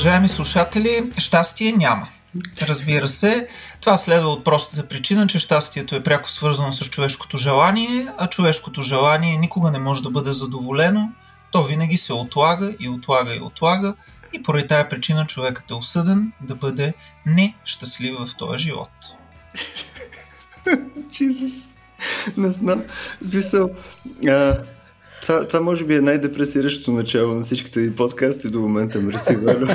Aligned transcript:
Уважаеми 0.00 0.28
слушатели, 0.28 1.12
щастие 1.18 1.72
няма. 1.72 2.08
Разбира 2.62 3.08
се, 3.08 3.48
това 3.80 3.96
следва 3.96 4.28
от 4.28 4.44
простата 4.44 4.88
причина, 4.88 5.26
че 5.26 5.38
щастието 5.38 5.94
е 5.94 6.02
пряко 6.02 6.30
свързано 6.30 6.72
с 6.72 6.84
човешкото 6.84 7.36
желание, 7.36 8.06
а 8.18 8.26
човешкото 8.26 8.82
желание 8.82 9.36
никога 9.36 9.70
не 9.70 9.78
може 9.78 10.02
да 10.02 10.10
бъде 10.10 10.32
задоволено. 10.32 11.12
То 11.52 11.62
винаги 11.62 11.96
се 11.96 12.12
отлага 12.12 12.74
и 12.80 12.88
отлага 12.88 13.34
и 13.34 13.40
отлага 13.40 13.94
и 14.32 14.42
поради 14.42 14.68
тая 14.68 14.88
причина 14.88 15.26
човекът 15.26 15.70
е 15.70 15.74
осъден 15.74 16.32
да 16.40 16.54
бъде 16.54 16.94
нещастлив 17.26 18.16
в 18.18 18.36
този 18.36 18.58
живот. 18.58 18.90
Jesus. 21.10 21.70
Не 22.36 22.52
знам. 22.52 22.82
Смисъл, 23.22 23.70
това, 25.22 25.48
това 25.48 25.60
може 25.60 25.84
би 25.84 25.94
е 25.94 26.00
най-депресиращото 26.00 26.92
начало 26.92 27.34
на 27.34 27.40
всичките 27.40 27.94
подкасти 27.94 28.48
до 28.48 28.60
момента, 28.60 29.00
мерси, 29.00 29.36
Валю. 29.36 29.66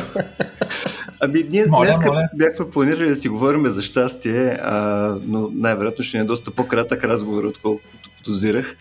Ами, 1.22 1.44
ние 1.50 1.66
моля, 1.66 1.86
днес 1.86 1.98
моля. 2.08 2.30
бяхме 2.36 2.70
планирали 2.70 3.10
да 3.10 3.16
си 3.16 3.30
говорим 3.30 3.66
за 3.66 3.82
щастие, 3.82 4.58
а, 4.62 5.18
но 5.22 5.50
най-вероятно 5.54 6.04
ще 6.04 6.18
ни 6.18 6.22
е 6.22 6.26
доста 6.26 6.52
по-кратък 6.52 7.04
разговор, 7.04 7.44
отколкото 7.44 8.10
подозирах. 8.18 8.76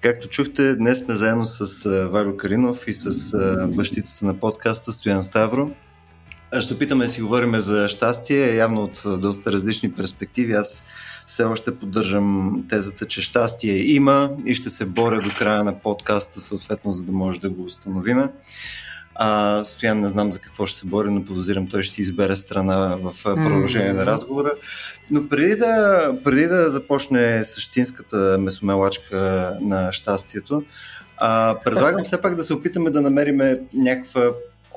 Както 0.00 0.28
чухте, 0.28 0.74
днес 0.74 0.98
сме 0.98 1.14
заедно 1.14 1.44
с 1.44 1.88
Валю 2.12 2.36
Каринов 2.36 2.88
и 2.88 2.92
с 2.92 3.36
бащицата 3.74 4.26
на 4.26 4.34
подкаста 4.34 4.92
Стоян 4.92 5.24
Ставро. 5.24 5.70
Ще 6.60 6.74
опитаме 6.74 7.06
да 7.06 7.12
си 7.12 7.20
говорим 7.20 7.56
за 7.56 7.88
щастие, 7.88 8.54
явно 8.54 8.82
от 8.82 9.20
доста 9.20 9.52
различни 9.52 9.92
перспективи. 9.92 10.52
Аз 10.52 10.82
все 11.28 11.44
още 11.44 11.78
поддържам 11.78 12.64
тезата, 12.68 13.06
че 13.06 13.22
щастие 13.22 13.76
има 13.76 14.30
и 14.46 14.54
ще 14.54 14.70
се 14.70 14.86
боря 14.86 15.20
до 15.20 15.30
края 15.38 15.64
на 15.64 15.78
подкаста, 15.78 16.40
съответно, 16.40 16.92
за 16.92 17.04
да 17.04 17.12
може 17.12 17.40
да 17.40 17.50
го 17.50 17.64
установиме. 17.64 18.28
А, 19.14 19.64
Стоян 19.64 20.00
не 20.00 20.08
знам 20.08 20.32
за 20.32 20.38
какво 20.38 20.66
ще 20.66 20.78
се 20.78 20.86
бори, 20.86 21.10
но 21.10 21.24
подозирам 21.24 21.68
той 21.68 21.82
ще 21.82 21.94
си 21.94 22.00
избере 22.00 22.36
страна 22.36 22.96
в 23.02 23.14
продължение 23.22 23.90
mm-hmm. 23.90 23.96
на 23.96 24.06
разговора. 24.06 24.52
Но 25.10 25.28
преди 25.28 25.56
да, 25.56 26.12
преди 26.24 26.46
да 26.46 26.70
започне 26.70 27.44
същинската 27.44 28.36
месомелачка 28.40 29.56
на 29.60 29.92
щастието, 29.92 30.62
а, 31.16 31.56
предлагам 31.64 32.00
все 32.04 32.20
пак 32.20 32.34
да 32.34 32.44
се 32.44 32.54
опитаме 32.54 32.90
да 32.90 33.00
намерим 33.00 33.40
някаква 33.74 34.30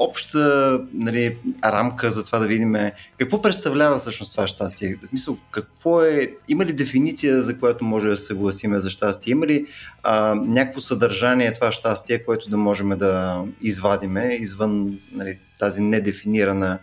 обща 0.03 0.79
нали, 0.93 1.37
рамка 1.63 2.11
за 2.11 2.25
това 2.25 2.39
да 2.39 2.47
видим 2.47 2.75
какво 3.17 3.41
представлява 3.41 3.97
всъщност 3.97 4.31
това 4.31 4.47
щастие. 4.47 4.97
В 5.03 5.07
смисъл, 5.07 5.37
какво 5.51 6.03
е, 6.03 6.31
има 6.47 6.65
ли 6.65 6.73
дефиниция, 6.73 7.41
за 7.41 7.59
която 7.59 7.83
може 7.83 8.09
да 8.09 8.17
се 8.17 8.25
съгласиме 8.25 8.79
за 8.79 8.89
щастие? 8.89 9.31
Има 9.31 9.47
ли 9.47 9.65
а, 10.03 10.35
някакво 10.35 10.81
съдържание 10.81 11.53
това 11.53 11.71
щастие, 11.71 12.23
което 12.23 12.49
да 12.49 12.57
можем 12.57 12.89
да 12.89 13.43
извадиме 13.61 14.37
извън 14.41 14.99
нали, 15.11 15.39
тази 15.59 15.81
недефинирана, 15.81 16.79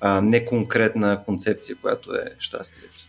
а, 0.00 0.20
неконкретна 0.20 1.24
концепция, 1.24 1.76
която 1.82 2.14
е 2.14 2.24
щастието? 2.38 3.04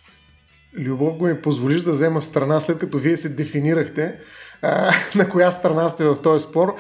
Любов 0.77 1.17
го 1.17 1.25
ми 1.25 1.41
позволиш 1.41 1.81
да 1.81 1.91
взема 1.91 2.21
страна, 2.21 2.59
след 2.59 2.77
като 2.77 2.97
вие 2.97 3.17
се 3.17 3.29
дефинирахте 3.29 4.19
а, 4.63 4.91
на 5.15 5.29
коя 5.29 5.51
страна 5.51 5.89
сте 5.89 6.05
в 6.05 6.15
този 6.21 6.43
спор. 6.45 6.75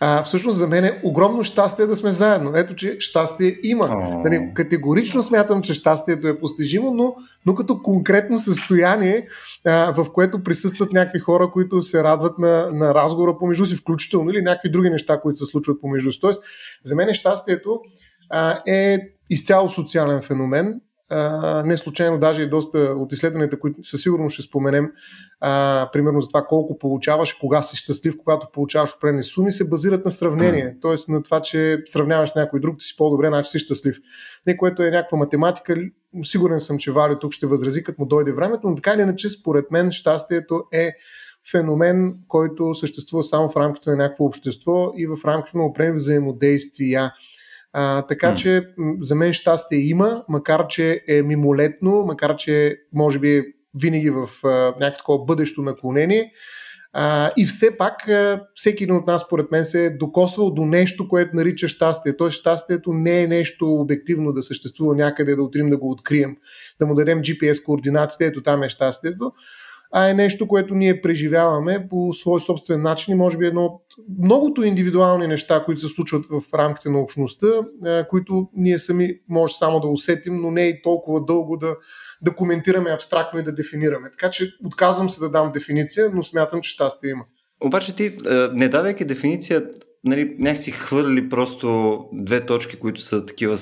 А, 0.00 0.22
всъщност 0.22 0.58
за 0.58 0.66
мен 0.66 0.84
е 0.84 1.00
огромно 1.04 1.44
щастие 1.44 1.86
да 1.86 1.96
сме 1.96 2.12
заедно. 2.12 2.52
Ето, 2.54 2.74
че 2.74 2.96
щастие 3.00 3.56
има. 3.62 3.84
Oh. 3.84 4.24
Нали, 4.24 4.50
категорично 4.54 5.22
смятам, 5.22 5.62
че 5.62 5.74
щастието 5.74 6.28
е 6.28 6.40
постижимо, 6.40 6.90
но, 6.90 7.14
но 7.46 7.54
като 7.54 7.82
конкретно 7.82 8.38
състояние, 8.38 9.26
а, 9.66 9.92
в 9.92 10.12
което 10.12 10.42
присъстват 10.42 10.92
някакви 10.92 11.18
хора, 11.18 11.50
които 11.52 11.82
се 11.82 12.02
радват 12.02 12.38
на, 12.38 12.70
на 12.72 12.94
разговора 12.94 13.38
помежду 13.38 13.66
си, 13.66 13.76
включително 13.76 14.30
или 14.30 14.42
някакви 14.42 14.70
други 14.70 14.90
неща, 14.90 15.20
които 15.20 15.38
се 15.38 15.44
случват 15.44 15.80
помежду 15.80 16.12
си. 16.12 16.20
Тоест, 16.20 16.42
за 16.84 16.94
мен 16.94 17.14
щастието 17.14 17.80
а, 18.30 18.58
е 18.66 18.98
изцяло 19.30 19.68
социален 19.68 20.22
феномен 20.22 20.80
а, 21.10 21.62
не 21.66 21.76
случайно 21.76 22.18
даже 22.18 22.42
и 22.42 22.48
доста 22.48 22.78
от 22.78 23.12
изследванията, 23.12 23.58
които 23.58 23.84
със 23.84 24.02
сигурност 24.02 24.34
ще 24.34 24.42
споменем, 24.42 24.90
а, 25.40 25.88
примерно 25.92 26.20
за 26.20 26.28
това 26.28 26.44
колко 26.44 26.78
получаваш, 26.78 27.32
кога 27.32 27.62
си 27.62 27.76
щастлив, 27.76 28.14
когато 28.18 28.48
получаваш 28.52 28.96
определени 28.96 29.22
суми, 29.22 29.52
се 29.52 29.68
базират 29.68 30.04
на 30.04 30.10
сравнение. 30.10 30.64
Mm. 30.64 30.80
Тоест 30.80 31.08
на 31.08 31.22
това, 31.22 31.42
че 31.42 31.82
сравняваш 31.84 32.30
с 32.30 32.34
някой 32.34 32.60
друг, 32.60 32.78
ти 32.78 32.84
си 32.84 32.96
по-добре, 32.96 33.28
значи 33.28 33.50
си 33.50 33.58
щастлив. 33.58 33.96
Не, 34.46 34.56
което 34.56 34.82
е 34.82 34.90
някаква 34.90 35.18
математика. 35.18 35.76
Сигурен 36.22 36.60
съм, 36.60 36.78
че 36.78 36.92
Варио 36.92 37.18
тук 37.18 37.32
ще 37.32 37.46
възрази, 37.46 37.84
като 37.84 38.02
му 38.02 38.06
дойде 38.06 38.32
времето, 38.32 38.68
но 38.68 38.74
така 38.74 38.92
или 38.92 39.02
иначе, 39.02 39.28
според 39.28 39.70
мен, 39.70 39.92
щастието 39.92 40.62
е 40.72 40.92
феномен, 41.50 42.18
който 42.28 42.74
съществува 42.74 43.22
само 43.22 43.48
в 43.48 43.56
рамките 43.56 43.90
на 43.90 43.96
някакво 43.96 44.24
общество 44.24 44.92
и 44.96 45.06
в 45.06 45.24
рамките 45.24 45.58
на 45.58 45.64
определени 45.64 45.96
взаимодействия. 45.96 47.12
А, 47.72 48.02
така 48.02 48.32
mm. 48.32 48.34
че 48.34 48.62
за 49.00 49.14
мен 49.14 49.32
щастие 49.32 49.78
има, 49.78 50.24
макар 50.28 50.66
че 50.66 51.04
е 51.08 51.22
мимолетно, 51.22 52.04
макар 52.06 52.36
че 52.36 52.76
може 52.92 53.18
би 53.18 53.44
винаги 53.82 54.10
в 54.10 54.28
а, 54.44 54.48
някакво 54.48 54.98
такова 54.98 55.24
бъдещо 55.24 55.62
наклонение. 55.62 56.32
А, 56.92 57.30
и 57.36 57.46
все 57.46 57.76
пак 57.76 58.08
а, 58.08 58.42
всеки 58.54 58.84
един 58.84 58.96
от 58.96 59.06
нас, 59.06 59.22
според 59.22 59.50
мен, 59.50 59.64
се 59.64 59.86
е 59.86 59.90
докосвал 59.90 60.50
до 60.50 60.64
нещо, 60.64 61.08
което 61.08 61.36
нарича 61.36 61.68
щастие. 61.68 62.16
Тоест 62.16 62.36
щастието 62.36 62.92
не 62.92 63.22
е 63.22 63.26
нещо 63.26 63.74
обективно 63.74 64.32
да 64.32 64.42
съществува 64.42 64.94
някъде, 64.94 65.36
да 65.36 65.42
отрим 65.42 65.70
да 65.70 65.76
го 65.76 65.90
открием, 65.90 66.36
да 66.80 66.86
му 66.86 66.94
дадем 66.94 67.22
GPS 67.22 67.64
координатите, 67.64 68.26
ето 68.26 68.42
там 68.42 68.62
е 68.62 68.68
щастието 68.68 69.32
а 69.92 70.10
е 70.10 70.14
нещо, 70.14 70.48
което 70.48 70.74
ние 70.74 71.00
преживяваме 71.00 71.88
по 71.90 72.12
свой 72.12 72.40
собствен 72.40 72.82
начин 72.82 73.12
и 73.12 73.16
може 73.16 73.38
би 73.38 73.46
едно 73.46 73.64
от 73.64 73.82
многото 74.18 74.62
индивидуални 74.62 75.26
неща, 75.26 75.64
които 75.64 75.80
се 75.80 75.88
случват 75.88 76.26
в 76.26 76.54
рамките 76.54 76.90
на 76.90 77.00
общността, 77.00 77.46
които 78.08 78.48
ние 78.56 78.78
сами 78.78 79.10
може 79.28 79.54
само 79.54 79.80
да 79.80 79.88
усетим, 79.88 80.36
но 80.36 80.50
не 80.50 80.62
и 80.62 80.82
толкова 80.82 81.24
дълго 81.24 81.56
да, 81.56 81.76
да 82.22 82.34
коментираме 82.34 82.90
абстрактно 82.90 83.40
и 83.40 83.42
да 83.42 83.52
дефинираме. 83.52 84.10
Така 84.10 84.30
че 84.30 84.52
отказвам 84.64 85.10
се 85.10 85.20
да 85.20 85.30
дам 85.30 85.52
дефиниция, 85.52 86.10
но 86.14 86.22
смятам, 86.22 86.60
че 86.60 86.70
щастие 86.70 87.10
има. 87.10 87.24
Обаче 87.64 87.96
ти, 87.96 88.18
не 88.52 88.68
давайки 88.68 89.04
дефиниция, 89.04 89.62
нали, 90.04 90.36
някакси 90.38 90.70
хвърли 90.70 91.28
просто 91.28 91.98
две 92.12 92.46
точки, 92.46 92.76
които 92.76 93.00
са 93.00 93.26
такива, 93.26 93.56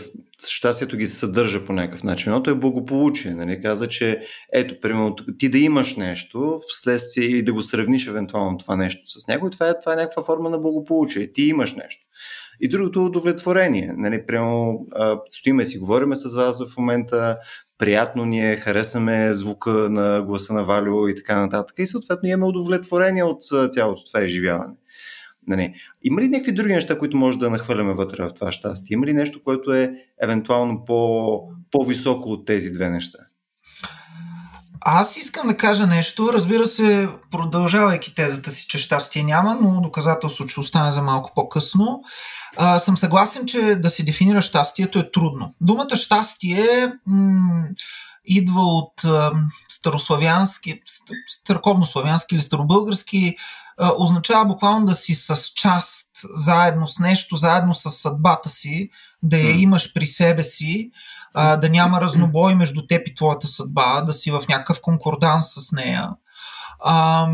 щастието 0.49 0.97
ги 0.97 1.07
се 1.07 1.17
съдържа 1.17 1.65
по 1.65 1.73
някакъв 1.73 2.03
начин. 2.03 2.33
Едното 2.33 2.51
е 2.51 2.55
благополучие. 2.55 3.35
Нали? 3.35 3.63
Каза, 3.63 3.89
че 3.89 4.21
ето, 4.53 4.81
примерно, 4.81 5.17
ти 5.39 5.49
да 5.49 5.59
имаш 5.59 5.97
нещо 5.97 6.61
вследствие 6.69 7.25
или 7.25 7.43
да 7.43 7.53
го 7.53 7.63
сравниш 7.63 8.07
евентуално 8.07 8.59
това 8.59 8.77
нещо 8.77 9.03
с 9.07 9.29
някой, 9.29 9.51
това 9.51 9.69
е, 9.69 9.81
това 9.81 9.93
е 9.93 9.97
някаква 9.97 10.23
форма 10.23 10.51
на 10.51 10.59
благополучие. 10.59 11.33
Ти 11.33 11.43
имаш 11.43 11.75
нещо. 11.75 12.03
И 12.61 12.69
другото 12.69 13.01
е 13.01 13.03
удовлетворение. 13.03 13.95
Нали, 13.97 14.27
прямо 14.27 14.87
стоиме 15.31 15.65
си, 15.65 15.79
говориме 15.79 16.17
с 16.17 16.35
вас 16.35 16.65
в 16.65 16.77
момента, 16.77 17.39
приятно 17.79 18.25
ни 18.25 18.51
е, 18.51 18.57
харесаме 18.57 19.33
звука 19.33 19.71
на 19.71 20.23
гласа 20.23 20.55
на 20.55 20.65
Валио 20.65 21.09
и 21.09 21.15
така 21.15 21.41
нататък. 21.41 21.79
И 21.79 21.87
съответно 21.87 22.29
имаме 22.29 22.47
удовлетворение 22.47 23.25
от 23.25 23.43
цялото 23.73 24.05
това 24.05 24.25
изживяване. 24.25 24.75
Нали. 25.47 25.75
Има 26.03 26.21
ли 26.21 26.29
някакви 26.29 26.53
други 26.53 26.75
неща, 26.75 26.99
които 26.99 27.17
може 27.17 27.39
да 27.39 27.51
нахвърляме 27.51 27.95
вътре 27.95 28.23
в 28.23 28.35
това 28.35 28.53
щастие? 28.53 28.95
Има 28.95 29.07
ли 29.07 29.13
нещо, 29.13 29.43
което 29.45 29.73
е 29.73 29.93
евентуално 30.23 30.85
по, 30.85 31.41
по-високо 31.71 32.29
от 32.29 32.47
тези 32.47 32.73
две 32.73 32.91
неща? 32.91 33.19
Аз 34.89 35.17
искам 35.17 35.47
да 35.47 35.57
кажа 35.57 35.87
нещо, 35.87 36.33
разбира 36.33 36.67
се, 36.67 37.09
продължавайки 37.31 38.15
тезата 38.15 38.51
си, 38.51 38.67
че 38.69 38.79
щастие 38.79 39.23
няма, 39.23 39.59
но 39.61 39.81
доказателство, 39.81 40.47
че 40.47 40.61
остане 40.61 40.93
за 40.93 41.03
малко 41.03 41.33
по-късно. 41.35 42.01
А, 42.57 42.79
съм 42.79 42.97
съгласен, 42.97 43.47
че 43.47 43.61
да 43.75 43.91
се 43.91 44.03
дефинира 44.03 44.41
щастието 44.41 44.99
е 44.99 45.11
трудно. 45.11 45.55
Думата 45.61 45.97
щастие 45.97 46.93
м- 47.07 47.69
идва 48.25 48.63
от 48.63 49.05
м- 49.05 49.33
старославянски, 49.69 50.81
староковнославянски 51.29 52.35
или 52.35 52.43
старобългарски 52.43 53.37
означава 53.99 54.45
буквално 54.45 54.87
да 54.87 54.95
си 54.95 55.15
с 55.15 55.37
част, 55.37 56.11
заедно 56.35 56.89
с 56.89 56.99
нещо, 56.99 57.37
заедно 57.37 57.75
с 57.75 57.91
съдбата 57.91 58.49
си, 58.49 58.91
да 59.23 59.39
я 59.39 59.61
имаш 59.61 59.95
при 59.95 60.07
себе 60.07 60.43
си, 60.43 60.91
да 61.35 61.69
няма 61.71 62.01
разнобой 62.01 62.55
между 62.55 62.87
теб 62.87 63.09
и 63.09 63.15
твоята 63.15 63.47
съдба, 63.47 64.01
да 64.01 64.13
си 64.13 64.31
в 64.31 64.45
някакъв 64.49 64.81
конкорданс 64.81 65.47
с 65.55 65.73
нея. 65.73 66.11
А, 66.79 67.29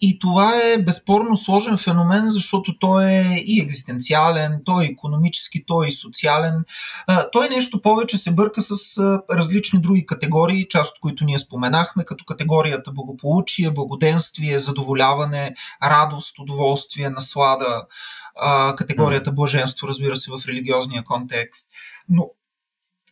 и 0.00 0.18
това 0.18 0.52
е 0.64 0.78
безспорно 0.78 1.36
сложен 1.36 1.76
феномен, 1.76 2.30
защото 2.30 2.78
той 2.78 3.04
е 3.04 3.42
и 3.46 3.60
екзистенциален, 3.60 4.60
той 4.64 4.84
е 4.84 4.88
економически, 4.88 5.66
той 5.66 5.86
е 5.86 5.88
и 5.88 5.92
социален. 5.92 6.64
А, 7.06 7.30
той 7.30 7.46
е 7.46 7.48
нещо 7.48 7.82
повече 7.82 8.18
се 8.18 8.32
бърка 8.34 8.62
с 8.62 8.98
а, 8.98 9.22
различни 9.30 9.80
други 9.80 10.06
категории, 10.06 10.68
част 10.68 10.94
от 10.94 11.00
които 11.00 11.24
ние 11.24 11.38
споменахме, 11.38 12.04
като 12.04 12.24
категорията 12.24 12.92
благополучие, 12.92 13.70
благоденствие, 13.70 14.58
задоволяване, 14.58 15.54
радост, 15.82 16.38
удоволствие, 16.38 17.10
наслада, 17.10 17.82
а, 18.40 18.76
категорията 18.76 19.32
блаженство, 19.32 19.88
разбира 19.88 20.16
се, 20.16 20.30
в 20.30 20.46
религиозния 20.48 21.04
контекст. 21.04 21.70
Но 22.08 22.30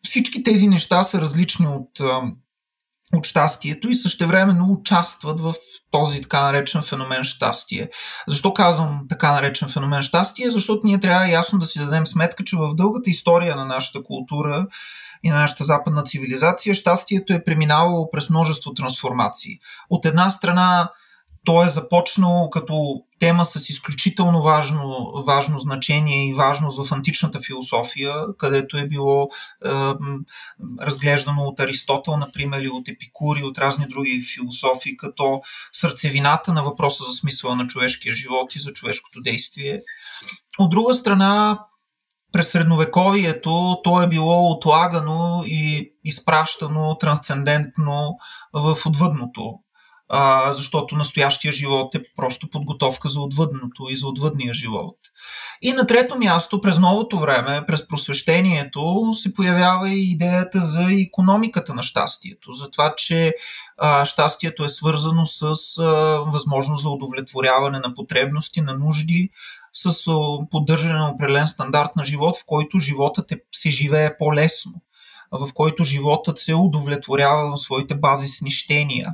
всички 0.03 0.43
тези 0.43 0.69
неща 0.69 1.03
са 1.03 1.21
различни 1.21 1.67
от 1.67 2.01
от 3.15 3.27
щастието 3.27 3.89
и 3.89 3.95
същевременно 3.95 4.67
участват 4.71 5.41
в 5.41 5.55
този 5.91 6.23
така 6.23 6.43
наречен 6.43 6.83
феномен 6.83 7.25
щастие. 7.25 7.91
Защо 8.29 8.55
казвам 8.55 9.01
така 9.09 9.33
наречен 9.33 9.69
феномен 9.69 10.03
щастие? 10.03 10.51
Защото 10.51 10.87
ние 10.87 11.01
трябва 11.01 11.29
ясно 11.29 11.59
да 11.59 11.67
си 11.67 11.79
дадем 11.79 12.07
сметка, 12.07 12.45
че 12.45 12.57
в 12.57 12.75
дългата 12.75 13.11
история 13.11 13.57
на 13.57 13.65
нашата 13.65 14.03
култура 14.03 14.67
и 15.23 15.31
на 15.31 15.37
нашата 15.37 15.65
западна 15.65 16.05
цивилизация 16.05 16.75
щастието 16.75 17.33
е 17.33 17.45
преминавало 17.45 18.11
през 18.11 18.31
множество 18.31 18.75
трансформации. 18.75 19.59
От 19.91 20.07
една 20.07 20.31
страна 20.31 20.91
то 21.45 21.65
е 21.65 21.69
започнало 21.69 22.51
като 22.51 23.03
тема 23.19 23.45
с 23.45 23.71
изключително 23.71 24.43
важно, 24.43 25.13
важно 25.27 25.59
значение 25.59 26.29
и 26.29 26.35
важност 26.35 26.87
в 26.87 26.93
античната 26.93 27.41
философия, 27.41 28.15
където 28.39 28.79
е 28.79 28.89
било 28.89 29.23
е, 29.23 29.69
разглеждано 30.81 31.43
от 31.43 31.61
Аристотел, 31.61 32.17
например, 32.17 32.61
или 32.61 32.69
от 32.69 32.89
Епикур 32.89 33.37
и 33.37 33.45
от 33.45 33.59
разни 33.59 33.87
други 33.89 34.23
философи, 34.35 34.97
като 34.97 35.41
сърцевината 35.73 36.53
на 36.53 36.63
въпроса 36.63 37.05
за 37.05 37.13
смисъла 37.13 37.57
на 37.57 37.67
човешкия 37.67 38.15
живот 38.15 38.57
и 38.57 38.61
за 38.61 38.73
човешкото 38.73 39.21
действие. 39.21 39.81
От 40.59 40.71
друга 40.71 40.95
страна, 40.95 41.59
през 42.33 42.51
средновековието 42.51 43.81
то 43.85 44.03
е 44.03 44.09
било 44.09 44.51
отлагано 44.51 45.43
и 45.47 45.93
изпращано 46.05 46.97
трансцендентно 46.99 48.17
в 48.53 48.77
отвъдното 48.87 49.59
а, 50.15 50.55
защото 50.55 50.97
настоящия 50.97 51.53
живот 51.53 51.95
е 51.95 52.03
просто 52.17 52.51
подготовка 52.51 53.09
за 53.09 53.21
отвъдното 53.21 53.87
и 53.91 53.97
за 53.97 54.09
отвъдния 54.09 54.55
живот. 54.55 54.97
И 55.63 55.73
на 55.73 55.87
трето 55.87 56.19
място, 56.19 56.61
през 56.61 56.79
новото 56.79 57.19
време, 57.19 57.67
през 57.67 57.89
просвещението, 57.89 59.15
се 59.15 59.35
появява 59.35 59.91
и 59.91 60.11
идеята 60.11 60.61
за 60.61 60.87
економиката 60.93 61.75
на 61.75 61.83
щастието, 61.83 62.53
за 62.53 62.71
това, 62.71 62.95
че 62.97 63.35
а, 63.79 64.05
щастието 64.05 64.65
е 64.65 64.69
свързано 64.69 65.27
с 65.27 65.43
а, 65.79 65.85
възможност 66.27 66.83
за 66.83 66.91
удовлетворяване 66.91 67.79
на 67.79 67.95
потребности, 67.95 68.61
на 68.61 68.75
нужди, 68.75 69.31
с 69.73 70.11
поддържане 70.51 70.99
на 70.99 71.11
определен 71.11 71.47
стандарт 71.47 71.97
на 71.97 72.05
живот, 72.05 72.37
в 72.37 72.45
който 72.47 72.79
животът 72.79 73.33
е, 73.33 73.41
се 73.53 73.71
живее 73.71 74.17
по-лесно, 74.19 74.73
в 75.33 75.53
който 75.55 75.85
животът 75.85 76.39
се 76.39 76.55
удовлетворява 76.55 77.57
в 77.57 77.61
своите 77.61 77.95
базисни 77.95 78.51
щения 78.51 79.09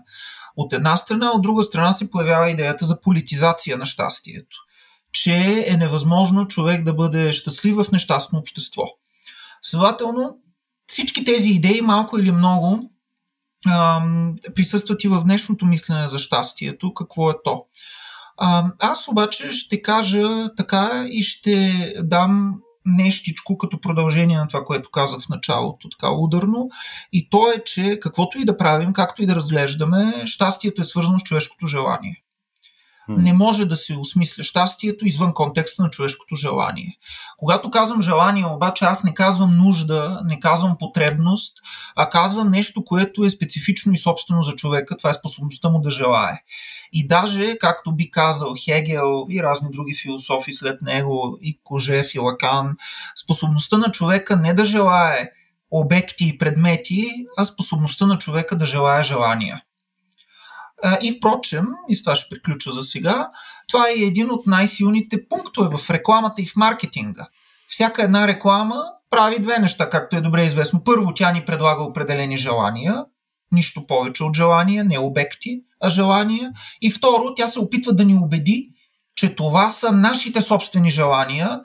от 0.59 0.73
една 0.73 0.97
страна, 0.97 1.31
от 1.31 1.43
друга 1.43 1.63
страна 1.63 1.93
се 1.93 2.11
появява 2.11 2.51
идеята 2.51 2.85
за 2.85 3.01
политизация 3.01 3.79
на 3.79 3.87
щастието, 3.87 4.57
че 5.13 5.65
е 5.67 5.77
невъзможно 5.77 6.49
човек 6.49 6.85
да 6.85 6.95
бъде 6.95 7.33
щастлив 7.33 7.77
в 7.77 7.93
нещастно 7.93 8.39
общество. 8.39 8.83
Следователно, 9.63 10.37
всички 10.87 11.25
тези 11.25 11.49
идеи, 11.49 11.81
малко 11.81 12.19
или 12.19 12.33
много, 12.33 12.91
присъстват 14.55 15.05
и 15.05 15.09
в 15.09 15.23
днешното 15.25 15.67
мислене 15.67 16.09
за 16.09 16.19
щастието, 16.19 16.95
какво 16.95 17.31
е 17.31 17.35
то. 17.45 17.65
Аз 18.79 19.09
обаче 19.09 19.53
ще 19.53 19.83
кажа 19.83 20.55
така 20.57 21.07
и 21.11 21.23
ще 21.23 21.95
дам 22.03 22.55
нещичко 22.97 23.59
като 23.59 23.81
продължение 23.81 24.37
на 24.37 24.49
това, 24.49 24.65
което 24.65 24.91
казах 24.91 25.21
в 25.21 25.29
началото, 25.29 25.89
така 25.89 26.13
ударно. 26.13 26.69
И 27.13 27.31
то 27.31 27.53
е, 27.53 27.65
че 27.65 28.01
каквото 28.01 28.39
и 28.39 28.45
да 28.45 28.57
правим, 28.57 28.93
както 28.93 29.23
и 29.23 29.27
да 29.27 29.35
разглеждаме, 29.35 30.23
щастието 30.27 30.83
е 30.83 30.85
свързано 30.85 31.19
с 31.19 31.23
човешкото 31.23 31.67
желание. 31.67 32.23
Не 33.09 33.33
може 33.33 33.65
да 33.65 33.77
се 33.77 33.97
осмисля 33.97 34.43
щастието 34.43 35.07
извън 35.07 35.35
контекста 35.35 35.83
на 35.83 35.91
човешкото 35.91 36.37
желание. 36.37 36.97
Когато 37.37 37.71
казвам 37.71 38.03
желание, 38.03 38.47
обаче 38.47 38.85
аз 38.85 39.05
не 39.05 39.15
казвам 39.15 39.57
нужда, 39.57 40.21
не 40.25 40.41
казвам 40.41 40.77
потребност, 40.79 41.59
а 41.97 42.11
казвам 42.11 42.51
нещо, 42.51 42.85
което 42.85 43.25
е 43.25 43.31
специфично 43.31 43.93
и 43.93 43.99
собствено 43.99 44.43
за 44.43 44.53
човека. 44.53 44.97
Това 44.97 45.11
е 45.11 45.13
способността 45.13 45.69
му 45.69 45.81
да 45.81 45.91
желае. 45.91 46.43
И 46.93 47.07
даже, 47.07 47.59
както 47.59 47.93
би 47.93 48.11
казал 48.11 48.55
Хегел 48.65 49.27
и 49.31 49.43
разни 49.43 49.69
други 49.73 49.95
философи 49.95 50.53
след 50.53 50.83
него, 50.83 51.39
и 51.43 51.61
Кожев 51.65 52.15
и 52.15 52.19
Лакан, 52.19 52.77
способността 53.25 53.79
на 53.79 53.91
човека 53.91 54.37
не 54.37 54.55
да 54.55 54.65
желае 54.65 55.31
обекти 55.71 56.29
и 56.29 56.39
предмети, 56.39 57.11
а 57.37 57.45
способността 57.45 58.07
на 58.07 58.19
човека 58.19 58.57
да 58.57 58.67
желая 58.67 59.03
желания. 59.03 59.63
И 61.03 61.13
впрочем, 61.13 61.67
и 61.89 61.97
с 61.97 62.03
това 62.05 62.17
ще 62.17 62.35
приключа 62.35 62.73
за 62.73 62.83
сега, 62.83 63.31
това 63.69 63.89
е 63.89 64.01
един 64.01 64.31
от 64.31 64.47
най-силните 64.47 65.29
пунктове 65.29 65.79
в 65.79 65.91
рекламата 65.91 66.43
и 66.43 66.47
в 66.47 66.57
маркетинга. 66.57 67.29
Всяка 67.69 68.03
една 68.03 68.29
реклама 68.29 68.83
прави 69.11 69.39
две 69.39 69.59
неща, 69.59 69.91
както 69.91 70.17
е 70.17 70.21
добре 70.21 70.45
известно. 70.45 70.85
Първо, 70.85 71.15
тя 71.15 71.33
ни 71.33 71.45
предлага 71.45 71.83
определени 71.83 72.37
желания, 72.37 73.05
нищо 73.53 73.87
повече 73.87 74.25
от 74.25 74.37
желания, 74.37 74.85
не 74.85 74.99
обекти, 74.99 75.61
а 75.81 75.89
желания. 75.89 76.53
И 76.83 76.91
второ, 76.91 77.35
тя 77.37 77.47
се 77.47 77.61
опитва 77.61 77.93
да 77.93 78.05
ни 78.05 78.15
убеди, 78.15 78.69
че 79.15 79.37
това 79.37 79.71
са 79.71 79.93
нашите 79.93 80.41
собствени 80.41 80.91
желания, 80.91 81.61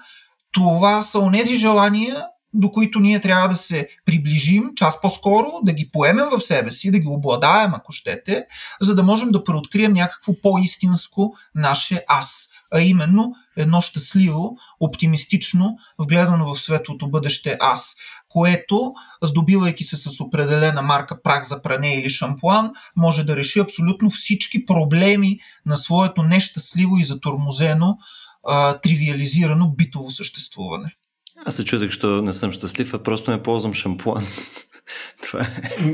това 0.52 1.04
са 1.04 1.20
онези 1.20 1.58
желания, 1.58 2.26
до 2.54 2.72
които 2.72 3.00
ние 3.00 3.22
трябва 3.22 3.48
да 3.48 3.56
се 3.56 3.88
приближим 4.06 4.72
час 4.76 5.02
по-скоро, 5.02 5.52
да 5.64 5.74
ги 5.74 5.90
поемем 5.92 6.26
в 6.32 6.42
себе 6.42 6.72
си, 6.72 6.92
да 6.92 7.00
ги 7.00 7.08
обладаем, 7.08 7.74
ако 7.74 7.92
щете, 7.92 8.46
за 8.82 8.96
да 8.96 9.04
можем 9.04 9.32
да 9.32 9.44
преоткрием 9.44 9.94
някакво 9.94 10.34
по-истинско 10.42 11.36
наше 11.56 12.04
аз, 12.08 12.50
а 12.74 12.82
именно 12.82 13.34
едно 13.58 13.82
щастливо, 13.82 14.58
оптимистично, 14.80 15.78
вгледано 16.00 16.54
в 16.54 16.60
светлото 16.60 17.10
бъдеще 17.10 17.58
аз, 17.60 17.96
което, 18.30 18.94
здобивайки 19.24 19.84
се 19.84 19.96
с 19.96 20.22
определена 20.22 20.82
марка 20.82 21.22
прах 21.22 21.48
за 21.48 21.62
пране 21.62 21.96
или 21.96 22.10
шампуан, 22.10 22.72
може 22.96 23.24
да 23.24 23.36
реши 23.36 23.60
абсолютно 23.60 24.10
всички 24.10 24.66
проблеми 24.66 25.40
на 25.66 25.78
своето 25.78 26.24
нещастливо 26.24 26.98
и 26.98 27.04
затормозено, 27.04 27.98
а, 28.48 28.78
тривиализирано 28.78 29.70
битово 29.70 30.12
съществуване. 30.12 30.96
Аз 31.46 31.56
се 31.56 31.66
чудех, 31.66 31.92
що 31.92 32.22
не 32.22 32.34
съм 32.34 32.52
щастлив, 32.52 32.94
а 32.94 33.00
просто 33.00 33.32
не 33.32 33.44
ползвам 33.44 33.74
шампуан. 33.74 34.24
Това 35.22 35.40
е. 35.40 35.92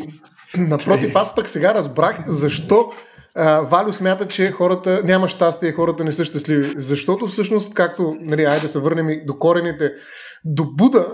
Напротив, 0.57 1.15
аз 1.15 1.35
пък 1.35 1.49
сега 1.49 1.73
разбрах 1.73 2.23
защо 2.27 2.91
а, 3.35 3.61
Валю 3.61 3.93
смята, 3.93 4.27
че 4.27 4.51
хората 4.51 5.01
няма 5.05 5.27
щастие, 5.27 5.71
хората 5.71 6.03
не 6.03 6.11
са 6.11 6.25
щастливи. 6.25 6.73
Защото 6.77 7.27
всъщност, 7.27 7.73
както, 7.73 8.17
нали, 8.21 8.43
айде 8.43 8.61
да 8.61 8.67
се 8.67 8.79
върнем 8.79 9.09
и 9.09 9.25
до 9.25 9.39
корените, 9.39 9.91
до 10.45 10.65
Буда, 10.65 11.07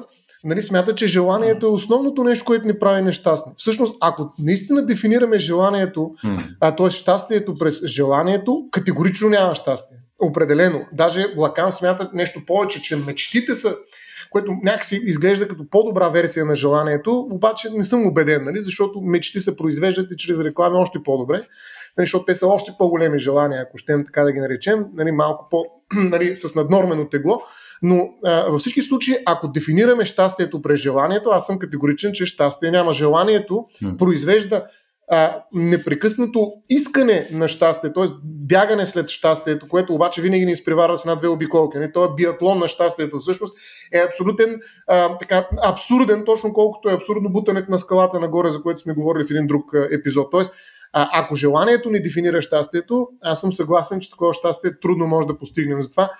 нали, 0.43 0.61
смята, 0.61 0.95
че 0.95 1.07
желанието 1.07 1.65
е 1.65 1.69
основното 1.69 2.23
нещо, 2.23 2.45
което 2.45 2.67
ни 2.67 2.79
прави 2.79 3.01
нещастни. 3.01 3.53
Всъщност, 3.57 3.97
ако 4.01 4.33
наистина 4.39 4.85
дефинираме 4.85 5.39
желанието, 5.39 6.11
а 6.59 6.75
т.е. 6.75 6.91
щастието 6.91 7.55
през 7.55 7.85
желанието, 7.85 8.63
категорично 8.71 9.29
няма 9.29 9.55
щастие. 9.55 9.97
Определено. 10.21 10.79
Даже 10.93 11.25
Лакан 11.37 11.71
смята 11.71 12.09
нещо 12.13 12.45
повече, 12.45 12.81
че 12.81 12.95
мечтите 12.95 13.55
са 13.55 13.75
което 14.29 14.51
някакси 14.63 15.01
изглежда 15.03 15.47
като 15.47 15.69
по-добра 15.69 16.09
версия 16.09 16.45
на 16.45 16.55
желанието, 16.55 17.27
обаче 17.31 17.69
не 17.69 17.83
съм 17.83 18.05
убеден, 18.07 18.43
нали, 18.43 18.57
защото 18.57 19.01
мечти 19.01 19.39
се 19.39 19.57
произвеждат 19.57 20.11
и 20.11 20.17
чрез 20.17 20.39
реклами 20.39 20.77
още 20.77 20.99
по-добре, 21.03 21.37
нали, 21.97 22.05
защото 22.05 22.25
те 22.25 22.35
са 22.35 22.47
още 22.47 22.71
по-големи 22.77 23.19
желания, 23.19 23.61
ако 23.61 23.77
ще 23.77 24.03
така 24.03 24.23
да 24.23 24.31
ги 24.31 24.39
наречем, 24.39 24.85
нали, 24.93 25.11
малко 25.11 25.47
по, 25.51 25.65
нали, 25.93 26.35
с 26.35 26.55
наднормено 26.55 27.09
тегло, 27.09 27.41
но 27.81 28.09
а, 28.25 28.49
във 28.49 28.59
всички 28.59 28.81
случаи, 28.81 29.15
ако 29.25 29.47
дефинираме 29.47 30.05
щастието 30.05 30.61
през 30.61 30.79
желанието, 30.79 31.29
аз 31.29 31.45
съм 31.45 31.59
категоричен, 31.59 32.13
че 32.13 32.25
щастие 32.25 32.71
няма. 32.71 32.93
Желанието 32.93 33.65
произвежда 33.97 34.65
а, 35.11 35.43
непрекъснато 35.53 36.53
искане 36.69 37.27
на 37.31 37.47
щастие, 37.47 37.93
т.е. 37.93 38.05
бягане 38.23 38.85
след 38.85 39.09
щастието, 39.09 39.67
което 39.67 39.93
обаче 39.93 40.21
винаги 40.21 40.45
ни 40.45 40.51
изпреварва 40.51 40.97
с 40.97 41.05
една-две 41.05 41.27
обиколки. 41.27 41.77
Не? 41.77 41.91
Той 41.91 42.05
е 42.05 42.15
биатлон 42.17 42.59
на 42.59 42.67
щастието 42.67 43.19
всъщност 43.19 43.57
е 43.93 43.99
абсолютен, 43.99 44.59
а, 44.87 45.17
така, 45.17 45.47
абсурден, 45.63 46.23
точно 46.25 46.53
колкото 46.53 46.89
е 46.89 46.93
абсурдно 46.93 47.29
бутането 47.29 47.71
на 47.71 47.77
скалата 47.77 48.19
нагоре, 48.19 48.49
за 48.49 48.61
което 48.61 48.79
сме 48.79 48.93
говорили 48.93 49.25
в 49.25 49.31
един 49.31 49.47
друг 49.47 49.71
епизод. 49.91 50.27
А, 50.33 51.09
ако 51.13 51.35
желанието 51.35 51.89
ни 51.89 52.01
дефинира 52.01 52.41
щастието, 52.41 53.07
аз 53.21 53.41
съм 53.41 53.53
съгласен, 53.53 53.99
че 53.99 54.11
такова 54.11 54.33
щастие 54.33 54.79
трудно 54.79 55.07
може 55.07 55.27
да 55.27 55.37
постигнем. 55.37 55.81
Затова 55.81 56.11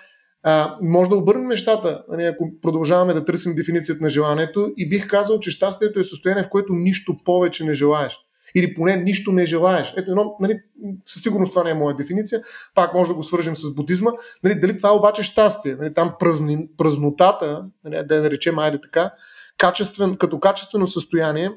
а, 0.42 0.76
може 0.82 1.10
да 1.10 1.16
обърнем 1.16 1.48
нещата, 1.48 2.04
нали, 2.08 2.24
ако 2.24 2.50
продължаваме 2.62 3.14
да 3.14 3.24
търсим 3.24 3.54
дефиницията 3.54 4.02
на 4.02 4.08
желанието 4.08 4.72
и 4.76 4.88
бих 4.88 5.08
казал, 5.08 5.40
че 5.40 5.50
щастието 5.50 6.00
е 6.00 6.04
състояние, 6.04 6.44
в 6.44 6.48
което 6.48 6.72
нищо 6.72 7.16
повече 7.24 7.64
не 7.64 7.74
желаеш 7.74 8.18
или 8.54 8.74
поне 8.74 8.96
нищо 8.96 9.32
не 9.32 9.46
желаеш. 9.46 9.94
Ето 9.96 10.10
едно, 10.10 10.36
нали, 10.40 10.60
със 11.06 11.22
сигурност 11.22 11.52
това 11.52 11.64
не 11.64 11.70
е 11.70 11.74
моя 11.74 11.96
дефиниция, 11.96 12.42
пак 12.74 12.94
може 12.94 13.08
да 13.08 13.14
го 13.14 13.22
свържем 13.22 13.56
с 13.56 13.74
будизма. 13.74 14.10
Нали, 14.44 14.54
дали 14.54 14.76
това 14.76 14.88
е 14.88 14.92
обаче 14.92 15.22
щастие? 15.22 15.74
Нали, 15.74 15.94
там 15.94 16.12
празни, 16.20 16.68
празнотата, 16.78 17.64
нали, 17.84 18.06
да 18.06 18.16
я 18.16 18.22
наречем, 18.22 18.58
айде 18.58 18.80
така, 18.80 19.10
качествен, 19.58 20.16
като 20.16 20.40
качествено 20.40 20.88
състояние, 20.88 21.50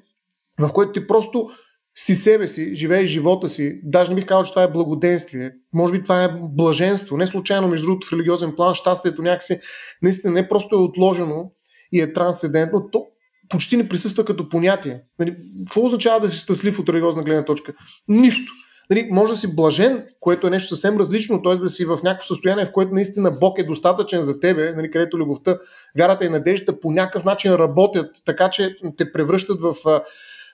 в 0.60 0.74
което 0.74 0.92
ти 0.92 1.08
просто 1.08 1.50
си 1.96 2.16
себе 2.16 2.48
си, 2.48 2.76
живееш 2.76 3.10
живота 3.10 3.48
си. 3.48 3.82
Даже 3.84 4.12
не 4.12 4.16
бих 4.16 4.26
казал, 4.26 4.44
че 4.44 4.52
това 4.52 4.64
е 4.64 4.72
благоденствие. 4.72 5.52
Може 5.74 5.94
би 5.94 6.04
това 6.04 6.24
е 6.24 6.30
блаженство. 6.42 7.18
Не 7.18 7.28
случайно, 7.28 7.68
между 7.68 7.86
другото, 7.86 8.08
в 8.08 8.14
религиозен 8.14 8.56
план 8.56 8.74
щастието 8.74 9.22
някакси 9.22 9.60
наистина 10.02 10.34
не 10.34 10.48
просто 10.48 10.76
е 10.76 10.80
отложено 10.80 11.52
и 11.92 12.02
е 12.02 12.14
трансцендентно, 12.14 12.90
то 12.92 13.06
почти 13.50 13.78
не 13.78 13.90
присъства 13.90 14.26
като 14.26 14.50
понятие. 14.50 15.02
Нали, 15.20 15.36
какво 15.66 15.86
означава 15.86 16.20
да 16.20 16.30
си 16.30 16.38
щастлив 16.38 16.80
от 16.80 16.90
религиозна 16.90 17.24
гледна 17.24 17.46
точка? 17.46 17.74
Нищо. 18.08 18.54
Нали, 18.90 19.08
може 19.12 19.34
да 19.34 19.40
си 19.40 19.56
блажен, 19.56 20.06
което 20.20 20.48
е 20.48 20.50
нещо 20.50 20.76
съвсем 20.76 20.98
различно, 20.98 21.42
т.е. 21.42 21.56
да 21.56 21.70
си 21.70 21.86
в 21.86 22.00
някакво 22.04 22.28
състояние, 22.28 22.66
в 22.66 22.72
което 22.72 22.94
наистина 22.94 23.32
Бог 23.32 23.60
е 23.60 23.64
достатъчен 23.64 24.22
за 24.22 24.40
тебе, 24.40 24.74
нали, 24.76 24.92
където 24.92 25.18
любовта, 25.18 25.58
вярата 25.98 26.26
и 26.26 26.30
надеждата 26.30 26.80
по 26.80 26.92
някакъв 26.92 27.24
начин 27.24 27.54
работят, 27.54 28.16
така 28.26 28.50
че 28.50 28.76
те 28.98 29.12
превръщат 29.12 29.62
в 29.62 29.76
а, 29.86 30.02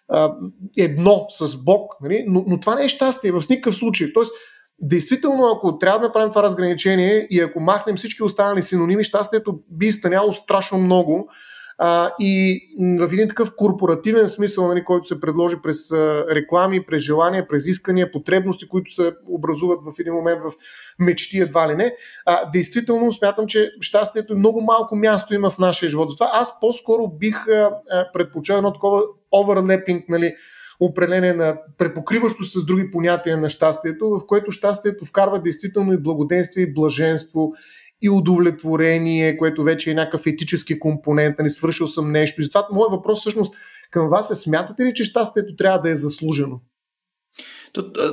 а, 0.09 0.33
едно 0.77 1.25
с 1.29 1.63
Бог. 1.63 1.93
Нали? 2.01 2.23
Но, 2.27 2.43
но 2.47 2.59
това 2.59 2.75
не 2.75 2.83
е 2.83 2.89
щастие 2.89 3.31
в 3.31 3.43
никакъв 3.49 3.75
случай. 3.75 4.13
Тоест, 4.13 4.31
Действително, 4.79 5.47
ако 5.47 5.77
трябва 5.77 5.99
да 5.99 6.05
направим 6.07 6.29
това 6.29 6.43
разграничение 6.43 7.27
и 7.29 7.39
ако 7.39 7.59
махнем 7.59 7.95
всички 7.95 8.23
останали 8.23 8.61
синоними, 8.61 9.03
щастието 9.03 9.59
би 9.71 9.91
станяло 9.91 10.33
страшно 10.33 10.77
много. 10.77 11.29
А, 11.77 12.11
и 12.19 12.61
в 12.99 13.13
един 13.13 13.27
такъв 13.27 13.51
корпоративен 13.55 14.27
смисъл, 14.27 14.67
нали, 14.67 14.83
който 14.83 15.07
се 15.07 15.19
предложи 15.19 15.55
през 15.63 15.91
а, 15.91 16.25
реклами, 16.31 16.85
през 16.85 17.01
желания, 17.01 17.47
през 17.47 17.67
искания, 17.67 18.11
потребности, 18.11 18.67
които 18.67 18.91
се 18.91 19.13
образуват 19.27 19.79
в 19.83 19.99
един 19.99 20.13
момент 20.13 20.41
в 20.43 20.51
мечти, 20.99 21.39
едва 21.39 21.67
ли 21.67 21.75
не, 21.75 21.95
а, 22.25 22.49
действително 22.51 23.11
смятам, 23.11 23.47
че 23.47 23.71
щастието 23.81 24.37
много 24.37 24.61
малко 24.61 24.95
място 24.95 25.33
има 25.33 25.49
в 25.49 25.59
нашия 25.59 25.89
живот. 25.89 26.09
Затова 26.09 26.29
аз 26.33 26.59
по-скоро 26.59 27.07
бих 27.07 27.47
а, 27.47 27.71
предпочел 28.13 28.53
едно 28.53 28.73
такова 28.73 29.01
оверлепинг, 29.31 30.09
нали, 30.09 30.35
определение 30.79 31.33
на 31.33 31.57
препокриващо 31.77 32.43
с 32.43 32.65
други 32.65 32.91
понятия 32.91 33.37
на 33.37 33.49
щастието, 33.49 34.09
в 34.09 34.27
което 34.27 34.51
щастието 34.51 35.05
вкарва 35.05 35.41
действително 35.41 35.93
и 35.93 35.97
благоденствие, 35.97 36.63
и 36.63 36.73
блаженство, 36.73 37.53
и 38.01 38.09
удовлетворение, 38.09 39.37
което 39.37 39.63
вече 39.63 39.91
е 39.91 39.93
някакъв 39.93 40.25
етически 40.25 40.79
компонент, 40.79 41.39
не 41.39 41.43
нали, 41.43 41.49
свършил 41.49 41.87
съм 41.87 42.11
нещо. 42.11 42.41
И 42.41 42.43
затова 42.43 42.67
моят 42.71 42.91
въпрос 42.91 43.19
всъщност 43.19 43.55
към 43.91 44.09
вас 44.09 44.31
е, 44.31 44.35
смятате 44.35 44.85
ли, 44.85 44.93
че 44.93 45.03
щастието 45.03 45.55
трябва 45.55 45.81
да 45.81 45.89
е 45.89 45.95
заслужено? 45.95 46.61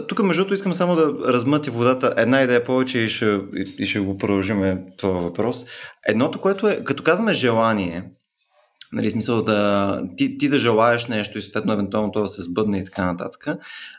Тук, 0.08 0.22
между 0.22 0.42
другото, 0.42 0.54
искам 0.54 0.74
само 0.74 0.96
да 0.96 1.32
размъти 1.32 1.70
водата. 1.70 2.14
Една 2.16 2.42
идея 2.42 2.64
повече 2.64 2.98
и 2.98 3.08
ще, 3.08 3.40
и 3.78 3.86
ще 3.86 4.00
го 4.00 4.18
продължим 4.18 4.78
това 4.98 5.20
въпрос. 5.20 5.66
Едното, 6.08 6.40
което 6.40 6.68
е, 6.68 6.84
като 6.84 7.02
казваме 7.02 7.32
желание, 7.32 8.04
Нали, 8.92 9.10
смисъл 9.10 9.42
да 9.42 10.02
ти, 10.16 10.38
ти 10.38 10.48
да 10.48 10.58
желаеш 10.58 11.06
нещо 11.06 11.38
и 11.38 11.42
съответно 11.42 11.72
евентуално 11.72 12.12
това 12.12 12.22
да 12.22 12.28
се 12.28 12.42
сбъдне 12.42 12.78
и 12.78 12.84
така 12.84 13.12
нататък. 13.12 13.46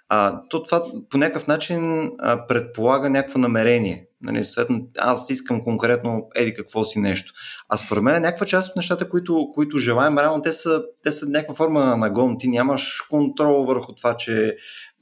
А, 0.10 0.42
то 0.50 0.64
това 0.64 0.84
по 1.10 1.18
някакъв 1.18 1.48
начин 1.48 2.12
а, 2.20 2.48
предполага 2.48 3.10
някакво 3.10 3.40
намерение. 3.40 4.08
Нали, 4.24 4.44
съответно, 4.44 4.88
аз 4.98 5.30
искам 5.30 5.64
конкретно 5.64 6.28
еди 6.36 6.54
какво 6.54 6.84
си 6.84 7.00
нещо. 7.00 7.34
А 7.70 7.78
според 7.78 8.04
мен 8.04 8.22
някаква 8.22 8.46
част 8.46 8.70
от 8.70 8.76
нещата, 8.76 9.10
които, 9.10 9.52
които 9.54 9.78
желаем, 9.78 10.18
реално 10.18 10.42
те 10.42 10.54
са, 10.54 10.84
те 11.04 11.12
са 11.12 11.26
някаква 11.30 11.56
форма 11.56 11.86
на 11.86 11.98
нагон. 11.98 12.38
Ти 12.40 12.48
нямаш 12.48 13.02
контрол 13.10 13.66
върху 13.66 13.96
това, 13.96 14.18
че 14.18 14.56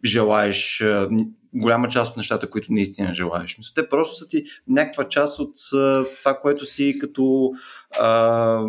желаеш 0.06 0.84
голяма 1.54 1.90
част 1.90 2.12
от 2.12 2.18
нещата, 2.18 2.50
които 2.50 2.74
наистина 2.74 3.14
желаеш. 3.14 3.58
Мисля, 3.58 3.72
те 3.76 3.90
просто 3.90 4.16
са 4.16 4.28
ти 4.28 4.44
някаква 4.68 5.08
част 5.08 5.40
от 5.40 5.56
това, 6.20 6.40
което 6.42 6.66
си 6.66 6.98
като, 7.02 7.52
а, 8.00 8.64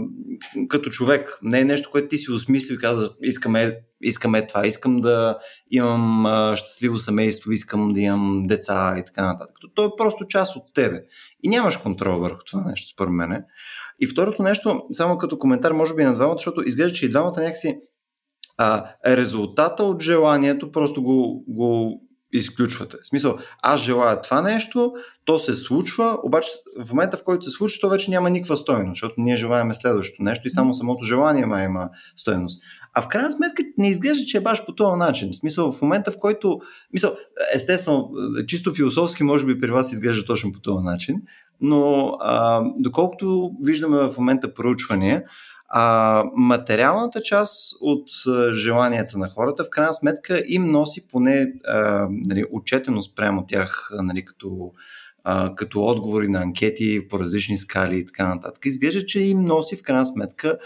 като 0.69 0.91
човек. 0.91 1.38
Не 1.43 1.61
е 1.61 1.64
нещо, 1.64 1.91
което 1.91 2.09
ти 2.09 2.19
си 2.19 2.31
осмислил 2.31 2.75
и 2.75 2.79
каза, 2.79 3.11
искаме, 3.23 3.79
искаме 4.00 4.47
това, 4.47 4.67
искам 4.67 5.00
да 5.00 5.38
имам 5.71 6.26
а, 6.26 6.57
щастливо 6.57 6.99
семейство, 6.99 7.52
искам 7.52 7.93
да 7.93 8.00
имам 8.00 8.47
деца 8.47 8.95
и 8.99 9.02
така 9.05 9.26
нататък. 9.26 9.57
То 9.75 9.85
е 9.85 9.97
просто 9.97 10.26
част 10.26 10.57
от 10.57 10.75
тебе. 10.75 11.02
И 11.43 11.49
нямаш 11.49 11.76
контрол 11.76 12.19
върху 12.19 12.45
това 12.45 12.64
нещо, 12.64 12.88
според 12.93 13.12
мен. 13.12 13.45
И 14.00 14.07
второто 14.07 14.43
нещо, 14.43 14.83
само 14.93 15.19
като 15.19 15.38
коментар, 15.38 15.73
може 15.73 15.95
би 15.95 16.05
на 16.05 16.14
двамата, 16.14 16.35
защото 16.35 16.62
изглежда, 16.62 16.97
че 16.97 17.07
и 17.07 17.11
двамата 17.11 17.41
някакси 17.41 17.79
а, 18.59 18.85
резултата 19.07 19.85
от 19.85 20.02
желанието 20.02 20.73
просто 20.73 21.02
го, 21.02 21.45
го 21.49 22.00
изключвате. 22.32 22.96
В 23.02 23.06
смисъл, 23.06 23.38
аз 23.62 23.80
желая 23.80 24.22
това 24.22 24.42
нещо, 24.42 24.92
то 25.24 25.38
се 25.38 25.54
случва, 25.54 26.18
обаче 26.22 26.50
в 26.84 26.90
момента 26.90 27.16
в 27.16 27.24
който 27.24 27.44
се 27.44 27.50
случва, 27.50 27.78
то 27.80 27.88
вече 27.88 28.10
няма 28.10 28.30
никаква 28.30 28.56
стойност, 28.56 28.90
защото 28.90 29.14
ние 29.18 29.36
желаеме 29.36 29.74
следващото 29.74 30.22
нещо 30.22 30.46
и 30.46 30.50
само 30.50 30.74
самото 30.74 31.04
желание 31.04 31.46
ма 31.46 31.62
има 31.62 31.88
стойност. 32.16 32.62
А 32.94 33.02
в 33.02 33.08
крайна 33.08 33.32
сметка 33.32 33.62
не 33.78 33.88
изглежда, 33.88 34.24
че 34.24 34.36
е 34.36 34.40
баш 34.40 34.64
по 34.64 34.74
този 34.74 34.98
начин. 34.98 35.32
В 35.32 35.36
смисъл, 35.36 35.72
в 35.72 35.82
момента 35.82 36.10
в 36.10 36.18
който, 36.18 36.60
мисъл, 36.92 37.16
естествено, 37.54 38.10
чисто 38.46 38.74
философски 38.74 39.22
може 39.22 39.46
би 39.46 39.60
при 39.60 39.70
вас 39.70 39.92
изглежда 39.92 40.24
точно 40.24 40.52
по 40.52 40.60
този 40.60 40.84
начин, 40.84 41.16
но 41.60 42.12
а, 42.20 42.62
доколкото 42.78 43.50
виждаме 43.62 43.96
в 43.96 44.14
момента 44.18 44.54
проучвания, 44.54 45.22
а, 45.75 46.25
материалната 46.37 47.23
част 47.23 47.73
от 47.81 48.09
желанията 48.55 49.19
на 49.19 49.29
хората 49.29 49.64
в 49.64 49.71
крайна 49.71 49.95
сметка 49.95 50.43
им 50.47 50.64
носи 50.64 51.09
поне 51.09 51.52
а, 51.67 52.07
нали, 52.11 52.45
отчетеност 52.52 53.17
прямо 53.17 53.47
тях 53.47 53.91
нали, 54.02 54.25
като, 54.25 54.73
като 55.57 55.83
отговори 55.83 56.29
на 56.29 56.43
анкети 56.43 57.09
по 57.09 57.19
различни 57.19 57.57
скали 57.57 57.99
и 57.99 58.07
така 58.07 58.35
нататък. 58.35 58.67
Изглежда, 58.67 59.07
че 59.07 59.21
им 59.21 59.41
носи 59.41 59.76
в 59.76 59.83
крайна 59.83 60.07
сметка 60.07 60.59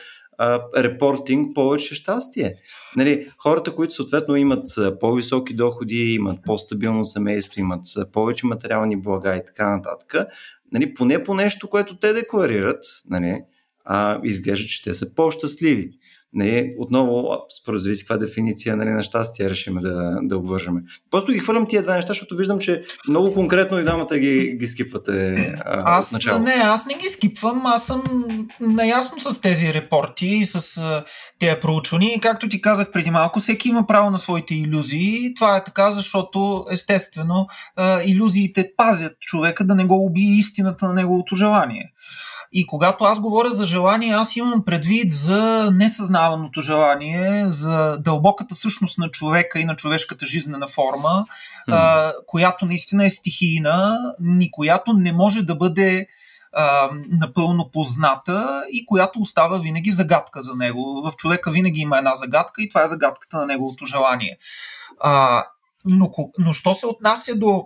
репортинг 0.77 1.55
повече 1.55 1.95
щастие. 1.95 2.55
Нали, 2.97 3.33
хората, 3.39 3.75
които 3.75 3.95
съответно 3.95 4.37
имат 4.37 4.69
по-високи 5.01 5.55
доходи, 5.55 6.15
имат 6.15 6.39
по-стабилно 6.47 7.05
семейство, 7.05 7.61
имат 7.61 7.83
повече 8.13 8.47
материални 8.47 8.97
блага 8.97 9.37
и 9.37 9.45
така 9.47 9.77
нататък, 9.77 10.29
нали, 10.73 10.95
поне 10.95 11.25
по 11.25 11.35
нещо, 11.35 11.69
което 11.69 11.99
те 11.99 12.13
декларират, 12.13 12.85
нали, 13.11 13.43
а, 13.87 14.21
изглежда, 14.25 14.69
че 14.69 14.83
те 14.83 14.95
са 14.95 15.14
по-щастливи. 15.14 15.90
Нали, 16.33 16.75
отново, 16.78 17.38
според 17.61 17.81
зависи 17.81 18.02
каква 18.02 18.16
дефиниция 18.16 18.76
нали, 18.76 18.90
на 18.90 19.02
щастие 19.02 19.50
решим 19.50 19.75
да, 19.75 20.19
да 20.23 20.38
обвържаме. 20.38 20.83
Просто 21.11 21.33
ги 21.33 21.38
хвърлям 21.38 21.66
тия 21.66 21.83
две 21.83 21.95
неща, 21.95 22.09
защото 22.09 22.37
виждам, 22.37 22.59
че 22.59 22.85
много 23.09 23.35
конкретно 23.35 23.78
и 23.78 23.83
двамата 23.83 24.19
ги, 24.19 24.57
ги 24.61 24.66
скипвате 24.66 25.35
а, 25.64 25.99
аз, 25.99 26.12
начало. 26.12 26.38
Не, 26.43 26.52
аз 26.52 26.87
не 26.87 26.95
ги 26.95 27.09
скипвам, 27.09 27.66
аз 27.66 27.87
съм 27.87 28.02
наясно 28.61 29.21
с 29.21 29.40
тези 29.40 29.75
репорти 29.75 30.26
и 30.26 30.47
с 30.47 30.81
тези 31.38 31.61
проучвания. 31.61 32.14
И 32.14 32.21
както 32.21 32.49
ти 32.49 32.61
казах 32.61 32.90
преди 32.90 33.11
малко, 33.11 33.40
всеки 33.40 33.69
има 33.69 33.87
право 33.87 34.11
на 34.11 34.19
своите 34.19 34.55
иллюзии. 34.55 35.35
Това 35.35 35.57
е 35.57 35.64
така, 35.64 35.90
защото 35.90 36.64
естествено 36.73 37.47
иллюзиите 38.07 38.71
пазят 38.76 39.12
човека 39.21 39.64
да 39.64 39.75
не 39.75 39.85
го 39.85 40.05
убие 40.07 40.37
истината 40.37 40.87
на 40.87 40.95
неговото 40.95 41.35
желание. 41.35 41.93
И 42.53 42.67
когато 42.67 43.05
аз 43.05 43.21
говоря 43.21 43.50
за 43.50 43.67
желание, 43.67 44.15
аз 44.15 44.37
имам 44.37 44.65
предвид 44.65 45.11
за 45.11 45.71
несъзнаваното 45.75 46.61
желание, 46.61 47.49
за 47.49 47.99
дълбоката 47.99 48.55
същност 48.55 48.99
на 48.99 49.11
човека 49.11 49.61
и 49.61 49.65
на 49.65 49.76
човешката 49.76 50.26
жизнена 50.26 50.67
форма, 50.67 51.09
mm. 51.09 51.25
а, 51.69 52.12
която 52.26 52.67
наистина 52.67 53.05
е 53.05 53.11
стихийна, 53.11 53.99
ни 54.21 54.50
която 54.50 54.93
не 54.93 55.12
може 55.12 55.43
да 55.43 55.55
бъде 55.55 56.07
а, 56.53 56.88
напълно 57.09 57.71
позната 57.73 58.65
и 58.73 58.87
която 58.87 59.21
остава 59.21 59.59
винаги 59.59 59.91
загадка 59.91 60.43
за 60.43 60.55
него. 60.55 61.03
В 61.11 61.17
човека 61.17 61.50
винаги 61.50 61.81
има 61.81 61.99
една 61.99 62.15
загадка 62.15 62.62
и 62.62 62.69
това 62.69 62.83
е 62.83 62.88
загадката 62.88 63.37
на 63.37 63.47
неговото 63.47 63.85
желание. 63.85 64.38
А, 65.00 65.45
но, 65.85 66.11
но 66.38 66.53
що 66.53 66.75
се 66.75 66.87
отнася 66.87 67.35
до 67.35 67.65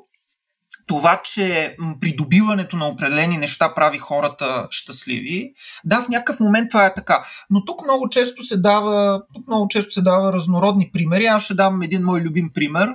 това, 0.91 1.21
че 1.25 1.77
придобиването 2.01 2.77
на 2.77 2.89
определени 2.89 3.39
неща 3.39 3.75
прави 3.75 3.99
хората 3.99 4.69
щастливи. 4.71 5.53
Да, 5.85 6.03
в 6.03 6.09
някакъв 6.09 6.41
момент 6.41 6.71
това 6.71 6.87
е 6.87 6.95
така. 6.95 7.25
Но 7.51 7.65
тук 7.65 7.83
много 7.85 8.09
често 8.09 8.43
се 8.43 8.57
дава, 8.57 9.23
тук 9.35 9.47
много 9.47 9.69
често 9.69 9.93
се 9.93 10.03
дава 10.03 10.33
разнородни 10.33 10.91
примери. 10.93 11.25
Аз 11.25 11.43
ще 11.43 11.55
дам 11.55 11.83
един 11.83 12.03
мой 12.03 12.21
любим 12.21 12.51
пример, 12.55 12.89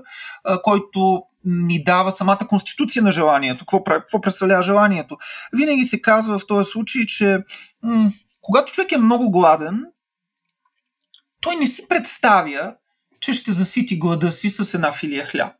който 0.63 1.23
ни 1.45 1.83
дава 1.83 2.11
самата 2.11 2.47
конституция 2.49 3.03
на 3.03 3.11
желанието. 3.11 3.65
Какво, 3.65 3.83
какво 3.83 4.21
представлява 4.21 4.63
желанието? 4.63 5.17
Винаги 5.53 5.83
се 5.83 6.01
казва 6.01 6.39
в 6.39 6.47
този 6.47 6.71
случай, 6.71 7.05
че 7.05 7.39
м- 7.83 8.11
когато 8.41 8.73
човек 8.73 8.91
е 8.91 8.97
много 8.97 9.31
гладен, 9.31 9.85
той 11.41 11.55
не 11.55 11.67
си 11.67 11.87
представя, 11.87 12.75
че 13.19 13.33
ще 13.33 13.51
засити 13.51 13.97
глада 13.97 14.31
си 14.31 14.49
с 14.49 14.73
една 14.73 14.91
филия 14.91 15.25
хляб 15.25 15.53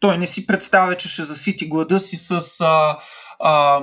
той 0.00 0.18
не 0.18 0.26
си 0.26 0.46
представя, 0.46 0.96
че 0.96 1.08
ще 1.08 1.24
засити 1.24 1.68
глада 1.68 2.00
си 2.00 2.16
с 2.16 2.60
а, 2.60 2.98
а, 3.40 3.80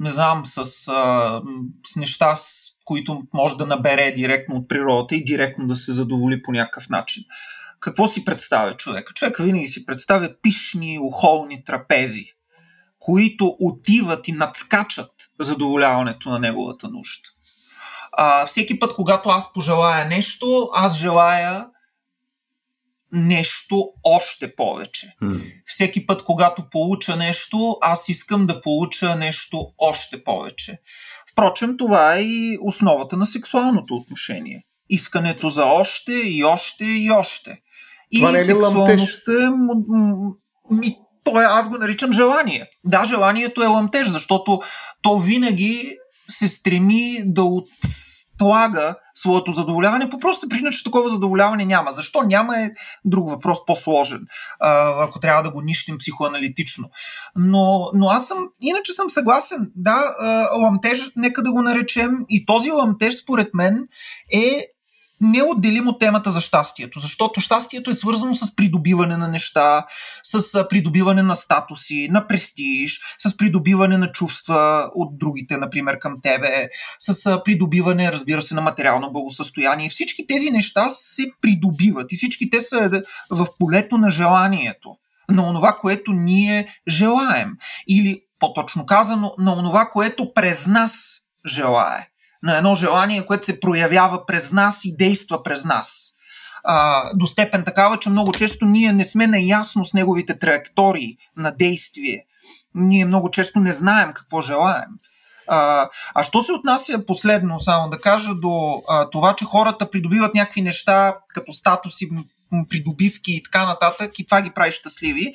не 0.00 0.10
знам, 0.10 0.42
с, 0.44 0.58
а, 0.88 1.42
с 1.86 1.96
неща, 1.96 2.36
с 2.36 2.68
които 2.84 3.22
може 3.34 3.56
да 3.56 3.66
набере 3.66 4.10
директно 4.10 4.54
от 4.54 4.68
природата 4.68 5.14
и 5.14 5.24
директно 5.24 5.66
да 5.66 5.76
се 5.76 5.92
задоволи 5.92 6.42
по 6.42 6.52
някакъв 6.52 6.88
начин. 6.88 7.24
Какво 7.80 8.06
си 8.06 8.24
представя 8.24 8.76
човек? 8.76 9.10
Човек 9.14 9.36
винаги 9.38 9.66
си 9.66 9.86
представя 9.86 10.28
пишни, 10.42 10.98
ухолни 11.02 11.64
трапези, 11.64 12.24
които 12.98 13.56
отиват 13.60 14.28
и 14.28 14.32
надскачат 14.32 15.10
задоволяването 15.40 16.30
на 16.30 16.38
неговата 16.38 16.88
нужда. 16.88 17.28
А, 18.12 18.46
всеки 18.46 18.78
път, 18.78 18.94
когато 18.94 19.28
аз 19.28 19.52
пожелая 19.52 20.06
нещо, 20.06 20.70
аз 20.74 20.96
желая 20.96 21.66
нещо 23.12 23.88
още 24.04 24.54
повече. 24.54 25.14
М. 25.20 25.40
Всеки 25.64 26.06
път, 26.06 26.24
когато 26.24 26.70
получа 26.70 27.16
нещо, 27.16 27.76
аз 27.80 28.08
искам 28.08 28.46
да 28.46 28.60
получа 28.60 29.16
нещо 29.16 29.66
още 29.78 30.24
повече. 30.24 30.78
Впрочем, 31.32 31.76
това 31.76 32.14
е 32.16 32.22
и 32.22 32.58
основата 32.60 33.16
на 33.16 33.26
сексуалното 33.26 33.94
отношение. 33.94 34.64
Искането 34.88 35.50
за 35.50 35.64
още 35.64 36.12
и 36.12 36.44
още 36.44 36.84
и 36.84 37.10
още. 37.10 37.58
И 38.10 38.18
Това 38.18 38.32
не 38.32 38.38
е 38.38 38.44
сексуалността 38.44 39.32
е 39.32 39.50
ми, 40.74 40.96
то 41.24 41.40
е, 41.40 41.44
аз 41.44 41.68
го 41.68 41.78
наричам 41.78 42.12
желание. 42.12 42.66
Да, 42.84 43.04
желанието 43.04 43.62
е 43.62 43.66
ламтеж, 43.66 44.08
защото 44.08 44.60
то 45.02 45.18
винаги 45.18 45.96
се 46.32 46.48
стреми 46.48 47.22
да 47.24 47.42
отлага 47.42 48.94
своето 49.14 49.52
задоволяване 49.52 50.08
по 50.08 50.18
проста 50.18 50.48
причина, 50.48 50.70
че 50.70 50.84
такова 50.84 51.08
задоволяване 51.08 51.64
няма. 51.64 51.92
Защо 51.92 52.22
няма 52.22 52.58
е 52.58 52.70
друг 53.04 53.30
въпрос, 53.30 53.66
по-сложен, 53.66 54.20
ако 54.98 55.20
трябва 55.20 55.42
да 55.42 55.50
го 55.50 55.60
нищим 55.60 55.98
психоаналитично. 55.98 56.90
Но, 57.36 57.90
но 57.94 58.08
аз 58.08 58.28
съм, 58.28 58.38
иначе 58.60 58.92
съм 58.92 59.10
съгласен, 59.10 59.70
да, 59.76 60.14
а, 60.18 60.56
ламтеж, 60.56 61.10
нека 61.16 61.42
да 61.42 61.52
го 61.52 61.62
наречем, 61.62 62.10
и 62.28 62.46
този 62.46 62.70
ламтеж, 62.70 63.22
според 63.22 63.54
мен, 63.54 63.88
е 64.32 64.66
неотделим 65.22 65.88
от 65.88 66.00
темата 66.00 66.32
за 66.32 66.40
щастието, 66.40 67.00
защото 67.00 67.40
щастието 67.40 67.90
е 67.90 67.94
свързано 67.94 68.34
с 68.34 68.56
придобиване 68.56 69.16
на 69.16 69.28
неща, 69.28 69.86
с 70.22 70.68
придобиване 70.68 71.22
на 71.22 71.34
статуси, 71.34 72.08
на 72.10 72.26
престиж, 72.26 73.00
с 73.18 73.36
придобиване 73.36 73.98
на 73.98 74.12
чувства 74.12 74.90
от 74.94 75.18
другите, 75.18 75.56
например, 75.56 75.98
към 75.98 76.16
тебе, 76.22 76.68
с 76.98 77.42
придобиване, 77.44 78.12
разбира 78.12 78.42
се, 78.42 78.54
на 78.54 78.60
материално 78.60 79.12
благосъстояние. 79.12 79.88
Всички 79.88 80.26
тези 80.26 80.50
неща 80.50 80.88
се 80.88 81.26
придобиват 81.40 82.12
и 82.12 82.16
всички 82.16 82.50
те 82.50 82.60
са 82.60 82.90
е, 82.92 83.02
в 83.30 83.46
полето 83.58 83.98
на 83.98 84.10
желанието, 84.10 84.96
на 85.28 85.48
онова, 85.48 85.78
което 85.80 86.12
ние 86.12 86.68
желаем. 86.88 87.50
Или, 87.88 88.20
по-точно 88.38 88.86
казано, 88.86 89.34
на 89.38 89.52
онова, 89.52 89.90
което 89.92 90.34
през 90.34 90.66
нас 90.66 91.18
желае 91.46 92.11
на 92.42 92.56
едно 92.56 92.74
желание, 92.74 93.26
което 93.26 93.46
се 93.46 93.60
проявява 93.60 94.26
през 94.26 94.52
нас 94.52 94.84
и 94.84 94.96
действа 94.96 95.42
през 95.42 95.64
нас. 95.64 96.12
А, 96.64 97.10
до 97.14 97.26
степен 97.26 97.64
такава, 97.64 97.98
че 97.98 98.10
много 98.10 98.32
често 98.32 98.64
ние 98.64 98.92
не 98.92 99.04
сме 99.04 99.26
наясно 99.26 99.84
с 99.84 99.94
неговите 99.94 100.38
траектории 100.38 101.16
на 101.36 101.50
действие. 101.50 102.24
Ние 102.74 103.04
много 103.04 103.30
често 103.30 103.60
не 103.60 103.72
знаем 103.72 104.12
какво 104.12 104.40
желаем. 104.40 104.90
А, 105.48 105.88
а 106.14 106.22
що 106.22 106.40
се 106.40 106.52
отнася 106.52 107.06
последно, 107.06 107.60
само 107.60 107.90
да 107.90 107.98
кажа, 107.98 108.34
до 108.34 108.82
а, 108.88 109.10
това, 109.10 109.34
че 109.34 109.44
хората 109.44 109.90
придобиват 109.90 110.34
някакви 110.34 110.62
неща, 110.62 111.16
като 111.28 111.52
статуси, 111.52 112.10
придобивки 112.70 113.32
и 113.32 113.42
така 113.42 113.66
нататък, 113.66 114.18
и 114.18 114.26
това 114.26 114.42
ги 114.42 114.50
прави 114.50 114.72
щастливи. 114.72 115.34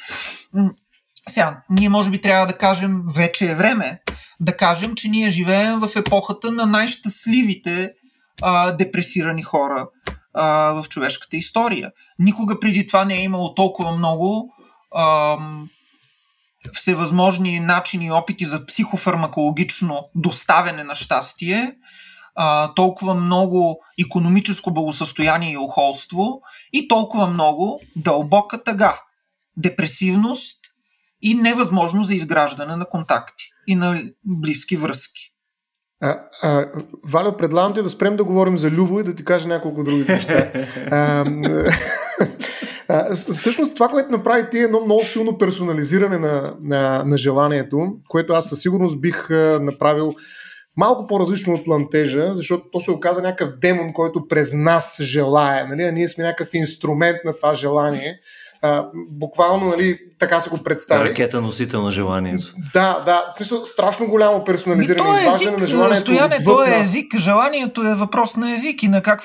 Сега, 1.27 1.63
ние 1.69 1.89
може 1.89 2.09
би 2.09 2.21
трябва 2.21 2.45
да 2.45 2.57
кажем, 2.57 3.01
вече 3.15 3.51
е 3.51 3.55
време 3.55 3.99
да 4.39 4.57
кажем, 4.57 4.95
че 4.95 5.07
ние 5.07 5.29
живеем 5.29 5.79
в 5.79 5.95
епохата 5.95 6.51
на 6.51 6.65
най-щастливите 6.65 7.91
а, 8.41 8.71
депресирани 8.71 9.43
хора 9.43 9.87
а, 10.33 10.71
в 10.71 10.89
човешката 10.89 11.37
история. 11.37 11.91
Никога 12.19 12.59
преди 12.59 12.85
това 12.85 13.05
не 13.05 13.15
е 13.15 13.23
имало 13.23 13.55
толкова 13.55 13.91
много 13.91 14.53
а, 14.95 15.37
всевъзможни 16.73 17.59
начини 17.59 18.05
и 18.05 18.11
опити 18.11 18.45
за 18.45 18.65
психофармакологично 18.65 20.09
доставяне 20.15 20.83
на 20.83 20.95
щастие, 20.95 21.73
а, 22.35 22.73
толкова 22.73 23.13
много 23.13 23.79
економическо 24.05 24.73
благосъстояние 24.73 25.51
и 25.51 25.57
охолство 25.57 26.41
и 26.73 26.87
толкова 26.87 27.27
много 27.27 27.79
дълбока 27.95 28.63
тъга, 28.63 28.99
депресивност 29.57 30.56
и 31.21 31.33
невъзможност 31.35 32.07
за 32.07 32.15
изграждане 32.15 32.75
на 32.75 32.85
контакти 32.85 33.49
и 33.67 33.75
на 33.75 34.01
близки 34.25 34.77
връзки. 34.77 35.33
А, 36.01 36.19
а, 36.41 36.65
Валя, 37.07 37.37
предлагам 37.37 37.73
ти 37.73 37.81
да 37.81 37.89
спрем 37.89 38.15
да 38.15 38.23
говорим 38.23 38.57
за 38.57 38.71
Любо 38.71 38.99
и 38.99 39.03
да 39.03 39.15
ти 39.15 39.25
кажа 39.25 39.47
няколко 39.47 39.83
други 39.83 40.05
неща. 40.09 40.51
а, 40.91 41.25
а, 42.87 43.15
всъщност 43.15 43.73
това, 43.73 43.87
което 43.87 44.11
направи 44.11 44.49
ти 44.49 44.57
е 44.57 44.61
едно 44.61 44.81
много 44.85 45.03
силно 45.03 45.37
персонализиране 45.37 46.17
на, 46.17 46.55
на, 46.61 47.03
на 47.03 47.17
желанието, 47.17 47.79
което 48.09 48.33
аз 48.33 48.49
със 48.49 48.59
сигурност 48.59 49.01
бих 49.01 49.31
а, 49.31 49.59
направил 49.61 50.13
малко 50.77 51.07
по-различно 51.07 51.53
от 51.53 51.67
лантежа, 51.67 52.31
защото 52.33 52.63
то 52.71 52.79
се 52.79 52.91
оказа 52.91 53.21
някакъв 53.21 53.59
демон, 53.59 53.93
който 53.93 54.27
през 54.27 54.53
нас 54.53 55.01
желае. 55.01 55.65
Нали? 55.65 55.83
А 55.83 55.91
ние 55.91 56.07
сме 56.07 56.23
някакъв 56.23 56.53
инструмент 56.53 57.17
на 57.25 57.35
това 57.35 57.55
желание. 57.55 58.19
А, 58.61 58.85
буквално, 59.11 59.67
нали, 59.67 59.99
така 60.19 60.39
се 60.39 60.49
го 60.49 60.57
представи. 60.57 61.09
Ракета 61.09 61.41
носител 61.41 61.81
на 61.81 61.91
желанието. 61.91 62.53
Да, 62.73 63.03
да. 63.05 63.23
В 63.31 63.35
смисъл, 63.35 63.65
страшно 63.65 64.07
голямо 64.07 64.43
персонализиране, 64.43 65.09
Ми, 65.11 65.17
е 65.17 65.21
изваждане 65.21 65.51
език, 65.51 65.59
на 65.59 65.67
желанието. 65.67 66.01
Стояне, 66.01 66.37
то 66.45 66.63
е 66.63 66.79
език. 66.79 67.17
Желанието 67.17 67.83
е 67.83 67.95
въпрос 67.95 68.35
на 68.35 68.53
език 68.53 68.83
и 68.83 68.87
на 68.87 69.01
как 69.01 69.21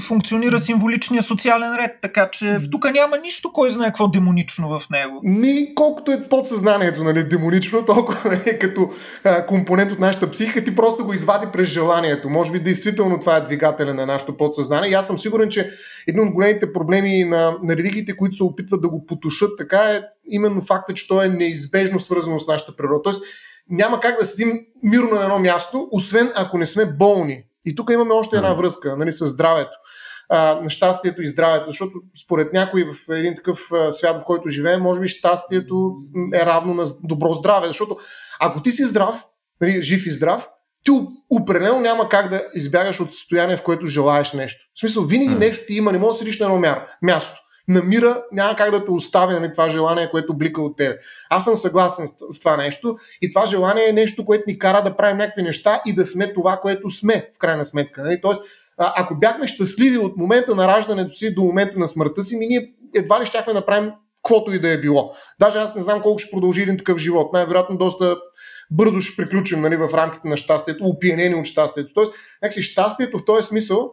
функционира 0.00 0.58
символичния 0.58 1.22
социален 1.22 1.76
ред. 1.76 1.90
Така 2.02 2.28
че 2.32 2.58
тук 2.70 2.92
няма 2.92 3.18
нищо, 3.18 3.52
кой 3.52 3.70
знае 3.70 3.88
какво 3.88 4.08
демонично 4.08 4.68
в 4.68 4.90
него. 4.90 5.20
Ми, 5.22 5.74
колкото 5.74 6.12
е 6.12 6.28
подсъзнанието, 6.28 7.04
нали, 7.04 7.24
демонично, 7.24 7.84
толкова 7.84 8.40
е 8.46 8.58
като 8.60 8.90
а, 9.24 9.46
компонент 9.46 9.92
от 9.92 9.98
нашата 9.98 10.30
психика, 10.30 10.64
ти 10.64 10.76
просто 10.76 11.04
го 11.04 11.12
извади 11.12 11.46
през 11.52 11.68
желанието. 11.68 12.28
Може 12.28 12.52
би 12.52 12.60
действително 12.60 13.20
това 13.20 13.36
е 13.36 13.44
двигателя 13.44 13.94
на 13.94 14.06
нашето 14.06 14.36
подсъзнание. 14.36 14.90
И 14.90 14.94
аз 14.94 15.06
съм 15.06 15.18
сигурен, 15.18 15.48
че 15.48 15.70
един 16.06 16.28
от 16.28 16.32
големите 16.32 16.72
проблеми 16.72 17.24
на, 17.24 17.54
на 17.62 17.76
религиите, 17.76 18.16
които 18.16 18.36
се 18.36 18.42
опитват 18.42 18.71
да 18.80 18.88
го 18.88 19.06
потушат, 19.06 19.50
така 19.58 19.78
е 19.78 20.02
именно 20.28 20.60
факта, 20.60 20.94
че 20.94 21.08
то 21.08 21.22
е 21.22 21.28
неизбежно 21.28 22.00
свързано 22.00 22.40
с 22.40 22.46
нашата 22.46 22.76
природа. 22.76 23.02
Тоест, 23.02 23.22
няма 23.70 24.00
как 24.00 24.18
да 24.20 24.26
седим 24.26 24.60
мирно 24.82 25.10
на 25.10 25.22
едно 25.22 25.38
място, 25.38 25.88
освен 25.90 26.32
ако 26.34 26.58
не 26.58 26.66
сме 26.66 26.86
болни. 26.86 27.44
И 27.64 27.74
тук 27.74 27.90
имаме 27.90 28.14
още 28.14 28.36
една 28.36 28.52
връзка 28.52 28.96
нали, 28.96 29.12
с 29.12 29.26
здравето 29.26 29.72
на 30.32 30.70
щастието 30.70 31.22
и 31.22 31.26
здравето, 31.26 31.64
защото 31.66 31.92
според 32.24 32.52
някой 32.52 32.84
в 32.84 33.12
един 33.14 33.36
такъв 33.36 33.70
свят, 33.90 34.20
в 34.20 34.24
който 34.24 34.48
живеем, 34.48 34.80
може 34.80 35.00
би 35.00 35.08
щастието 35.08 35.92
е 36.34 36.46
равно 36.46 36.74
на 36.74 36.84
добро 37.02 37.32
здраве, 37.32 37.66
защото 37.66 37.96
ако 38.40 38.62
ти 38.62 38.72
си 38.72 38.84
здрав, 38.84 39.24
нали, 39.60 39.82
жив 39.82 40.06
и 40.06 40.10
здрав, 40.10 40.48
ти 40.84 40.90
определено 41.30 41.80
няма 41.80 42.08
как 42.08 42.28
да 42.28 42.42
избягаш 42.54 43.00
от 43.00 43.12
състояние, 43.12 43.56
в 43.56 43.62
което 43.62 43.86
желаеш 43.86 44.32
нещо. 44.32 44.64
В 44.74 44.80
смисъл, 44.80 45.02
винаги 45.02 45.34
нещо 45.34 45.66
ти 45.66 45.74
има, 45.74 45.92
не 45.92 45.98
може 45.98 46.12
да 46.12 46.18
седиш 46.18 46.40
на 46.40 46.46
едно 46.46 46.76
място. 47.02 47.41
На 47.72 47.82
мира 47.82 48.22
няма 48.32 48.56
как 48.56 48.70
да 48.70 48.84
те 48.84 48.90
остави 48.90 49.34
нали, 49.34 49.52
това 49.52 49.68
желание, 49.68 50.10
което 50.10 50.36
блика 50.36 50.62
от 50.62 50.76
тебе. 50.76 50.96
Аз 51.30 51.44
съм 51.44 51.56
съгласен 51.56 52.06
с, 52.08 52.40
това 52.40 52.56
нещо 52.56 52.96
и 53.22 53.30
това 53.30 53.46
желание 53.46 53.88
е 53.88 53.92
нещо, 53.92 54.24
което 54.24 54.44
ни 54.46 54.58
кара 54.58 54.82
да 54.82 54.96
правим 54.96 55.16
някакви 55.16 55.42
неща 55.42 55.80
и 55.86 55.94
да 55.94 56.04
сме 56.04 56.32
това, 56.32 56.56
което 56.56 56.90
сме, 56.90 57.30
в 57.34 57.38
крайна 57.38 57.64
сметка. 57.64 58.02
Нали? 58.02 58.20
Тоест, 58.22 58.42
ако 58.78 59.18
бяхме 59.18 59.46
щастливи 59.46 59.98
от 59.98 60.16
момента 60.16 60.54
на 60.54 60.68
раждането 60.68 61.14
си 61.14 61.34
до 61.34 61.42
момента 61.42 61.78
на 61.78 61.88
смъртта 61.88 62.24
си, 62.24 62.36
ми 62.36 62.46
ние 62.46 62.72
едва 62.96 63.20
ли 63.20 63.26
щяхме 63.26 63.52
да 63.52 63.58
направим 63.58 63.92
каквото 64.22 64.52
и 64.52 64.58
да 64.58 64.72
е 64.72 64.78
било. 64.78 65.10
Даже 65.40 65.58
аз 65.58 65.74
не 65.74 65.82
знам 65.82 66.00
колко 66.00 66.18
ще 66.18 66.30
продължи 66.30 66.62
един 66.62 66.78
такъв 66.78 66.98
живот. 66.98 67.32
Най-вероятно 67.32 67.76
доста 67.76 68.16
бързо 68.70 69.00
ще 69.00 69.16
приключим 69.16 69.60
нали, 69.60 69.76
в 69.76 69.88
рамките 69.94 70.28
на 70.28 70.36
щастието, 70.36 70.84
опиенени 70.84 71.34
от 71.34 71.46
щастието. 71.46 71.92
Тоест, 71.94 72.12
някакси 72.42 72.62
щастието 72.62 73.18
в 73.18 73.24
този 73.24 73.46
смисъл 73.46 73.92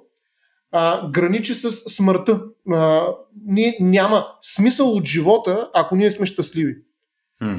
а, 0.71 1.09
граничи 1.11 1.53
с 1.53 1.71
смъртта. 1.71 2.41
А, 2.71 3.07
ние 3.45 3.77
няма 3.79 4.27
смисъл 4.41 4.91
от 4.91 5.05
живота, 5.05 5.69
ако 5.73 5.95
ние 5.95 6.11
сме 6.11 6.25
щастливи. 6.25 6.75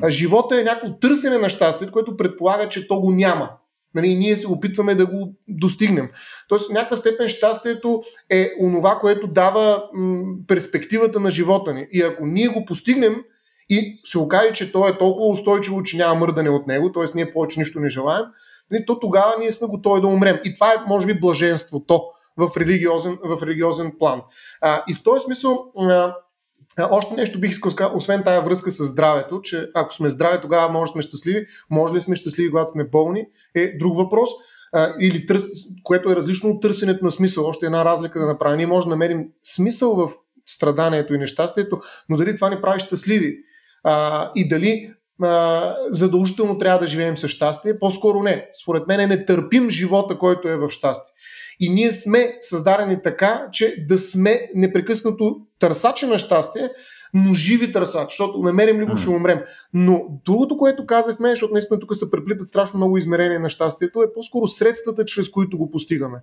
А 0.03 0.11
живота 0.11 0.61
е 0.61 0.65
някакво 0.65 0.99
търсене 0.99 1.39
на 1.39 1.49
щастието, 1.49 1.93
което 1.93 2.17
предполага, 2.17 2.69
че 2.69 2.89
то 2.89 3.01
го 3.01 3.11
няма. 3.11 3.51
Нали, 3.95 4.15
ние 4.15 4.37
се 4.37 4.49
опитваме 4.49 4.95
да 4.95 5.07
го 5.07 5.35
достигнем. 5.49 6.09
Тоест, 6.49 6.69
в 6.69 6.73
някаква 6.73 6.97
степен 6.97 7.29
щастието 7.29 8.03
е 8.31 8.51
онова, 8.61 8.99
което 8.99 9.27
дава 9.27 9.85
м, 9.95 10.25
перспективата 10.47 11.21
на 11.21 11.31
живота 11.31 11.75
ни. 11.75 11.87
И 11.93 12.03
ако 12.03 12.27
ние 12.27 12.49
го 12.49 12.65
постигнем 12.65 13.17
и 13.69 14.01
се 14.05 14.19
окаже, 14.19 14.53
че 14.53 14.73
то 14.73 14.89
е 14.89 14.99
толкова 14.99 15.27
устойчиво, 15.27 15.83
че 15.83 15.97
няма 15.97 16.15
мърдане 16.15 16.51
от 16.51 16.67
него, 16.67 16.93
т.е. 16.93 17.05
ние 17.15 17.33
повече 17.33 17.61
нищо 17.61 17.81
не 17.81 17.89
желаем, 17.89 18.25
нали, 18.71 18.87
то 18.87 19.01
тогава 19.01 19.35
ние 19.41 19.53
сме 19.53 19.67
готови 19.67 20.01
да 20.01 20.07
умрем. 20.07 20.39
И 20.45 20.55
това 20.55 20.73
е, 20.73 20.85
може 20.89 21.07
би, 21.07 21.21
блаженството 21.21 22.03
в 22.37 22.51
религиозен, 22.57 23.19
в 23.25 23.43
религиозен 23.43 23.93
план. 23.99 24.23
А, 24.61 24.85
и 24.89 24.95
в 24.95 25.03
този 25.03 25.25
смисъл, 25.25 25.73
а, 25.77 26.15
още 26.91 27.15
нещо 27.15 27.41
бих 27.41 27.51
искал, 27.51 27.93
освен 27.95 28.23
тая 28.25 28.43
връзка 28.43 28.71
с 28.71 28.85
здравето, 28.85 29.41
че 29.43 29.71
ако 29.75 29.95
сме 29.95 30.09
здрави, 30.09 30.41
тогава 30.43 30.73
може 30.73 30.91
да 30.91 30.93
сме 30.93 31.03
щастливи, 31.03 31.47
може 31.71 31.95
ли 31.95 32.01
сме 32.01 32.17
щастливи, 32.17 32.51
когато 32.51 32.73
сме 32.73 32.85
болни, 32.85 33.27
е 33.55 33.79
друг 33.79 33.97
въпрос. 33.97 34.31
А, 34.73 34.95
или 35.01 35.27
търс, 35.27 35.45
което 35.83 36.11
е 36.11 36.17
различно 36.17 36.51
от 36.51 36.63
търсенето 36.63 37.05
на 37.05 37.11
смисъл. 37.11 37.47
Още 37.47 37.67
една 37.67 37.85
разлика 37.85 38.21
да 38.21 38.27
направим. 38.27 38.57
Ние 38.57 38.67
може 38.67 38.85
да 38.85 38.91
намерим 38.91 39.29
смисъл 39.45 39.95
в 39.95 40.11
страданието 40.47 41.15
и 41.15 41.19
нещастието, 41.19 41.79
но 42.09 42.17
дали 42.17 42.37
това 42.37 42.51
ни 42.51 42.61
прави 42.61 42.81
щастливи? 42.81 43.37
А, 43.85 44.31
и 44.35 44.49
дали 44.49 44.93
а, 45.23 45.75
задължително 45.91 46.59
трябва 46.59 46.79
да 46.79 46.87
живеем 46.87 47.17
с 47.17 47.29
щастие. 47.29 47.79
По-скоро 47.79 48.23
не. 48.23 48.49
Според 48.63 48.87
мен 48.87 49.09
не 49.09 49.25
търпим 49.27 49.71
живота, 49.71 50.19
който 50.19 50.49
е 50.49 50.57
в 50.57 50.71
щастие. 50.71 51.15
И 51.61 51.69
ние 51.69 51.93
сме 51.93 52.39
създадени 52.41 53.03
така, 53.03 53.49
че 53.53 53.85
да 53.89 53.99
сме 53.99 54.41
непрекъснато 54.55 55.41
търсачи 55.59 56.07
на 56.07 56.19
щастие, 56.19 56.71
но 57.15 57.35
живи 57.35 57.73
търсачи, 57.73 58.07
защото 58.09 58.39
намерим 58.39 58.81
ли 58.81 58.85
го, 58.85 58.97
ще 58.97 59.11
умрем. 59.11 59.41
Но 59.75 60.21
другото, 60.25 60.57
което 60.57 60.87
казахме, 60.87 61.31
защото 61.31 61.53
наистина 61.53 61.81
тук 61.81 61.97
се 61.97 62.11
преплитат 62.11 62.49
страшно 62.49 62.77
много 62.77 62.97
измерения 62.97 63.41
на 63.41 63.49
щастието, 63.49 64.03
е 64.03 64.13
по-скоро 64.13 64.49
средствата, 64.49 65.05
чрез 65.05 65.29
които 65.29 65.59
го 65.59 65.71
постигаме. 65.71 66.19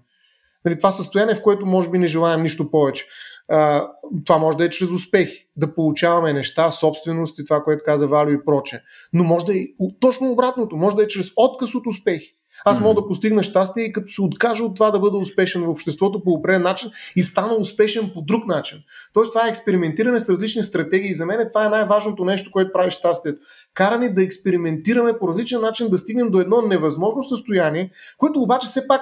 Нали, 0.65 0.77
това 0.77 0.91
състояние, 0.91 1.35
в 1.35 1.41
което 1.41 1.65
може 1.65 1.89
би 1.89 1.97
не 1.97 2.07
желаем 2.07 2.41
нищо 2.41 2.71
повече. 2.71 3.05
А, 3.49 3.87
това 4.25 4.37
може 4.37 4.57
да 4.57 4.65
е 4.65 4.69
чрез 4.69 4.89
успехи, 4.89 5.49
да 5.55 5.75
получаваме 5.75 6.33
неща, 6.33 6.71
собственост 6.71 7.39
и 7.39 7.45
това, 7.45 7.63
което 7.63 7.83
каза 7.85 8.07
Валю 8.07 8.31
и 8.31 8.45
проче. 8.45 8.81
Но 9.13 9.23
може 9.23 9.45
да 9.45 9.57
е 9.57 9.65
точно 9.99 10.31
обратното, 10.31 10.77
може 10.77 10.95
да 10.95 11.03
е 11.03 11.07
чрез 11.07 11.31
отказ 11.35 11.75
от 11.75 11.87
успехи. 11.87 12.33
Аз 12.69 12.79
мога 12.79 13.01
да 13.01 13.07
постигна 13.07 13.43
щастие 13.43 13.83
и 13.83 13.93
като 13.93 14.13
се 14.13 14.21
откажа 14.21 14.63
от 14.63 14.75
това 14.75 14.91
да 14.91 14.99
бъда 14.99 15.17
успешен 15.17 15.63
в 15.63 15.69
обществото 15.69 16.23
по 16.23 16.31
определен 16.31 16.61
начин 16.61 16.89
и 17.15 17.23
стана 17.23 17.53
успешен 17.53 18.11
по 18.13 18.21
друг 18.21 18.47
начин. 18.47 18.77
Тоест 19.13 19.31
това 19.31 19.47
е 19.47 19.49
експериментиране 19.49 20.19
с 20.19 20.29
различни 20.29 20.63
стратегии 20.63 21.13
за 21.13 21.25
мен 21.25 21.47
това 21.49 21.65
е 21.65 21.69
най-важното 21.69 22.25
нещо, 22.25 22.51
което 22.51 22.71
прави 22.73 22.91
щастието. 22.91 23.39
Каране 23.73 24.09
да 24.09 24.23
експериментираме 24.23 25.19
по 25.19 25.27
различен 25.27 25.61
начин, 25.61 25.89
да 25.89 25.97
стигнем 25.97 26.29
до 26.29 26.39
едно 26.39 26.61
невъзможно 26.61 27.23
състояние, 27.23 27.89
което 28.17 28.41
обаче 28.41 28.67
все 28.67 28.87
пак 28.87 29.01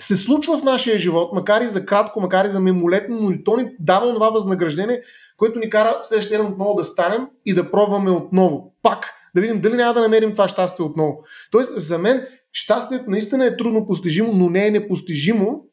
се 0.00 0.16
случва 0.16 0.58
в 0.58 0.62
нашия 0.62 0.98
живот, 0.98 1.30
макар 1.32 1.60
и 1.60 1.68
за 1.68 1.86
кратко, 1.86 2.20
макар 2.20 2.44
и 2.44 2.50
за 2.50 2.60
мимолетно, 2.60 3.18
но 3.20 3.30
и 3.30 3.44
то 3.44 3.56
ни 3.56 3.70
дава 3.80 4.14
това 4.14 4.30
възнаграждение, 4.30 5.00
което 5.36 5.58
ни 5.58 5.70
кара 5.70 5.98
следващия 6.02 6.38
ден 6.38 6.46
отново 6.46 6.74
да 6.74 6.84
станем 6.84 7.26
и 7.46 7.54
да 7.54 7.70
пробваме 7.70 8.10
отново. 8.10 8.74
Пак, 8.82 9.14
да 9.34 9.40
видим 9.40 9.60
дали 9.60 9.76
няма 9.76 9.94
да 9.94 10.00
намерим 10.00 10.32
това 10.32 10.48
щастие 10.48 10.84
отново. 10.84 11.22
Тоест, 11.50 11.72
за 11.76 11.98
мен 11.98 12.26
щастието 12.58 13.04
наистина 13.10 13.46
е 13.46 13.56
трудно 13.56 13.86
постижимо, 13.86 14.32
но 14.32 14.50
не 14.50 14.66
е 14.66 14.70
непостижимо 14.70 15.64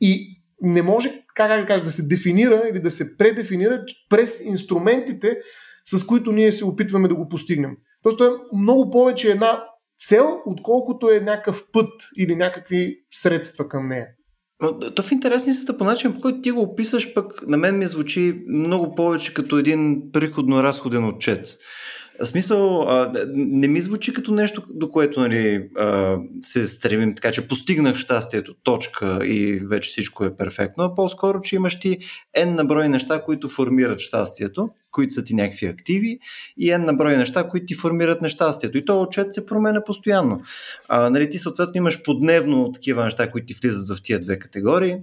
и 0.00 0.40
не 0.60 0.82
може, 0.82 1.24
как 1.34 1.60
да 1.60 1.66
кажа, 1.66 1.84
да 1.84 1.90
се 1.90 2.06
дефинира 2.06 2.62
или 2.70 2.80
да 2.80 2.90
се 2.90 3.16
предефинира 3.16 3.84
през 4.10 4.40
инструментите, 4.44 5.38
с 5.84 6.06
които 6.06 6.32
ние 6.32 6.52
се 6.52 6.64
опитваме 6.64 7.08
да 7.08 7.14
го 7.14 7.28
постигнем. 7.28 7.70
Тоест, 8.02 8.18
то 8.18 8.26
е 8.26 8.56
много 8.56 8.90
повече 8.90 9.30
една 9.30 9.64
цел, 10.08 10.40
отколкото 10.46 11.10
е 11.10 11.20
някакъв 11.20 11.64
път 11.72 11.90
или 12.18 12.36
някакви 12.36 12.96
средства 13.12 13.68
към 13.68 13.88
нея. 13.88 14.06
То 14.94 15.02
в 15.02 15.12
интересни 15.12 15.52
са 15.52 15.78
по 15.78 15.84
начин, 15.84 16.14
по 16.14 16.20
който 16.20 16.40
ти 16.40 16.50
го 16.50 16.60
описаш, 16.60 17.14
пък 17.14 17.46
на 17.46 17.56
мен 17.56 17.78
ми 17.78 17.86
звучи 17.86 18.44
много 18.48 18.94
повече 18.94 19.34
като 19.34 19.58
един 19.58 20.02
приходно-разходен 20.12 21.14
отчет. 21.14 21.46
В 22.20 22.26
смисъл, 22.26 22.86
не 23.34 23.68
ми 23.68 23.80
звучи 23.80 24.12
като 24.12 24.32
нещо, 24.32 24.62
до 24.70 24.90
което 24.90 25.20
нали, 25.20 25.68
се 26.42 26.66
стремим, 26.66 27.14
така 27.14 27.32
че 27.32 27.48
постигнах 27.48 27.96
щастието, 27.96 28.54
точка 28.62 29.18
и 29.22 29.60
вече 29.64 29.90
всичко 29.90 30.24
е 30.24 30.36
перфектно, 30.36 30.84
а 30.84 30.94
по-скоро, 30.94 31.40
че 31.40 31.56
имаш 31.56 31.80
ти 31.80 31.98
N 32.38 32.44
на 32.44 32.64
брой 32.64 32.88
неща, 32.88 33.22
които 33.22 33.48
формират 33.48 34.00
щастието, 34.00 34.68
които 34.90 35.14
са 35.14 35.24
ти 35.24 35.34
някакви 35.34 35.66
активи 35.66 36.18
и 36.58 36.66
N 36.70 36.84
на 36.84 36.94
брой 36.94 37.16
неща, 37.16 37.48
които 37.48 37.66
ти 37.66 37.74
формират 37.74 38.22
нещастието. 38.22 38.78
И 38.78 38.84
то 38.84 39.00
отчет 39.00 39.34
се 39.34 39.46
променя 39.46 39.84
постоянно. 39.84 40.42
А, 40.88 41.10
нали, 41.10 41.30
ти 41.30 41.38
съответно 41.38 41.72
имаш 41.76 42.02
подневно 42.02 42.72
такива 42.72 43.04
неща, 43.04 43.30
които 43.30 43.46
ти 43.46 43.54
влизат 43.54 43.88
в 43.88 44.02
тия 44.02 44.20
две 44.20 44.38
категории 44.38 44.96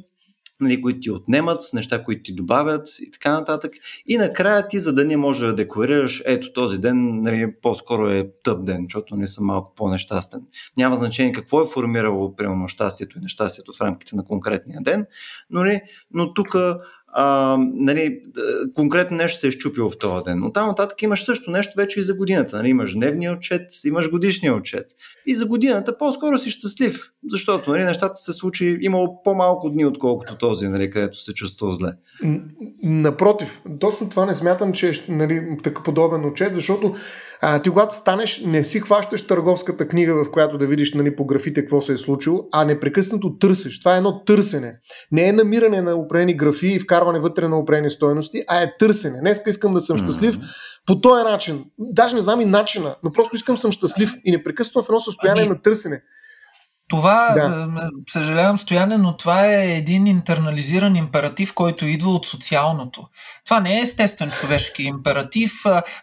нали, 0.62 0.82
които 0.82 1.00
ти 1.00 1.12
отнемат, 1.12 1.62
с 1.62 1.74
неща, 1.74 2.04
които 2.04 2.24
ти 2.24 2.34
добавят 2.34 2.88
и 3.00 3.12
така 3.12 3.32
нататък. 3.34 3.74
И 4.06 4.17
накрая 4.17 4.67
ти 4.67 4.80
за 4.80 4.93
да 4.93 5.06
не 5.06 5.17
може 5.17 5.45
да 5.45 5.56
декларираш, 5.56 6.24
ето 6.26 6.54
този 6.54 6.78
ден 6.78 7.21
нали, 7.21 7.54
по-скоро 7.62 8.10
е 8.10 8.32
тъп 8.43 8.65
ден, 8.65 8.84
защото 8.84 9.15
не 9.15 9.28
съм 9.28 9.45
малко 9.45 9.76
по-нещастен. 9.76 10.41
Няма 10.78 10.95
значение 10.95 11.32
какво 11.32 11.62
е 11.62 11.67
формирало 11.67 12.36
примерно 12.36 12.67
щастието 12.67 13.17
и 13.17 13.21
нещастието 13.21 13.74
в 13.74 13.82
рамките 13.82 14.15
на 14.15 14.26
конкретния 14.26 14.82
ден, 14.82 15.06
но, 15.50 15.60
нали, 15.60 15.82
но 16.13 16.34
тук 16.34 16.56
а, 17.13 17.58
нали, 17.74 18.19
конкретно 18.76 19.17
нещо 19.17 19.39
се 19.39 19.47
е 19.47 19.52
щупило 19.52 19.89
в 19.89 19.97
този 19.97 20.24
ден. 20.24 20.39
Но 20.39 20.52
там 20.52 20.67
нататък 20.67 21.02
имаш 21.02 21.26
също 21.26 21.52
нещо 21.52 21.74
вече 21.78 22.00
и 22.00 22.04
за 22.04 22.13
годината. 22.13 22.58
Нали, 22.58 22.69
имаш 22.69 22.93
дневния 22.93 23.34
отчет, 23.34 23.69
имаш 23.86 24.10
годишния 24.10 24.56
отчет. 24.56 24.86
И 25.26 25.36
за 25.36 25.45
годината 25.45 25.97
по-скоро 25.97 26.38
си 26.38 26.50
щастлив, 26.50 27.12
защото 27.30 27.71
нали, 27.71 27.84
нещата 27.84 28.15
се 28.15 28.34
случи, 28.34 28.78
имало 28.82 29.24
по-малко 29.24 29.69
дни, 29.69 29.86
отколкото 29.86 30.38
този, 30.38 30.67
нали, 30.67 30.89
където 30.89 31.17
се 31.17 31.34
чувства 31.34 31.74
зле. 31.74 31.91
Напротив, 32.84 33.62
точно 33.80 34.10
това 34.10 34.26
не 34.26 34.36
смятам, 34.36 34.74
че 34.74 34.89
е 34.89 34.93
нали, 35.10 35.58
такъв 35.63 35.84
подобен 35.84 36.26
отчет, 36.26 36.56
защото 36.56 36.95
а, 37.41 37.62
ти 37.62 37.69
когато 37.69 37.95
станеш, 37.95 38.41
не 38.45 38.63
си 38.63 38.80
хващаш 38.80 39.27
търговската 39.27 39.88
книга, 39.88 40.23
в 40.23 40.32
която 40.32 40.58
да 40.58 40.67
видиш 40.67 40.93
нали, 40.93 41.15
по 41.15 41.25
графите 41.25 41.62
какво 41.62 41.82
се 41.82 41.93
е 41.93 41.97
случило, 41.97 42.47
а 42.51 42.65
непрекъснато 42.65 43.38
търсиш. 43.38 43.80
Това 43.80 43.93
е 43.93 43.97
едно 43.97 44.23
търсене. 44.23 44.80
Не 45.12 45.27
е 45.27 45.32
намиране 45.32 45.82
на 45.82 45.95
определени 45.95 46.34
графи 46.34 46.67
и 46.67 46.80
вкарване 46.80 47.19
вътре 47.19 47.47
на 47.47 47.60
определени 47.60 47.89
стоености, 47.89 48.43
а 48.47 48.63
е 48.63 48.77
търсене. 48.80 49.19
Днес 49.19 49.41
искам 49.47 49.73
да 49.73 49.82
съм 49.82 49.97
щастлив 49.97 50.38
по 50.86 51.01
този 51.01 51.23
начин. 51.23 51.65
Даже 51.80 52.15
не 52.15 52.21
знам 52.21 52.41
и 52.41 52.45
начина, 52.45 52.95
но 53.04 53.12
просто 53.12 53.36
искам 53.36 53.58
съм 53.58 53.71
щастлив 53.71 54.13
и 54.25 54.32
непрекъснато 54.32 54.86
в 54.86 54.89
едно 54.89 54.99
състояние 54.99 55.43
ами... 55.43 55.49
на 55.49 55.62
търсене. 55.62 56.01
Това, 56.91 57.34
да. 57.36 57.89
съжалявам, 58.10 58.58
Стояне, 58.58 58.97
но 58.97 59.17
това 59.17 59.47
е 59.47 59.75
един 59.77 60.08
интернализиран 60.08 60.95
императив, 60.95 61.54
който 61.54 61.86
идва 61.86 62.12
от 62.12 62.25
социалното. 62.25 63.08
Това 63.45 63.60
не 63.60 63.77
е 63.77 63.82
естествен 63.82 64.32
човешки 64.32 64.84
императив, 64.84 65.51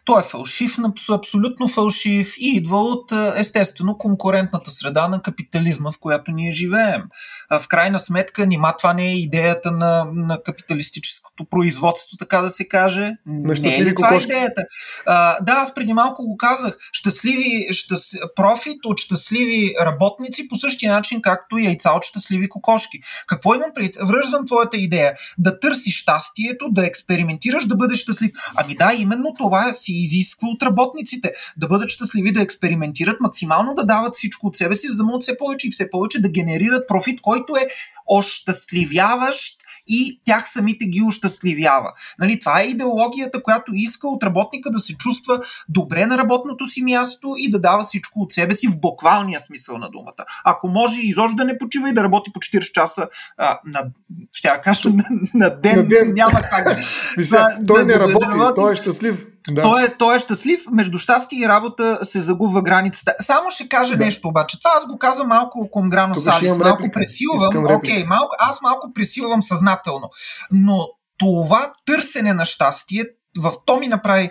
той 0.04 0.20
е 0.20 0.24
фалшив, 0.24 0.76
абсолютно 1.10 1.68
фалшив 1.68 2.34
и 2.38 2.56
идва 2.56 2.78
от 2.78 3.12
естествено 3.36 3.98
конкурентната 3.98 4.70
среда 4.70 5.08
на 5.08 5.22
капитализма, 5.22 5.92
в 5.92 5.98
която 6.00 6.30
ние 6.30 6.52
живеем. 6.52 7.02
В 7.50 7.68
крайна 7.68 7.98
сметка, 7.98 8.46
нима 8.46 8.76
това 8.76 8.92
не 8.94 9.06
е 9.06 9.14
идеята 9.14 9.70
на, 9.70 10.04
на 10.14 10.42
капиталистическото 10.42 11.44
производство, 11.44 12.16
така 12.16 12.40
да 12.42 12.50
се 12.50 12.68
каже. 12.68 13.12
На 13.26 13.54
не 13.62 13.76
е 13.76 13.84
ли 13.84 13.94
това 13.94 14.08
кокошки? 14.08 14.30
идеята? 14.30 14.62
А, 15.06 15.40
да, 15.40 15.52
аз 15.52 15.74
преди 15.74 15.92
малко 15.92 16.24
го 16.26 16.36
казах. 16.36 16.76
Щастливи, 16.92 17.68
щаст... 17.70 18.14
профит 18.36 18.78
от 18.84 18.98
щастливи 18.98 19.74
работници 19.80 20.48
по 20.48 20.56
същия 20.56 20.92
начин, 20.92 21.22
както 21.22 21.58
яйца 21.58 21.90
от 21.90 22.04
щастливи 22.04 22.48
кокошки. 22.48 22.98
Какво 23.26 23.54
имам 23.54 23.70
пред? 23.74 23.96
Връждам 24.02 24.46
твоята 24.46 24.76
идея. 24.76 25.14
Да 25.38 25.60
търсиш 25.60 26.00
щастието, 26.02 26.68
да 26.70 26.86
експериментираш, 26.86 27.66
да 27.66 27.76
бъдеш 27.76 27.98
щастлив. 27.98 28.30
Ами 28.56 28.76
да, 28.76 28.92
именно 28.98 29.34
това 29.38 29.72
си 29.72 29.92
изисква 29.92 30.48
от 30.48 30.62
работниците. 30.62 31.32
Да 31.56 31.66
бъдат 31.66 31.90
щастливи, 31.90 32.32
да 32.32 32.42
експериментират, 32.42 33.20
максимално 33.20 33.74
да 33.74 33.84
дават 33.84 34.14
всичко 34.14 34.46
от 34.46 34.56
себе 34.56 34.74
си, 34.74 34.88
за 34.88 34.96
да 34.96 35.04
могат 35.04 35.22
все 35.22 35.36
повече 35.36 35.68
и 35.68 35.70
все 35.70 35.90
повече 35.90 36.22
да 36.22 36.28
генерират 36.28 36.88
профит, 36.88 37.20
който 37.20 37.37
е 37.56 37.68
ощастливяващ 38.06 39.58
и 39.88 40.20
тях 40.24 40.50
самите 40.50 40.84
ги 40.84 41.02
ощастливява. 41.02 41.92
Нали, 42.18 42.40
това 42.40 42.60
е 42.60 42.66
идеологията, 42.66 43.42
която 43.42 43.72
иска 43.74 44.08
от 44.08 44.22
работника 44.22 44.70
да 44.70 44.78
се 44.78 44.96
чувства 44.96 45.40
добре 45.68 46.06
на 46.06 46.18
работното 46.18 46.66
си 46.66 46.82
място 46.82 47.34
и 47.38 47.50
да 47.50 47.60
дава 47.60 47.82
всичко 47.82 48.20
от 48.20 48.32
себе 48.32 48.54
си 48.54 48.68
в 48.68 48.80
буквалния 48.80 49.40
смисъл 49.40 49.78
на 49.78 49.90
думата. 49.90 50.24
Ако 50.44 50.68
може 50.68 51.00
изобщо 51.00 51.36
да 51.36 51.44
не 51.44 51.58
почива 51.58 51.88
и 51.88 51.92
да 51.92 52.04
работи 52.04 52.30
по 52.34 52.40
40 52.40 52.72
часа 52.72 53.08
а, 53.36 53.60
на, 53.64 53.84
ще 54.32 54.48
я 54.48 54.60
кажа, 54.60 54.88
на, 54.88 55.04
на, 55.34 55.60
ден, 55.60 55.76
на 55.76 55.84
ден, 55.84 56.14
няма 56.14 56.42
как. 56.42 56.78
Мисля, 57.16 57.58
той 57.66 57.80
да, 57.80 57.86
не 57.86 57.98
работи, 57.98 58.38
да, 58.38 58.44
да, 58.44 58.54
той 58.54 58.72
е 58.72 58.76
щастлив. 58.76 59.26
Да. 59.48 59.62
Той, 59.62 59.84
е, 59.84 59.96
той 59.98 60.16
е 60.16 60.18
щастлив, 60.18 60.60
между 60.70 60.98
щастие 60.98 61.44
и 61.44 61.48
работа 61.48 61.98
се 62.02 62.20
загубва 62.20 62.62
границата. 62.62 63.14
Само 63.20 63.50
ще 63.50 63.68
кажа 63.68 63.96
да. 63.96 64.04
нещо 64.04 64.28
обаче. 64.28 64.58
Това 64.60 64.70
аз 64.76 64.86
го 64.86 64.98
казвам 64.98 65.28
малко 65.28 65.68
конграно 65.70 66.14
салис. 66.14 66.56
Малко 66.56 66.78
реплика. 66.78 66.92
пресилвам. 66.92 67.66
Окей, 67.76 68.04
okay, 68.04 68.06
малко, 68.06 68.34
аз 68.38 68.62
малко 68.62 68.92
пресилвам 68.94 69.42
съзнателно. 69.42 70.10
Но 70.52 70.88
това 71.18 71.72
търсене 71.86 72.34
на 72.34 72.44
щастие, 72.44 73.04
в 73.38 73.52
то 73.66 73.76
ми 73.76 73.88
направи 73.88 74.30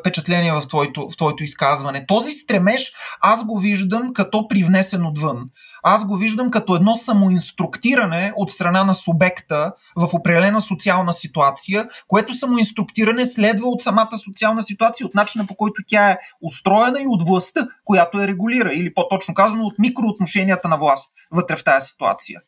впечатление 0.00 0.52
в 0.52 0.62
твоето, 0.68 1.08
в 1.10 1.16
твоето 1.16 1.42
изказване. 1.42 2.06
Този 2.06 2.32
стремеж 2.32 2.92
аз 3.20 3.44
го 3.44 3.58
виждам 3.58 4.12
като 4.12 4.48
привнесен 4.48 5.06
отвън. 5.06 5.44
Аз 5.82 6.06
го 6.06 6.16
виждам 6.16 6.50
като 6.50 6.76
едно 6.76 6.94
самоинструктиране 6.94 8.32
от 8.36 8.50
страна 8.50 8.84
на 8.84 8.94
субекта 8.94 9.72
в 9.96 10.08
определена 10.14 10.60
социална 10.60 11.12
ситуация, 11.12 11.88
което 12.08 12.34
самоинструктиране 12.34 13.26
следва 13.26 13.68
от 13.68 13.82
самата 13.82 14.18
социална 14.24 14.62
ситуация, 14.62 15.06
от 15.06 15.14
начина 15.14 15.46
по 15.46 15.54
който 15.54 15.82
тя 15.86 16.10
е 16.10 16.18
устроена 16.42 17.00
и 17.00 17.06
от 17.06 17.22
властта, 17.28 17.68
която 17.84 18.20
я 18.20 18.28
регулира, 18.28 18.72
или 18.74 18.94
по-точно 18.94 19.34
казано 19.34 19.64
от 19.64 19.78
микроотношенията 19.78 20.68
на 20.68 20.76
власт 20.76 21.12
вътре 21.30 21.56
в 21.56 21.64
тази 21.64 21.86
ситуация. 21.86 22.40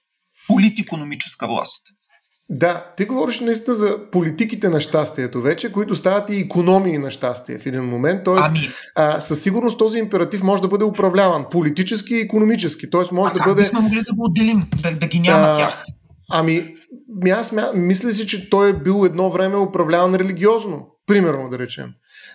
Политикономическа 0.48 1.46
власт. 1.46 1.82
Да, 2.52 2.92
ти 2.96 3.04
говориш 3.04 3.40
наистина 3.40 3.74
за 3.74 3.98
политиките 4.10 4.68
на 4.68 4.80
щастието 4.80 5.42
вече, 5.42 5.72
които 5.72 5.96
стават 5.96 6.30
и 6.30 6.40
економии 6.40 6.98
на 6.98 7.10
щастие 7.10 7.58
в 7.58 7.66
един 7.66 7.84
момент. 7.84 8.24
Тоест, 8.24 8.48
ами... 8.48 8.58
а, 8.94 9.20
със 9.20 9.42
сигурност 9.42 9.78
този 9.78 9.98
императив 9.98 10.42
може 10.42 10.62
да 10.62 10.68
бъде 10.68 10.84
управляван 10.84 11.46
политически 11.50 12.14
и 12.14 12.20
економически. 12.20 12.90
Тоест 12.90 13.12
може 13.12 13.30
а 13.30 13.34
да 13.34 13.38
как 13.38 13.48
бъде. 13.48 13.62
Бихме 13.62 13.80
могли 13.80 13.98
да 13.98 14.14
го 14.14 14.24
отделим, 14.24 14.62
да, 14.82 14.90
да 14.90 15.06
ги 15.06 15.20
няма 15.20 15.46
а, 15.46 15.56
тях. 15.56 15.84
Ами, 16.30 16.74
аз 17.32 17.54
мисля 17.74 18.10
си, 18.10 18.26
че 18.26 18.50
той 18.50 18.70
е 18.70 18.72
бил 18.72 19.04
едно 19.04 19.30
време 19.30 19.56
управляван 19.56 20.14
религиозно, 20.14 20.86
примерно 21.06 21.48
да 21.48 21.58
речем. 21.58 21.90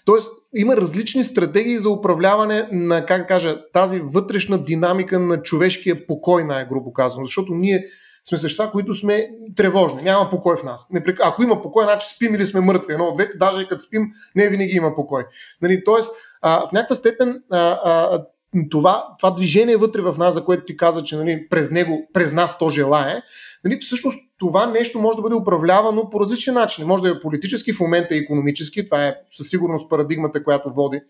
Тоест, 0.05 0.29
има 0.55 0.77
различни 0.77 1.23
стратегии 1.23 1.77
за 1.77 1.89
управляване 1.89 2.67
на, 2.71 3.05
как 3.05 3.27
кажа, 3.27 3.57
тази 3.73 3.99
вътрешна 3.99 4.63
динамика 4.63 5.19
на 5.19 5.41
човешкия 5.41 6.07
покой, 6.07 6.43
най-грубо 6.43 6.93
казвам. 6.93 7.25
Защото 7.25 7.53
ние 7.53 7.83
сме 8.29 8.37
същества, 8.37 8.71
които 8.71 8.93
сме 8.93 9.29
тревожни. 9.55 10.01
Няма 10.01 10.29
покой 10.29 10.57
в 10.57 10.63
нас. 10.63 10.89
Ако 11.23 11.43
има 11.43 11.61
покой, 11.61 11.83
значи 11.83 12.07
спим 12.15 12.35
или 12.35 12.45
сме 12.45 12.61
мъртви. 12.61 12.93
Едно 12.93 13.05
от 13.05 13.13
двете, 13.13 13.37
даже 13.37 13.61
и 13.61 13.67
като 13.67 13.81
спим, 13.81 14.07
не 14.35 14.49
винаги 14.49 14.75
има 14.75 14.95
покой. 14.95 15.25
Нали, 15.61 15.83
тоест, 15.83 16.13
а, 16.41 16.67
в 16.67 16.71
някаква 16.71 16.95
степен 16.95 17.43
а, 17.51 17.79
а, 17.83 18.25
това, 18.71 19.07
това 19.19 19.31
движение 19.31 19.77
вътре 19.77 20.01
в 20.01 20.15
нас, 20.17 20.33
за 20.33 20.43
което 20.43 20.65
ти 20.65 20.77
каза, 20.77 21.03
че 21.03 21.15
нали, 21.15 21.49
през 21.49 21.71
него, 21.71 22.09
през 22.13 22.33
нас 22.33 22.57
то 22.57 22.69
желае, 22.69 23.21
нали, 23.65 23.77
всъщност 23.79 24.19
това 24.39 24.65
нещо 24.65 24.99
може 24.99 25.15
да 25.15 25.21
бъде 25.21 25.35
управлявано 25.35 26.09
по 26.09 26.19
различни 26.19 26.53
начини. 26.53 26.87
Може 26.87 27.03
да 27.03 27.09
е 27.09 27.19
политически, 27.19 27.73
в 27.73 27.79
момента 27.79 28.15
е 28.15 28.17
економически, 28.17 28.85
това 28.85 29.05
е 29.05 29.15
със 29.31 29.49
сигурност 29.49 29.89
парадигмата, 29.89 30.43
която 30.43 30.73
води 30.73 31.01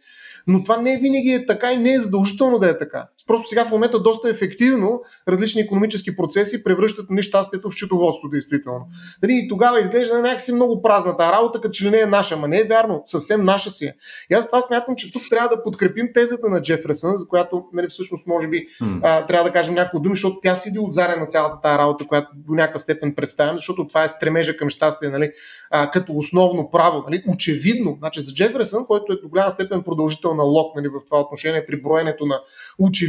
но 0.48 0.64
това 0.64 0.78
не 0.78 0.98
винаги 0.98 1.30
е 1.30 1.46
така 1.46 1.74
и 1.74 1.78
не 1.78 1.94
е 1.94 2.00
задължително 2.00 2.60
да 2.60 2.70
е 2.70 2.78
така. 2.78 3.08
Просто 3.28 3.48
сега 3.48 3.66
в 3.66 3.72
момента 3.72 4.00
доста 4.00 4.30
ефективно 4.30 5.02
различни 5.28 5.62
економически 5.62 6.16
процеси 6.16 6.64
превръщат 6.64 7.10
нещастието 7.10 7.70
в 7.70 7.74
счетоводство, 7.74 8.30
действително. 8.30 8.88
Нали, 9.24 9.34
и 9.34 9.48
тогава 9.48 9.80
изглежда 9.80 10.20
някакси 10.20 10.54
много 10.54 10.82
празна 10.82 11.18
тази 11.18 11.32
работа, 11.32 11.62
като 11.62 11.72
че 11.72 11.86
ли 11.86 11.90
не 11.90 12.00
е 12.00 12.06
наша. 12.06 12.38
Ма 12.38 12.48
не 12.48 12.60
е 12.60 12.64
вярно, 12.64 13.04
съвсем 13.06 13.44
наша 13.44 13.70
си 13.70 13.86
е. 13.86 13.94
И 14.32 14.34
аз 14.34 14.46
това 14.46 14.62
смятам, 14.62 14.96
че 14.96 15.14
тук 15.14 15.24
трябва 15.30 15.56
да 15.56 15.64
подкрепим 15.64 16.10
тезата 16.14 16.50
на 16.50 16.62
Джефресън, 16.62 17.18
за 17.18 17.28
която 17.28 17.64
нали, 17.74 17.88
всъщност 17.88 18.28
може 18.28 18.48
би 18.48 18.68
mm. 18.82 19.00
а, 19.04 19.26
трябва 19.26 19.50
да 19.50 19.54
кажем 19.54 19.76
някои 19.76 20.02
думи, 20.02 20.16
защото 20.16 20.40
тя 20.44 20.56
седи 20.56 20.80
отзаря 20.80 21.20
на 21.20 21.26
цялата 21.26 21.62
тази 21.62 21.78
работа, 21.78 22.08
която 22.08 22.28
до 22.36 22.54
някаква 22.54 22.80
степен 22.80 23.16
представям, 23.16 23.58
защото 23.58 23.88
това 23.88 24.04
е 24.04 24.08
стремежа 24.08 24.58
към 24.58 24.70
щастие, 24.70 25.10
нали, 25.10 25.32
а, 25.72 25.92
като 25.92 26.14
основно 26.14 26.70
право. 26.70 27.04
Нали, 27.08 27.24
очевидно, 27.28 27.96
значи 28.00 28.22
за 28.22 28.34
Джефресън, 28.34 28.86
който 28.86 29.14
е 29.14 29.22
до 29.22 29.30
голяма 29.30 29.52
степен 29.52 29.84
продължител 29.84 30.34
на 30.34 30.44
Лок 30.44 30.76
нали, 30.76 30.88
в 30.88 31.06
това 31.06 31.20
отношение 31.20 31.66
при 31.66 31.82
броенето 31.82 32.26
на 32.26 32.40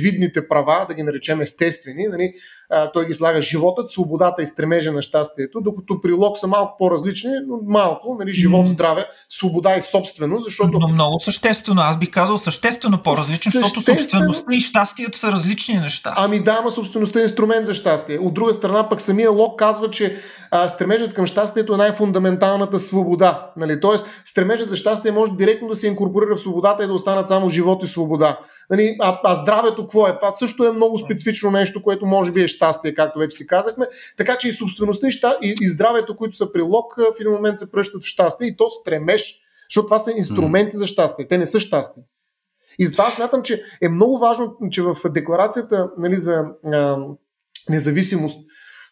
очевидните 0.06 0.48
права, 0.48 0.86
да 0.88 0.94
ги 0.94 1.02
наречем 1.02 1.40
естествени. 1.40 2.06
Нали, 2.10 2.32
а, 2.70 2.92
той 2.92 3.06
ги 3.06 3.14
слага 3.14 3.42
животът, 3.42 3.90
свободата 3.90 4.42
и 4.42 4.46
стремежа 4.46 4.92
на 4.92 5.02
щастието, 5.02 5.60
докато 5.60 6.00
при 6.00 6.12
Лок 6.12 6.38
са 6.38 6.46
малко 6.46 6.76
по-различни, 6.78 7.30
но 7.48 7.58
малко, 7.66 8.16
нали, 8.20 8.32
живот, 8.32 8.66
здраве, 8.68 9.06
свобода 9.28 9.76
и 9.76 9.80
собственост, 9.80 10.44
защото... 10.44 10.78
Но 10.78 10.88
много 10.88 11.18
съществено, 11.18 11.80
аз 11.80 11.98
бих 11.98 12.10
казал 12.10 12.38
съществено 12.38 13.02
по-различно, 13.02 13.52
защото 13.52 13.80
собствеността 13.80 14.54
и 14.54 14.60
щастието 14.60 15.18
са 15.18 15.32
различни 15.32 15.74
неща. 15.74 16.14
Ами 16.16 16.40
да, 16.40 16.56
ама 16.60 16.70
собствеността 16.70 17.20
е 17.20 17.22
инструмент 17.22 17.66
за 17.66 17.74
щастие. 17.74 18.18
От 18.18 18.34
друга 18.34 18.52
страна 18.52 18.88
пък 18.88 19.00
самия 19.00 19.30
Лок 19.30 19.58
казва, 19.58 19.90
че 19.90 20.16
а, 20.50 20.68
стремежът 20.68 21.14
към 21.14 21.26
щастието 21.26 21.74
е 21.74 21.76
най-фундаменталната 21.76 22.80
свобода. 22.80 23.50
Нали? 23.56 23.80
Тоест, 23.80 24.06
стремежът 24.24 24.68
за 24.68 24.76
щастие 24.76 25.12
може 25.12 25.32
директно 25.32 25.68
да 25.68 25.74
се 25.74 25.86
инкорпорира 25.86 26.36
в 26.36 26.40
свободата 26.40 26.84
и 26.84 26.86
да 26.86 26.92
останат 26.92 27.28
само 27.28 27.50
живот 27.50 27.82
и 27.82 27.86
свобода. 27.86 28.38
Нали? 28.70 28.96
А, 29.00 29.20
а 29.24 29.34
здравето 29.34 29.86
какво 29.96 30.08
е? 30.08 30.18
Това 30.18 30.32
също 30.32 30.64
е 30.64 30.72
много 30.72 30.98
специфично 30.98 31.50
нещо, 31.50 31.82
което 31.82 32.06
може 32.06 32.32
би 32.32 32.42
е 32.42 32.48
щастие, 32.48 32.94
както 32.94 33.18
вече 33.18 33.36
си 33.36 33.46
казахме. 33.46 33.86
Така 34.16 34.38
че 34.38 34.48
и 34.48 34.52
собствеността 34.52 35.08
и, 35.42 35.54
и, 35.60 35.68
здравето, 35.68 36.16
които 36.16 36.36
са 36.36 36.52
при 36.52 36.60
лок, 36.60 36.94
в 36.96 37.20
един 37.20 37.32
момент 37.32 37.58
се 37.58 37.72
пръщат 37.72 38.02
в 38.02 38.06
щастие 38.06 38.46
и 38.46 38.56
то 38.56 38.70
стремеж, 38.70 39.34
защото 39.70 39.86
това 39.86 39.98
са 39.98 40.12
инструменти 40.16 40.76
за 40.76 40.86
щастие. 40.86 41.28
Те 41.28 41.38
не 41.38 41.46
са 41.46 41.60
щастие. 41.60 42.02
И 42.78 42.86
затова 42.86 43.10
смятам, 43.10 43.42
че 43.42 43.62
е 43.82 43.88
много 43.88 44.18
важно, 44.18 44.56
че 44.70 44.82
в 44.82 44.96
декларацията 45.10 45.90
нали, 45.98 46.16
за 46.16 46.44
а, 46.64 46.98
независимост 47.70 48.40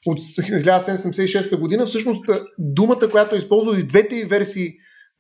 от 0.07 0.19
1776 0.19 1.61
година, 1.61 1.87
всъщност 1.87 2.25
думата, 2.59 3.11
която 3.11 3.35
е 3.35 3.39
използва 3.39 3.81
и 3.81 3.87
двете 3.87 4.25
версии 4.25 4.75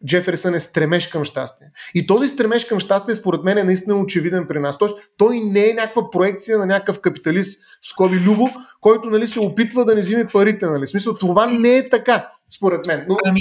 Джеферсън 0.07 0.55
е 0.55 0.61
стремеж 0.61 1.09
към 1.09 1.25
щастие. 1.25 1.67
И 1.95 2.07
този 2.07 2.29
стремеж 2.29 2.65
към 2.65 2.81
щастие, 2.81 3.15
според 3.15 3.45
мен, 3.45 3.59
е 3.59 3.65
наистина 3.65 3.97
очевиден 3.97 4.47
при 4.49 4.59
нас. 4.59 4.79
Тоест, 4.79 4.99
той 5.17 5.39
не 5.39 5.71
е 5.71 5.75
някаква 5.75 6.11
проекция 6.11 6.59
на 6.59 6.67
някакъв 6.67 7.01
капиталист, 7.01 7.61
скоби 7.83 8.21
Любо, 8.21 8.51
който 8.81 9.11
нали, 9.11 9.27
се 9.27 9.41
опитва 9.41 9.85
да 9.85 9.95
не 9.95 10.01
взиме 10.01 10.29
парите. 10.33 10.67
Нали. 10.67 10.87
В 10.87 10.91
смисъл, 10.91 11.15
това 11.15 11.47
не 11.47 11.77
е 11.77 11.89
така 11.89 12.29
според 12.57 12.87
мен. 12.87 13.07
Но, 13.09 13.17
ами, 13.27 13.41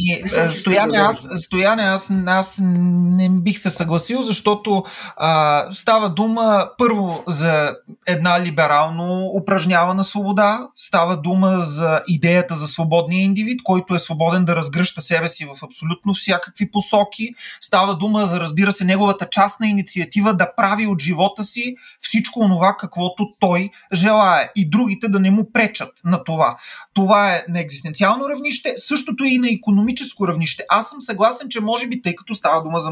стояне, 0.50 0.98
аз, 0.98 1.28
стояне 1.36 1.84
аз, 1.84 2.12
аз 2.28 2.60
не 2.64 3.30
бих 3.30 3.60
се 3.60 3.70
съгласил, 3.70 4.22
защото 4.22 4.84
а, 5.18 5.68
става 5.72 6.10
дума 6.10 6.70
първо 6.78 7.24
за 7.28 7.76
една 8.08 8.42
либерално 8.42 9.32
упражнявана 9.42 10.04
свобода, 10.04 10.68
става 10.76 11.18
дума 11.18 11.60
за 11.62 12.02
идеята 12.08 12.56
за 12.56 12.68
свободния 12.68 13.24
индивид, 13.24 13.64
който 13.64 13.96
е 13.96 14.00
свободен 14.00 14.46
да 14.46 14.56
разгръща 14.56 15.02
себе 15.02 15.30
си 15.30 15.46
в 15.46 15.64
абсолютно 15.64 16.14
всякакви 16.14 16.72
посоки, 16.72 17.30
става 17.62 17.98
дума 17.98 18.26
за, 18.26 18.40
разбира 18.40 18.72
се, 18.72 18.86
неговата 18.86 19.30
частна 19.30 19.68
инициатива 19.68 20.34
да 20.34 20.56
прави 20.58 20.88
от 20.88 21.02
живота 21.02 21.44
си 21.44 21.76
всичко 22.02 22.48
това, 22.64 22.76
каквото 22.80 23.28
той 23.40 23.70
желае 23.94 24.52
и 24.56 24.70
другите 24.70 25.08
да 25.08 25.20
не 25.20 25.32
му 25.32 25.52
пречат 25.54 25.90
на 26.06 26.24
това. 26.24 26.58
Това 26.94 27.34
е 27.34 27.46
на 27.50 27.60
екзистенциално 27.60 28.30
равнище, 28.30 28.74
Същото 28.98 29.24
е 29.24 29.28
и 29.28 29.38
на 29.38 29.50
економическо 29.50 30.28
равнище. 30.28 30.64
Аз 30.70 30.90
съм 30.90 31.02
съгласен, 31.02 31.50
че 31.50 31.62
може 31.62 31.88
би, 31.88 32.02
тъй 32.02 32.16
като 32.16 32.34
става 32.34 32.64
дума 32.64 32.80
за, 32.80 32.92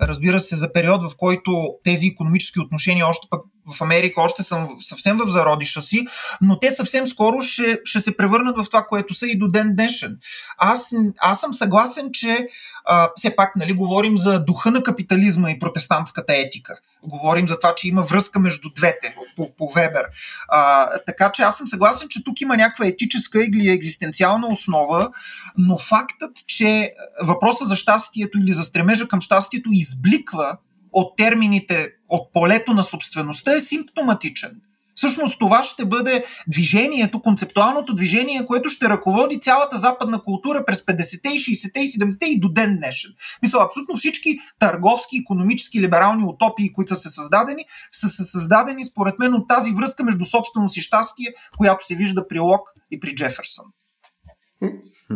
разбира 0.00 0.40
се, 0.40 0.56
за 0.56 0.72
период, 0.72 1.02
в 1.02 1.16
който 1.16 1.68
тези 1.84 2.06
економически 2.06 2.60
отношения 2.60 3.06
още 3.06 3.26
пък 3.30 3.40
в 3.74 3.82
Америка 3.82 4.20
още 4.20 4.42
съм 4.42 4.68
съвсем 4.80 5.18
в 5.18 5.30
зародиша 5.30 5.82
си, 5.82 6.06
но 6.40 6.58
те 6.58 6.70
съвсем 6.70 7.06
скоро 7.06 7.40
ще, 7.40 7.80
ще 7.84 8.00
се 8.00 8.16
превърнат 8.16 8.56
в 8.56 8.66
това, 8.66 8.86
което 8.88 9.14
са 9.14 9.26
и 9.26 9.38
до 9.38 9.48
ден 9.48 9.74
днешен. 9.74 10.18
Аз, 10.58 10.94
аз 11.18 11.40
съм 11.40 11.54
съгласен, 11.54 12.10
че 12.12 12.48
а, 12.84 13.10
все 13.16 13.36
пак 13.36 13.56
нали, 13.56 13.72
говорим 13.72 14.16
за 14.16 14.44
духа 14.44 14.70
на 14.70 14.82
капитализма 14.82 15.50
и 15.50 15.58
протестантската 15.58 16.36
етика. 16.36 16.74
Говорим 17.02 17.48
за 17.48 17.60
това, 17.60 17.74
че 17.74 17.88
има 17.88 18.02
връзка 18.02 18.38
между 18.40 18.70
двете 18.70 19.16
по, 19.36 19.56
по 19.56 19.70
Вебер. 19.70 20.06
А, 20.48 20.88
така 21.06 21.32
че 21.32 21.42
аз 21.42 21.56
съм 21.56 21.68
съгласен, 21.68 22.08
че 22.08 22.24
тук 22.24 22.40
има 22.40 22.56
някаква 22.56 22.86
етическа 22.86 23.44
или 23.44 23.68
екзистенциална 23.68 24.48
основа, 24.48 25.10
но 25.58 25.78
фактът, 25.78 26.46
че 26.46 26.92
въпроса 27.22 27.66
за 27.66 27.76
щастието 27.76 28.38
или 28.38 28.52
за 28.52 28.64
стремежа 28.64 29.08
към 29.08 29.20
щастието 29.20 29.70
избликва 29.72 30.56
от 30.96 31.16
термините 31.16 31.88
от 32.08 32.32
полето 32.32 32.74
на 32.74 32.84
собствеността 32.84 33.52
е 33.52 33.60
симптоматичен. 33.60 34.60
Всъщност 34.94 35.38
това 35.38 35.64
ще 35.64 35.84
бъде 35.84 36.24
движението, 36.48 37.22
концептуалното 37.22 37.94
движение, 37.94 38.46
което 38.46 38.70
ще 38.70 38.88
ръководи 38.88 39.40
цялата 39.40 39.76
западна 39.76 40.22
култура 40.22 40.64
през 40.64 40.80
50-те, 40.80 41.28
60-те 41.28 41.80
и 41.80 41.86
70-те 41.86 42.26
и 42.26 42.40
до 42.40 42.48
ден 42.48 42.76
днешен. 42.76 43.10
Мисля, 43.42 43.64
абсолютно 43.64 43.96
всички 43.96 44.38
търговски, 44.58 45.16
економически, 45.16 45.80
либерални 45.80 46.24
утопии, 46.24 46.72
които 46.72 46.94
са 46.94 47.00
се 47.00 47.10
създадени, 47.10 47.64
са 47.92 48.08
се 48.08 48.24
създадени 48.24 48.84
според 48.84 49.18
мен 49.18 49.34
от 49.34 49.48
тази 49.48 49.72
връзка 49.72 50.04
между 50.04 50.24
собственост 50.24 50.76
и 50.76 50.80
щастие, 50.80 51.34
която 51.58 51.86
се 51.86 51.94
вижда 51.94 52.28
при 52.28 52.40
Лок 52.40 52.68
и 52.90 53.00
при 53.00 53.14
Джеферсън. 53.14 53.64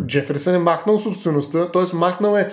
Джеферсън 0.07 0.55
е 0.55 0.59
махнал 0.59 0.99
собствеността, 0.99 1.73
т.е. 1.73 1.97
махнал 1.97 2.37
е 2.37 2.51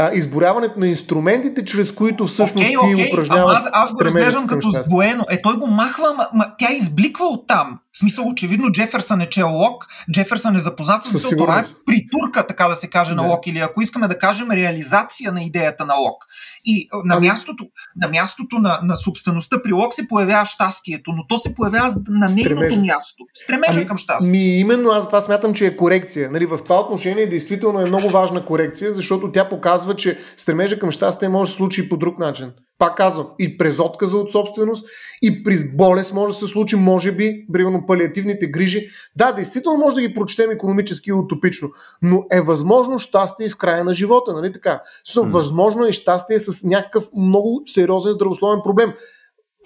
а, 0.00 0.10
изборяването 0.14 0.80
на 0.80 0.86
инструментите, 0.86 1.64
чрез 1.64 1.92
които 1.92 2.24
всъщност 2.24 2.66
okay, 2.66 2.76
okay, 2.76 3.06
ти 3.06 3.12
упражняваш 3.12 3.58
аз, 3.58 3.68
аз 3.72 3.92
го 3.94 4.00
разглеждам 4.00 4.46
като 4.46 4.68
сбоено. 4.68 5.26
Е, 5.30 5.42
той 5.42 5.56
го 5.56 5.66
махва, 5.66 6.14
ма, 6.14 6.28
ма, 6.34 6.46
тя 6.58 6.72
избликва 6.72 7.24
от 7.24 7.46
там. 7.46 7.78
В 7.92 7.98
смисъл, 7.98 8.28
очевидно, 8.28 8.72
Джеферсън 8.72 9.20
е 9.20 9.26
чел 9.26 9.48
Лок, 9.52 9.86
Джеферсън 10.12 10.56
е 10.56 10.58
запознат 10.58 11.02
с 11.02 11.28
това 11.28 11.58
е 11.58 11.64
притурка, 11.86 12.46
така 12.46 12.68
да 12.68 12.74
се 12.74 12.88
каже, 12.88 13.14
на 13.14 13.22
Лок, 13.22 13.46
или 13.46 13.58
ако 13.58 13.82
искаме 13.82 14.08
да 14.08 14.18
кажем 14.18 14.50
реализация 14.50 15.32
на 15.32 15.42
идеята 15.42 15.86
на 15.86 15.94
Лок. 15.94 16.24
И 16.64 16.88
на 17.04 17.16
ами... 17.16 17.28
мястото, 17.28 17.64
на, 17.96 18.08
мястото 18.08 18.58
на, 18.58 18.80
на 18.82 18.96
собствеността 18.96 19.62
при 19.62 19.72
Лок 19.72 19.94
се 19.94 20.08
появява 20.08 20.46
щастието, 20.46 21.12
но 21.12 21.26
то 21.26 21.36
се 21.36 21.54
появява 21.54 21.94
на 22.08 22.28
нейното 22.28 22.80
място. 22.80 23.24
Стремежа 23.34 23.72
ами, 23.72 23.86
към 23.86 23.96
щастие. 23.96 24.30
Ми, 24.30 24.58
именно 24.58 24.90
аз 24.90 25.06
това 25.06 25.20
смятам, 25.20 25.54
че 25.54 25.66
е 25.66 25.76
корекция. 25.76 26.30
Нали, 26.30 26.46
в 26.46 26.58
това 26.64 26.80
отношение 26.80 27.26
действително 27.26 27.80
е 27.80 27.86
много 27.86 28.08
важна 28.08 28.44
корекция, 28.44 28.92
защото 28.92 29.32
тя 29.32 29.48
показва, 29.48 29.89
че 29.96 30.18
стремежа 30.36 30.78
към 30.78 30.90
щастие 30.90 31.28
може 31.28 31.48
да 31.48 31.52
се 31.52 31.56
случи 31.56 31.80
и 31.80 31.88
по 31.88 31.96
друг 31.96 32.18
начин. 32.18 32.52
Пак 32.78 32.96
казвам, 32.96 33.26
и 33.38 33.58
през 33.58 33.78
отказа 33.78 34.16
от 34.16 34.32
собственост, 34.32 34.86
и 35.22 35.42
при 35.42 35.70
болест 35.74 36.12
може 36.12 36.32
да 36.32 36.38
се 36.38 36.46
случи, 36.46 36.76
може 36.76 37.12
би, 37.12 37.46
примерно 37.52 37.86
палиативните 37.86 38.46
грижи. 38.46 38.88
Да, 39.16 39.32
действително 39.32 39.78
може 39.78 39.94
да 39.94 40.00
ги 40.00 40.14
прочетем 40.14 40.50
економически 40.50 41.10
и 41.10 41.12
утопично, 41.12 41.68
но 42.02 42.24
е 42.32 42.40
възможно 42.40 42.98
щастие 42.98 43.48
в 43.48 43.56
края 43.56 43.84
на 43.84 43.94
живота, 43.94 44.32
нали 44.32 44.52
така? 44.52 44.82
Mm. 45.08 45.28
Възможно 45.28 45.86
е 45.86 45.92
щастие 45.92 46.40
с 46.40 46.64
някакъв 46.64 47.04
много 47.16 47.62
сериозен 47.66 48.12
здравословен 48.12 48.60
проблем. 48.64 48.92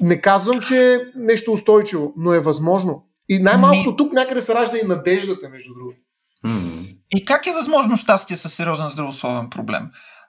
Не 0.00 0.20
казвам, 0.20 0.60
че 0.60 0.94
е 0.94 0.98
нещо 1.16 1.52
устойчиво, 1.52 2.12
но 2.16 2.32
е 2.32 2.40
възможно. 2.40 3.06
И 3.28 3.38
най-малкото 3.38 3.96
тук 3.96 4.12
някъде 4.12 4.40
се 4.40 4.54
ражда 4.54 4.78
и 4.78 4.86
надеждата, 4.86 5.48
между 5.48 5.74
другото. 5.74 5.98
И 7.16 7.24
как 7.24 7.46
е 7.46 7.52
възможно 7.52 7.96
щастие 7.96 8.36
с 8.36 8.48
сериозен 8.48 8.88
здравословен 8.88 9.50
проблем? 9.50 9.82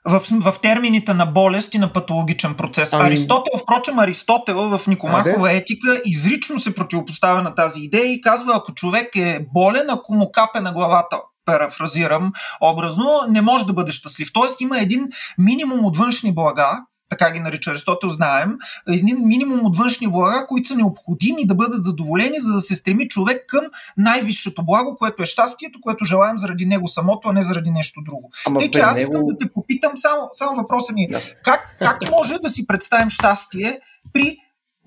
В, 0.06 0.22
в 0.42 0.60
термините 0.62 1.14
на 1.14 1.26
болест 1.26 1.74
и 1.74 1.78
на 1.78 1.94
патологичен 1.94 2.56
процес. 2.56 2.94
Ами... 2.94 3.08
Аристотел, 3.08 3.60
впрочем, 3.60 4.00
Аристотел 4.00 4.78
в 4.78 4.88
Никомахова 4.88 5.52
етика 5.52 6.02
изрично 6.06 6.60
се 6.60 6.76
противопоставя 6.76 7.42
на 7.42 7.56
тази 7.56 7.82
идея 7.82 8.14
и 8.14 8.22
казва, 8.22 8.54
ако 8.56 8.74
човек 8.74 9.16
е 9.16 9.46
болен, 9.54 9.90
ако 9.90 10.14
му 10.14 10.32
капе 10.32 10.60
на 10.60 10.72
главата 10.72 11.18
парафразирам 11.46 12.32
образно, 12.62 13.22
не 13.30 13.42
може 13.42 13.66
да 13.66 13.74
бъде 13.74 13.92
щастлив. 13.92 14.34
Тоест 14.34 14.62
има 14.62 14.80
един 14.80 15.08
минимум 15.38 15.86
от 15.86 15.98
външни 15.98 16.34
блага, 16.34 16.80
така 17.10 17.32
ги 17.32 17.40
нарича 17.40 17.72
Аристотел, 17.72 18.10
знаем, 18.10 18.58
един 18.90 19.28
минимум 19.28 19.66
от 19.66 19.78
външни 19.78 20.08
блага, 20.08 20.48
които 20.48 20.68
са 20.68 20.76
необходими 20.76 21.48
да 21.48 21.56
бъдат 21.56 21.84
задоволени, 21.84 22.40
за 22.40 22.54
да 22.54 22.62
се 22.62 22.76
стреми 22.76 23.08
човек 23.08 23.46
към 23.48 23.64
най-висшето 23.98 24.66
благо, 24.66 24.98
което 24.98 25.24
е 25.24 25.26
щастието, 25.26 25.80
което 25.82 26.06
желаем 26.06 26.38
заради 26.38 26.66
него 26.66 26.88
самото, 26.88 27.30
а 27.30 27.34
не 27.34 27.44
заради 27.44 27.72
нещо 27.72 28.02
друго. 28.06 28.32
Ама 28.48 28.60
Тъй, 28.60 28.72
че 28.72 28.80
аз 28.80 29.00
искам 29.00 29.18
него... 29.18 29.28
да 29.28 29.38
те 29.38 29.54
попитам 29.54 29.92
само, 29.96 30.30
само 30.34 30.56
въпроса 30.56 30.94
ми. 30.94 31.08
Да. 31.08 31.22
Как, 31.44 31.78
как 31.80 32.02
може 32.12 32.38
да 32.40 32.50
си 32.50 32.68
представим 32.68 33.10
щастие 33.10 33.80
при 34.14 34.38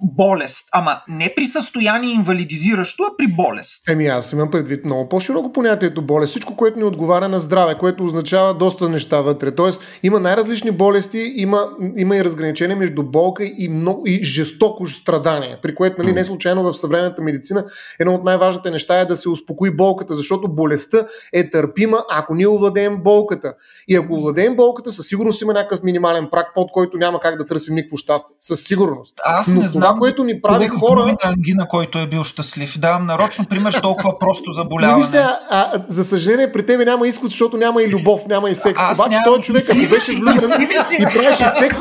болест. 0.03 0.67
Ама 0.73 1.01
не 1.09 1.33
при 1.37 1.47
състояние 1.47 2.15
инвалидизиращо, 2.15 3.03
а 3.03 3.17
при 3.19 3.27
болест. 3.27 3.83
Еми 3.89 4.07
аз 4.07 4.33
имам 4.33 4.51
предвид 4.51 4.85
много 4.85 5.09
по-широко 5.09 5.53
понятието 5.53 6.03
болест. 6.03 6.31
Всичко, 6.31 6.57
което 6.57 6.79
ни 6.79 6.85
отговаря 6.85 7.29
на 7.29 7.41
здраве, 7.41 7.79
което 7.79 8.05
означава 8.05 8.55
доста 8.55 8.89
неща 8.89 9.21
вътре. 9.21 9.55
Тоест 9.55 9.81
има 10.03 10.21
най-различни 10.21 10.71
болести, 10.71 11.33
има, 11.37 11.69
има 11.97 12.17
и 12.17 12.25
разграничение 12.25 12.77
между 12.77 13.03
болка 13.03 13.45
и, 13.45 13.69
много, 13.69 14.03
и 14.07 14.25
жестоко 14.25 14.87
страдание, 14.87 15.59
при 15.63 15.75
което 15.75 16.03
нали, 16.03 16.13
не 16.13 16.25
случайно 16.25 16.63
в 16.63 16.75
съвременната 16.75 17.23
медицина 17.23 17.65
едно 18.01 18.15
от 18.15 18.25
най-важните 18.25 18.71
неща 18.71 19.01
е 19.01 19.07
да 19.07 19.17
се 19.17 19.29
успокои 19.29 19.77
болката, 19.77 20.15
защото 20.15 20.49
болестта 20.49 21.07
е 21.33 21.51
търпима, 21.51 22.05
ако 22.11 22.35
ние 22.35 22.49
овладеем 22.49 22.97
болката. 22.97 23.55
И 23.89 23.97
ако 23.97 24.15
овладеем 24.15 24.57
болката, 24.57 24.93
със 24.93 25.07
сигурност 25.07 25.43
има 25.43 25.53
някакъв 25.53 25.83
минимален 25.83 26.29
прак, 26.31 26.47
под 26.55 26.73
който 26.73 26.99
няма 26.99 27.21
как 27.21 27.39
да 27.39 27.45
търсим 27.45 27.75
никакво 27.75 27.97
щастие. 27.97 28.37
Със 28.41 28.65
сигурност. 28.65 29.15
Аз 29.25 29.47
не 29.47 29.69
знам 29.69 29.88
това, 29.89 29.99
което 29.99 30.25
ни 30.25 30.41
прави 30.41 30.69
хора... 30.69 31.17
ангина, 31.25 31.69
който 31.69 31.99
е 31.99 32.07
бил 32.07 32.25
щастлив. 32.25 32.79
Давам 32.79 33.07
нарочно 33.07 33.45
пример 33.45 33.73
с 33.73 33.81
толкова 33.81 34.19
просто 34.19 34.53
заболяване. 34.53 35.03
Вижте, 35.03 35.19
а, 35.19 35.39
а, 35.51 35.83
за 35.89 36.05
съжаление, 36.05 36.53
при 36.53 36.67
тебе 36.67 36.85
няма 36.85 37.09
изход, 37.09 37.31
защото 37.31 37.57
няма 37.57 37.83
и 37.83 37.89
любов, 37.89 38.27
няма 38.27 38.51
и 38.51 38.55
секс. 38.55 38.83
А, 38.83 38.95
Обаче 38.95 39.19
този 39.25 39.43
човек, 39.43 39.63
ако 39.71 39.91
беше 39.91 40.13
влюбен 40.13 40.63
и 40.63 41.03
правеше 41.03 41.49
секс... 41.61 41.79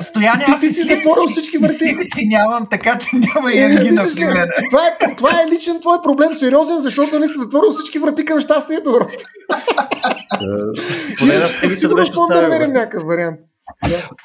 Стояне, 0.00 0.44
аз 0.48 0.60
си 0.60 0.70
затворил 0.70 1.26
всички 1.26 1.58
врати. 1.58 1.98
нямам, 2.26 2.66
така 2.70 2.98
че 2.98 3.08
няма 3.12 3.52
и 3.52 3.60
ангина 3.60 4.06
при 4.16 4.24
мен. 4.24 4.48
Това 4.70 4.86
е, 4.86 5.16
това 5.16 5.30
е 5.30 5.50
личен 5.50 5.80
твой 5.80 6.02
проблем, 6.02 6.34
сериозен, 6.34 6.80
защото 6.80 7.18
не 7.18 7.28
си 7.28 7.34
затворил 7.38 7.70
всички 7.72 7.98
врати 7.98 8.24
към 8.24 8.40
щастието. 8.40 8.98
Поне 11.18 11.38
на 11.38 11.46
да 12.28 12.42
намерим 12.42 12.72
някакъв 12.72 13.04
вариант. 13.04 13.38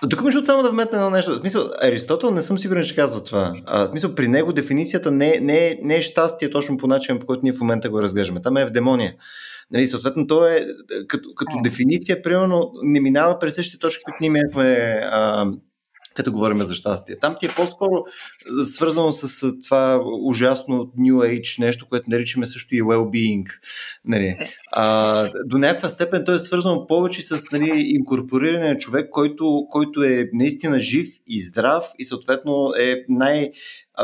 Тук 0.09 0.23
между 0.23 0.45
само 0.45 0.63
да 0.63 0.71
вметна 0.71 0.97
едно 0.97 1.09
нещо. 1.09 1.31
В 1.31 1.37
смисъл, 1.37 1.63
Аристотел 1.81 2.31
не 2.31 2.41
съм 2.41 2.59
сигурен, 2.59 2.83
че 2.83 2.95
казва 2.95 3.23
това. 3.23 3.53
А, 3.65 3.83
в 3.83 3.87
смисъл, 3.87 4.15
при 4.15 4.27
него 4.27 4.53
дефиницията 4.53 5.11
не, 5.11 5.37
не, 5.41 5.79
не 5.81 5.95
е 5.95 6.01
щастие 6.01 6.49
точно 6.49 6.77
по 6.77 6.87
начин, 6.87 7.19
по 7.19 7.25
който 7.25 7.43
ние 7.43 7.53
в 7.53 7.59
момента 7.59 7.89
го 7.89 8.01
разглеждаме. 8.01 8.41
Там 8.41 8.57
е 8.57 8.61
евдемония. 8.61 9.13
Нали, 9.71 9.87
съответно, 9.87 10.27
то 10.27 10.47
е 10.47 10.65
като, 11.07 11.29
като 11.35 11.51
дефиниция, 11.63 12.21
примерно, 12.21 12.71
не 12.83 12.99
минава 12.99 13.39
през 13.39 13.55
същите 13.55 13.79
точки, 13.79 14.03
които 14.03 14.17
ние 14.21 14.27
имахме 14.27 15.01
като 16.13 16.31
говорим 16.31 16.63
за 16.63 16.75
щастие. 16.75 17.17
Там 17.17 17.35
ти 17.39 17.45
е 17.45 17.53
по-скоро 17.55 18.03
свързано 18.65 19.11
с 19.11 19.53
това 19.63 20.01
ужасно 20.21 20.91
New 20.99 21.13
Age 21.13 21.59
нещо, 21.59 21.85
което 21.89 22.09
наричаме 22.09 22.45
също 22.45 22.75
и 22.75 22.83
well-being. 22.83 23.45
Нали. 24.05 24.35
А, 24.71 25.27
до 25.45 25.57
някаква 25.57 25.89
степен 25.89 26.25
то 26.25 26.33
е 26.33 26.39
свързано 26.39 26.87
повече 26.87 27.21
с 27.21 27.51
нали, 27.51 27.83
инкорпориране 27.85 28.69
на 28.69 28.77
човек, 28.77 29.09
който, 29.09 29.67
който 29.69 30.03
е 30.03 30.29
наистина 30.33 30.79
жив 30.79 31.07
и 31.27 31.41
здрав 31.41 31.85
и 31.99 32.03
съответно 32.03 32.73
е 32.79 33.05
най- 33.09 33.51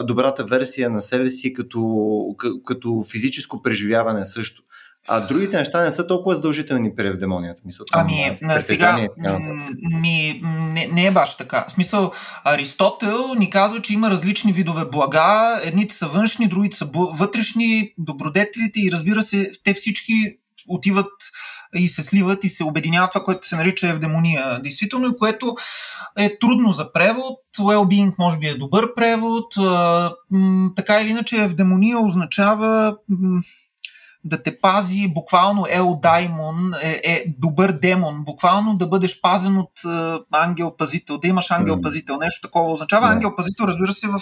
добрата 0.03 0.45
версия 0.45 0.89
на 0.89 1.01
себе 1.01 1.29
си 1.29 1.53
като, 1.53 2.35
като 2.65 3.03
физическо 3.11 3.61
преживяване 3.61 4.25
също. 4.25 4.63
А 5.11 5.19
другите 5.19 5.57
неща 5.57 5.81
не 5.81 5.91
са 5.91 6.07
толкова 6.07 6.35
задължителни 6.35 6.95
при 6.95 7.07
евдемонията. 7.07 7.61
Мисъл, 7.65 7.85
ами, 7.93 8.37
на 8.41 8.61
сега, 8.61 9.07
ми, 10.01 10.41
не, 10.43 10.89
не 10.91 11.05
е 11.05 11.11
баш 11.11 11.37
така. 11.37 11.65
В 11.67 11.71
смисъл, 11.71 12.11
Аристотел 12.43 13.33
ни 13.37 13.49
казва, 13.49 13.81
че 13.81 13.93
има 13.93 14.09
различни 14.09 14.53
видове 14.53 14.85
блага. 14.85 15.59
Едните 15.63 15.95
са 15.95 16.07
външни, 16.07 16.47
другите 16.47 16.77
са 16.77 16.89
вътрешни, 16.93 17.93
добродетелите 17.97 18.79
и 18.79 18.91
разбира 18.91 19.21
се, 19.21 19.51
те 19.63 19.73
всички 19.73 20.37
отиват 20.67 21.11
и 21.75 21.87
се 21.87 22.03
сливат 22.03 22.43
и 22.43 22.49
се 22.49 22.63
обединяват 22.63 23.11
това, 23.11 23.23
което 23.23 23.47
се 23.47 23.55
нарича 23.55 23.89
евдемония. 23.89 24.61
Действително, 24.61 25.07
и 25.07 25.17
което 25.17 25.55
е 26.19 26.39
трудно 26.39 26.71
за 26.71 26.93
превод. 26.93 27.39
Well-being 27.57 28.13
може 28.19 28.37
би 28.37 28.47
е 28.47 28.55
добър 28.55 28.93
превод. 28.95 29.53
така 30.75 31.01
или 31.01 31.09
иначе, 31.09 31.43
евдемония 31.43 31.99
означава 31.99 32.97
да 34.29 34.43
те 34.43 34.59
пази, 34.59 35.07
буквално 35.07 35.65
Ел 35.69 35.99
Даймон 36.01 36.71
е, 36.83 37.01
е 37.03 37.23
добър 37.37 37.71
демон, 37.71 38.23
буквално 38.25 38.75
да 38.75 38.87
бъдеш 38.87 39.21
пазен 39.21 39.57
от 39.57 39.71
е, 39.85 40.17
ангел-пазител, 40.31 41.17
да 41.17 41.27
имаш 41.27 41.51
ангел-пазител, 41.51 42.17
нещо 42.17 42.47
такова 42.47 42.71
означава. 42.71 43.07
Yeah. 43.07 43.13
Ангел-пазител, 43.13 43.63
разбира 43.63 43.91
се, 43.91 44.07
в, 44.07 44.15
е, 44.15 44.19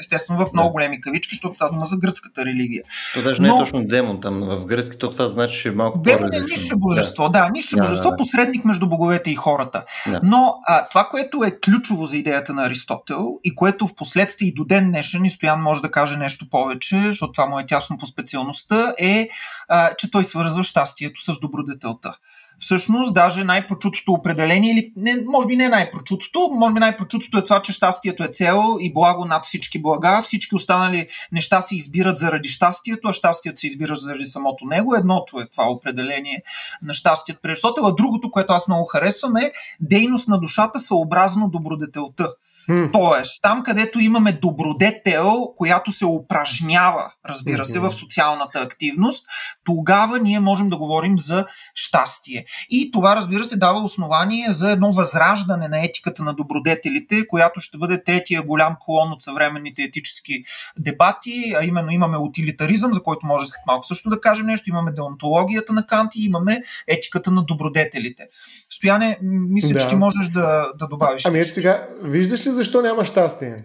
естествено 0.00 0.40
в 0.40 0.52
много 0.52 0.72
големи 0.72 1.00
кавички, 1.00 1.34
защото 1.34 1.54
това 1.54 1.68
дума 1.68 1.86
за 1.86 1.96
гръцката 1.96 2.44
религия. 2.44 2.82
То 3.14 3.22
даже 3.22 3.42
не 3.42 3.48
е 3.48 3.50
точно 3.50 3.84
демон 3.84 4.20
там, 4.20 4.40
в 4.40 4.66
гръцки 4.66 4.98
то 4.98 5.10
това 5.10 5.26
значи, 5.26 5.60
че 5.62 5.68
е 5.68 5.72
малко 5.72 5.98
Демон 5.98 6.34
е 6.34 6.40
нише 6.40 6.74
божество, 6.76 7.28
да, 7.28 7.44
да 7.44 7.50
нише 7.50 7.76
yeah, 7.76 7.80
божество, 7.80 8.10
да. 8.10 8.16
посредник 8.16 8.64
между 8.64 8.88
боговете 8.88 9.30
и 9.30 9.34
хората. 9.34 9.84
Yeah. 10.08 10.20
Но 10.22 10.54
а, 10.66 10.88
това, 10.88 11.08
което 11.10 11.44
е 11.44 11.50
ключово 11.50 12.06
за 12.06 12.16
идеята 12.16 12.54
на 12.54 12.66
Аристотел 12.66 13.38
и 13.44 13.54
което 13.54 13.86
в 13.86 13.94
последствие 13.94 14.48
и 14.48 14.54
до 14.54 14.64
ден 14.64 14.88
днешен, 14.88 15.24
и 15.24 15.30
Стоян 15.30 15.62
може 15.62 15.82
да 15.82 15.90
каже 15.90 16.16
нещо 16.16 16.50
повече, 16.50 17.02
защото 17.06 17.32
това 17.32 17.46
му 17.46 17.58
е 17.58 17.66
тясно 17.66 17.96
по 17.96 18.06
специалността, 18.06 18.94
е 18.98 19.15
е, 19.20 19.28
а, 19.68 19.94
че 19.94 20.10
той 20.10 20.24
свързва 20.24 20.62
щастието 20.62 21.20
с 21.20 21.40
добродетелта. 21.40 22.16
Всъщност, 22.58 23.14
даже 23.14 23.44
най-прочутото 23.44 24.12
определение, 24.12 24.72
или 24.72 24.92
не, 24.96 25.16
може 25.26 25.48
би 25.48 25.56
не 25.56 25.68
най-прочутото, 25.68 26.50
може 26.52 26.74
би 26.74 26.80
най-прочутото 26.80 27.38
е 27.38 27.44
това, 27.44 27.62
че 27.62 27.72
щастието 27.72 28.24
е 28.24 28.28
цел 28.28 28.62
и 28.80 28.92
благо 28.92 29.24
над 29.24 29.44
всички 29.44 29.82
блага. 29.82 30.22
Всички 30.22 30.54
останали 30.54 31.06
неща 31.32 31.60
се 31.60 31.76
избират 31.76 32.18
заради 32.18 32.48
щастието, 32.48 33.08
а 33.08 33.12
щастието 33.12 33.60
се 33.60 33.66
избира 33.66 33.96
заради 33.96 34.24
самото 34.24 34.64
него. 34.64 34.94
Едното 34.94 35.40
е 35.40 35.46
това 35.46 35.64
определение 35.70 36.42
на 36.82 36.94
щастието 36.94 37.40
при 37.42 37.50
Аристотел, 37.50 37.86
а 37.86 37.94
другото, 37.94 38.30
което 38.30 38.52
аз 38.52 38.68
много 38.68 38.84
харесвам 38.84 39.36
е 39.36 39.52
дейност 39.80 40.28
на 40.28 40.40
душата 40.40 40.78
съобразно 40.78 41.48
добродетелта. 41.48 42.28
Mm. 42.70 42.92
Тоест, 42.92 43.42
там 43.42 43.62
където 43.62 44.00
имаме 44.00 44.32
добродетел, 44.32 45.52
която 45.56 45.92
се 45.92 46.06
упражнява, 46.06 47.12
разбира 47.28 47.64
се, 47.64 47.78
в 47.78 47.90
социалната 47.90 48.60
активност, 48.60 49.26
тогава 49.64 50.18
ние 50.18 50.40
можем 50.40 50.68
да 50.68 50.76
говорим 50.76 51.18
за 51.18 51.46
щастие. 51.74 52.44
И 52.70 52.90
това, 52.90 53.16
разбира 53.16 53.44
се, 53.44 53.56
дава 53.56 53.80
основание 53.80 54.52
за 54.52 54.70
едно 54.70 54.92
възраждане 54.92 55.68
на 55.68 55.84
етиката 55.84 56.24
на 56.24 56.34
добродетелите, 56.34 57.26
която 57.26 57.60
ще 57.60 57.78
бъде 57.78 58.04
третия 58.04 58.42
голям 58.42 58.76
колон 58.80 59.12
от 59.12 59.22
съвременните 59.22 59.82
етически 59.82 60.42
дебати, 60.78 61.54
а 61.60 61.64
именно 61.64 61.90
имаме 61.90 62.16
утилитаризъм, 62.16 62.94
за 62.94 63.02
който 63.02 63.26
може 63.26 63.46
след 63.46 63.60
малко 63.66 63.86
също 63.86 64.10
да 64.10 64.20
кажем 64.20 64.46
нещо, 64.46 64.70
имаме 64.70 64.92
деонтологията 64.92 65.72
на 65.72 65.86
Кант 65.86 66.14
и 66.14 66.24
имаме 66.24 66.62
етиката 66.88 67.30
на 67.30 67.42
добродетелите. 67.42 68.28
Стояне, 68.70 69.18
мисля, 69.22 69.72
да. 69.72 69.80
че 69.80 69.88
ти 69.88 69.96
можеш 69.96 70.28
да, 70.28 70.72
да 70.78 70.86
добавиш. 70.86 71.26
Ами 71.26 71.38
ето 71.38 71.50
сега, 71.50 71.88
виждаш 72.02 72.46
ли 72.46 72.50
защо 72.56 72.82
няма 72.82 73.04
щастие? 73.04 73.64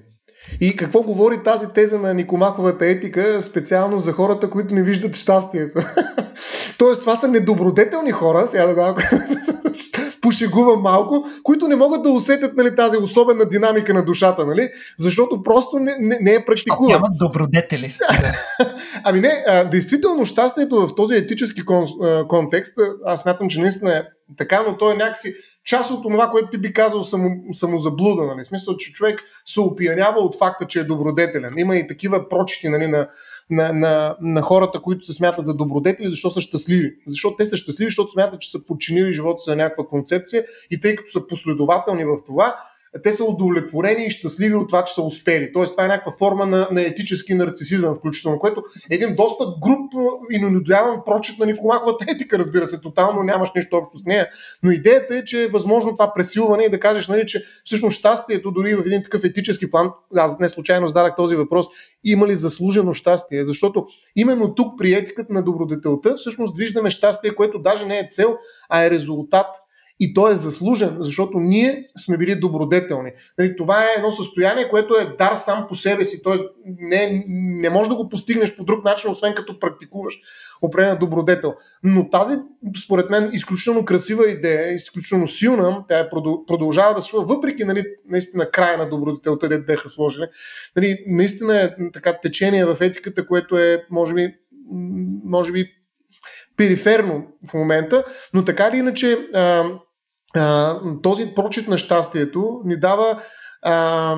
И 0.62 0.76
какво 0.76 1.02
говори 1.02 1.44
тази 1.44 1.68
теза 1.76 2.00
на 2.00 2.14
Никомаковата 2.14 2.86
етика 2.86 3.44
специално 3.44 4.00
за 4.00 4.12
хората, 4.12 4.50
които 4.50 4.74
не 4.76 4.84
виждат 4.84 5.16
щастието? 5.16 5.80
Тоест, 6.78 7.02
това 7.02 7.16
са 7.16 7.28
недобродетелни 7.28 8.12
хора, 8.12 8.48
сега 8.48 8.66
да 8.66 8.76
дам 8.76 8.96
пошегувам 10.22 10.82
малко, 10.82 11.26
които 11.44 11.68
не 11.68 11.76
могат 11.76 12.04
да 12.04 12.10
усетят 12.10 12.58
нали, 12.58 12.76
тази 12.76 12.98
особена 12.98 13.46
динамика 13.46 13.94
на 13.94 14.06
душата, 14.06 14.46
нали? 14.46 14.70
защото 15.00 15.44
просто 15.44 15.80
не, 15.80 15.96
не, 16.00 16.18
не 16.22 16.34
е 16.34 16.46
практикувано. 16.46 16.90
Нямат 16.90 17.18
добродетели. 17.18 17.98
ами 19.04 19.20
не, 19.20 19.44
а, 19.48 19.64
действително 19.64 20.26
щастието 20.26 20.88
в 20.88 20.96
този 20.96 21.16
етически 21.16 21.66
кон, 21.66 21.86
а, 22.04 22.28
контекст, 22.28 22.78
аз 23.06 23.22
смятам, 23.22 23.50
че 23.50 23.62
наистина 23.62 23.92
е 23.92 24.04
така, 24.38 24.64
но 24.68 24.78
то 24.78 24.92
е 24.92 24.96
някакси 24.96 25.36
част 25.66 25.92
от 25.92 26.04
това, 26.04 26.30
което 26.30 26.50
ти 26.50 26.58
би 26.58 26.74
казал 26.74 27.04
само, 27.04 27.30
самозаблуда. 27.54 28.24
Нали? 28.24 28.44
В 28.44 28.48
смисъл, 28.48 28.78
че 28.78 28.94
човек 28.94 29.24
се 29.46 29.60
опиянява 29.60 30.20
от 30.20 30.38
факта, 30.38 30.68
че 30.68 30.80
е 30.80 30.84
добродетелен. 30.84 31.54
Има 31.58 31.76
и 31.76 31.88
такива 31.88 32.30
прочити 32.30 32.70
нали, 32.70 32.88
на, 32.88 33.08
на, 33.50 33.74
на, 33.74 34.16
на 34.22 34.42
хората, 34.42 34.82
които 34.82 35.06
се 35.06 35.14
смятат 35.14 35.46
за 35.46 35.54
добродетели, 35.54 36.10
защо 36.10 36.30
са 36.30 36.42
щастливи. 36.42 36.96
Защото 37.08 37.36
те 37.38 37.46
са 37.46 37.58
щастливи, 37.58 37.90
защото 37.90 38.12
смятат, 38.12 38.42
че 38.42 38.52
са 38.52 38.66
подчинили 38.66 39.14
живота 39.14 39.40
си 39.40 39.50
на 39.50 39.56
някаква 39.56 39.86
концепция 39.86 40.46
и 40.72 40.82
тъй 40.82 40.96
като 40.96 41.12
са 41.12 41.28
последователни 41.28 42.06
в 42.06 42.18
това, 42.26 42.56
те 43.04 43.12
са 43.12 43.24
удовлетворени 43.24 44.06
и 44.06 44.10
щастливи 44.10 44.56
от 44.56 44.68
това, 44.68 44.84
че 44.84 44.94
са 44.94 45.02
успели. 45.02 45.52
Тоест, 45.54 45.74
това 45.74 45.86
е 45.86 45.88
някаква 45.88 46.12
форма 46.12 46.46
на, 46.46 46.68
на 46.72 46.82
етически 46.82 47.34
нарцисизъм, 47.34 47.96
включително, 47.96 48.40
което 48.40 48.64
е 48.92 48.96
един 48.96 49.16
доста 49.16 49.46
груп 49.46 49.94
и 50.32 50.40
ненадяван 50.40 51.02
прочит 51.06 51.40
на 51.40 51.46
Николаховата 51.46 52.06
етика, 52.10 52.40
разбира 52.40 52.68
се, 52.68 52.82
тотално 52.82 53.24
нямаш 53.24 53.50
нищо 53.56 53.76
общо 53.76 53.98
с 53.98 54.06
нея. 54.06 54.30
Но 54.64 54.72
идеята 54.72 55.16
е, 55.16 55.24
че 55.26 55.44
е 55.44 55.48
възможно 55.48 55.92
това 55.92 56.14
пресилване 56.14 56.64
и 56.64 56.70
да 56.70 56.80
кажеш, 56.80 57.08
нали, 57.08 57.26
че 57.26 57.46
всъщност 57.64 57.98
щастието, 57.98 58.52
дори 58.52 58.76
в 58.76 58.84
един 58.86 59.04
такъв 59.04 59.24
етически 59.24 59.72
план, 59.72 59.92
аз 60.16 60.40
не 60.40 60.50
случайно 60.50 60.88
зададах 60.88 61.16
този 61.16 61.36
въпрос, 61.36 61.66
има 62.04 62.28
ли 62.28 62.36
заслужено 62.36 62.94
щастие? 62.94 63.44
Защото 63.44 63.88
именно 64.16 64.56
тук 64.56 64.78
при 64.78 64.94
етиката 64.94 65.34
на 65.34 65.44
добродетелта 65.44 66.16
всъщност 66.16 66.58
виждаме 66.58 66.90
щастие, 66.90 67.36
което 67.36 67.60
даже 67.60 67.86
не 67.86 68.00
е 68.00 68.08
цел, 68.10 68.38
а 68.70 68.84
е 68.84 68.90
резултат 68.90 69.48
и 70.04 70.14
той 70.14 70.34
е 70.34 70.36
заслужен, 70.36 70.98
защото 71.00 71.40
ние 71.40 71.86
сме 71.98 72.18
били 72.18 72.36
добродетелни. 72.36 73.12
Нали, 73.40 73.56
това 73.56 73.84
е 73.84 73.94
едно 73.98 74.12
състояние, 74.12 74.68
което 74.68 74.96
е 74.96 75.16
дар 75.18 75.36
сам 75.36 75.66
по 75.68 75.76
себе 75.76 76.06
си, 76.06 76.24
т.е. 76.24 76.34
Не, 76.66 77.26
не 77.28 77.70
можеш 77.70 77.90
да 77.90 77.96
го 77.96 78.10
постигнеш 78.10 78.58
по 78.58 78.64
друг 78.64 78.84
начин, 78.84 79.12
освен 79.12 79.34
като 79.34 79.60
практикуваш 79.60 80.20
определена 80.62 81.00
добродетел. 81.00 81.54
Но 81.84 82.10
тази, 82.10 82.36
според 82.86 83.10
мен, 83.10 83.30
изключително 83.34 83.86
красива 83.86 84.30
идея, 84.30 84.74
изключително 84.74 85.28
силна, 85.28 85.84
тя 85.88 86.00
е 86.00 86.10
продължава 86.48 86.96
да 86.96 87.02
се 87.02 87.10
случва, 87.10 87.36
въпреки 87.36 87.64
нали, 87.64 87.84
наистина 88.10 88.52
края 88.52 88.78
на 88.78 88.90
добродетелта, 88.90 89.50
де 89.50 89.60
беха 89.60 89.90
сложили. 89.90 90.26
Нали, 90.76 90.98
наистина 91.08 91.62
е 91.62 91.70
така 91.94 92.20
течение 92.22 92.66
в 92.66 92.78
етиката, 92.82 93.28
което 93.28 93.58
е, 93.58 93.86
може 93.92 94.14
би, 94.14 94.34
може 95.26 95.52
би 95.52 95.66
периферно 96.58 97.28
в 97.50 97.54
момента, 97.54 98.04
но 98.34 98.46
така 98.46 98.68
или 98.68 98.78
иначе 98.78 99.18
този 101.04 101.36
прочит 101.36 101.68
на 101.68 101.78
щастието 101.78 102.62
ни 102.66 102.80
дава 102.80 103.22
а, 103.62 104.16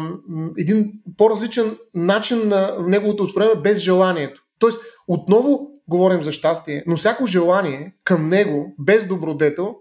един 0.57 0.91
по-различен 1.17 1.77
начин 1.93 2.47
на 2.47 2.75
неговото 2.79 3.23
успорение 3.23 3.55
без 3.55 3.79
желанието. 3.79 4.41
Тоест, 4.59 4.79
отново 5.07 5.67
говорим 5.87 6.23
за 6.23 6.31
щастие, 6.31 6.83
но 6.87 6.97
всяко 6.97 7.25
желание 7.25 7.95
към 8.03 8.29
него, 8.29 8.75
без 8.79 9.07
добродетел, 9.07 9.75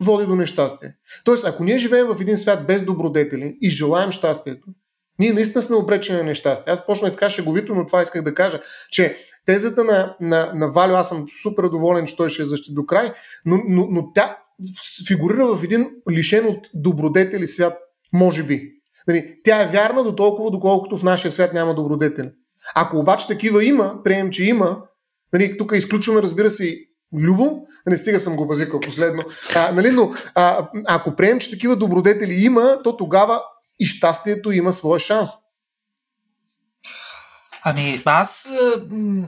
води 0.00 0.26
до 0.26 0.34
нещастие. 0.34 0.94
Тоест, 1.24 1.44
ако 1.46 1.64
ние 1.64 1.78
живеем 1.78 2.06
в 2.06 2.20
един 2.20 2.36
свят 2.36 2.66
без 2.66 2.84
добродетели 2.84 3.58
и 3.60 3.70
желаем 3.70 4.12
щастието, 4.12 4.68
ние 5.18 5.32
наистина 5.32 5.62
сме 5.62 5.76
обречени 5.76 6.18
на 6.18 6.24
нещастие. 6.24 6.72
Аз 6.72 6.86
почнах 6.86 7.12
така 7.12 7.30
шеговито, 7.30 7.74
но 7.74 7.86
това 7.86 8.02
исках 8.02 8.22
да 8.22 8.34
кажа, 8.34 8.60
че 8.90 9.16
тезата 9.46 9.84
на, 9.84 10.16
на, 10.20 10.52
на 10.54 10.70
Валю, 10.70 10.94
аз 10.94 11.08
съм 11.08 11.26
супер 11.42 11.68
доволен, 11.68 12.06
че 12.06 12.16
той 12.16 12.30
ще 12.30 12.44
защити 12.44 12.74
до 12.74 12.86
край, 12.86 13.12
но, 13.44 13.60
но, 13.68 13.86
но 13.90 14.12
тя 14.12 14.38
фигурира 15.08 15.56
в 15.56 15.64
един 15.64 15.90
лишен 16.10 16.46
от 16.46 16.68
добродетели 16.74 17.46
свят, 17.46 17.78
може 18.12 18.42
би. 18.42 18.70
Нали, 19.08 19.34
тя 19.44 19.62
е 19.62 19.68
вярна 19.68 20.04
до 20.04 20.16
толкова, 20.16 20.50
доколкото 20.50 20.96
в 20.96 21.02
нашия 21.02 21.30
свят 21.30 21.52
няма 21.52 21.74
добродетели. 21.74 22.30
Ако 22.74 22.98
обаче 22.98 23.26
такива 23.26 23.64
има, 23.64 24.02
приемем, 24.04 24.30
че 24.30 24.44
има, 24.44 24.78
нали, 25.32 25.58
тук 25.58 25.72
изключваме, 25.74 26.22
разбира 26.22 26.50
се, 26.50 26.76
Любо, 27.18 27.66
не 27.86 27.98
стига 27.98 28.20
съм 28.20 28.36
го 28.36 28.46
базикал 28.46 28.80
последно, 28.80 29.22
а, 29.56 29.72
нали, 29.72 29.90
но 29.90 30.12
а, 30.34 30.68
ако 30.88 31.16
приемем, 31.16 31.40
че 31.40 31.50
такива 31.50 31.76
добродетели 31.76 32.34
има, 32.34 32.78
то 32.84 32.96
тогава 32.96 33.42
и 33.78 33.86
щастието 33.86 34.52
има 34.52 34.72
своя 34.72 35.00
шанс. 35.00 35.30
Ами, 37.64 38.02
аз, 38.04 38.50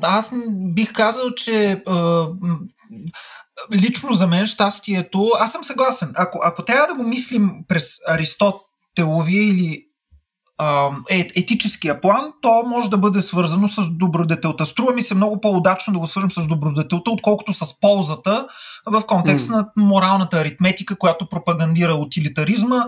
аз 0.02 0.32
бих 0.48 0.92
казал, 0.92 1.30
че 1.34 1.82
а, 1.86 2.28
лично 3.72 4.12
за 4.12 4.26
мен 4.26 4.46
щастието, 4.46 5.30
аз 5.38 5.52
съм 5.52 5.64
съгласен. 5.64 6.12
Ако, 6.16 6.40
ако 6.42 6.64
трябва 6.64 6.86
да 6.86 6.94
го 6.94 7.02
мислим 7.02 7.50
през 7.68 7.96
Аристотеловия 8.08 9.42
или 9.42 9.86
е, 11.10 11.30
етическия 11.36 12.00
план, 12.00 12.32
то 12.42 12.62
може 12.66 12.90
да 12.90 12.98
бъде 12.98 13.22
свързано 13.22 13.68
с 13.68 13.90
добродетелта. 13.90 14.66
Струва 14.66 14.92
ми 14.92 15.02
се 15.02 15.14
много 15.14 15.40
по-удачно 15.40 15.92
да 15.92 15.98
го 15.98 16.06
свържем 16.06 16.30
с 16.30 16.46
добродетелта, 16.46 17.10
отколкото 17.10 17.52
с 17.52 17.80
ползата 17.80 18.46
в 18.86 19.02
контекст 19.06 19.48
mm. 19.48 19.50
на 19.50 19.68
моралната 19.76 20.40
аритметика, 20.40 20.96
която 20.96 21.28
пропагандира 21.28 21.94
утилитаризма, 21.94 22.86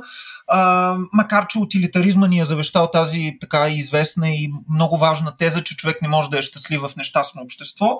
а, 0.48 0.94
макар 1.12 1.46
че 1.46 1.58
утилитаризма 1.58 2.26
ни 2.26 2.40
е 2.40 2.44
завещал 2.44 2.90
тази 2.90 3.36
така 3.40 3.68
известна 3.68 4.28
и 4.28 4.52
много 4.70 4.96
важна 4.96 5.36
теза, 5.36 5.64
че 5.64 5.76
човек 5.76 6.02
не 6.02 6.08
може 6.08 6.30
да 6.30 6.38
е 6.38 6.42
щастлив 6.42 6.80
в 6.80 6.96
нещастно 6.96 7.42
общество. 7.42 7.98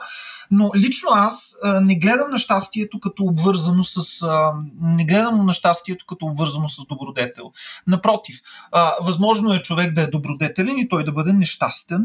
Но 0.51 0.71
лично 0.77 1.09
аз 1.13 1.55
а, 1.65 1.81
не 1.81 1.99
гледам 1.99 2.31
на 2.31 2.39
щастието 2.39 3.01
като 3.01 3.23
обвързано 3.25 3.85
с. 3.85 4.23
А, 4.23 4.53
не 4.81 5.05
гледам 5.05 5.47
на 5.47 5.53
щастието 5.53 6.07
като 6.07 6.27
обвързано 6.27 6.69
с 6.69 6.87
добродетел. 6.87 7.53
Напротив, 7.87 8.41
а, 8.73 8.93
възможно 9.03 9.53
е 9.53 9.63
човек 9.63 9.93
да 9.93 10.03
е 10.03 10.07
добродетелен 10.07 10.79
и 10.79 10.89
той 10.89 11.05
да 11.05 11.13
бъде 11.13 11.33
нещастен. 11.33 12.05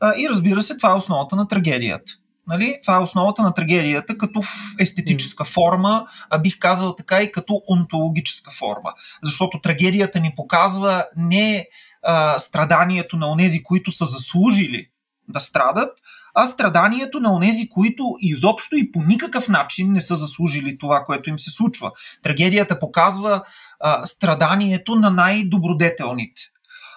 А, 0.00 0.14
и 0.18 0.28
разбира 0.28 0.62
се, 0.62 0.76
това 0.76 0.90
е 0.90 0.96
основата 0.96 1.36
на 1.36 1.48
трагедията. 1.48 2.12
Нали? 2.48 2.78
Това 2.82 2.96
е 2.96 3.02
основата 3.02 3.42
на 3.42 3.54
трагедията 3.54 4.18
като 4.18 4.42
естетическа 4.78 5.44
форма, 5.44 6.06
а 6.30 6.38
бих 6.38 6.58
казал 6.58 6.94
така 6.94 7.22
и 7.22 7.32
като 7.32 7.62
онтологическа 7.68 8.50
форма. 8.50 8.92
Защото 9.22 9.60
трагедията 9.60 10.20
ни 10.20 10.32
показва 10.36 11.04
не 11.16 11.66
а, 12.02 12.38
страданието 12.38 13.16
на 13.16 13.30
онези, 13.30 13.62
които 13.62 13.92
са 13.92 14.06
заслужили 14.06 14.86
да 15.28 15.40
страдат, 15.40 15.98
а 16.40 16.46
страданието 16.46 17.20
на 17.20 17.34
онези, 17.34 17.68
които 17.68 18.14
изобщо 18.20 18.76
и 18.76 18.92
по 18.92 19.02
никакъв 19.02 19.48
начин 19.48 19.92
не 19.92 20.00
са 20.00 20.16
заслужили 20.16 20.78
това, 20.78 21.04
което 21.06 21.30
им 21.30 21.38
се 21.38 21.50
случва. 21.50 21.90
Трагедията 22.22 22.80
показва 22.80 23.42
а, 23.80 24.06
страданието 24.06 24.94
на 24.94 25.10
най-добродетелните. 25.10 26.42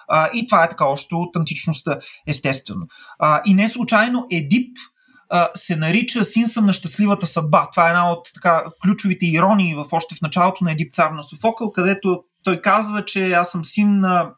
А, 0.08 0.30
и 0.34 0.46
това 0.46 0.64
е 0.64 0.68
така 0.68 0.84
още 0.84 1.14
от 1.14 1.36
античността, 1.36 1.98
естествено. 2.26 2.86
А, 3.18 3.42
и 3.46 3.54
не 3.54 3.68
случайно 3.68 4.26
Едип 4.30 4.76
се 5.54 5.76
нарича 5.76 6.24
Син 6.24 6.48
съм 6.48 6.66
на 6.66 6.72
щастливата 6.72 7.26
съдба. 7.26 7.68
Това 7.72 7.86
е 7.86 7.90
една 7.90 8.12
от 8.12 8.28
така, 8.34 8.64
ключовите 8.82 9.26
иронии 9.26 9.74
в 9.74 9.84
още 9.92 10.14
в 10.14 10.20
началото 10.20 10.64
на 10.64 10.72
Едип 10.72 10.94
цар 10.94 11.10
на 11.10 11.22
Софокъл, 11.22 11.72
където 11.72 12.22
той 12.44 12.60
казва, 12.60 13.04
че 13.04 13.32
аз 13.32 13.50
съм 13.50 13.64
син 13.64 14.00
на 14.00 14.30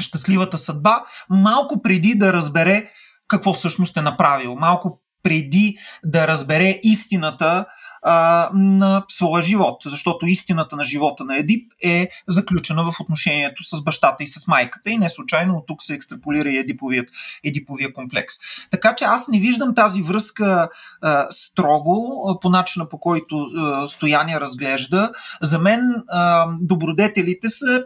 щастливата 0.00 0.58
съдба, 0.58 1.04
малко 1.30 1.82
преди 1.82 2.14
да 2.14 2.32
разбере 2.32 2.90
какво 3.28 3.52
всъщност 3.52 3.96
е 3.96 4.02
направил, 4.02 4.56
малко 4.56 5.00
преди 5.22 5.76
да 6.04 6.28
разбере 6.28 6.80
истината 6.82 7.66
а, 8.08 8.50
на 8.54 9.04
своя 9.08 9.42
живот, 9.42 9.82
защото 9.84 10.26
истината 10.26 10.76
на 10.76 10.84
живота 10.84 11.24
на 11.24 11.36
Едип 11.36 11.72
е 11.84 12.08
заключена 12.28 12.92
в 12.92 13.00
отношението 13.00 13.64
с 13.64 13.82
бащата 13.82 14.24
и 14.24 14.26
с 14.26 14.46
майката 14.46 14.90
и 14.90 14.98
не 14.98 15.08
случайно 15.08 15.54
от 15.54 15.66
тук 15.66 15.82
се 15.82 15.94
екстраполира 15.94 16.50
и 16.50 16.58
Едиповият, 16.58 17.08
Едиповия 17.44 17.92
комплекс. 17.92 18.34
Така 18.70 18.94
че 18.94 19.04
аз 19.04 19.28
не 19.28 19.38
виждам 19.38 19.74
тази 19.74 20.02
връзка 20.02 20.68
а, 21.02 21.26
строго 21.30 22.24
а, 22.28 22.40
по 22.40 22.50
начина 22.50 22.88
по 22.88 23.00
който 23.00 23.36
а, 23.36 23.88
Стояния 23.88 24.40
разглежда. 24.40 25.10
За 25.42 25.58
мен 25.58 25.80
а, 26.08 26.46
добродетелите 26.60 27.48
са 27.48 27.84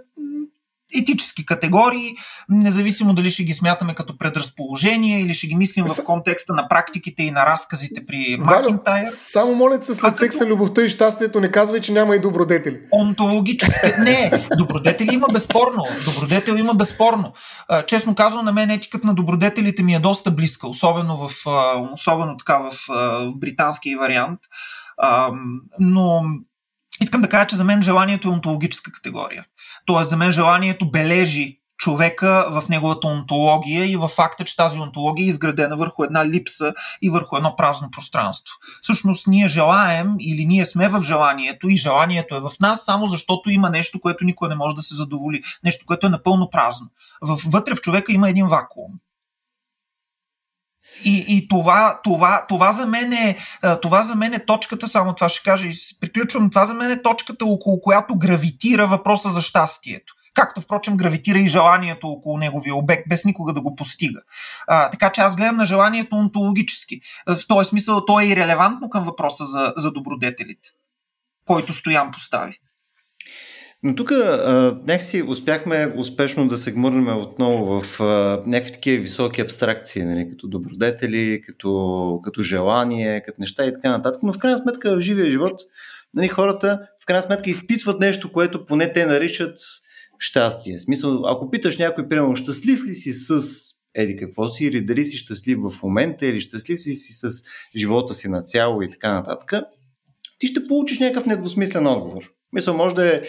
етически 0.98 1.46
категории, 1.46 2.16
независимо 2.48 3.14
дали 3.14 3.30
ще 3.30 3.44
ги 3.44 3.52
смятаме 3.52 3.94
като 3.94 4.18
предразположение 4.18 5.20
или 5.20 5.34
ще 5.34 5.46
ги 5.46 5.54
мислим 5.54 5.86
в 5.86 6.04
контекста 6.04 6.54
на 6.54 6.68
практиките 6.68 7.22
и 7.22 7.30
на 7.30 7.46
разказите 7.46 8.06
при 8.06 8.36
Макинтайр. 8.40 9.04
Само 9.04 9.54
моля 9.54 9.82
се 9.82 9.94
след 9.94 10.16
секса, 10.16 10.46
любовта 10.46 10.82
и 10.82 10.88
щастието 10.88 11.40
не 11.40 11.50
казвай, 11.50 11.80
че 11.80 11.92
няма 11.92 12.16
и 12.16 12.20
добродетели. 12.20 12.80
Онтологически. 12.92 13.86
Не, 14.04 14.30
добродетели 14.58 15.14
има 15.14 15.26
безспорно. 15.32 15.84
Добродетел 16.04 16.54
има 16.54 16.74
безспорно. 16.74 17.32
Честно 17.86 18.14
казвам, 18.14 18.44
на 18.44 18.52
мен 18.52 18.70
етиката 18.70 19.06
на 19.06 19.14
добродетелите 19.14 19.82
ми 19.82 19.94
е 19.94 19.98
доста 19.98 20.30
близка, 20.30 20.68
особено 20.68 21.28
в, 21.28 21.46
особено 21.94 22.36
така 22.36 22.58
в, 22.58 22.72
в 22.88 23.32
британския 23.36 23.98
вариант. 23.98 24.40
Но 25.80 26.22
искам 27.02 27.20
да 27.20 27.28
кажа, 27.28 27.46
че 27.46 27.56
за 27.56 27.64
мен 27.64 27.82
желанието 27.82 28.28
е 28.28 28.32
онтологическа 28.32 28.92
категория. 28.92 29.44
Тоест, 29.90 30.10
за 30.10 30.16
мен 30.16 30.30
желанието 30.30 30.90
бележи 30.90 31.58
човека 31.78 32.46
в 32.50 32.68
неговата 32.68 33.06
онтология 33.06 33.84
и 33.84 33.96
в 33.96 34.08
факта, 34.08 34.44
че 34.44 34.56
тази 34.56 34.78
онтология 34.78 35.24
е 35.24 35.28
изградена 35.28 35.76
върху 35.76 36.04
една 36.04 36.26
липса 36.26 36.74
и 37.02 37.10
върху 37.10 37.36
едно 37.36 37.56
празно 37.56 37.90
пространство. 37.90 38.54
Всъщност 38.82 39.26
ние 39.26 39.48
желаем 39.48 40.14
или 40.20 40.46
ние 40.46 40.66
сме 40.66 40.88
в 40.88 41.02
желанието 41.02 41.68
и 41.68 41.76
желанието 41.76 42.36
е 42.36 42.40
в 42.40 42.50
нас, 42.60 42.84
само 42.84 43.06
защото 43.06 43.50
има 43.50 43.70
нещо, 43.70 44.00
което 44.00 44.24
никой 44.24 44.48
не 44.48 44.54
може 44.54 44.76
да 44.76 44.82
се 44.82 44.94
задоволи. 44.94 45.42
Нещо, 45.64 45.86
което 45.86 46.06
е 46.06 46.10
напълно 46.10 46.50
празно. 46.50 46.86
Вътре 47.22 47.74
в 47.74 47.80
човека 47.80 48.12
има 48.12 48.28
един 48.28 48.46
вакуум. 48.46 48.92
И, 51.04 51.24
и 51.28 51.48
това, 51.48 52.00
това, 52.04 52.46
това, 52.48 52.72
за 52.72 52.86
мен 52.86 53.12
е, 53.12 53.36
това 53.82 54.02
за 54.02 54.14
мен 54.14 54.34
е 54.34 54.46
точката, 54.46 54.88
само 54.88 55.14
това 55.14 55.28
ще 55.28 55.42
кажа 55.42 55.66
и 55.66 55.72
приключвам, 56.00 56.50
това 56.50 56.66
за 56.66 56.74
мен 56.74 56.90
е 56.90 57.02
точката, 57.02 57.44
около 57.44 57.80
която 57.80 58.18
гравитира 58.18 58.86
въпроса 58.86 59.30
за 59.30 59.42
щастието. 59.42 60.14
Както, 60.34 60.60
впрочем, 60.60 60.96
гравитира 60.96 61.38
и 61.38 61.46
желанието 61.46 62.08
около 62.08 62.38
неговия 62.38 62.74
обект, 62.74 63.08
без 63.08 63.24
никога 63.24 63.52
да 63.52 63.60
го 63.60 63.74
постига. 63.74 64.20
А, 64.66 64.90
така 64.90 65.12
че 65.12 65.20
аз 65.20 65.36
гледам 65.36 65.56
на 65.56 65.64
желанието 65.64 66.16
онтологически. 66.16 67.00
В 67.26 67.46
този 67.48 67.68
смисъл 67.68 68.04
то 68.04 68.20
е 68.20 68.24
и 68.24 68.36
релевантно 68.36 68.90
към 68.90 69.04
въпроса 69.04 69.46
за, 69.46 69.72
за 69.76 69.92
добродетелите, 69.92 70.68
който 71.46 71.72
Стоян 71.72 72.10
постави. 72.10 72.58
Но 73.82 73.94
тук 73.94 74.10
някакси 74.86 75.22
успяхме 75.22 75.94
успешно 75.96 76.48
да 76.48 76.58
се 76.58 76.72
гмурнем 76.72 77.18
отново 77.18 77.80
в 77.80 78.00
а, 78.00 78.42
някакви 78.46 78.72
такива 78.72 79.02
високи 79.02 79.40
абстракции, 79.40 80.04
нали, 80.04 80.28
като 80.30 80.48
добродетели, 80.48 81.42
като, 81.46 82.20
като 82.24 82.42
желание, 82.42 83.22
като 83.22 83.40
неща 83.40 83.64
и 83.64 83.72
така 83.72 83.90
нататък. 83.90 84.22
Но 84.22 84.32
в 84.32 84.38
крайна 84.38 84.58
сметка 84.58 84.96
в 84.96 85.00
живия 85.00 85.30
живот 85.30 85.60
нали, 86.14 86.28
хората 86.28 86.88
в 87.02 87.06
крайна 87.06 87.22
сметка 87.22 87.50
изпитват 87.50 88.00
нещо, 88.00 88.32
което 88.32 88.66
поне 88.66 88.92
те 88.92 89.06
наричат 89.06 89.58
щастие. 90.18 90.78
В 90.78 90.82
смисъл, 90.82 91.26
ако 91.26 91.50
питаш 91.50 91.78
някой, 91.78 92.08
примерно, 92.08 92.36
щастлив 92.36 92.84
ли 92.84 92.94
си 92.94 93.12
с 93.12 93.42
еди 93.94 94.16
какво 94.16 94.48
си, 94.48 94.64
или 94.64 94.84
дали 94.84 95.04
си 95.04 95.16
щастлив 95.16 95.58
в 95.58 95.82
момента, 95.82 96.26
или 96.26 96.40
щастлив 96.40 96.78
ли 96.86 96.94
си 96.94 97.12
с 97.12 97.30
живота 97.76 98.14
си 98.14 98.28
на 98.28 98.42
цяло 98.42 98.82
и 98.82 98.90
така 98.90 99.12
нататък, 99.14 99.62
ти 100.38 100.46
ще 100.46 100.66
получиш 100.66 100.98
някакъв 100.98 101.26
недвусмислен 101.26 101.86
отговор. 101.86 102.32
Мисъл, 102.52 102.76
може 102.76 102.94
да 102.94 103.16
е 103.16 103.22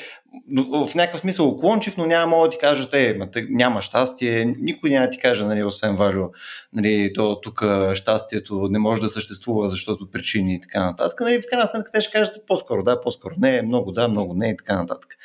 в 0.88 0.96
някакъв 0.96 1.22
смисъл 1.22 1.48
уклончив, 1.48 1.98
но 1.98 2.06
няма 2.06 2.28
мога 2.28 2.48
да 2.48 2.52
ти 2.52 2.58
кажа, 2.58 2.90
те, 2.90 3.18
няма 3.50 3.82
щастие, 3.82 4.46
никой 4.60 4.90
няма 4.90 5.06
да 5.06 5.10
ти 5.10 5.20
каже, 5.20 5.46
нали, 5.46 5.64
освен 5.64 5.96
Валю, 5.96 6.30
нали, 6.74 7.14
то 7.14 7.42
тук 7.42 7.64
щастието 7.94 8.68
не 8.70 8.80
може 8.80 9.02
да 9.02 9.10
съществува, 9.10 9.70
защото 9.70 10.12
причини 10.12 10.56
и 10.56 10.62
така 10.62 10.86
нататък. 10.86 11.20
Нали, 11.20 11.42
в 11.42 11.46
крайна 11.50 11.68
сметка 11.68 11.92
те 11.92 12.02
ще 12.02 12.12
кажат 12.12 12.48
по-скоро 12.48 12.84
да, 12.84 13.02
по-скоро 13.02 13.36
не, 13.38 13.62
много 13.62 13.92
да, 13.92 14.08
много 14.08 14.34
не 14.34 14.50
и 14.50 14.58
така 14.58 14.76
нататък. 14.76 15.16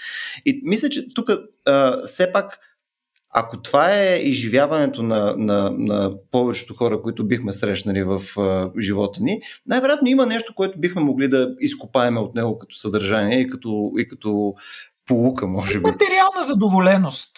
И 0.47 0.61
мисля, 0.65 0.89
че 0.89 1.15
тук 1.15 1.31
все 2.07 2.33
пак 2.33 2.59
ако 3.39 3.63
това 3.63 3.93
е 3.93 4.17
изживяването 4.17 5.03
на, 5.03 5.35
на, 5.37 5.71
на 5.71 6.13
повечето 6.31 6.75
хора, 6.75 7.03
които 7.03 7.27
бихме 7.27 7.53
срещнали 7.53 8.03
в 8.03 8.23
а, 8.39 8.71
живота 8.81 9.23
ни, 9.23 9.41
най-вероятно 9.67 10.09
има 10.09 10.27
нещо, 10.27 10.55
което 10.55 10.81
бихме 10.81 11.03
могли 11.03 11.29
да 11.29 11.49
изкопаеме 11.61 12.21
от 12.21 12.35
него 12.35 12.59
като 12.59 12.77
съдържание 12.77 13.41
и 13.41 13.49
като, 13.49 13.93
и 13.99 14.09
като 14.09 14.55
полука, 15.07 15.47
може 15.47 15.79
би. 15.79 15.91
Материална 15.91 16.43
задоволеност. 16.43 17.31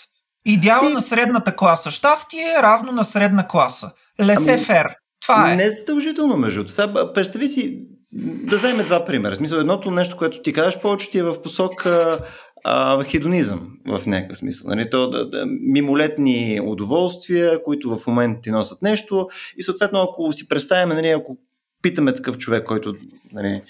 Идеала 0.47 0.91
и... 0.91 0.93
на 0.93 1.01
средната 1.01 1.57
класа. 1.57 1.91
Щастие 1.91 2.55
е 2.59 2.63
равно 2.63 2.93
на 2.93 3.05
средна 3.05 3.49
класа. 3.49 3.91
Лесе 4.21 4.53
ами, 4.53 4.63
фер. 4.63 4.87
Това 5.23 5.53
е. 5.53 5.57
Не 5.57 5.71
задължително, 5.71 6.37
между. 6.37 6.69
Сега, 6.69 7.13
представи 7.13 7.49
си, 7.49 7.87
да 8.13 8.57
вземем 8.57 8.87
два 8.87 9.05
примера. 9.05 9.35
В 9.35 9.39
смисъл, 9.39 9.59
едното 9.59 9.91
нещо, 9.91 10.17
което 10.17 10.43
ти 10.43 10.53
кажеш, 10.53 10.81
повече 10.81 11.11
ти 11.11 11.19
е 11.19 11.23
в 11.23 11.43
посока 11.43 12.19
а, 12.65 13.05
хедонизъм 13.05 13.71
в 13.87 14.07
някакъв 14.07 14.37
смисъл. 14.37 14.71
Нали? 14.71 14.91
То, 14.91 15.11
да, 15.11 15.31
да, 15.31 15.47
мимолетни 15.47 16.61
удоволствия, 16.65 17.63
които 17.63 17.97
в 17.97 18.07
момента 18.07 18.41
ти 18.41 18.51
носят 18.51 18.83
нещо 18.83 19.29
и 19.57 19.63
съответно 19.63 20.03
ако 20.03 20.33
си 20.33 20.49
представяме, 20.49 20.95
нали, 20.95 21.09
ако 21.09 21.39
питаме 21.83 22.15
такъв 22.15 22.39
човек, 22.39 22.65
който 22.65 22.95
нали, 23.33 23.63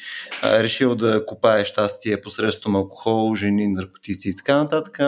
решил 0.45 0.95
да 0.95 1.27
купае 1.27 1.65
щастие 1.65 2.21
посредством 2.21 2.77
алкохол, 2.77 3.35
жени, 3.35 3.69
наркотици 3.69 4.29
и 4.29 4.37
така 4.37 4.57
нататък, 4.57 5.01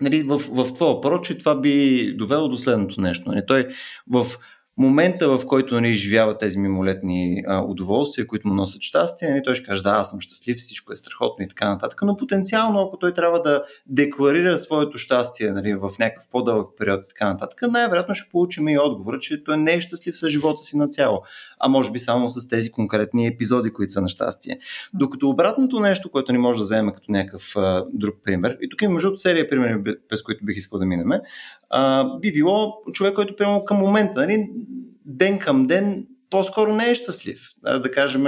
нали, 0.00 0.22
в, 0.22 0.38
в 0.38 0.74
това 0.74 1.00
проче 1.00 1.38
това 1.38 1.60
би 1.60 2.14
довело 2.16 2.48
до 2.48 2.56
следното 2.56 3.00
нещо. 3.00 3.28
Нали. 3.28 3.42
Той 3.46 3.68
в 4.10 4.26
момента, 4.78 5.38
в 5.38 5.46
който 5.46 5.74
нали, 5.74 5.88
изживява 5.88 6.38
тези 6.38 6.58
мимолетни 6.58 7.42
а, 7.46 7.62
удоволствия, 7.62 8.26
които 8.26 8.48
му 8.48 8.54
носят 8.54 8.82
щастие, 8.82 9.30
нали, 9.30 9.42
той 9.44 9.54
ще 9.54 9.66
каже, 9.66 9.82
да, 9.82 9.90
аз 9.90 10.10
съм 10.10 10.20
щастлив, 10.20 10.56
всичко 10.56 10.92
е 10.92 10.96
страхотно 10.96 11.44
и 11.44 11.48
така 11.48 11.68
нататък. 11.68 12.00
Но 12.02 12.16
потенциално, 12.16 12.80
ако 12.80 12.96
той 12.96 13.12
трябва 13.14 13.42
да 13.42 13.62
декларира 13.86 14.58
своето 14.58 14.98
щастие 14.98 15.50
нали, 15.50 15.74
в 15.74 15.90
някакъв 15.98 16.28
по-дълъг 16.30 16.70
период 16.78 17.00
и 17.04 17.08
така 17.08 17.32
нататък, 17.32 17.62
най-вероятно 17.70 18.14
ще 18.14 18.30
получим 18.30 18.68
и 18.68 18.78
отговора, 18.78 19.18
че 19.18 19.44
той 19.44 19.56
не 19.56 19.72
е 19.72 19.80
щастлив 19.80 20.18
с 20.18 20.28
живота 20.28 20.62
си 20.62 20.76
на 20.76 20.88
цяло, 20.88 21.22
а 21.60 21.68
може 21.68 21.90
би 21.90 21.98
само 21.98 22.30
с 22.30 22.48
тези 22.48 22.70
конкретни 22.70 23.26
епизоди, 23.26 23.72
които 23.72 23.92
са 23.92 24.00
на 24.00 24.08
щастие. 24.08 24.58
Докато 24.94 25.28
обратното 25.28 25.80
нещо, 25.80 26.10
което 26.10 26.32
ни 26.32 26.38
може 26.38 26.58
да 26.58 26.64
вземем 26.64 26.94
като 26.94 27.12
някакъв 27.12 27.56
а, 27.56 27.84
друг 27.92 28.14
пример, 28.24 28.58
и 28.62 28.68
тук 28.68 28.82
има 28.82 28.94
между 28.94 29.16
серия 29.16 29.50
примери, 29.50 29.96
през 30.08 30.22
които 30.22 30.44
бих 30.44 30.56
искал 30.56 30.78
да 30.78 30.86
минем, 30.86 31.10
а, 31.70 32.08
би 32.18 32.32
било 32.32 32.74
човек, 32.92 33.14
който 33.14 33.36
примерно 33.36 33.64
към 33.64 33.76
момента, 33.76 34.20
нали, 34.20 34.50
ден 35.04 35.38
към 35.38 35.66
ден 35.66 36.06
по-скоро 36.30 36.74
не 36.74 36.90
е 36.90 36.94
щастлив. 36.94 37.51
Да 37.64 37.90
кажем, 37.90 38.26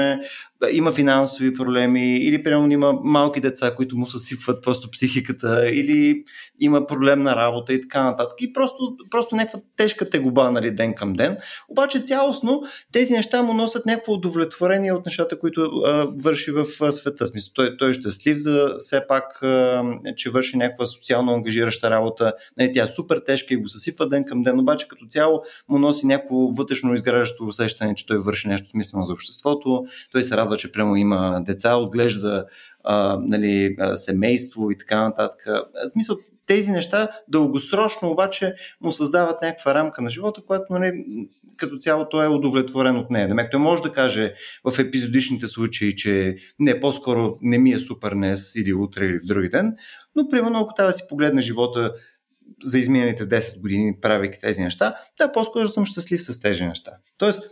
има 0.72 0.92
финансови 0.92 1.54
проблеми, 1.54 2.16
или 2.16 2.42
примерно 2.42 2.72
има 2.72 2.92
малки 3.02 3.40
деца, 3.40 3.74
които 3.76 3.96
му 3.96 4.06
съсипват 4.06 4.62
просто 4.62 4.90
психиката, 4.90 5.70
или 5.70 6.24
има 6.60 6.86
проблем 6.86 7.22
на 7.22 7.36
работа 7.36 7.72
и 7.72 7.80
така 7.80 8.02
нататък. 8.02 8.34
И 8.40 8.52
просто, 8.52 8.96
просто 9.10 9.36
някаква 9.36 9.60
тежка 9.76 10.10
тегуба, 10.10 10.50
нали, 10.50 10.70
ден 10.70 10.94
към 10.94 11.12
ден. 11.12 11.36
Обаче 11.68 12.00
цялостно 12.00 12.62
тези 12.92 13.12
неща 13.12 13.42
му 13.42 13.54
носят 13.54 13.86
някакво 13.86 14.12
удовлетворение 14.12 14.92
от 14.92 15.06
нещата, 15.06 15.38
които 15.38 15.62
а, 15.62 16.06
върши 16.22 16.50
в 16.50 16.66
а, 16.80 16.92
света. 16.92 17.26
Смисъл, 17.26 17.52
той, 17.54 17.76
той 17.76 17.90
е 17.90 17.94
щастлив 17.94 18.38
за 18.38 18.74
все 18.78 19.06
пак, 19.08 19.42
а, 19.42 19.82
че 20.16 20.30
върши 20.30 20.56
някаква 20.56 20.86
социално 20.86 21.32
ангажираща 21.32 21.90
работа. 21.90 22.32
Нали, 22.58 22.72
тя 22.72 22.84
е 22.84 22.88
супер 22.88 23.18
тежка 23.26 23.54
и 23.54 23.56
го 23.56 23.68
съсипва 23.68 24.08
ден 24.08 24.24
към 24.24 24.42
ден, 24.42 24.58
обаче 24.60 24.88
като 24.88 25.06
цяло 25.06 25.42
му 25.68 25.78
носи 25.78 26.06
някакво 26.06 26.36
вътрешно 26.36 26.94
изграждащо 26.94 27.44
усещане, 27.44 27.94
че 27.94 28.06
той 28.06 28.18
върши 28.18 28.48
нещо 28.48 28.68
смислено 28.68 29.04
за 29.04 29.14
обществото. 29.24 29.84
Той 30.12 30.22
се 30.22 30.36
радва, 30.36 30.56
че 30.56 30.72
прямо 30.72 30.96
има 30.96 31.42
деца, 31.46 31.76
отглежда 31.76 32.44
а, 32.84 33.18
нали, 33.20 33.76
семейство 33.94 34.70
и 34.70 34.78
така 34.78 35.02
нататък. 35.02 35.44
В 35.46 35.92
смисъл, 35.92 36.16
тези 36.46 36.70
неща 36.70 37.08
дългосрочно 37.28 38.10
обаче 38.10 38.54
му 38.80 38.92
създават 38.92 39.42
някаква 39.42 39.74
рамка 39.74 40.02
на 40.02 40.10
живота, 40.10 40.42
която 40.46 40.72
нали, 40.72 41.04
като 41.56 41.76
цяло 41.76 42.08
той 42.08 42.24
е 42.24 42.28
удовлетворен 42.28 42.96
от 42.96 43.10
нея. 43.10 43.28
Демек 43.28 43.50
той 43.50 43.60
може 43.60 43.82
да 43.82 43.92
каже 43.92 44.34
в 44.64 44.78
епизодичните 44.78 45.46
случаи, 45.46 45.96
че 45.96 46.36
не, 46.58 46.80
по-скоро 46.80 47.38
не 47.42 47.58
ми 47.58 47.72
е 47.72 47.78
супер 47.78 48.12
днес 48.12 48.54
или 48.54 48.72
утре 48.72 49.04
или 49.06 49.18
в 49.18 49.26
други 49.26 49.48
ден, 49.48 49.76
но 50.16 50.28
примерно 50.28 50.60
ако 50.60 50.74
трябва 50.74 50.92
да 50.92 50.96
си 50.96 51.04
погледне 51.08 51.42
живота 51.42 51.92
за 52.64 52.78
изминалите 52.78 53.28
10 53.28 53.60
години, 53.60 54.00
правейки 54.00 54.40
тези 54.40 54.62
неща, 54.62 54.94
да, 55.18 55.32
по-скоро 55.32 55.68
съм 55.68 55.86
щастлив 55.86 56.22
с 56.22 56.40
тези 56.40 56.64
неща. 56.64 56.92
Тоест, 57.18 57.42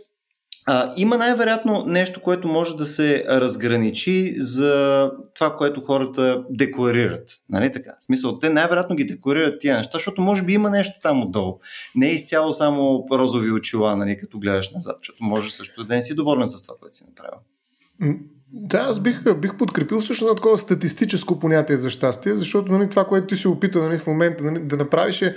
а, 0.65 0.93
има 0.97 1.17
най-вероятно 1.17 1.83
нещо, 1.87 2.21
което 2.21 2.47
може 2.47 2.75
да 2.75 2.85
се 2.85 3.25
разграничи 3.29 4.33
за 4.37 5.11
това, 5.35 5.55
което 5.55 5.81
хората 5.81 6.43
декларират. 6.49 7.31
Нали 7.49 7.71
така? 7.71 7.91
В 7.99 8.05
смисъл, 8.05 8.39
те 8.39 8.49
най-вероятно 8.49 8.95
ги 8.95 9.03
декларират 9.03 9.59
тия 9.59 9.77
неща, 9.77 9.91
защото 9.93 10.21
може 10.21 10.43
би 10.43 10.53
има 10.53 10.69
нещо 10.69 10.99
там 11.01 11.23
отдолу. 11.23 11.59
Не 11.95 12.07
е 12.07 12.13
изцяло 12.13 12.53
само 12.53 13.05
розови 13.11 13.51
очила, 13.51 13.95
нали, 13.95 14.17
като 14.17 14.39
гледаш 14.39 14.71
назад, 14.71 14.97
защото 14.99 15.23
може 15.23 15.51
също 15.51 15.83
да 15.83 15.95
не 15.95 16.01
си 16.01 16.15
доволен 16.15 16.49
с 16.49 16.63
това, 16.63 16.75
което 16.79 16.97
си 16.97 17.03
направил. 17.09 17.39
Да, 18.55 18.77
аз 18.77 18.99
бих, 18.99 19.35
бих 19.35 19.57
подкрепил 19.57 20.01
също 20.01 20.25
на 20.25 20.35
такова 20.35 20.57
статистическо 20.57 21.39
понятие 21.39 21.77
за 21.77 21.89
щастие, 21.89 22.35
защото 22.35 22.71
нали, 22.71 22.89
това, 22.89 23.05
което 23.05 23.27
ти 23.27 23.35
си 23.35 23.47
опита 23.47 23.79
нали, 23.79 23.97
в 23.97 24.07
момента 24.07 24.43
нали, 24.43 24.59
да 24.59 24.77
направиш 24.77 25.21
е 25.21 25.35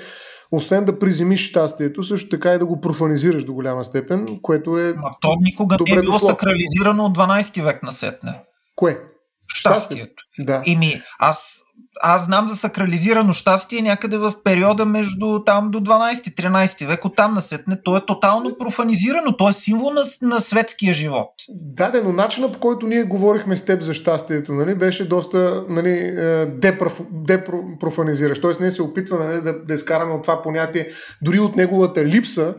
освен 0.52 0.84
да 0.84 0.98
приземиш 0.98 1.48
щастието, 1.48 2.02
също 2.02 2.28
така 2.28 2.54
и 2.54 2.58
да 2.58 2.66
го 2.66 2.80
профанизираш 2.80 3.44
до 3.44 3.54
голяма 3.54 3.84
степен, 3.84 4.26
което 4.42 4.78
е. 4.78 4.94
Ма 4.96 5.10
то 5.20 5.34
никога 5.40 5.76
не 5.88 5.92
е 5.92 6.00
било 6.00 6.12
дошло. 6.12 6.28
сакрализирано 6.28 7.04
от 7.04 7.18
12 7.18 7.62
век 7.62 7.82
на 7.82 7.90
сетне. 7.92 8.42
Кое? 8.76 9.00
Щастието. 9.48 10.22
Да. 10.38 10.62
Ими, 10.66 11.02
аз 11.18 11.62
аз 12.02 12.24
знам 12.24 12.48
за 12.48 12.56
сакрализирано 12.56 13.32
щастие 13.32 13.82
някъде 13.82 14.18
в 14.18 14.32
периода 14.44 14.84
между 14.86 15.44
там 15.44 15.70
до 15.70 15.80
12-13 15.80 16.86
век, 16.86 17.04
оттам 17.04 17.34
насетне. 17.34 17.82
То 17.84 17.96
е 17.96 18.06
тотално 18.06 18.58
профанизирано, 18.58 19.36
то 19.36 19.48
е 19.48 19.52
символ 19.52 19.90
на, 19.90 20.02
на 20.22 20.40
светския 20.40 20.94
живот. 20.94 21.30
Да, 21.48 21.90
да, 21.90 22.02
но 22.02 22.12
начинът 22.12 22.52
по 22.52 22.58
който 22.58 22.86
ние 22.86 23.02
говорихме 23.02 23.56
с 23.56 23.64
теб 23.64 23.82
за 23.82 23.94
щастието, 23.94 24.52
нали, 24.52 24.74
беше 24.74 25.08
доста 25.08 25.64
нали, 25.68 25.90
е, 25.90 26.46
депроф, 26.46 27.00
депрофанизиращ. 27.12 28.42
Тоест 28.42 28.60
ние 28.60 28.70
се 28.70 28.82
опитваме 28.82 29.26
нали, 29.26 29.40
да, 29.40 29.64
да 29.64 29.74
изкараме 29.74 30.14
от 30.14 30.22
това 30.22 30.42
понятие, 30.42 30.88
дори 31.22 31.38
от 31.38 31.56
неговата 31.56 32.04
липса, 32.04 32.54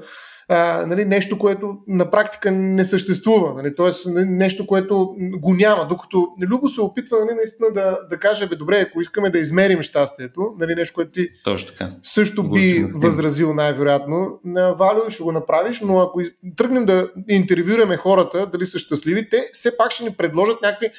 а, 0.50 0.86
нали, 0.86 1.06
нещо, 1.06 1.40
което 1.40 1.78
на 1.88 2.12
практика 2.12 2.52
не 2.52 2.86
съществува. 2.86 3.54
Нали, 3.54 3.76
Тоест 3.76 4.08
нещо, 4.16 4.68
което 4.68 5.16
го 5.20 5.54
няма. 5.54 5.88
Докато 5.88 6.28
Любо 6.42 6.70
се 6.70 6.82
опитва 6.82 7.18
нали, 7.20 7.36
наистина 7.36 7.72
да, 7.74 8.00
да 8.10 8.18
каже, 8.18 8.48
бе, 8.48 8.56
добре, 8.56 8.80
ако 8.80 9.02
искаме 9.02 9.30
да 9.30 9.40
измерим 9.40 9.82
щастието, 9.82 10.42
нали, 10.60 10.76
нещо, 10.76 10.96
което 10.96 11.12
ти 11.12 11.30
Точно 11.44 11.72
така. 11.72 11.92
също 12.04 12.44
би 12.44 12.50
Густим. 12.50 12.92
възразил 12.94 13.54
най-вероятно, 13.54 14.40
на 14.46 14.74
Валю 14.74 15.10
ще 15.10 15.24
го 15.24 15.32
направиш, 15.32 15.82
но 15.82 16.00
ако 16.00 16.22
тръгнем 16.58 16.86
да 16.86 17.12
интервюираме 17.30 17.98
хората, 17.98 18.50
дали 18.52 18.66
са 18.66 18.80
щастливи, 18.80 19.30
те 19.30 19.50
все 19.52 19.78
пак 19.78 19.92
ще 19.92 20.04
ни 20.04 20.14
предложат 20.14 20.62
някакви 20.62 20.90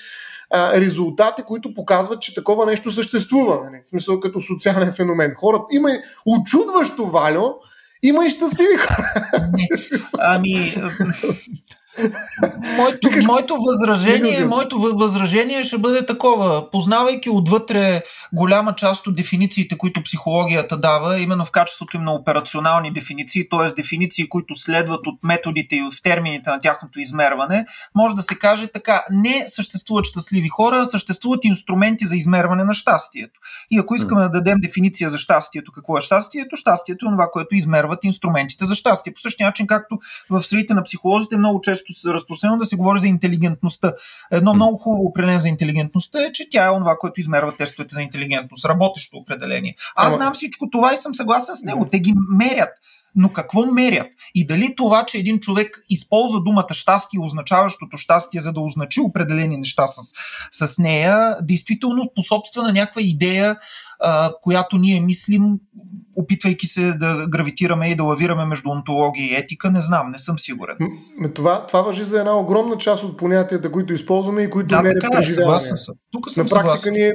а, 0.50 0.80
резултати, 0.80 1.42
които 1.42 1.74
показват, 1.74 2.20
че 2.20 2.34
такова 2.34 2.66
нещо 2.66 2.90
съществува. 2.90 3.64
Нали? 3.64 3.80
В 3.82 3.86
смисъл 3.86 4.20
като 4.20 4.40
социален 4.40 4.92
феномен. 4.92 5.34
Хората 5.36 5.64
има 5.70 5.90
очудващо, 6.26 7.06
Валю, 7.06 7.54
има 8.02 8.26
и 8.26 8.30
щастливи 8.30 8.76
хора. 8.76 9.30
Ами, 10.18 10.74
моето, 12.76 13.08
моето, 13.26 13.56
възражение, 13.66 14.44
моето 14.44 14.78
възражение 14.78 15.62
ще 15.62 15.78
бъде 15.78 16.06
такова. 16.06 16.70
Познавайки 16.70 17.30
отвътре 17.30 18.02
голяма 18.32 18.74
част 18.74 19.06
от 19.06 19.16
дефинициите, 19.16 19.78
които 19.78 20.02
психологията 20.02 20.76
дава, 20.76 21.20
именно 21.20 21.44
в 21.44 21.50
качеството 21.50 21.96
им 21.96 22.02
на 22.02 22.12
операционални 22.12 22.90
дефиниции, 22.90 23.48
т.е. 23.48 23.72
дефиниции, 23.72 24.28
които 24.28 24.54
следват 24.54 25.06
от 25.06 25.24
методите 25.24 25.76
и 25.76 25.82
от 25.82 26.02
термините 26.02 26.50
на 26.50 26.58
тяхното 26.58 27.00
измерване, 27.00 27.66
може 27.94 28.14
да 28.14 28.22
се 28.22 28.34
каже 28.34 28.66
така, 28.66 29.04
не 29.10 29.44
съществуват 29.46 30.04
щастливи 30.04 30.48
хора, 30.48 30.86
съществуват 30.86 31.44
инструменти 31.44 32.06
за 32.06 32.16
измерване 32.16 32.64
на 32.64 32.74
щастието. 32.74 33.40
И 33.70 33.78
ако 33.78 33.94
искаме 33.94 34.22
да 34.22 34.30
дадем 34.30 34.56
дефиниция 34.62 35.10
за 35.10 35.18
щастието, 35.18 35.72
какво 35.72 35.98
е 35.98 36.00
щастието? 36.00 36.56
Щастието 36.56 37.06
е 37.06 37.10
това, 37.10 37.28
което 37.32 37.56
измерват 37.56 38.04
инструментите 38.04 38.64
за 38.64 38.74
щастие. 38.74 39.14
По 39.14 39.20
същия 39.20 39.46
начин, 39.46 39.66
както 39.66 39.98
в 40.30 40.42
средите 40.42 40.74
на 40.74 40.82
психолозите 40.82 41.36
много 41.36 41.60
често 41.60 41.87
често 41.94 42.14
разпространено 42.14 42.58
да 42.58 42.64
се 42.64 42.76
говори 42.76 43.00
за 43.00 43.08
интелигентността. 43.08 43.92
Едно 44.30 44.54
много 44.54 44.76
хубаво 44.76 45.04
определение 45.04 45.40
за 45.40 45.48
интелигентността 45.48 46.24
е, 46.24 46.32
че 46.32 46.50
тя 46.50 46.66
е 46.66 46.78
това, 46.78 46.96
което 47.00 47.20
измерва 47.20 47.56
тестовете 47.56 47.94
за 47.94 48.02
интелигентност, 48.02 48.64
работещо 48.64 49.16
определение. 49.16 49.76
Аз 49.96 50.14
знам 50.14 50.34
всичко 50.34 50.70
това 50.70 50.92
и 50.92 50.96
съм 50.96 51.14
съгласен 51.14 51.56
с 51.56 51.62
него. 51.62 51.88
Те 51.90 52.00
ги 52.00 52.14
мерят. 52.30 52.70
Но 53.14 53.32
какво 53.32 53.66
мерят? 53.66 54.06
И 54.34 54.46
дали 54.46 54.74
това, 54.76 55.04
че 55.06 55.18
един 55.18 55.40
човек 55.40 55.80
използва 55.90 56.40
думата 56.40 56.74
щастие, 56.74 57.20
означаващото 57.20 57.96
щастие, 57.96 58.40
за 58.40 58.52
да 58.52 58.60
означи 58.60 59.00
определени 59.00 59.56
неща 59.56 59.86
с, 59.86 60.02
с 60.66 60.78
нея, 60.78 61.36
действително 61.42 62.04
способства 62.12 62.62
на 62.62 62.72
някаква 62.72 63.02
идея, 63.02 63.56
а, 64.00 64.32
която 64.42 64.78
ние 64.78 65.00
мислим, 65.00 65.58
опитвайки 66.16 66.66
се 66.66 66.92
да 66.92 67.26
гравитираме 67.28 67.90
и 67.90 67.94
да 67.94 68.04
лавираме 68.04 68.44
между 68.44 68.70
онтология 68.70 69.24
и 69.26 69.34
етика, 69.34 69.70
не 69.70 69.80
знам, 69.80 70.10
не 70.10 70.18
съм 70.18 70.38
сигурен. 70.38 70.76
Това, 71.34 71.66
това 71.66 71.82
въжи 71.82 72.04
за 72.04 72.18
една 72.18 72.38
огромна 72.38 72.76
част 72.76 73.04
от 73.04 73.16
понятията, 73.16 73.72
които 73.72 73.92
използваме 73.92 74.42
и 74.42 74.50
които 74.50 74.66
да, 74.66 74.82
мерят 74.82 75.00
така, 75.00 75.16
преживяване. 75.16 75.76
Съм. 75.76 75.94
Тук 76.12 76.30
съм 76.30 76.44
На 76.44 76.48
практика 76.48 76.60
съгласен. 76.60 76.92
ние 76.92 77.12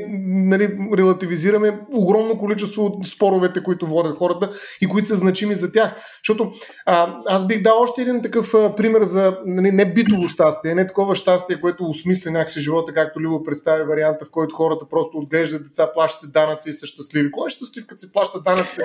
нали, 0.49 0.77
релативизираме 0.97 1.79
огромно 1.93 2.37
количество 2.37 2.85
от 2.85 3.07
споровете, 3.07 3.63
които 3.63 3.87
водят 3.87 4.17
хората 4.17 4.49
и 4.81 4.87
които 4.87 5.07
са 5.07 5.15
значими 5.15 5.55
за 5.55 5.71
тях. 5.71 5.92
Защото 6.23 6.51
а, 6.85 7.15
аз 7.27 7.47
бих 7.47 7.61
дал 7.61 7.81
още 7.81 8.01
един 8.01 8.21
такъв 8.21 8.53
а, 8.53 8.75
пример 8.75 9.03
за 9.03 9.37
нали, 9.45 9.71
не 9.71 9.93
битово 9.93 10.27
щастие, 10.27 10.75
не 10.75 10.87
такова 10.87 11.15
щастие, 11.15 11.59
което 11.59 11.83
осмисля 11.83 12.31
някакси 12.31 12.59
живота, 12.59 12.93
както 12.93 13.19
Любо 13.19 13.43
представи 13.43 13.83
варианта, 13.83 14.25
в 14.25 14.29
който 14.29 14.55
хората 14.55 14.85
просто 14.89 15.17
отглеждат 15.17 15.63
деца, 15.63 15.89
плащат 15.93 16.19
се 16.19 16.31
данъци 16.31 16.69
и 16.69 16.73
са 16.73 16.85
щастливи. 16.85 17.31
Кой 17.31 17.47
е 17.47 17.49
щастлив, 17.49 17.85
като 17.87 17.99
се 17.99 18.11
плаща 18.11 18.41
данъци? 18.41 18.77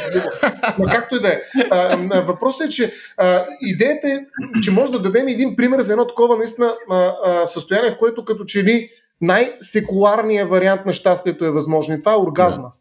Но 0.78 0.84
както 0.84 1.16
и 1.16 1.20
да 1.20 1.28
е. 1.28 1.40
Въпросът 2.22 2.66
е, 2.66 2.70
че 2.70 2.92
а, 3.16 3.44
идеята 3.60 4.08
е, 4.08 4.18
че 4.62 4.70
може 4.70 4.92
да 4.92 5.02
дадем 5.02 5.28
един 5.28 5.56
пример 5.56 5.80
за 5.80 5.92
едно 5.92 6.06
такова 6.06 6.36
наистина 6.36 6.74
а, 6.90 7.14
а, 7.24 7.46
състояние, 7.46 7.90
в 7.90 7.96
което 7.96 8.24
като 8.24 8.44
че 8.44 8.64
ли 8.64 8.90
най-секуларният 9.20 10.50
вариант 10.50 10.86
на 10.86 10.92
щастието 10.92 11.44
е 11.44 11.50
възможен. 11.50 11.96
И 11.96 12.00
това 12.00 12.12
е 12.12 12.16
оргазма. 12.16 12.72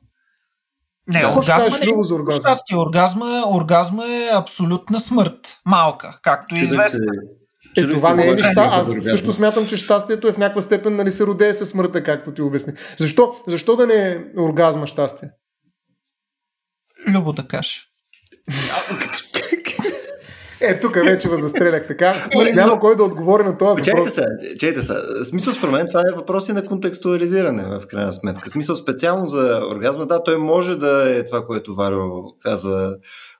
Не, 1.08 1.22
да, 1.22 1.28
оргазма 1.28 1.78
не, 1.80 1.94
оргазма? 2.14 2.32
Щастие, 2.32 2.78
оргазма, 2.78 3.44
оргазма 3.48 4.06
е 4.06 4.30
абсолютна 4.34 5.00
смърт. 5.00 5.60
Малка, 5.66 6.20
както 6.22 6.56
е 6.56 6.60
известно. 6.60 7.06
Е, 7.78 7.90
това 7.90 8.14
не 8.14 8.28
е 8.28 8.36
ли 8.36 8.40
ща... 8.40 8.70
Аз 8.72 8.88
също 9.04 9.34
смятам, 9.34 9.68
че 9.68 9.78
щастието 9.78 10.28
е 10.28 10.34
в 10.34 10.38
някаква 10.38 10.62
степен 10.62 10.96
нали, 10.96 11.12
се 11.12 11.26
родее 11.26 11.54
със 11.54 11.70
смъртта, 11.70 12.04
както 12.04 12.34
ти 12.34 12.42
обясни. 12.42 12.74
Защо, 13.00 13.36
защо 13.48 13.76
да 13.76 13.88
не 13.88 13.94
е 13.94 14.18
оргазма 14.40 14.88
щастие? 14.88 15.30
Любо 17.08 17.34
да 17.34 17.48
кажеш. 17.48 17.88
Е, 20.62 20.80
тук 20.80 20.96
вече 20.96 21.30
възастрелях 21.30 21.88
така. 21.88 22.16
Е, 22.48 22.54
няма 22.54 22.80
кой 22.80 22.96
да 22.96 23.04
отговори 23.04 23.44
на 23.44 23.58
това 23.58 23.70
въпрос. 23.70 23.86
Чейте 23.86 24.10
се, 24.10 24.26
чейте 24.60 24.82
се. 24.82 24.94
Смисъл 25.24 25.54
според 25.54 25.74
мен 25.74 25.88
това 25.88 26.02
е 26.02 26.16
въпроси 26.16 26.54
на 26.54 26.66
контекстуализиране 26.66 27.64
в 27.64 27.88
крайна 27.88 28.14
сметка. 28.14 28.50
Смисъл 28.50 28.76
специално 28.76 29.26
за 29.26 29.62
оргазма, 29.72 30.06
да, 30.06 30.24
той 30.24 30.38
може 30.38 30.76
да 30.76 31.20
е 31.20 31.26
това, 31.26 31.46
което 31.46 31.76
Варо 31.76 32.24
каза 32.42 32.96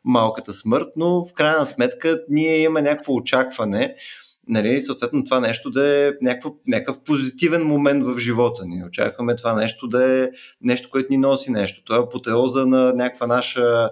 малката 0.06 0.54
смърт, 0.54 0.88
но 0.96 1.26
в 1.26 1.34
крайна 1.34 1.66
сметка 1.66 2.20
ние 2.30 2.58
имаме 2.58 2.82
някакво 2.82 3.14
очакване 3.14 3.96
нали, 4.50 4.82
съответно 4.82 5.24
това 5.24 5.40
нещо 5.40 5.70
да 5.70 6.08
е 6.08 6.12
някакъв, 6.22 6.52
някакъв 6.68 7.04
позитивен 7.04 7.64
момент 7.64 8.04
в 8.04 8.20
живота 8.20 8.66
ни. 8.66 8.84
Очакваме 8.88 9.36
това 9.36 9.54
нещо 9.54 9.88
да 9.88 10.14
е 10.14 10.30
нещо, 10.62 10.90
което 10.90 11.08
ни 11.10 11.18
носи 11.18 11.52
нещо. 11.52 11.84
Това 11.84 11.98
е 11.98 12.02
апотеоза 12.02 12.66
на 12.66 12.94
някаква 12.94 13.28
наша 13.28 13.90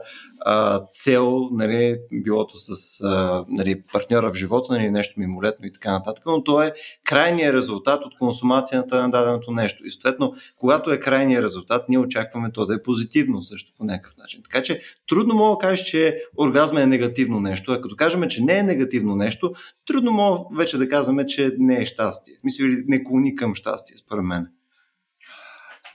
цел, 0.91 1.49
нали, 1.51 1.99
билото 2.11 2.57
с 2.57 3.01
а, 3.03 3.45
нали, 3.49 3.81
партньора 3.93 4.31
в 4.31 4.35
живота, 4.35 4.73
нали, 4.73 4.91
нещо 4.91 5.19
мимолетно 5.19 5.65
и 5.65 5.73
така 5.73 5.91
нататък, 5.91 6.23
но 6.25 6.43
то 6.43 6.63
е 6.63 6.73
крайният 7.03 7.55
резултат 7.55 8.05
от 8.05 8.17
консумацията 8.17 9.01
на 9.01 9.11
даденото 9.11 9.51
нещо. 9.51 9.85
И 9.85 9.91
съответно, 9.91 10.33
когато 10.59 10.91
е 10.91 10.99
крайният 10.99 11.43
резултат, 11.43 11.89
ние 11.89 11.99
очакваме 11.99 12.51
то 12.51 12.65
да 12.65 12.75
е 12.75 12.83
позитивно 12.83 13.43
също 13.43 13.73
по 13.77 13.83
някакъв 13.83 14.17
начин. 14.17 14.41
Така 14.43 14.63
че 14.63 14.81
трудно 15.09 15.35
мога 15.35 15.55
да 15.55 15.67
кажеш, 15.67 15.85
че 15.85 16.21
оргазма 16.37 16.81
е 16.81 16.85
негативно 16.85 17.39
нещо, 17.39 17.71
а 17.71 17.81
като 17.81 17.95
кажем, 17.95 18.29
че 18.29 18.43
не 18.43 18.57
е 18.57 18.63
негативно 18.63 19.15
нещо, 19.15 19.53
трудно 19.87 20.11
мога 20.11 20.39
вече 20.57 20.77
да 20.77 20.89
казваме, 20.89 21.25
че 21.25 21.51
не 21.57 21.81
е 21.81 21.85
щастие. 21.85 22.35
Мисля, 22.43 22.65
не 22.87 23.03
клони 23.03 23.35
към 23.35 23.55
щастие, 23.55 23.97
според 23.97 24.23
мен. 24.23 24.47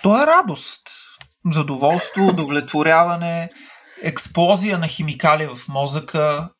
То 0.03 0.23
е 0.23 0.27
радост, 0.27 0.83
задоволство, 1.53 2.27
удовлетворяване, 2.27 3.51
експлозия 4.03 4.79
на 4.79 4.87
химикали 4.87 5.47
в 5.47 5.69
мозъка, 5.69 6.51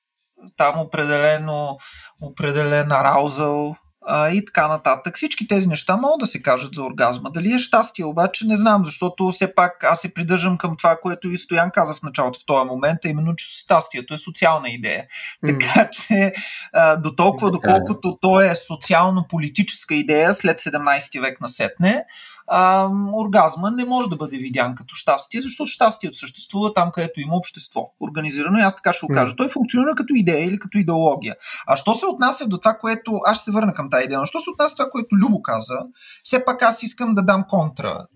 там 0.57 0.79
определено, 0.79 1.79
определен 2.23 2.93
араузъл 2.93 3.77
а, 4.07 4.31
и 4.31 4.45
така 4.45 4.69
нататък. 4.69 5.17
Всички 5.17 5.49
тези 5.49 5.69
неща 5.69 5.97
могат 5.97 6.21
да 6.21 6.27
се 6.27 6.43
кажат 6.43 6.75
за 6.75 6.83
оргазма. 6.83 7.31
Дали 7.31 7.53
е 7.53 7.59
щастие, 7.59 8.05
обаче 8.05 8.47
не 8.47 8.57
знам, 8.57 8.85
защото 8.85 9.31
все 9.31 9.55
пак 9.55 9.85
аз 9.85 10.01
се 10.01 10.15
придържам 10.15 10.59
към 10.59 10.77
това, 10.77 10.97
което 11.03 11.31
и 11.31 11.39
Стоян 11.39 11.71
каза 11.71 11.95
в 11.95 12.03
началото 12.03 12.41
в 12.41 12.47
този 12.47 12.69
момент, 12.69 12.99
а 13.05 13.09
именно, 13.09 13.37
че 13.37 13.47
щастието 13.47 14.15
е 14.15 14.19
социална 14.19 14.69
идея. 14.69 15.05
Mm. 15.45 15.47
Така 15.47 15.91
че 15.91 16.33
а, 16.73 16.97
до 16.97 17.15
толкова, 17.15 17.49
е. 17.49 17.51
доколкото 17.51 18.19
то 18.21 18.41
е 18.41 18.55
социално-политическа 18.55 19.95
идея 19.95 20.35
след 20.35 20.61
17 20.61 21.21
век 21.21 21.41
на 21.41 21.49
сетне, 21.49 22.05
а, 22.53 22.89
оргазма 23.15 23.71
не 23.71 23.85
може 23.85 24.09
да 24.09 24.17
бъде 24.17 24.37
видян 24.37 24.75
като 24.75 24.95
щастие, 24.95 25.41
защото 25.41 25.71
щастието 25.71 26.17
съществува 26.17 26.73
там, 26.73 26.91
където 26.93 27.21
има 27.21 27.37
общество. 27.37 27.93
Организирано 28.01 28.59
и 28.59 28.63
аз 28.63 28.77
така 28.77 28.93
ще 28.93 29.07
го 29.07 29.15
кажа. 29.15 29.37
Той 29.37 29.49
функционира 29.49 29.95
като 29.95 30.15
идея 30.15 30.45
или 30.45 30.59
като 30.59 30.79
идеология. 30.79 31.35
А 31.67 31.77
що 31.77 31.95
се 31.95 32.07
отнася 32.07 32.47
до 32.49 32.59
това, 32.59 32.75
което... 32.75 33.21
Аз 33.25 33.37
ще 33.37 33.45
се 33.45 33.51
върна 33.51 33.75
към 33.75 33.91
тази 33.91 34.05
идея, 34.05 34.21
но 34.21 34.27
що 34.27 34.39
се 34.41 34.51
отнася 34.51 34.73
до 34.73 34.77
това, 34.77 34.91
което 34.91 35.17
Любо 35.17 35.43
каза, 35.43 35.79
все 36.23 36.45
пак 36.45 36.63
аз 36.63 36.83
искам 36.83 37.15
да 37.15 37.23
дам 37.23 37.45
контра, 37.49 38.07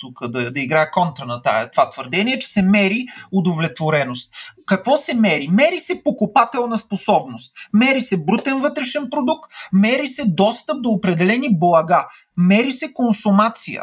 тук 0.00 0.28
да, 0.28 0.50
да 0.50 0.60
играя 0.60 0.90
контра 0.90 1.26
на 1.26 1.42
тая, 1.42 1.70
това 1.70 1.88
твърдение, 1.88 2.38
че 2.38 2.48
се 2.48 2.62
мери 2.62 3.06
удовлетвореност. 3.32 4.32
Какво 4.66 4.96
се 4.96 5.14
мери? 5.14 5.48
Мери 5.52 5.78
се 5.78 6.02
покупателна 6.04 6.78
способност. 6.78 7.52
Мери 7.72 8.00
се 8.00 8.24
брутен 8.24 8.60
вътрешен 8.60 9.10
продукт, 9.10 9.52
мери 9.72 10.06
се 10.06 10.24
достъп 10.26 10.82
до 10.82 10.88
определени 10.88 11.58
блага 11.58 12.06
мери 12.36 12.72
се 12.72 12.92
консумация. 12.92 13.82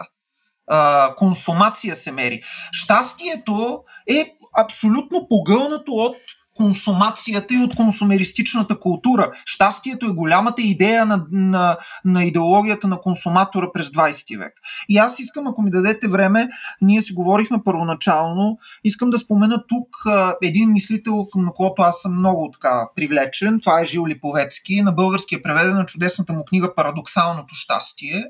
А, 0.68 1.16
консумация 1.16 1.96
се 1.96 2.12
мери. 2.12 2.42
Щастието 2.72 3.84
е 4.10 4.34
абсолютно 4.58 5.28
погълнато 5.30 5.92
от 5.92 6.18
консумацията 6.58 7.54
и 7.54 7.58
от 7.58 7.76
консумеристичната 7.76 8.80
култура. 8.80 9.32
Щастието 9.46 10.06
е 10.06 10.10
голямата 10.10 10.62
идея 10.62 11.06
на, 11.06 11.26
на, 11.32 11.78
на 12.06 12.26
идеологията 12.26 12.88
на 12.88 13.00
консуматора 13.00 13.68
през 13.74 13.90
20 13.90 14.38
век. 14.38 14.54
И 14.90 14.98
аз 14.98 15.20
искам, 15.20 15.48
ако 15.48 15.62
ми 15.62 15.72
дадете 15.72 16.08
време, 16.08 16.50
ние 16.82 17.02
си 17.02 17.14
говорихме 17.14 17.58
първоначално, 17.66 18.58
искам 18.84 19.10
да 19.10 19.18
спомена 19.18 19.64
тук 19.68 19.88
а, 20.06 20.36
един 20.44 20.72
мислител, 20.72 21.26
на 21.36 21.52
когото 21.52 21.82
аз 21.82 22.02
съм 22.02 22.20
много 22.20 22.50
така 22.54 22.88
привлечен. 22.96 23.60
Това 23.60 23.82
е 23.82 23.86
Жил 23.86 24.08
Липовецки. 24.08 24.82
На 24.82 24.92
български 24.92 25.36
е 25.36 25.42
преведена 25.42 25.86
чудесната 25.86 26.34
му 26.34 26.46
книга 26.46 26.76
Парадоксалното 26.76 27.56
щастие. 27.56 28.24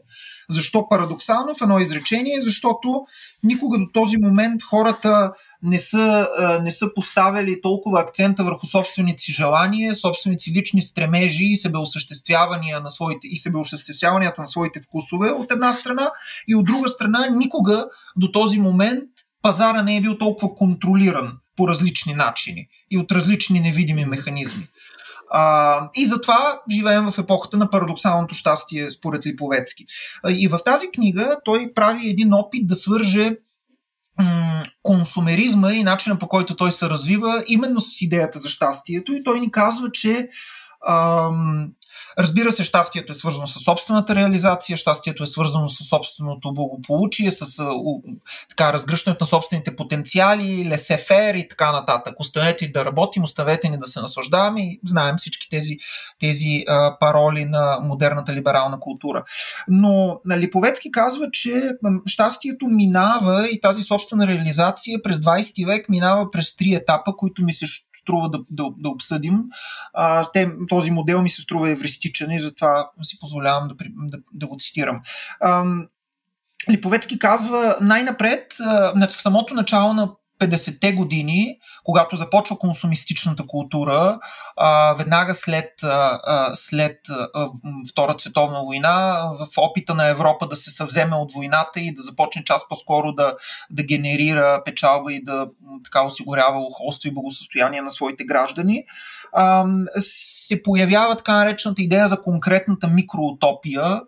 Защо 0.49 0.89
парадоксално? 0.89 1.55
В 1.55 1.61
едно 1.61 1.80
изречение, 1.80 2.41
защото 2.41 3.05
никога 3.43 3.78
до 3.78 3.86
този 3.93 4.17
момент 4.17 4.63
хората 4.63 5.34
не 5.64 5.80
са, 5.80 6.30
не 6.64 6.72
са 6.72 6.93
поставили 6.93 7.62
толкова 7.62 8.01
акцента 8.01 8.43
върху 8.43 8.66
собствените 8.66 9.24
си 9.24 9.34
желания, 9.34 9.95
собствените 9.95 10.43
си 10.43 10.51
лични 10.51 10.82
стремежи 10.82 11.45
и 11.45 11.58
себеосъществявания 11.58 12.82
на 12.82 12.89
своите, 12.89 13.28
и 13.28 13.38
себеосъществяванията 13.38 14.41
на 14.41 14.47
своите 14.47 14.82
вкусове 14.82 15.30
от 15.30 15.51
една 15.51 15.74
страна 15.74 16.12
и 16.47 16.55
от 16.55 16.66
друга 16.66 16.89
страна 16.89 17.28
никога 17.36 17.86
до 18.16 18.32
този 18.32 18.60
момент 18.60 19.10
пазара 19.41 19.84
не 19.84 19.97
е 19.97 20.01
бил 20.01 20.18
толкова 20.18 20.55
контролиран 20.55 21.38
по 21.55 21.68
различни 21.68 22.14
начини 22.14 22.68
и 22.91 22.97
от 22.97 23.12
различни 23.12 23.60
невидими 23.60 24.05
механизми. 24.05 24.68
А, 25.32 25.89
и 25.95 26.05
затова 26.05 26.62
живеем 26.72 27.12
в 27.12 27.18
епохата 27.18 27.58
на 27.58 27.70
парадоксалното 27.70 28.36
щастие, 28.36 28.91
според 28.91 29.26
Липовецки. 29.26 29.86
И 30.30 30.47
в 30.47 30.60
тази 30.66 30.91
книга 30.91 31.38
той 31.45 31.72
прави 31.76 32.10
един 32.10 32.34
опит 32.34 32.68
да 32.68 32.76
свърже 32.76 33.38
консумеризма 34.84 35.72
и 35.72 35.84
начина 35.84 36.20
по 36.20 36.28
който 36.28 36.55
той 36.55 36.72
се 36.72 36.89
развива 36.89 37.43
именно 37.47 37.80
с 37.80 38.01
идеята 38.01 38.39
за 38.39 38.49
щастието. 38.49 39.13
И 39.13 39.24
той 39.24 39.39
ни 39.39 39.51
казва, 39.51 39.91
че 39.91 40.30
Разбира 42.20 42.51
се, 42.51 42.64
щастието 42.64 43.12
е 43.12 43.16
свързано 43.16 43.47
с 43.47 43.64
собствената 43.64 44.16
реализация, 44.16 44.78
щастието 44.78 45.24
е 45.24 45.28
свързано 45.28 45.70
с 45.70 45.89
собственото 45.89 46.53
благополучие, 46.53 47.32
с 47.32 47.64
така, 48.49 48.74
разгръщането 48.74 49.24
на 49.24 49.28
собствените 49.28 49.76
потенциали, 49.76 50.66
лесефер 50.70 51.36
и 51.36 51.47
така 51.47 51.72
нататък. 51.72 52.20
Оставете 52.20 52.68
да 52.68 52.86
работим, 52.86 53.24
оставете 53.24 53.70
ни 53.70 53.78
да 53.78 53.88
се 53.88 54.01
наслаждаваме 54.01 54.62
и 54.62 54.80
знаем 54.86 55.16
всички 55.18 55.49
тези, 55.49 55.78
тези 56.20 56.64
а, 56.68 56.97
пароли 56.99 57.45
на 57.45 57.80
модерната 57.84 58.34
либерална 58.34 58.80
култура. 58.80 59.24
Но 59.68 60.22
Липовецки 60.38 60.91
казва, 60.91 61.28
че 61.32 61.72
щастието 62.05 62.68
минава 62.68 63.47
и 63.51 63.62
тази 63.62 63.84
собствена 63.84 64.28
реализация 64.28 65.01
през 65.01 65.18
20 65.18 65.66
век 65.66 65.89
минава 65.89 66.32
през 66.32 66.55
три 66.55 66.74
етапа, 66.74 67.16
които 67.18 67.43
ми 67.43 67.53
се 67.53 67.66
струва 68.08 68.30
да, 68.30 68.39
да, 68.49 68.64
да 68.78 68.89
обсъдим. 68.89 69.43
А, 69.93 70.26
те, 70.34 70.51
този 70.70 70.91
модел 70.91 71.22
ми 71.22 71.30
се 71.30 71.41
струва 71.41 71.70
евристичен 71.70 72.32
и 72.32 72.39
затова 72.39 72.89
си 73.01 73.20
позволявам 73.20 73.68
да, 73.68 73.76
да, 73.95 74.18
да 74.34 74.47
го 74.47 74.55
цитирам. 74.60 75.01
А, 75.39 75.66
Липовецки 76.70 77.20
казва 77.20 77.78
най-напред, 77.82 78.53
в 79.10 79.22
самото 79.22 79.53
начало 79.53 79.93
на 79.93 80.12
50-те 80.39 80.93
години, 80.93 81.57
когато 81.83 82.15
започва 82.15 82.59
консумистичната 82.59 83.43
култура, 83.47 84.19
веднага 84.97 85.33
след, 85.33 85.69
а, 85.83 86.49
след 86.53 86.97
Втората 87.91 88.19
световна 88.19 88.63
война, 88.63 89.29
в 89.39 89.47
опита 89.57 89.95
на 89.95 90.07
Европа 90.07 90.47
да 90.47 90.55
се 90.55 90.71
съвземе 90.71 91.15
от 91.15 91.33
войната 91.33 91.79
и 91.79 91.93
да 91.93 92.01
започне 92.01 92.43
част 92.43 92.69
по-скоро 92.69 93.11
да, 93.11 93.33
да 93.69 93.83
генерира 93.83 94.61
печалба 94.65 95.13
и 95.13 95.23
да 95.23 95.47
така 95.83 96.03
осигурява 96.03 96.59
ухолство 96.59 97.07
и 97.07 97.13
благосостояние 97.13 97.81
на 97.81 97.89
своите 97.89 98.25
граждани, 98.25 98.83
се 99.99 100.63
появява 100.63 101.15
така 101.15 101.33
наречената 101.33 101.81
идея 101.81 102.07
за 102.07 102.21
конкретната 102.21 102.88
микроутопия, 102.88 104.01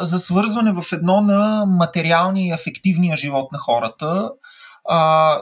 за 0.00 0.18
свързване 0.18 0.72
в 0.72 0.92
едно 0.92 1.20
на 1.20 1.64
материалния 1.66 2.48
и 2.48 2.52
афективния 2.52 3.16
живот 3.16 3.52
на 3.52 3.58
хората, 3.58 4.30
а, 4.88 5.40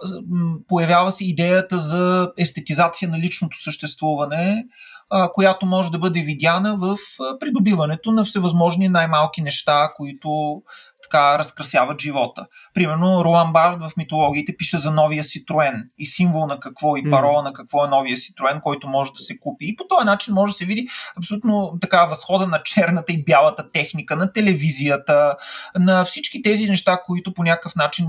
появява 0.69 1.13
се 1.13 1.25
идеята 1.25 1.79
за 1.79 2.33
естетизация 2.39 3.09
на 3.09 3.19
личното 3.19 3.63
съществуване, 3.63 4.65
а, 5.11 5.33
която 5.33 5.67
може 5.67 5.91
да 5.91 5.99
бъде 5.99 6.21
видяна 6.21 6.77
в 6.77 6.97
придобиването 7.41 8.13
на 8.13 8.25
всевъзможни 8.25 8.89
най-малки 8.89 9.43
неща, 9.43 9.93
които 9.97 10.63
така 11.03 11.39
разкрасяват 11.39 12.01
живота. 12.01 12.47
Примерно 12.75 13.25
Ролан 13.25 13.53
Бард 13.53 13.81
в 13.81 13.91
митологиите 13.97 14.57
пише 14.57 14.79
за 14.79 14.91
новия 14.91 15.25
Ситроен 15.25 15.91
и 15.99 16.07
символ 16.07 16.47
на 16.47 16.61
какво 16.61 16.97
и 16.97 17.11
парола 17.11 17.43
на 17.43 17.53
какво 17.53 17.85
е 17.85 17.89
новия 17.89 18.17
Ситроен, 18.17 18.61
който 18.65 18.89
може 18.89 19.13
да 19.13 19.19
се 19.19 19.39
купи. 19.41 19.69
И 19.69 19.77
по 19.77 19.85
този 19.89 20.05
начин 20.05 20.35
може 20.35 20.51
да 20.51 20.57
се 20.57 20.65
види 20.65 20.89
абсолютно 21.19 21.79
така 21.81 22.05
възхода 22.05 22.47
на 22.47 22.63
черната 22.63 23.13
и 23.13 23.25
бялата 23.25 23.71
техника, 23.71 24.17
на 24.17 24.33
телевизията, 24.33 25.37
на 25.79 26.05
всички 26.05 26.43
тези 26.43 26.71
неща, 26.71 27.01
които 27.07 27.35
по 27.35 27.43
някакъв 27.43 27.77
начин 27.77 28.07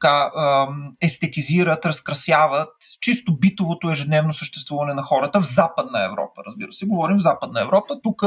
така 0.00 0.30
естетизират, 1.00 1.86
разкрасяват 1.86 2.68
чисто 3.00 3.36
битовото 3.36 3.90
ежедневно 3.90 4.32
съществуване 4.32 4.94
на 4.94 5.02
хората 5.02 5.40
в 5.40 5.46
Западна 5.46 6.04
Европа, 6.04 6.42
разбира 6.46 6.72
се. 6.72 6.86
Говорим 6.86 7.16
в 7.16 7.22
Западна 7.22 7.60
Европа. 7.60 8.00
Тук 8.02 8.22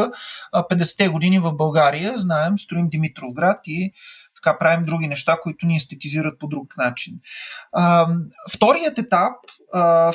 50-те 0.53 1.07
години 1.07 1.39
в 1.39 1.53
България, 1.53 2.17
знаем, 2.17 2.57
строим 2.57 2.89
Димитровград 2.89 3.59
и 3.67 3.93
така 4.35 4.57
правим 4.57 4.85
други 4.85 5.07
неща, 5.07 5.37
които 5.43 5.65
ни 5.65 5.75
естетизират 5.75 6.39
по 6.39 6.47
друг 6.47 6.77
начин. 6.77 7.13
А, 7.71 8.07
вторият 8.51 8.97
етап 8.97 9.33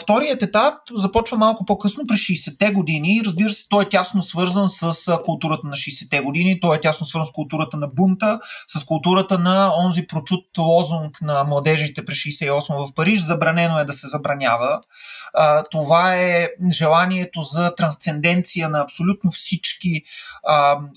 Вторият 0.01 0.43
етап 0.43 0.75
започва 0.95 1.37
малко 1.37 1.65
по-късно, 1.65 2.07
през 2.09 2.21
60-те 2.21 2.71
години. 2.71 3.21
Разбира 3.25 3.51
се, 3.51 3.69
той 3.69 3.85
е 3.85 3.89
тясно 3.89 4.23
свързан 4.23 4.69
с 4.69 5.19
културата 5.25 5.67
на 5.67 5.77
60-те 5.77 6.21
години, 6.21 6.61
той 6.61 6.77
е 6.77 6.81
тясно 6.81 7.07
свързан 7.07 7.27
с 7.27 7.33
културата 7.33 7.77
на 7.77 7.87
бунта, 7.87 8.41
с 8.67 8.85
културата 8.85 9.39
на 9.39 9.73
онзи 9.79 10.07
прочут 10.07 10.45
лозунг 10.59 11.21
на 11.23 11.45
младежите 11.45 12.05
през 12.05 12.19
68 12.19 12.87
в 12.87 12.95
Париж. 12.95 13.21
Забранено 13.21 13.79
е 13.79 13.85
да 13.85 13.93
се 13.93 14.09
забранява. 14.09 14.81
Това 15.71 16.15
е 16.15 16.49
желанието 16.73 17.43
за 17.43 17.75
трансценденция 17.75 18.69
на 18.69 18.81
абсолютно 18.81 19.31
всички 19.31 20.03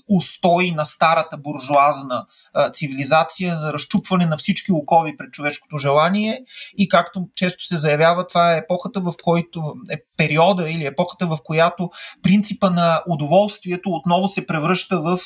устои 0.08 0.70
на 0.70 0.84
старата 0.84 1.36
буржуазна 1.36 2.26
цивилизация, 2.72 3.56
за 3.56 3.72
разчупване 3.72 4.26
на 4.26 4.36
всички 4.36 4.72
окови 4.72 5.16
пред 5.16 5.32
човешкото 5.32 5.78
желание 5.78 6.40
и 6.78 6.88
както 6.88 7.28
често 7.36 7.64
се 7.64 7.76
заявява, 7.76 8.26
това 8.26 8.51
е 8.51 8.51
епохата, 8.56 9.00
в 9.00 9.12
който 9.22 9.74
е 9.90 9.96
периода 10.16 10.70
или 10.70 10.84
епохата, 10.86 11.26
в 11.26 11.38
която 11.44 11.90
принципа 12.22 12.70
на 12.70 13.02
удоволствието 13.08 13.90
отново 13.90 14.28
се 14.28 14.46
превръща 14.46 15.00
в 15.00 15.18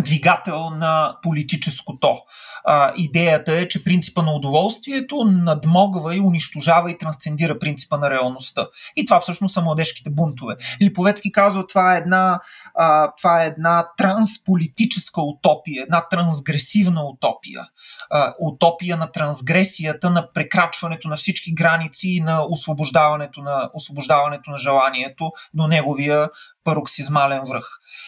двигател 0.00 0.70
на 0.70 1.16
политическото. 1.22 2.18
А, 2.64 2.92
идеята 2.96 3.56
е, 3.56 3.68
че 3.68 3.84
принципа 3.84 4.22
на 4.22 4.32
удоволствието 4.32 5.24
надмогва 5.24 6.16
и 6.16 6.20
унищожава 6.20 6.90
и 6.90 6.98
трансцендира 6.98 7.58
принципа 7.58 7.98
на 7.98 8.10
реалността. 8.10 8.66
И 8.96 9.06
това 9.06 9.20
всъщност 9.20 9.54
са 9.54 9.60
младежките 9.60 10.10
бунтове. 10.10 10.56
Липовецки 10.82 11.32
казва, 11.32 11.66
това 11.66 11.94
е 11.94 11.98
една, 11.98 12.40
а, 12.74 13.12
това 13.18 13.44
е 13.44 13.46
една 13.46 13.88
трансполитическа 13.96 15.22
утопия, 15.22 15.82
една 15.82 16.08
трансгресивна 16.08 17.02
утопия. 17.02 17.66
А, 18.10 18.34
утопия 18.40 18.96
на 18.96 19.12
трансгресията, 19.12 20.10
на 20.10 20.32
прекрачването 20.32 21.08
на 21.08 21.16
всички 21.16 21.54
граници 21.54 22.08
и 22.08 22.20
на 22.20 22.42
освобождаването 22.50 23.40
на, 23.40 23.70
освобождаването 23.74 24.50
на 24.50 24.58
желанието 24.58 25.32
до 25.54 25.66
неговия 25.66 26.28
пароксизмален 26.64 27.40
връх. 27.48 27.66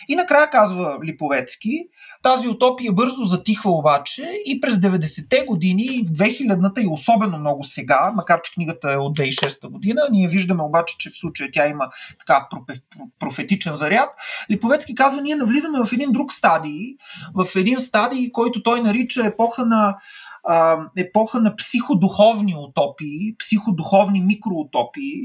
И 0.09 0.14
накрая 0.16 0.50
казва 0.50 0.98
Липовецки, 1.05 1.70
тази 2.22 2.48
утопия 2.48 2.92
бързо 2.92 3.24
затихва 3.24 3.70
обаче 3.70 4.30
и 4.46 4.61
през 4.61 4.74
90-те 4.74 5.44
години, 5.44 6.05
в 6.07 6.12
2000-та 6.12 6.80
и 6.80 6.86
особено 6.90 7.38
много 7.38 7.64
сега, 7.64 8.12
макар 8.14 8.40
че 8.42 8.53
книгата 8.55 8.92
е 8.92 8.96
от 8.96 9.18
2006 9.18 9.70
година, 9.70 10.00
ние 10.11 10.28
виждаме 10.28 10.62
обаче, 10.62 10.94
че 10.98 11.11
в 11.11 11.18
случая 11.18 11.50
тя 11.53 11.66
има 11.66 11.88
така 12.18 12.48
профетичен 13.18 13.72
заряд. 13.72 14.09
Липовецки 14.50 14.94
казва, 14.94 15.22
ние 15.22 15.36
навлизаме 15.36 15.84
в 15.84 15.92
един 15.92 16.12
друг 16.12 16.32
стадий, 16.32 16.96
в 17.34 17.46
един 17.57 17.80
стадий, 17.80 18.32
който 18.32 18.62
той 18.62 18.80
нарича 18.80 19.26
епоха 19.26 19.66
на 19.66 19.96
а, 20.45 20.78
епоха 20.97 21.40
на 21.40 21.57
психодуховни 21.57 22.55
утопии, 22.59 23.34
психодуховни 23.38 24.20
микроутопии, 24.20 25.20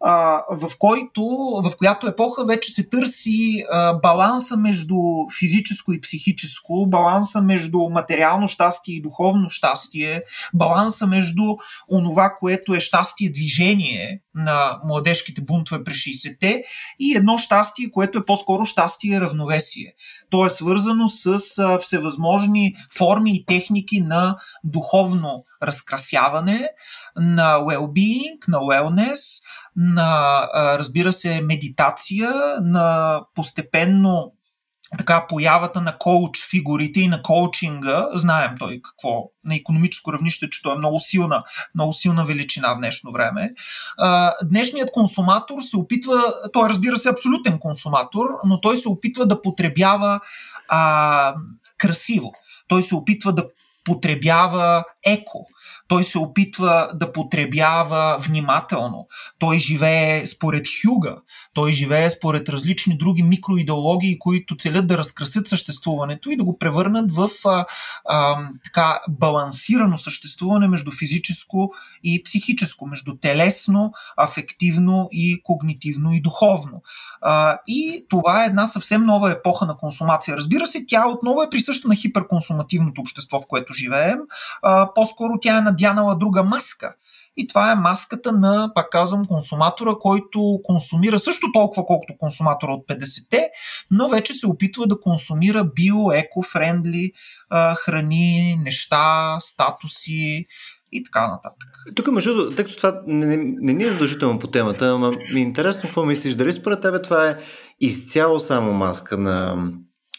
а, 0.00 0.42
в, 0.50 0.70
който, 0.78 1.22
в 1.64 1.76
която 1.78 2.06
епоха 2.06 2.44
вече 2.44 2.72
се 2.72 2.88
търси 2.88 3.64
а, 3.72 3.94
баланса 3.94 4.56
между 4.56 4.96
физическо 5.38 5.92
и 5.92 6.00
психическо, 6.00 6.86
баланса 6.86 7.42
между 7.42 7.78
материално 7.78 8.48
щастие 8.48 8.94
и 8.94 9.02
духовно 9.02 9.50
щастие, 9.50 10.22
баланса 10.54 11.06
между 11.06 11.42
онова, 11.92 12.36
което 12.40 12.74
е 12.74 12.80
щастие 12.80 13.30
движение 13.30 14.22
на 14.34 14.80
младежките 14.84 15.40
бунтове 15.40 15.84
през 15.84 15.96
60-те 15.96 16.64
и 17.00 17.16
едно 17.16 17.38
щастие, 17.38 17.90
което 17.90 18.18
е 18.18 18.24
по-скоро 18.24 18.64
щастие 18.64 19.20
равновесие. 19.20 19.94
То 20.36 20.46
е 20.46 20.50
свързано 20.50 21.08
с 21.08 21.38
всевъзможни 21.78 22.74
форми 22.98 23.36
и 23.36 23.44
техники 23.46 24.00
на 24.00 24.36
духовно 24.64 25.44
разкрасяване, 25.62 26.68
на 27.16 27.58
well-being, 27.58 28.48
на 28.48 28.58
wellness, 28.58 29.42
на, 29.76 30.40
разбира 30.78 31.12
се, 31.12 31.40
медитация, 31.40 32.32
на 32.60 33.20
постепенно 33.34 34.32
така 34.98 35.26
появата 35.28 35.80
на 35.80 35.98
коуч 35.98 36.48
фигурите 36.50 37.00
и 37.00 37.08
на 37.08 37.22
коучинга, 37.22 38.08
знаем 38.14 38.50
той 38.58 38.80
какво 38.84 39.30
на 39.44 39.54
економическо 39.54 40.12
равнище, 40.12 40.50
че 40.50 40.62
той 40.62 40.74
е 40.74 40.78
много 40.78 41.00
силна, 41.00 41.44
много 41.74 41.92
силна 41.92 42.24
величина 42.24 42.74
в 42.74 42.78
днешно 42.78 43.12
време. 43.12 43.52
днешният 44.44 44.90
консуматор 44.92 45.60
се 45.60 45.76
опитва, 45.76 46.34
той 46.52 46.68
разбира 46.68 46.96
се 46.96 47.08
абсолютен 47.08 47.58
консуматор, 47.58 48.26
но 48.44 48.60
той 48.60 48.76
се 48.76 48.88
опитва 48.88 49.26
да 49.26 49.42
потребява 49.42 50.20
а, 50.68 51.34
красиво. 51.78 52.32
Той 52.68 52.82
се 52.82 52.94
опитва 52.94 53.32
да 53.32 53.44
потребява 53.84 54.84
еко. 55.06 55.46
Той 55.88 56.04
се 56.04 56.18
опитва 56.18 56.90
да 56.94 57.12
потребява 57.12 58.18
внимателно. 58.20 59.06
Той 59.38 59.58
живее 59.58 60.26
според 60.26 60.66
Хюга. 60.82 61.16
Той 61.54 61.72
живее 61.72 62.10
според 62.10 62.48
различни 62.48 62.98
други 62.98 63.22
микроидеологии, 63.22 64.18
които 64.18 64.56
целят 64.56 64.86
да 64.86 64.98
разкрасят 64.98 65.48
съществуването 65.48 66.30
и 66.30 66.36
да 66.36 66.44
го 66.44 66.58
превърнат 66.58 67.12
в 67.12 67.28
а, 67.44 67.64
а, 68.04 68.48
така 68.64 69.00
балансирано 69.08 69.96
съществуване 69.96 70.68
между 70.68 70.92
физическо 70.92 71.70
и 72.04 72.22
психическо, 72.22 72.86
между 72.86 73.16
телесно, 73.16 73.92
афективно 74.16 75.08
и 75.12 75.42
когнитивно 75.42 76.12
и 76.12 76.20
духовно. 76.20 76.82
И 77.66 78.06
това 78.10 78.42
е 78.42 78.46
една 78.46 78.66
съвсем 78.66 79.04
нова 79.04 79.32
епоха 79.32 79.66
на 79.66 79.76
консумация. 79.76 80.36
Разбира 80.36 80.66
се, 80.66 80.84
тя 80.88 81.08
отново 81.08 81.42
е 81.42 81.50
присъща 81.50 81.88
на 81.88 81.94
хиперконсумативното 81.94 83.00
общество, 83.00 83.40
в 83.40 83.46
което 83.48 83.72
живеем. 83.72 84.18
А, 84.62 84.94
по-скоро 84.94 85.32
тя 85.40 85.58
е 85.58 85.60
надянала 85.60 86.16
друга 86.16 86.42
маска. 86.42 86.94
И 87.36 87.46
това 87.46 87.72
е 87.72 87.74
маската 87.74 88.32
на, 88.32 88.70
пак 88.74 88.90
казвам, 88.90 89.24
консуматора, 89.24 89.94
който 90.00 90.60
консумира 90.64 91.18
също 91.18 91.52
толкова, 91.52 91.86
колкото 91.86 92.16
консуматора 92.18 92.72
от 92.72 92.86
50-те, 92.88 93.50
но 93.90 94.08
вече 94.08 94.32
се 94.32 94.46
опитва 94.46 94.86
да 94.86 95.00
консумира 95.00 95.64
био, 95.64 96.12
еко-френдли 96.12 97.12
храни, 97.74 98.56
неща, 98.64 99.36
статуси 99.40 100.46
и 100.96 101.04
така 101.04 101.26
нататък. 101.26 101.68
Тук, 101.94 102.12
между 102.12 102.34
другото, 102.34 102.56
тъй 102.56 102.64
като 102.64 102.76
това 102.76 103.00
не, 103.06 103.26
не, 103.26 103.54
не 103.60 103.72
ни 103.72 103.84
е 103.84 103.92
задължително 103.92 104.38
по 104.38 104.46
темата, 104.46 104.88
ама 104.88 105.10
ми 105.10 105.40
е 105.40 105.42
интересно 105.42 105.82
какво 105.82 106.04
мислиш. 106.04 106.34
Дали 106.34 106.52
според 106.52 106.80
тебе 106.80 107.02
това 107.02 107.28
е 107.28 107.38
изцяло 107.80 108.40
само 108.40 108.72
маска 108.72 109.18
на 109.18 109.68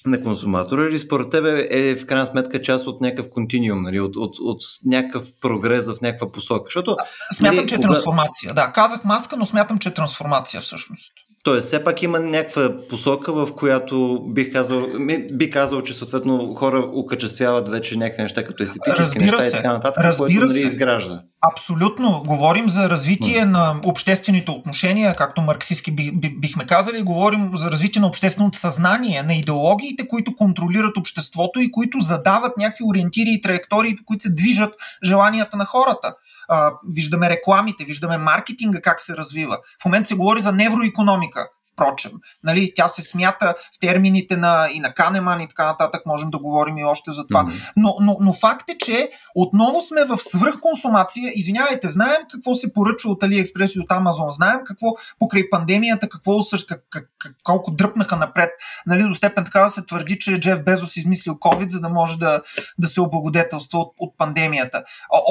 на 0.07 0.23
консуматора 0.23 0.87
или 0.87 0.99
според 0.99 1.29
тебе 1.29 1.67
е 1.71 1.95
в 1.95 2.05
крайна 2.05 2.27
сметка 2.27 2.61
част 2.61 2.87
от 2.87 3.01
някакъв 3.01 3.29
континуум, 3.29 3.81
нали, 3.81 3.99
от, 3.99 4.15
от, 4.15 4.35
от 4.39 4.61
някакъв 4.85 5.25
прогрес 5.41 5.87
в 5.87 6.01
някаква 6.01 6.31
посока? 6.31 6.63
Защото, 6.65 6.95
смятам, 7.33 7.55
нали, 7.55 7.67
че 7.67 7.75
е 7.75 7.77
кога... 7.77 7.87
трансформация. 7.87 8.53
Да, 8.53 8.71
казах 8.75 9.03
маска, 9.03 9.37
но 9.37 9.45
смятам, 9.45 9.79
че 9.79 9.89
е 9.89 9.93
трансформация 9.93 10.61
всъщност. 10.61 11.13
Тоест, 11.47 11.67
все 11.67 11.83
пак 11.83 12.03
има 12.03 12.19
някаква 12.19 12.87
посока, 12.89 13.33
в 13.33 13.49
която 13.55 14.25
бих 14.27 14.53
казал, 14.53 14.87
би 15.33 15.49
казал, 15.49 15.81
че 15.81 15.93
съответно 15.93 16.53
хора 16.53 16.89
окачествяват 16.93 17.69
вече 17.69 17.97
някакви 17.97 18.21
неща 18.21 18.43
като 18.43 18.63
естетически 18.63 19.19
Разбира 19.19 19.21
неща 19.21 19.39
се. 19.39 19.47
и 19.47 19.51
така 19.51 19.73
нататък, 19.73 20.03
Разбира 20.03 20.39
което 20.39 20.53
нали, 20.53 20.65
изгражда. 20.65 21.21
Абсолютно. 21.41 22.23
Говорим 22.25 22.69
за 22.69 22.89
развитие 22.89 23.45
на 23.45 23.81
обществените 23.85 24.51
отношения, 24.51 25.15
както 25.15 25.41
марксистски 25.41 25.91
бих, 25.91 26.11
бихме 26.39 26.65
казали. 26.65 27.01
Говорим 27.01 27.51
за 27.53 27.71
развитие 27.71 28.01
на 28.01 28.07
общественото 28.07 28.57
съзнание, 28.57 29.23
на 29.23 29.33
идеологиите, 29.33 30.07
които 30.07 30.35
контролират 30.35 30.97
обществото 30.97 31.59
и 31.59 31.71
които 31.71 31.99
задават 31.99 32.57
някакви 32.57 32.85
ориентири 32.89 33.29
и 33.29 33.41
траектории, 33.41 33.95
по 33.95 34.03
които 34.05 34.23
се 34.23 34.33
движат 34.33 34.75
желанията 35.03 35.57
на 35.57 35.65
хората. 35.65 36.13
А, 36.49 36.71
виждаме 36.87 37.29
рекламите, 37.29 37.85
виждаме 37.85 38.17
маркетинга 38.17 38.81
как 38.81 39.01
се 39.01 39.17
развива. 39.17 39.57
В 39.81 39.85
момента 39.85 40.07
се 40.07 40.15
говори 40.15 40.41
за 40.41 40.51
невроекономика 40.51 41.47
впрочем. 41.77 42.11
Нали, 42.43 42.71
тя 42.75 42.87
се 42.87 43.01
смята 43.01 43.55
в 43.75 43.79
термините 43.79 44.37
на, 44.37 44.69
и 44.73 44.79
на 44.79 44.93
Канеман 44.93 45.41
и 45.41 45.47
така 45.47 45.65
нататък, 45.65 46.01
можем 46.05 46.29
да 46.29 46.37
говорим 46.37 46.77
и 46.77 46.83
още 46.83 47.11
за 47.11 47.27
това. 47.27 47.43
Mm-hmm. 47.43 47.71
Но, 47.77 47.95
но, 48.01 48.17
но 48.21 48.33
факт 48.33 48.69
е, 48.69 48.77
че 48.77 49.09
отново 49.35 49.81
сме 49.81 50.05
в 50.05 50.17
свръхконсумация. 50.17 51.31
Извинявайте, 51.35 51.87
знаем 51.87 52.21
какво 52.31 52.53
се 52.53 52.73
поръчва 52.73 53.11
от 53.11 53.21
AliExpress 53.21 53.77
и 53.77 53.79
от 53.79 53.89
Amazon, 53.89 54.29
знаем 54.29 54.59
какво 54.65 54.87
покрай 55.19 55.49
пандемията, 55.49 56.09
какво 56.09 56.31
как, 56.67 56.83
как, 56.89 57.09
как, 57.19 57.35
колко 57.43 57.71
дръпнаха 57.71 58.15
напред. 58.15 58.49
Нали, 58.85 59.03
до 59.03 59.13
степен 59.13 59.45
така 59.45 59.59
да 59.59 59.69
се 59.69 59.85
твърди, 59.85 60.19
че 60.19 60.39
Джеф 60.39 60.63
Безос 60.63 60.97
измислил 60.97 61.33
COVID, 61.33 61.69
за 61.69 61.79
да 61.79 61.89
може 61.89 62.17
да, 62.17 62.41
да 62.77 62.87
се 62.87 63.01
облагодетелства 63.01 63.79
от, 63.79 63.93
от 63.99 64.17
пандемията. 64.17 64.83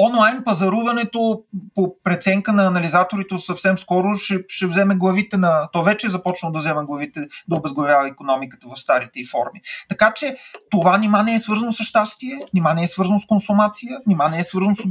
Онлайн 0.05 0.43
пазаруването 0.45 1.41
по 1.75 1.95
преценка 2.03 2.53
на 2.53 2.67
анализаторите 2.67 3.37
съвсем 3.37 3.77
скоро 3.77 4.13
ще, 4.13 4.35
ще 4.47 4.67
вземе 4.67 4.95
главите 4.95 5.37
на... 5.37 5.69
То 5.73 5.83
вече 5.83 6.07
е 6.07 6.09
започва 6.09 6.36
започнал 6.37 6.51
да 6.51 6.59
взема 6.59 6.85
главите, 6.85 7.27
да 7.47 7.55
обезглавява 7.55 8.07
економиката 8.07 8.67
в 8.67 8.79
старите 8.79 9.19
и 9.19 9.25
форми. 9.25 9.61
Така 9.89 10.13
че 10.15 10.37
това 10.71 10.97
нима 10.97 11.23
не 11.23 11.33
е 11.33 11.39
свързано 11.39 11.71
с 11.71 11.83
щастие, 11.83 12.39
нима 12.53 12.73
не 12.73 12.83
е 12.83 12.87
свързано 12.87 13.19
с 13.19 13.25
консумация, 13.25 13.99
нима 14.07 14.29
не 14.29 14.39
е 14.39 14.43
свързано 14.43 14.75
с 14.75 14.83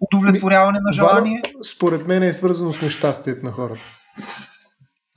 удовлетворяване 0.00 0.78
на 0.82 0.92
желание. 0.92 1.42
Според 1.74 2.06
мен 2.06 2.22
е 2.22 2.32
свързано 2.32 2.72
с 2.72 2.82
нещастието 2.82 3.46
на 3.46 3.52
хората. 3.52 3.80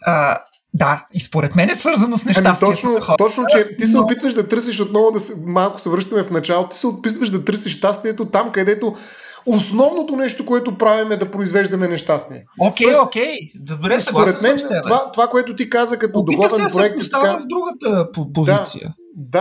А, 0.06 0.38
да, 0.74 1.06
и 1.14 1.20
според 1.20 1.56
мен 1.56 1.70
е 1.70 1.76
свързано 1.76 2.18
с 2.18 2.26
нещастието. 2.26 2.66
Ами 2.66 2.76
точно, 2.76 3.18
точно, 3.18 3.46
че 3.50 3.76
ти 3.78 3.88
се 3.88 3.98
но... 3.98 4.04
опитваш 4.04 4.34
да 4.34 4.48
търсиш 4.48 4.80
отново 4.80 5.12
да 5.12 5.20
се, 5.20 5.34
малко 5.46 5.80
се 5.80 5.90
връщаме 5.90 6.24
в 6.24 6.32
началото, 6.32 6.70
ти 6.70 6.78
се 6.78 6.88
опитваш 6.88 7.30
да 7.30 7.46
търсиш 7.46 7.78
щастието 7.78 8.26
там, 8.26 8.52
където 8.52 8.96
основното 9.46 10.16
нещо, 10.16 10.46
което 10.46 10.78
правим 10.78 11.12
е 11.12 11.18
да 11.18 11.32
произвеждаме 11.32 11.88
нещастие. 11.88 12.46
Окей, 12.60 12.88
okay, 12.88 13.06
окей. 13.06 13.24
Okay. 13.24 13.52
Добре, 13.56 14.00
съгласен 14.00 14.34
Според 14.34 14.50
мен, 14.50 14.60
с 14.60 14.82
това, 14.84 15.12
това, 15.12 15.28
което 15.28 15.56
ти 15.56 15.70
каза 15.70 15.98
като 15.98 16.20
Опита 16.20 16.50
се 16.50 16.76
проект... 16.76 17.00
се 17.00 17.10
така... 17.10 17.38
в 17.38 17.46
другата 17.46 18.12
позиция. 18.34 18.88
Да, 18.88 18.94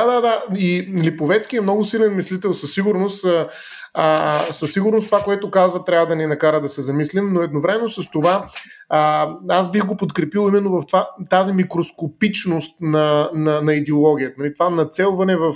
да, 0.05 0.21
да. 0.21 0.45
И 0.59 0.89
Липовецки 1.03 1.57
е 1.57 1.61
много 1.61 1.85
силен 1.85 2.17
мислител 2.17 2.55
със 2.55 2.73
сигурност. 2.73 3.27
А, 3.95 4.47
със 4.51 4.73
сигурност 4.73 5.07
това, 5.07 5.23
което 5.23 5.51
казва, 5.51 5.85
трябва 5.85 6.07
да 6.07 6.17
ни 6.17 6.27
накара 6.27 6.61
да 6.61 6.69
се 6.69 6.81
замислим, 6.83 7.33
но 7.33 7.43
едновременно 7.43 7.89
с 7.89 8.11
това 8.11 8.49
а, 8.89 9.31
аз 9.49 9.71
бих 9.71 9.85
го 9.85 9.97
подкрепил 9.97 10.49
именно 10.49 10.71
в 10.71 10.87
това, 10.87 11.11
тази 11.31 11.53
микроскопичност 11.53 12.77
на, 12.81 13.31
на, 13.35 13.63
на 13.63 13.75
идеологията. 13.75 14.35
Нали, 14.39 14.55
това 14.55 14.71
нацелване 14.71 15.37
в 15.37 15.55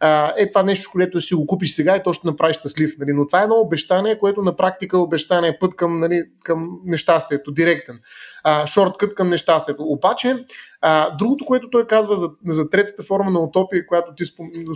а, 0.00 0.32
е 0.36 0.48
това 0.48 0.62
нещо, 0.62 0.90
което 0.92 1.20
си 1.20 1.34
го 1.34 1.46
купиш 1.46 1.74
сега 1.74 1.96
и 1.96 2.02
то 2.02 2.12
ще 2.12 2.26
направи 2.26 2.54
щастлив. 2.54 2.94
Нали, 2.98 3.12
но 3.12 3.26
това 3.26 3.40
е 3.40 3.42
едно 3.42 3.56
обещание, 3.56 4.18
което 4.18 4.42
на 4.42 4.56
практика 4.56 4.96
е 4.96 5.00
обещание 5.00 5.58
път 5.60 5.76
към, 5.76 6.00
нали, 6.00 6.22
към 6.44 6.68
нещастието, 6.84 7.50
директен. 7.50 8.00
А, 8.44 8.66
шорткът 8.66 9.14
към 9.14 9.28
нещастието. 9.28 9.82
Обаче, 9.82 10.44
а, 10.80 11.16
другото, 11.16 11.44
което 11.46 11.70
той 11.70 11.86
казва 11.86 12.16
за, 12.16 12.30
за 12.46 12.70
третата 12.70 13.02
форма 13.02 13.30
на 13.30 13.40
утопия, 13.40 13.86
която 13.86 14.14
ти 14.14 14.24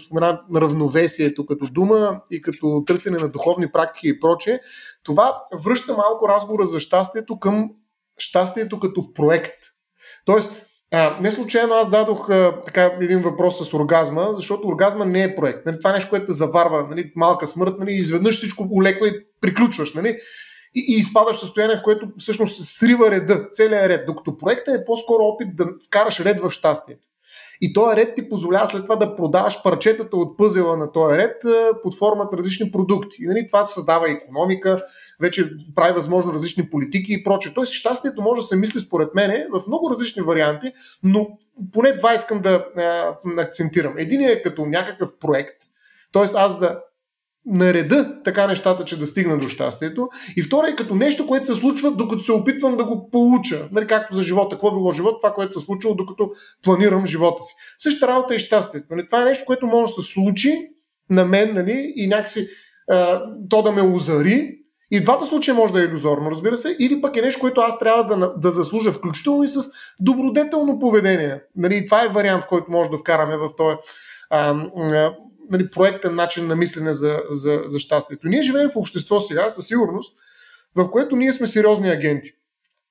спомена 0.06 0.40
на 0.50 0.60
равновесието 0.60 1.46
като 1.46 1.66
дума 1.66 2.20
и 2.30 2.42
като 2.42 2.82
търсене 2.86 3.18
на 3.18 3.28
духовни 3.28 3.72
практики 3.72 4.08
и 4.08 4.20
прочее, 4.20 4.58
това 5.02 5.42
връща 5.64 5.96
малко 5.96 6.28
разговора 6.28 6.66
за 6.66 6.80
щастието 6.80 7.38
към 7.38 7.70
щастието 8.18 8.80
като 8.80 9.12
проект. 9.12 9.54
Тоест, 10.24 10.52
а, 10.92 11.18
не 11.20 11.30
случайно 11.30 11.74
аз 11.74 11.90
дадох 11.90 12.30
а, 12.30 12.60
така 12.64 12.82
един 13.00 13.20
въпрос 13.20 13.68
с 13.68 13.74
оргазма, 13.74 14.28
защото 14.32 14.68
оргазма 14.68 15.04
не 15.04 15.22
е 15.22 15.36
проект. 15.36 15.66
Нали, 15.66 15.78
това 15.78 15.90
е 15.90 15.92
нещо, 15.92 16.10
което 16.10 16.26
те 16.26 16.32
заварва, 16.32 16.86
нали, 16.90 17.12
малка 17.16 17.46
смърт, 17.46 17.74
нали, 17.78 17.92
изведнъж 17.92 18.36
всичко 18.36 18.68
улеква 18.70 19.08
и 19.08 19.26
приключваш. 19.40 19.94
Нали, 19.94 20.16
и, 20.74 20.94
изпадаш 20.98 21.36
в 21.36 21.40
състояние, 21.40 21.76
в 21.76 21.82
което 21.82 22.08
всъщност 22.18 22.56
се 22.56 22.78
срива 22.78 23.10
реда, 23.10 23.48
целият 23.50 23.88
ред. 23.88 24.06
Докато 24.06 24.36
проектът 24.36 24.74
е 24.74 24.84
по-скоро 24.84 25.22
опит 25.22 25.56
да 25.56 25.68
вкараш 25.86 26.20
ред 26.20 26.40
в 26.40 26.50
щастието. 26.50 27.08
И 27.60 27.72
този 27.72 27.96
ред 27.96 28.14
ти 28.14 28.28
позволява 28.28 28.66
след 28.66 28.82
това 28.82 28.96
да 28.96 29.16
продаваш 29.16 29.62
парчетата 29.62 30.16
от 30.16 30.38
пъзела 30.38 30.76
на 30.76 30.92
този 30.92 31.18
ред 31.18 31.36
под 31.82 31.98
формата 31.98 32.36
на 32.36 32.38
различни 32.38 32.70
продукти. 32.70 33.16
И 33.20 33.26
нали, 33.26 33.46
това 33.46 33.66
създава 33.66 34.10
економика, 34.10 34.82
вече 35.20 35.50
прави 35.74 35.92
възможно 35.92 36.32
различни 36.32 36.70
политики 36.70 37.12
и 37.12 37.24
прочее. 37.24 37.52
Тоест 37.54 37.72
щастието 37.72 38.22
може 38.22 38.40
да 38.40 38.46
се 38.46 38.56
мисли 38.56 38.80
според 38.80 39.14
мен 39.14 39.46
в 39.52 39.66
много 39.66 39.90
различни 39.90 40.22
варианти, 40.22 40.72
но 41.02 41.28
поне 41.72 41.92
два 41.92 42.14
искам 42.14 42.40
да 42.40 42.66
а, 42.76 43.16
акцентирам. 43.38 43.94
Един 43.98 44.20
е 44.20 44.42
като 44.42 44.66
някакъв 44.66 45.10
проект, 45.20 45.56
т.е. 46.12 46.24
аз 46.34 46.58
да 46.58 46.80
нареда 47.46 48.22
така 48.24 48.46
нещата, 48.46 48.84
че 48.84 48.98
да 48.98 49.06
стигна 49.06 49.38
до 49.38 49.48
щастието. 49.48 50.08
И 50.36 50.42
второ 50.42 50.66
е 50.66 50.76
като 50.76 50.94
нещо, 50.94 51.26
което 51.26 51.46
се 51.46 51.54
случва, 51.54 51.90
докато 51.90 52.22
се 52.22 52.32
опитвам 52.32 52.76
да 52.76 52.84
го 52.84 53.10
получа. 53.10 53.68
Нали, 53.72 53.86
както 53.86 54.14
за 54.14 54.22
живота. 54.22 54.56
Какво 54.56 54.70
било 54.70 54.92
живот? 54.92 55.20
Това, 55.20 55.34
което 55.34 55.60
се 55.60 55.64
случва, 55.64 55.94
докато 55.94 56.30
планирам 56.62 57.06
живота 57.06 57.42
си. 57.42 57.54
Същата 57.78 58.12
работа 58.12 58.34
е 58.34 58.38
щастието. 58.38 58.86
Нали, 58.90 59.06
това 59.06 59.22
е 59.22 59.24
нещо, 59.24 59.44
което 59.44 59.66
може 59.66 59.92
да 59.92 60.02
се 60.02 60.12
случи 60.12 60.58
на 61.10 61.24
мен 61.24 61.54
нали, 61.54 61.92
и 61.96 62.06
някакси 62.06 62.48
а, 62.90 63.22
то 63.50 63.62
да 63.62 63.72
ме 63.72 63.82
озари. 63.82 64.50
И 64.90 64.98
в 64.98 65.02
двата 65.02 65.26
случая 65.26 65.54
може 65.54 65.72
да 65.72 65.80
е 65.80 65.84
иллюзорно, 65.84 66.30
разбира 66.30 66.56
се, 66.56 66.76
или 66.80 67.00
пък 67.00 67.16
е 67.16 67.22
нещо, 67.22 67.40
което 67.40 67.60
аз 67.60 67.78
трябва 67.78 68.16
да, 68.16 68.34
да 68.36 68.50
заслужа, 68.50 68.92
включително 68.92 69.44
и 69.44 69.48
с 69.48 69.60
добродетелно 70.00 70.78
поведение. 70.78 71.40
Нали, 71.56 71.86
това 71.86 72.04
е 72.04 72.08
вариант, 72.08 72.46
който 72.46 72.70
може 72.70 72.90
да 72.90 72.96
вкараме 72.96 73.36
в 73.36 73.48
този 73.56 73.76
нали, 75.50 75.70
проектен 75.70 76.14
начин 76.14 76.46
на 76.46 76.56
мислене 76.56 76.92
за, 76.92 77.22
за, 77.30 77.62
за 77.66 77.78
щастието. 77.78 78.28
Ние 78.28 78.42
живеем 78.42 78.70
в 78.70 78.76
общество 78.76 79.20
сега, 79.20 79.50
със 79.50 79.66
сигурност, 79.66 80.16
в 80.76 80.90
което 80.90 81.16
ние 81.16 81.32
сме 81.32 81.46
сериозни 81.46 81.90
агенти. 81.90 82.32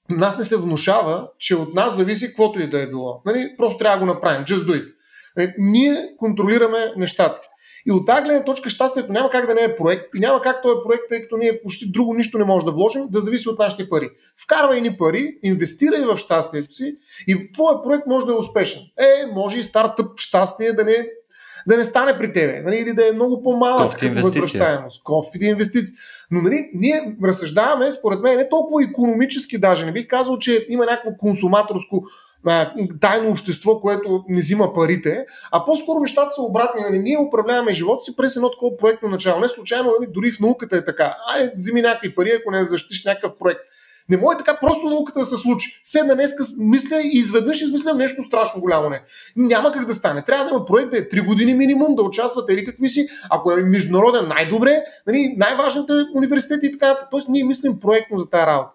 Нас 0.09 0.37
не 0.37 0.43
се 0.43 0.57
внушава, 0.57 1.29
че 1.39 1.55
от 1.55 1.73
нас 1.73 1.95
зависи 1.95 2.27
каквото 2.27 2.59
и 2.59 2.69
да 2.69 2.81
е 2.81 2.87
било. 2.87 3.21
Нали, 3.25 3.53
просто 3.57 3.77
трябва 3.77 3.97
да 3.97 4.05
го 4.05 4.13
направим. 4.13 4.45
Just 4.45 4.65
do 4.65 4.81
it. 4.81 4.93
Нали, 5.37 5.53
ние 5.57 6.13
контролираме 6.17 6.93
нещата. 6.97 7.41
И 7.85 7.91
от 7.91 8.07
тази 8.07 8.23
гледна 8.23 8.43
точка 8.43 8.69
щастието 8.69 9.11
няма 9.11 9.29
как 9.29 9.47
да 9.47 9.53
не 9.53 9.61
е 9.61 9.75
проект 9.75 10.05
и 10.15 10.19
няма 10.19 10.41
как 10.41 10.61
този 10.63 10.75
проект, 10.85 11.03
тъй 11.09 11.21
като 11.21 11.37
ние 11.37 11.61
почти 11.61 11.91
друго 11.91 12.13
нищо 12.13 12.37
не 12.37 12.45
може 12.45 12.65
да 12.65 12.71
вложим, 12.71 13.07
да 13.09 13.19
зависи 13.19 13.49
от 13.49 13.59
нашите 13.59 13.89
пари. 13.89 14.09
Вкарвай 14.43 14.81
ни 14.81 14.97
пари, 14.97 15.37
инвестирай 15.43 16.05
в 16.05 16.17
щастието 16.17 16.73
си 16.73 16.95
и 17.27 17.51
твоя 17.51 17.81
проект 17.83 18.07
може 18.07 18.25
да 18.25 18.31
е 18.31 18.35
успешен. 18.35 18.81
Е, 18.97 19.25
може 19.33 19.59
и 19.59 19.63
стартъп 19.63 20.19
щастие 20.19 20.73
да 20.73 20.83
не 20.83 21.07
да 21.67 21.77
не 21.77 21.85
стане 21.85 22.17
при 22.17 22.33
тебе, 22.33 22.61
нали, 22.65 22.77
или 22.77 22.93
да 22.93 23.07
е 23.07 23.11
много 23.11 23.43
по-малък 23.43 23.91
като 23.91 24.13
възвръщаемост. 24.13 25.03
Кофти 25.03 25.45
инвестиции. 25.45 25.95
Но 26.31 26.41
нали, 26.41 26.71
ние 26.73 27.15
разсъждаваме, 27.23 27.91
според 27.91 28.19
мен, 28.19 28.37
не 28.37 28.49
толкова 28.49 28.83
економически 28.83 29.57
даже. 29.57 29.85
Не 29.85 29.91
бих 29.91 30.07
казал, 30.07 30.37
че 30.37 30.65
има 30.69 30.85
някакво 30.85 31.17
консуматорско 31.17 32.03
а, 32.47 32.73
тайно 33.01 33.29
общество, 33.29 33.79
което 33.79 34.23
не 34.29 34.41
взима 34.41 34.73
парите, 34.73 35.25
а 35.51 35.65
по-скоро 35.65 35.99
нещата 35.99 36.31
са 36.31 36.41
обратни. 36.41 36.81
Нали, 36.81 36.99
ние 36.99 37.17
управляваме 37.17 37.71
живота 37.71 38.03
си 38.03 38.15
през 38.15 38.35
едно 38.35 38.51
такова 38.51 38.77
проектно 38.77 39.09
начало. 39.09 39.41
Не 39.41 39.47
случайно, 39.47 39.93
нали, 39.99 40.09
дори 40.11 40.31
в 40.31 40.39
науката 40.39 40.77
е 40.77 40.85
така. 40.85 41.15
Ай, 41.35 41.51
взими 41.55 41.81
някакви 41.81 42.15
пари, 42.15 42.31
ако 42.41 42.51
не 42.51 42.67
защитиш 42.67 43.05
някакъв 43.05 43.31
проект. 43.39 43.61
Не 44.09 44.17
може 44.17 44.37
така 44.37 44.59
просто 44.61 44.89
науката 44.89 45.19
да 45.19 45.25
се 45.25 45.37
случи. 45.37 45.81
Седна 45.83 46.15
днеска 46.15 46.43
мисля 46.57 47.01
и 47.01 47.09
изведнъж 47.13 47.61
измислям 47.61 47.97
нещо 47.97 48.23
страшно 48.23 48.61
голямо. 48.61 48.89
Не. 48.89 49.01
Няма 49.35 49.71
как 49.71 49.85
да 49.85 49.93
стане. 49.93 50.23
Трябва 50.25 50.45
да 50.45 50.51
има 50.51 50.65
проект 50.65 50.91
да 50.91 50.97
е 50.97 51.01
3 51.01 51.25
години 51.25 51.53
минимум, 51.53 51.95
да 51.95 52.03
участвате 52.03 52.53
или 52.53 52.65
какви 52.65 52.89
си. 52.89 53.07
Ако 53.29 53.51
е 53.51 53.55
международен, 53.55 54.27
най-добре. 54.27 54.83
Нали, 55.07 55.35
най-важните 55.37 55.93
университети 56.15 56.67
и 56.67 56.71
така. 56.71 56.99
Тоест 57.11 57.29
ние 57.29 57.43
мислим 57.43 57.79
проектно 57.79 58.17
за 58.17 58.29
тази 58.29 58.47
работа. 58.47 58.71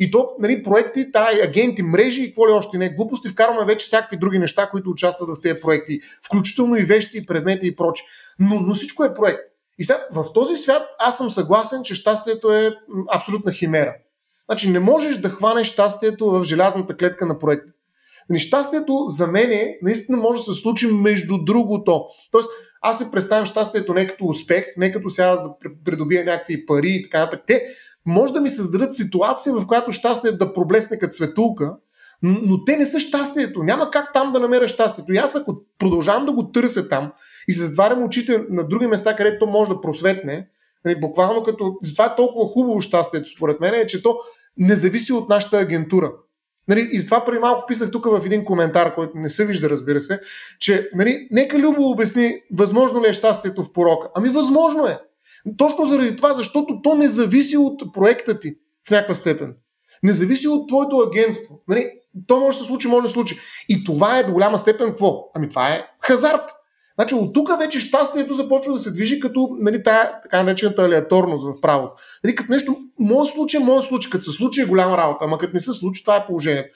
И 0.00 0.10
то, 0.10 0.30
нали, 0.38 0.62
проекти, 0.62 1.12
тая 1.12 1.44
агенти, 1.44 1.82
мрежи 1.82 2.22
и 2.22 2.26
какво 2.26 2.48
ли 2.48 2.52
още 2.52 2.78
не, 2.78 2.94
глупости, 2.94 3.28
вкарваме 3.28 3.64
вече 3.64 3.86
всякакви 3.86 4.16
други 4.16 4.38
неща, 4.38 4.68
които 4.70 4.90
участват 4.90 5.28
в 5.28 5.40
тези 5.42 5.60
проекти, 5.60 6.00
включително 6.26 6.76
и 6.76 6.82
вещи, 6.82 7.26
предмети 7.26 7.66
и 7.66 7.76
прочи. 7.76 8.04
Но, 8.38 8.60
но 8.60 8.74
всичко 8.74 9.04
е 9.04 9.14
проект. 9.14 9.40
И 9.78 9.84
сега, 9.84 10.06
в 10.12 10.32
този 10.32 10.56
свят 10.56 10.82
аз 10.98 11.18
съм 11.18 11.30
съгласен, 11.30 11.82
че 11.82 11.94
щастието 11.94 12.52
е 12.52 12.74
абсолютна 13.14 13.52
химера. 13.52 13.94
Значи 14.50 14.70
не 14.70 14.80
можеш 14.80 15.16
да 15.16 15.28
хванеш 15.28 15.66
щастието 15.66 16.30
в 16.30 16.44
желязната 16.44 16.96
клетка 16.96 17.26
на 17.26 17.38
проекта. 17.38 17.72
Нещастието 18.30 19.04
за 19.06 19.26
мен 19.26 19.74
наистина 19.82 20.18
може 20.18 20.44
да 20.44 20.52
се 20.52 20.60
случи 20.60 20.86
между 20.86 21.44
другото. 21.44 22.04
Тоест, 22.30 22.48
аз 22.82 22.98
се 22.98 23.10
представям 23.10 23.46
щастието 23.46 23.94
не 23.94 24.06
като 24.06 24.24
успех, 24.24 24.64
не 24.76 24.92
като 24.92 25.08
сега 25.08 25.36
да 25.36 25.50
придобия 25.84 26.24
някакви 26.24 26.66
пари 26.66 26.90
и 26.90 27.02
така 27.02 27.18
нататък. 27.18 27.44
Те 27.46 27.62
може 28.06 28.32
да 28.32 28.40
ми 28.40 28.48
създадат 28.48 28.94
ситуация, 28.94 29.54
в 29.54 29.66
която 29.66 29.92
щастието 29.92 30.38
да 30.38 30.52
проблесне 30.52 30.98
като 30.98 31.14
светулка, 31.14 31.76
но 32.22 32.64
те 32.64 32.76
не 32.76 32.84
са 32.84 33.00
щастието. 33.00 33.62
Няма 33.62 33.90
как 33.90 34.12
там 34.12 34.32
да 34.32 34.40
намеря 34.40 34.68
щастието. 34.68 35.12
И 35.12 35.16
аз 35.16 35.36
ако 35.36 35.56
продължавам 35.78 36.24
да 36.24 36.32
го 36.32 36.50
търся 36.50 36.88
там 36.88 37.12
и 37.48 37.52
се 37.52 37.62
затварям 37.62 38.04
очите 38.04 38.44
на 38.50 38.68
други 38.68 38.86
места, 38.86 39.16
където 39.16 39.38
то 39.38 39.50
може 39.50 39.70
да 39.70 39.80
просветне, 39.80 40.48
нали, 40.88 41.00
буквално 41.00 41.42
като... 41.42 41.76
Затова 41.82 42.04
е 42.04 42.16
толкова 42.16 42.46
хубаво 42.46 42.80
щастието, 42.80 43.30
според 43.30 43.60
мен, 43.60 43.74
е, 43.74 43.86
че 43.86 44.02
то 44.02 44.18
не 44.56 44.76
зависи 44.76 45.12
от 45.12 45.28
нашата 45.28 45.58
агентура. 45.58 46.12
Нали, 46.68 46.88
и 46.92 47.06
това 47.06 47.24
преди 47.24 47.38
малко 47.38 47.66
писах 47.68 47.90
тук 47.90 48.04
в 48.04 48.26
един 48.26 48.44
коментар, 48.44 48.94
който 48.94 49.12
не 49.14 49.30
се 49.30 49.46
вижда, 49.46 49.70
разбира 49.70 50.00
се, 50.00 50.20
че 50.60 50.88
нали, 50.94 51.28
нека 51.30 51.58
Любо 51.58 51.90
обясни, 51.90 52.40
възможно 52.52 53.02
ли 53.02 53.08
е 53.08 53.12
щастието 53.12 53.64
в 53.64 53.72
порока. 53.72 54.08
Ами 54.14 54.28
възможно 54.28 54.86
е. 54.86 54.98
Точно 55.56 55.84
заради 55.84 56.16
това, 56.16 56.32
защото 56.32 56.82
то 56.82 56.94
не 56.94 57.08
зависи 57.08 57.56
от 57.56 57.94
проекта 57.94 58.40
ти 58.40 58.54
в 58.88 58.90
някаква 58.90 59.14
степен. 59.14 59.54
Не 60.02 60.12
зависи 60.12 60.48
от 60.48 60.68
твоето 60.68 60.96
агентство. 60.96 61.60
Нали, 61.68 61.90
то 62.26 62.40
може 62.40 62.58
да 62.58 62.62
се 62.62 62.68
случи, 62.68 62.88
може 62.88 63.02
да 63.02 63.08
се 63.08 63.14
случи. 63.14 63.38
И 63.68 63.84
това 63.84 64.18
е 64.18 64.22
до 64.22 64.32
голяма 64.32 64.58
степен 64.58 64.88
какво? 64.88 65.30
Ами 65.34 65.48
това 65.48 65.68
е 65.68 65.86
хазарт. 66.00 66.57
Значи 66.98 67.14
от 67.14 67.34
тук 67.34 67.58
вече 67.58 67.80
щастието 67.80 68.34
започва 68.34 68.72
да 68.72 68.78
се 68.78 68.90
движи 68.90 69.20
като 69.20 69.48
нали, 69.60 69.82
тая 69.82 70.22
така 70.22 70.42
наречената 70.42 70.82
алиаторност 70.82 71.44
в 71.44 71.60
правото. 71.60 71.92
Нали, 72.24 72.34
като 72.34 72.52
нещо, 72.52 72.76
може 72.98 73.32
случай, 73.32 73.60
може 73.60 73.86
случай, 73.86 74.10
като 74.10 74.24
се 74.24 74.36
случи 74.36 74.60
е 74.60 74.64
голяма 74.64 74.96
работа, 74.96 75.24
ама 75.24 75.38
като 75.38 75.54
не 75.54 75.60
се 75.60 75.72
случи, 75.72 76.04
това 76.04 76.16
е 76.16 76.26
положението. 76.26 76.68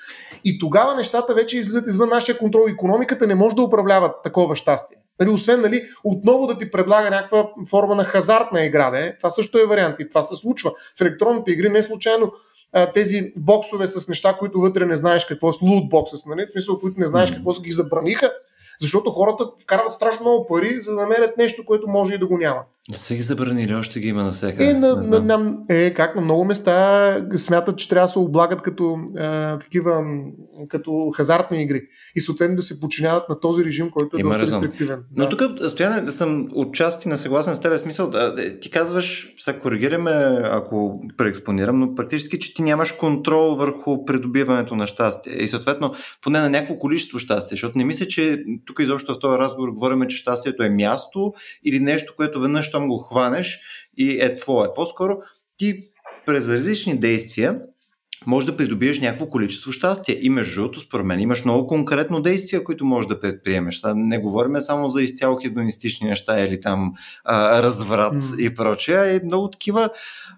И 0.45 0.59
тогава 0.59 0.95
нещата 0.95 1.35
вече 1.35 1.59
излизат 1.59 1.87
извън 1.87 2.09
нашия 2.09 2.39
контрол. 2.39 2.65
Економиката 2.69 3.27
не 3.27 3.35
може 3.35 3.57
да 3.57 3.63
управлява 3.63 4.15
такова 4.25 4.57
щастие. 4.57 4.97
Нали, 5.21 5.31
освен 5.31 5.61
нали, 5.61 5.83
отново 6.05 6.47
да 6.47 6.59
ти 6.59 6.71
предлага 6.71 7.11
някаква 7.11 7.49
форма 7.71 7.95
на 7.95 8.05
хазартна 8.05 8.65
игра. 8.65 8.91
Да 8.91 9.17
Това 9.17 9.31
също 9.31 9.59
е 9.59 9.67
вариант 9.67 9.97
и 9.99 10.09
това 10.09 10.23
се 10.23 10.37
случва. 10.37 10.73
В 10.99 11.01
електронните 11.01 11.53
игри 11.53 11.69
не 11.69 11.83
случайно 11.83 12.33
тези 12.95 13.33
боксове 13.37 13.87
с 13.87 14.09
неща, 14.09 14.37
които 14.39 14.61
вътре 14.61 14.87
не 14.87 14.97
знаеш 14.97 15.25
какво 15.25 15.53
са, 15.53 15.65
лут 15.65 15.89
боксове, 15.89 16.23
нали? 16.27 16.47
в 16.47 16.53
смисъл, 16.53 16.81
които 16.81 17.01
не 17.01 17.07
знаеш 17.07 17.31
какво 17.31 17.53
са 17.53 17.63
ги 17.63 17.73
забраниха, 17.73 18.33
защото 18.81 19.11
хората 19.11 19.51
вкарват 19.63 19.93
страшно 19.93 20.25
много 20.25 20.47
пари, 20.47 20.81
за 20.81 20.95
да 20.95 21.01
намерят 21.01 21.37
нещо, 21.37 21.65
което 21.65 21.89
може 21.89 22.15
и 22.15 22.19
да 22.19 22.27
го 22.27 22.39
няма. 22.39 22.63
Не 22.91 22.97
са 22.97 23.15
ги 23.15 23.23
забранили, 23.23 23.75
още 23.75 24.01
ги 24.01 24.09
има 24.09 24.25
навсякъде. 24.25 24.71
Е, 24.71 24.75
на, 24.75 24.97
на, 24.97 25.21
на, 25.21 25.57
е, 25.69 25.95
как 25.95 26.17
на 26.17 26.23
много 26.23 26.45
места 26.45 27.27
смятат, 27.37 27.79
че 27.79 27.89
трябва 27.89 28.07
да 28.07 28.13
се 28.13 28.19
облагат 28.19 28.63
като 28.63 28.99
а, 29.19 29.59
такива, 29.59 30.05
като 30.69 31.11
хазартни 31.17 31.63
игри 31.63 31.83
и 32.17 32.21
съответно 32.21 32.57
да 32.57 32.63
се 32.63 32.81
подчиняват 32.81 33.29
на 33.29 33.41
този 33.41 33.65
режим, 33.65 33.91
който 33.91 34.17
е 34.17 34.21
има 34.21 34.29
доста 34.29 34.43
резон. 34.43 34.63
рестриктивен. 34.63 35.05
Но 35.17 35.27
да. 35.27 35.37
тук, 35.37 35.71
Стояне, 35.71 36.01
да 36.01 36.13
съм 36.13 36.49
отчасти 36.55 37.09
на 37.09 37.17
съгласен 37.17 37.55
с 37.55 37.61
теб, 37.61 37.79
смисъл, 37.79 38.11
да, 38.11 38.35
да, 38.35 38.61
ти 38.61 38.71
казваш, 38.71 39.35
сега 39.39 39.61
коригираме, 39.61 40.41
ако 40.45 41.01
преекспонирам, 41.17 41.79
но 41.79 41.95
практически, 41.95 42.39
че 42.39 42.55
ти 42.55 42.63
нямаш 42.63 42.93
контрол 42.93 43.55
върху 43.55 44.05
придобиването 44.05 44.77
на 44.77 44.87
щастие 44.87 45.43
и 45.43 45.49
съответно 45.49 45.95
поне 46.23 46.41
на 46.41 46.51
някакво 46.51 46.79
количество 46.79 47.19
щастие, 47.19 47.55
защото 47.55 47.79
не 47.79 47.85
мисля, 47.85 48.07
че 48.07 48.45
тук 48.67 48.81
изобщо 48.81 49.15
в 49.15 49.19
този 49.19 49.39
разговор 49.39 49.69
говорим, 49.69 50.07
че 50.09 50.17
щастието 50.17 50.63
е 50.63 50.71
място 50.71 51.33
или 51.65 51.81
нещо, 51.81 52.15
което 52.17 52.41
веднъж 52.41 52.72
щом 52.73 52.89
го 52.89 52.99
хванеш 52.99 53.61
и 53.97 54.11
е 54.21 54.37
твое. 54.37 54.69
По-скоро 54.75 55.19
ти 55.57 55.89
през 56.27 56.49
различни 56.49 56.99
действия 56.99 57.61
може 58.27 58.47
да 58.47 58.57
придобиеш 58.57 59.01
някакво 59.01 59.27
количество 59.27 59.73
щастие. 59.73 60.19
И 60.21 60.31
между 60.31 60.55
другото, 60.55 60.81
според 60.81 61.07
мен, 61.07 61.21
имаш 61.21 61.45
много 61.45 61.67
конкретно 61.67 62.23
действия, 62.23 62.65
които 62.65 62.85
можеш 62.85 63.09
да 63.09 63.21
предприемеш. 63.21 63.81
Сега 63.81 63.95
не 63.97 64.19
говорим 64.19 64.61
само 64.61 64.89
за 64.89 65.03
изцяло 65.03 65.37
хедонистични 65.43 66.09
неща 66.09 66.41
или 66.41 66.61
там 66.61 66.93
а, 67.25 67.63
разврат 67.63 68.23
mm. 68.23 68.39
и 68.39 68.55
прочее, 68.55 68.97
а 68.97 69.15
и 69.15 69.21
много 69.25 69.51
такива 69.51 69.91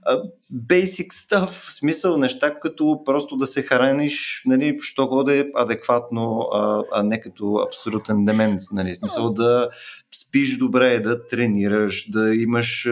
а, 0.02 0.22
basic 0.52 1.12
stuff, 1.12 1.46
в 1.46 1.72
смисъл 1.72 2.16
неща, 2.16 2.60
като 2.60 3.02
просто 3.04 3.36
да 3.36 3.46
се 3.46 3.62
храниш, 3.62 4.42
нали, 4.46 4.78
що 4.80 5.06
го 5.06 5.24
да 5.24 5.38
е 5.38 5.44
адекватно, 5.54 6.48
а, 6.52 6.82
а 6.92 7.02
не 7.02 7.20
като 7.20 7.54
абсолютен 7.66 8.24
демент, 8.24 8.60
нали, 8.72 8.94
смисъл 8.94 9.32
да 9.32 9.68
спиш 10.14 10.58
добре, 10.58 11.00
да 11.00 11.26
тренираш, 11.26 12.10
да 12.10 12.34
имаш 12.34 12.88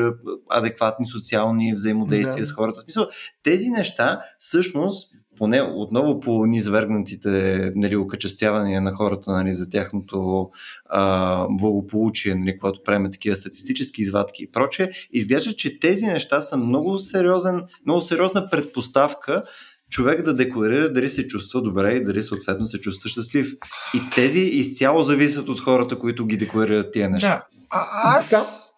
адекватни 0.51 1.07
социални 1.07 1.75
взаимодействия 1.75 2.43
да. 2.43 2.45
с 2.45 2.53
хората. 2.53 2.81
В 2.81 2.83
смисъл, 2.83 3.09
тези 3.43 3.69
неща 3.69 4.23
всъщност 4.39 5.22
поне 5.43 5.63
отново 5.63 6.21
по 6.21 6.47
низвергнатите 6.47 7.73
нали, 7.77 7.97
окачествявания 7.97 8.83
на 8.83 8.93
хората 8.93 9.33
нали, 9.33 9.53
за 9.53 9.71
тяхното 9.71 10.51
а, 10.87 11.47
благополучие, 11.51 12.35
нали, 12.35 12.59
когато 12.59 12.83
правим 12.83 13.13
такива 13.13 13.37
статистически 13.37 14.03
извадки 14.03 14.43
и 14.43 14.51
прочее, 14.53 14.91
изглежда, 15.13 15.53
че 15.53 15.81
тези 15.81 16.07
неща 16.07 16.41
са 16.41 16.57
много, 16.57 16.99
сериозен, 16.99 17.63
много 17.87 18.01
сериозна 18.01 18.51
предпоставка 18.51 19.43
човек 19.91 20.23
да 20.23 20.35
декларира 20.35 20.93
дали 20.93 21.11
се 21.11 21.27
чувства 21.27 21.63
добре 21.63 21.93
и 21.93 22.03
дали 22.03 22.23
съответно 22.23 22.67
се 22.67 22.81
чувства 22.81 23.11
щастлив. 23.11 23.53
И 23.95 24.01
тези 24.15 24.41
изцяло 24.41 25.03
зависят 25.03 25.49
от 25.49 25.61
хората, 25.61 25.99
които 25.99 26.27
ги 26.27 26.37
декларират 26.37 26.93
тия 26.93 27.11
неща. 27.11 27.29
Да. 27.29 27.45
А, 27.71 28.19
аз... 28.19 28.69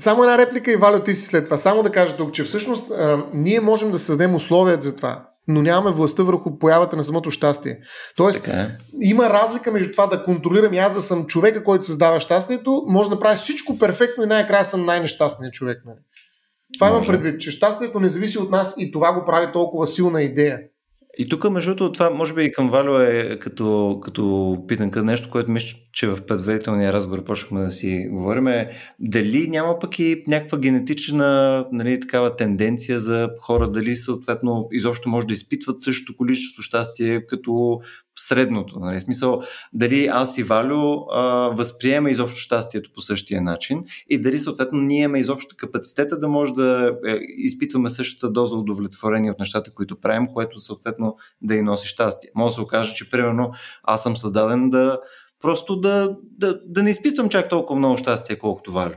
Само 0.00 0.22
една 0.22 0.38
реплика 0.38 0.72
и 0.72 0.76
Валю, 0.76 1.00
ти 1.00 1.14
си 1.14 1.26
след 1.26 1.44
това. 1.44 1.56
Само 1.56 1.82
да 1.82 1.90
кажа 1.90 2.16
тук, 2.16 2.32
че 2.32 2.44
всъщност 2.44 2.90
а, 2.90 3.24
ние 3.34 3.60
можем 3.60 3.90
да 3.90 3.98
създадем 3.98 4.34
условия 4.34 4.80
за 4.80 4.96
това 4.96 5.33
но 5.48 5.62
нямаме 5.62 5.96
властта 5.96 6.22
върху 6.22 6.58
появата 6.58 6.96
на 6.96 7.04
самото 7.04 7.30
щастие. 7.30 7.78
Тоест, 8.16 8.48
е. 8.48 8.78
има 9.00 9.30
разлика 9.30 9.72
между 9.72 9.92
това 9.92 10.06
да 10.06 10.24
контролирам 10.24 10.74
и 10.74 10.78
аз 10.78 10.94
да 10.94 11.00
съм 11.00 11.26
човека, 11.26 11.64
който 11.64 11.86
създава 11.86 12.20
щастието, 12.20 12.84
може 12.88 13.08
да 13.08 13.14
направя 13.14 13.36
всичко 13.36 13.78
перфектно 13.78 14.24
и 14.24 14.26
най-накрая 14.26 14.64
съм 14.64 14.84
най-нещастният 14.84 15.54
човек. 15.54 15.82
Нали? 15.86 15.98
Това 16.78 16.90
може. 16.90 16.96
имам 16.96 17.06
предвид, 17.06 17.40
че 17.40 17.50
щастието 17.50 18.00
не 18.00 18.08
зависи 18.08 18.38
от 18.38 18.50
нас 18.50 18.74
и 18.78 18.92
това 18.92 19.12
го 19.12 19.24
прави 19.24 19.52
толкова 19.52 19.86
силна 19.86 20.22
идея. 20.22 20.60
И 21.18 21.28
тук, 21.28 21.50
между 21.50 21.74
другото, 21.74 21.92
това 21.92 22.10
може 22.10 22.34
би 22.34 22.44
и 22.44 22.52
към 22.52 22.70
Валю 22.70 22.98
е 22.98 23.38
като, 23.40 24.00
като 24.02 24.56
питанка 24.68 25.02
нещо, 25.02 25.30
което 25.30 25.50
мисля, 25.50 25.78
че 25.92 26.06
в 26.06 26.26
предварителния 26.26 26.92
разговор 26.92 27.24
почнахме 27.24 27.60
да 27.60 27.70
си 27.70 28.08
говорим 28.10 28.46
дали 29.00 29.48
няма 29.48 29.78
пък 29.78 29.98
и 29.98 30.24
някаква 30.26 30.58
генетична 30.58 31.66
нали, 31.72 32.00
такава 32.00 32.36
тенденция 32.36 32.98
за 32.98 33.30
хора, 33.40 33.70
дали 33.70 33.94
съответно 33.94 34.68
изобщо 34.72 35.08
може 35.08 35.26
да 35.26 35.32
изпитват 35.32 35.82
същото 35.82 36.16
количество 36.16 36.62
щастие 36.62 37.26
като 37.26 37.80
средното. 38.16 38.78
Нали? 38.78 39.00
Смисъл, 39.00 39.42
дали 39.72 40.06
аз 40.06 40.38
и 40.38 40.42
Валю 40.42 41.06
а, 41.10 41.48
възприема 41.48 42.10
изобщо 42.10 42.38
щастието 42.38 42.90
по 42.94 43.00
същия 43.00 43.42
начин 43.42 43.84
и 44.10 44.20
дали 44.20 44.38
съответно 44.38 44.80
ние 44.80 45.02
имаме 45.02 45.18
изобщо 45.18 45.56
капацитета 45.58 46.18
да 46.18 46.28
може 46.28 46.52
да 46.52 46.96
е, 47.06 47.16
изпитваме 47.36 47.90
същата 47.90 48.32
доза 48.32 48.56
удовлетворение 48.56 49.30
от 49.30 49.38
нещата, 49.38 49.70
които 49.70 50.00
правим, 50.00 50.26
което 50.26 50.60
съответно 50.60 51.16
да 51.42 51.54
и 51.54 51.62
носи 51.62 51.88
щастие. 51.88 52.30
Може 52.34 52.50
да 52.50 52.54
се 52.54 52.60
окаже, 52.60 52.94
че 52.94 53.10
примерно 53.10 53.52
аз 53.82 54.02
съм 54.02 54.16
създаден 54.16 54.70
да 54.70 55.00
просто 55.42 55.76
да, 55.76 56.16
да, 56.22 56.60
да 56.66 56.82
не 56.82 56.90
изпитвам 56.90 57.28
чак 57.28 57.48
толкова 57.48 57.78
много 57.78 57.98
щастие, 57.98 58.38
колкото 58.38 58.72
Валю. 58.72 58.94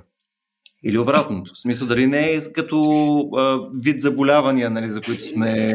Или 0.87 0.97
обратното. 0.97 1.51
В 1.53 1.57
смисъл, 1.57 1.87
дали 1.87 2.07
не 2.07 2.31
е 2.31 2.39
като 2.53 3.19
а, 3.37 3.57
вид 3.83 4.01
заболявания, 4.01 4.69
нали, 4.69 4.89
за 4.89 5.01
които 5.01 5.25
сме 5.25 5.73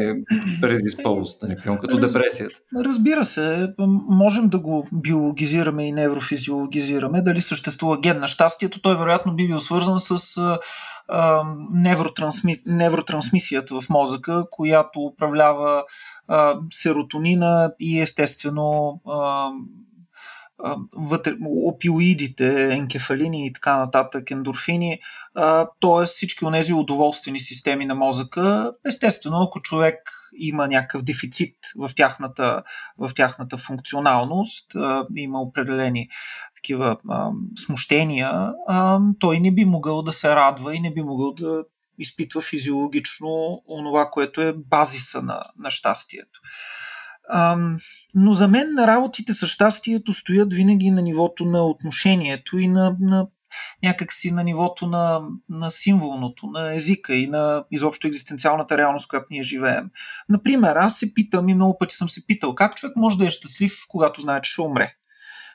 предизполост, 0.61 1.43
нали, 1.43 1.55
като 1.81 1.97
депресията. 1.97 2.59
Разбира 2.85 3.25
се, 3.25 3.73
можем 4.09 4.49
да 4.49 4.59
го 4.59 4.87
биологизираме 4.93 5.87
и 5.87 5.91
неврофизиологизираме. 5.91 7.21
Дали 7.21 7.41
съществува 7.41 7.99
ген 7.99 8.19
на 8.19 8.27
щастието, 8.27 8.81
той 8.81 8.97
вероятно 8.97 9.35
би 9.35 9.47
бил 9.47 9.59
свързан 9.59 9.99
с 9.99 10.37
а, 11.09 11.43
невротрансми... 11.71 12.55
невротрансмисията 12.65 13.81
в 13.81 13.89
мозъка, 13.89 14.43
която 14.51 14.99
управлява 14.99 15.83
а, 16.27 16.55
серотонина 16.71 17.71
и 17.79 18.01
естествено 18.01 19.01
а, 19.07 19.49
вътре, 20.95 21.33
опиоидите, 21.41 22.73
енкефалини 22.73 23.45
и 23.47 23.53
така 23.53 23.77
нататък, 23.77 24.31
ендорфини, 24.31 24.99
т.е. 25.81 26.05
всички 26.05 26.45
от 26.45 26.53
тези 26.53 26.73
удоволствени 26.73 27.39
системи 27.39 27.85
на 27.85 27.95
мозъка. 27.95 28.73
Естествено, 28.85 29.41
ако 29.41 29.61
човек 29.61 30.09
има 30.37 30.67
някакъв 30.67 31.01
дефицит 31.01 31.55
в 31.77 31.91
тяхната, 31.95 32.63
в 32.97 33.11
тяхната 33.15 33.57
функционалност, 33.57 34.65
има 35.15 35.41
определени 35.41 36.09
такива 36.55 36.97
а, 37.09 37.29
смущения, 37.65 38.53
а, 38.67 38.99
той 39.19 39.39
не 39.39 39.51
би 39.51 39.65
могъл 39.65 40.03
да 40.03 40.13
се 40.13 40.35
радва 40.35 40.75
и 40.75 40.79
не 40.79 40.93
би 40.93 41.01
могъл 41.01 41.33
да 41.33 41.63
изпитва 41.99 42.41
физиологично 42.41 43.61
онова, 43.67 44.09
което 44.09 44.41
е 44.41 44.53
базиса 44.53 45.21
на, 45.21 45.43
на 45.57 45.71
щастието. 45.71 46.41
Ам, 47.29 47.77
но 48.15 48.33
за 48.33 48.47
мен 48.47 48.73
на 48.73 48.87
работите 48.87 49.33
с 49.33 49.47
щастието 49.47 50.13
стоят 50.13 50.53
винаги 50.53 50.91
на 50.91 51.01
нивото 51.01 51.45
на 51.45 51.65
отношението 51.65 52.57
и 52.57 52.67
на, 52.67 52.95
на 52.99 53.27
някакси 53.83 54.31
на 54.31 54.43
нивото 54.43 54.87
на, 54.87 55.21
на 55.49 55.71
символното, 55.71 56.47
на 56.47 56.75
езика 56.75 57.15
и 57.15 57.27
на 57.27 57.63
изобщо 57.71 58.07
екзистенциалната 58.07 58.77
реалност, 58.77 59.05
в 59.05 59.09
която 59.09 59.27
ние 59.29 59.43
живеем. 59.43 59.89
Например, 60.29 60.75
аз 60.75 60.99
се 60.99 61.13
питам 61.13 61.49
и 61.49 61.55
много 61.55 61.77
пъти 61.77 61.95
съм 61.95 62.09
се 62.09 62.25
питал, 62.27 62.55
как 62.55 62.75
човек 62.75 62.95
може 62.95 63.17
да 63.17 63.27
е 63.27 63.29
щастлив, 63.29 63.73
когато 63.87 64.21
знае, 64.21 64.41
че 64.41 64.51
ще 64.51 64.61
умре? 64.61 64.93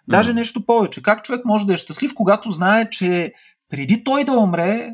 Даже 0.09 0.33
нещо 0.33 0.67
повече. 0.67 1.03
Как 1.03 1.25
човек 1.25 1.45
може 1.45 1.67
да 1.67 1.75
е 1.75 1.77
щастлив, 1.77 2.15
когато 2.15 2.51
знае, 2.51 2.91
че 2.91 3.33
преди 3.71 4.05
той 4.05 4.25
да 4.25 4.33
умре, 4.33 4.91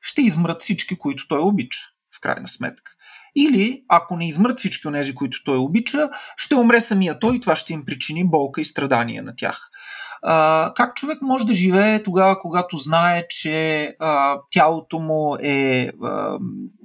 ще 0.00 0.22
измрат 0.22 0.60
всички, 0.60 0.98
които 0.98 1.28
той 1.28 1.40
обича 1.40 1.80
в 2.16 2.20
крайна 2.20 2.48
сметка. 2.48 2.92
Или, 3.36 3.82
ако 3.88 4.16
не 4.16 4.28
измърт 4.28 4.58
всички 4.58 4.88
от 4.88 4.94
тези, 4.94 5.14
които 5.14 5.44
той 5.44 5.58
обича, 5.58 6.08
ще 6.36 6.54
умре 6.54 6.80
самия 6.80 7.18
той 7.18 7.36
и 7.36 7.40
това 7.40 7.56
ще 7.56 7.72
им 7.72 7.84
причини 7.84 8.24
болка 8.24 8.60
и 8.60 8.64
страдания 8.64 9.22
на 9.22 9.36
тях. 9.36 9.70
А, 10.22 10.72
как 10.76 10.96
човек 10.96 11.22
може 11.22 11.46
да 11.46 11.54
живее 11.54 12.02
тогава, 12.02 12.40
когато 12.40 12.76
знае, 12.76 13.26
че 13.28 13.86
а, 14.00 14.38
тялото 14.50 14.98
му 14.98 15.36
е 15.42 15.90
а, 16.02 16.38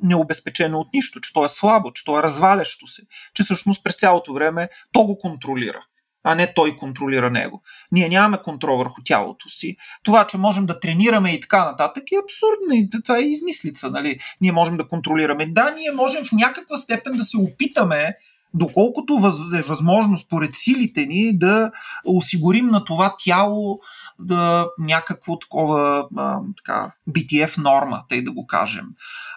необезпечено 0.04 0.80
от 0.80 0.88
нищо, 0.94 1.22
че 1.22 1.34
то 1.34 1.46
е 1.46 1.50
слабо, 1.50 1.94
че 1.94 2.06
то 2.06 2.20
е 2.20 2.24
развалящо 2.24 2.88
се, 2.88 3.02
че 3.34 3.44
всъщност 3.44 3.84
през 3.84 3.96
цялото 3.96 4.34
време 4.34 4.70
то 4.91 5.04
го 5.04 5.20
контролира 5.20 5.86
а 6.24 6.36
не 6.36 6.53
той 6.53 6.76
контролира 6.78 7.32
него. 7.32 7.61
Ние 7.91 8.09
нямаме 8.09 8.38
контрол 8.43 8.78
върху 8.78 9.01
тялото 9.05 9.49
си. 9.49 9.78
Това, 10.03 10.28
че 10.28 10.38
можем 10.38 10.65
да 10.65 10.80
тренираме 10.80 11.32
и 11.32 11.39
така 11.39 11.65
нататък 11.65 12.03
е 12.11 12.21
абсурдно. 12.24 13.01
Това 13.05 13.17
е 13.17 13.21
измислица. 13.21 13.89
Нали? 13.89 14.17
Ние 14.41 14.51
можем 14.51 14.78
да 14.78 14.88
контролираме. 14.88 15.45
Да, 15.45 15.71
ние 15.71 15.91
можем 15.91 16.24
в 16.24 16.32
някаква 16.32 16.78
степен 16.78 17.13
да 17.13 17.24
се 17.24 17.38
опитаме 17.38 18.15
доколкото 18.53 19.13
е 19.55 19.61
възможно 19.61 20.17
според 20.17 20.49
силите 20.53 21.05
ни 21.05 21.38
да 21.38 21.71
осигурим 22.05 22.65
на 22.65 22.86
това 22.86 23.15
тяло 23.26 23.80
да, 24.19 24.67
някакво 24.80 25.39
такова 25.39 26.07
а, 26.17 26.39
така, 26.57 26.91
BTF 27.09 27.57
норма, 27.57 28.01
тъй 28.09 28.21
да 28.21 28.32
го 28.32 28.47
кажем. 28.47 28.86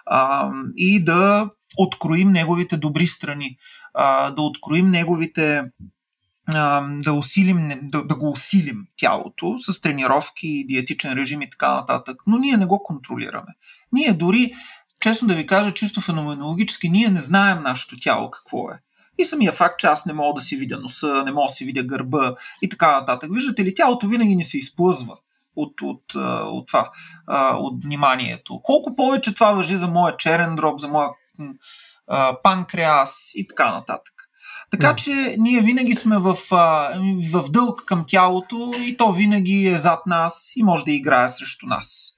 А, 0.05 0.51
и 0.75 1.03
да 1.03 1.49
откроим 1.77 2.31
неговите 2.31 2.77
добри 2.77 3.07
страни, 3.07 3.57
а, 3.93 4.31
да 4.31 4.41
откроим 4.41 4.89
неговите 4.89 5.63
да, 7.03 7.13
усилим, 7.13 7.79
да, 7.81 8.03
да 8.03 8.15
го 8.15 8.29
усилим 8.29 8.87
тялото 8.97 9.57
с 9.57 9.81
тренировки, 9.81 10.65
диетичен 10.67 11.13
режим 11.13 11.41
и 11.41 11.49
така 11.49 11.73
нататък. 11.73 12.21
Но 12.27 12.37
ние 12.37 12.57
не 12.57 12.65
го 12.65 12.83
контролираме. 12.83 13.55
Ние 13.91 14.13
дори, 14.13 14.53
честно 14.99 15.27
да 15.27 15.35
ви 15.35 15.47
кажа, 15.47 15.73
чисто 15.73 16.01
феноменологически, 16.01 16.89
ние 16.89 17.09
не 17.09 17.19
знаем 17.19 17.63
нашето 17.63 17.95
тяло 17.95 18.31
какво 18.31 18.69
е. 18.71 18.79
И 19.17 19.25
самия 19.25 19.51
факт, 19.51 19.79
че 19.79 19.87
аз 19.87 20.05
не 20.05 20.13
мога 20.13 20.33
да 20.33 20.41
си 20.41 20.55
видя 20.55 20.77
носа, 20.77 21.23
не 21.25 21.31
мога 21.31 21.47
да 21.47 21.53
си 21.53 21.65
видя 21.65 21.83
гърба 21.83 22.35
и 22.61 22.69
така 22.69 22.99
нататък. 22.99 23.29
Виждате 23.33 23.63
ли, 23.63 23.75
тялото 23.75 24.07
винаги 24.07 24.35
не 24.35 24.43
се 24.43 24.57
изплъзва 24.57 25.17
от, 25.55 25.81
от, 25.81 26.15
от 26.45 26.67
това, 26.67 26.91
от 27.53 27.83
вниманието. 27.83 28.59
Колко 28.63 28.95
повече 28.95 29.33
това 29.33 29.51
въжи 29.51 29.75
за 29.75 29.87
моя 29.87 30.17
черен 30.17 30.55
дроб, 30.55 30.79
за 30.79 30.87
моя 30.87 31.09
панкреас 32.43 33.31
и 33.35 33.47
така 33.47 33.71
нататък. 33.71 34.13
Така 34.71 34.95
че 34.95 35.35
ние 35.39 35.61
винаги 35.61 35.93
сме 35.93 36.17
в, 36.17 36.37
в 37.31 37.49
дълг 37.49 37.83
към 37.85 38.03
тялото 38.07 38.71
и 38.79 38.97
то 38.97 39.11
винаги 39.11 39.67
е 39.67 39.77
зад 39.77 39.99
нас 40.05 40.53
и 40.55 40.63
може 40.63 40.85
да 40.85 40.91
играе 40.91 41.29
срещу 41.29 41.65
нас. 41.65 42.11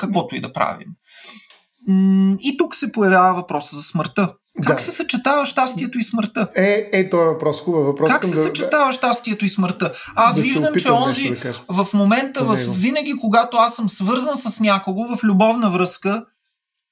Каквото 0.00 0.36
и 0.36 0.40
да 0.40 0.52
правим. 0.52 0.88
И 2.40 2.56
тук 2.58 2.74
се 2.74 2.92
появява 2.92 3.34
въпроса 3.34 3.76
за 3.76 3.82
смъртта. 3.82 4.34
Как 4.66 4.76
да. 4.76 4.82
се 4.82 4.90
съчетава 4.90 5.46
щастието 5.46 5.98
и 5.98 6.02
смъртта? 6.02 6.48
Е, 6.56 6.90
е, 6.92 7.10
това 7.10 7.22
е 7.22 7.26
въпрос, 7.26 7.60
хубав 7.60 7.86
въпрос. 7.86 8.12
Как 8.12 8.24
се 8.24 8.34
да... 8.34 8.42
съчетава 8.42 8.92
щастието 8.92 9.44
и 9.44 9.48
смъртта? 9.48 9.92
Аз 10.14 10.34
да 10.36 10.42
виждам, 10.42 10.74
че 10.74 10.90
онзи 10.90 11.30
да 11.30 11.84
в 11.84 11.92
момента, 11.94 12.44
в, 12.44 12.56
винаги 12.70 13.14
когато 13.20 13.56
аз 13.56 13.76
съм 13.76 13.88
свързан 13.88 14.36
с 14.36 14.60
някого 14.60 15.16
в 15.16 15.24
любовна 15.24 15.70
връзка, 15.70 16.24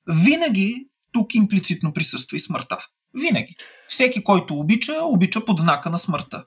винаги 0.09 0.89
тук 1.13 1.35
имплицитно 1.35 1.93
присъства 1.93 2.37
и 2.37 2.41
смъртта. 2.41 2.79
Винаги. 3.15 3.57
Всеки, 3.89 4.25
който 4.25 4.55
обича, 4.55 4.93
обича 5.03 5.45
под 5.45 5.61
знака 5.61 5.91
на 5.91 5.99
смъртта. 5.99 6.45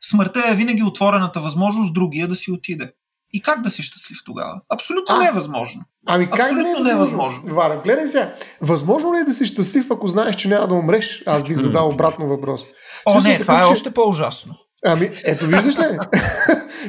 Смъртта 0.00 0.42
е 0.48 0.54
винаги 0.54 0.82
отворената 0.82 1.40
възможност 1.40 1.94
другия 1.94 2.28
да 2.28 2.34
си 2.34 2.52
отиде. 2.52 2.92
И 3.32 3.42
как 3.42 3.60
да 3.60 3.70
си 3.70 3.82
щастлив 3.82 4.18
тогава? 4.24 4.60
Абсолютно 4.68 5.14
а, 5.14 5.18
невъзможно. 5.18 5.82
Ами 6.06 6.30
как 6.30 6.40
Абсолютно 6.40 6.72
да 6.72 6.80
не 6.80 6.90
е 6.90 6.92
невъзможно? 6.92 7.42
Вара, 7.44 7.80
гледай 7.84 8.08
сега. 8.08 8.34
Възможно 8.60 9.14
ли 9.14 9.18
е 9.18 9.24
да 9.24 9.32
си 9.32 9.46
щастлив, 9.46 9.90
ако 9.90 10.08
знаеш, 10.08 10.36
че 10.36 10.48
няма 10.48 10.68
да 10.68 10.74
умреш? 10.74 11.22
Аз 11.26 11.42
бих 11.42 11.56
задал 11.56 11.88
обратно 11.88 12.26
въпрос. 12.26 12.64
О, 13.06 13.12
смисъл, 13.12 13.32
не, 13.32 13.38
това 13.38 13.60
е 13.60 13.64
че... 13.64 13.70
още 13.70 13.90
по-ужасно. 13.90 14.54
Ами, 14.84 15.10
ето 15.24 15.46
виждаш 15.46 15.78
ли? 15.78 15.98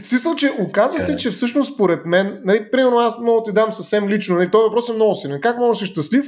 смисъл, 0.03 0.35
че 0.35 0.51
оказва 0.59 0.99
се, 0.99 1.17
че 1.17 1.31
всъщност 1.31 1.73
според 1.73 2.05
мен, 2.05 2.41
нали, 2.45 2.71
примерно 2.71 2.97
аз 2.97 3.17
мога 3.17 3.41
да 3.41 3.43
ти 3.43 3.51
дам 3.51 3.71
съвсем 3.71 4.09
лично, 4.09 4.35
нали, 4.35 4.51
този 4.51 4.63
въпрос 4.63 4.89
е 4.89 4.93
много 4.93 5.15
силен. 5.15 5.41
Как 5.41 5.57
можеш 5.57 5.79
да 5.79 5.85
си 5.85 5.91
щастлив, 5.91 6.25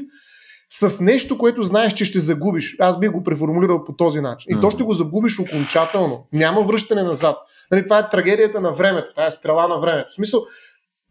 с 0.70 1.00
нещо, 1.00 1.38
което 1.38 1.62
знаеш, 1.62 1.94
че 1.94 2.06
ще 2.06 2.20
загубиш. 2.20 2.76
Аз 2.80 3.00
бих 3.00 3.12
го 3.12 3.24
преформулирал 3.24 3.84
по 3.84 3.94
този 3.94 4.22
начин. 4.22 4.58
И 4.58 4.62
то 4.62 4.72
ще 4.72 4.84
го 4.84 4.92
загубиш 4.92 5.40
окончателно. 5.40 6.28
Няма 6.34 6.62
връщане 6.62 7.04
назад. 7.04 7.38
Нали, 7.72 7.84
това 7.84 8.00
е 8.00 8.10
трагедията 8.10 8.62
на 8.62 8.72
времето. 8.72 9.08
Това 9.12 9.26
е 9.26 9.32
стрела 9.32 9.68
на 9.68 9.80
времето. 9.80 10.10
В 10.12 10.16
смисъл, 10.16 10.44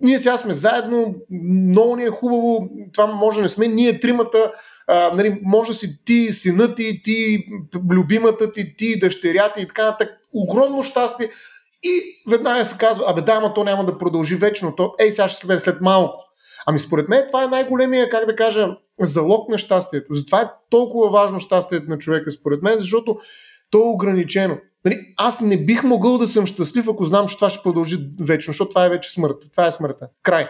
ние 0.01 0.19
сега 0.19 0.37
сме 0.37 0.55
заедно, 0.55 1.15
много 1.71 1.97
ни 1.97 2.05
е 2.05 2.11
хубаво, 2.11 2.69
това 2.93 3.07
може 3.07 3.37
да 3.37 3.43
не 3.43 3.49
сме 3.49 3.69
ние 3.69 4.01
тримата, 4.01 4.53
а, 4.87 5.15
нали, 5.15 5.41
може 5.43 5.69
да 5.69 5.75
си 5.75 6.05
ти, 6.05 6.33
синът 6.33 6.77
ти, 6.77 7.03
ти, 7.05 7.45
любимата 7.93 8.53
ти, 8.53 8.75
ти, 8.75 8.99
дъщерята 8.99 9.61
и 9.61 9.69
така 9.69 9.85
нататък. 9.85 10.11
Огромно 10.33 10.83
щастие. 10.83 11.31
И 11.83 12.01
веднага 12.31 12.65
се 12.65 12.79
казва, 12.79 13.05
абе 13.09 13.21
да, 13.21 13.33
ама 13.33 13.55
то 13.55 13.65
няма 13.65 13.85
да 13.85 13.99
продължи 13.99 14.35
вечно. 14.35 14.77
То, 14.77 14.95
ей, 14.99 15.11
сега 15.11 15.29
ще 15.29 15.47
след, 15.47 15.61
след 15.61 15.81
малко. 15.81 16.25
Ами 16.67 16.79
според 16.79 17.09
мен 17.09 17.25
това 17.27 17.45
е 17.45 17.49
най-големия, 17.49 18.11
как 18.11 18.27
да 18.27 18.37
кажа, 18.37 18.69
залог 19.01 19.49
на 19.49 19.59
щастието. 19.59 20.15
Затова 20.15 20.41
е 20.41 20.51
толкова 20.71 21.11
важно 21.11 21.41
щастието 21.41 21.91
на 21.91 21.99
човека, 21.99 22.31
според 22.31 22.63
мен, 22.63 22.79
защото 22.79 23.17
то 23.71 23.79
е 23.79 23.91
ограничено. 23.91 24.59
Нали, 24.85 25.15
аз 25.17 25.41
не 25.41 25.65
бих 25.65 25.85
могъл 25.85 26.19
да 26.19 26.27
съм 26.27 26.47
щастлив, 26.47 26.89
ако 26.89 27.05
знам, 27.05 27.29
че 27.29 27.37
това 27.37 27.51
ще 27.51 27.63
продължи 27.63 27.99
вечно, 28.21 28.53
защото 28.53 28.69
това 28.69 28.87
е 28.87 28.91
вече 28.91 29.11
смърт. 29.11 29.37
Това 29.53 29.67
е 29.67 29.73
смъртта. 29.73 30.09
Край. 30.23 30.49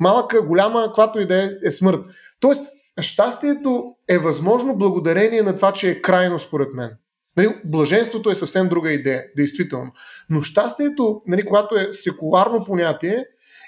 Малъка, 0.00 0.42
голяма, 0.42 0.84
каквато 0.86 1.20
и 1.20 1.26
да 1.26 1.44
е, 1.44 1.48
е 1.64 1.70
смърт. 1.70 2.00
Тоест, 2.40 2.66
щастието 3.00 3.94
е 4.08 4.18
възможно 4.18 4.78
благодарение 4.78 5.42
на 5.42 5.56
това, 5.56 5.72
че 5.72 5.90
е 5.90 6.02
крайно, 6.02 6.38
според 6.38 6.68
мен. 6.74 6.90
Нали, 7.36 7.60
блаженството 7.64 8.30
е 8.30 8.34
съвсем 8.34 8.68
друга 8.68 8.92
идея, 8.92 9.24
действително. 9.36 9.92
Но 10.30 10.42
щастието, 10.42 11.20
нали, 11.26 11.44
когато 11.44 11.76
е 11.76 11.92
секуларно 11.92 12.64
понятие, 12.64 13.24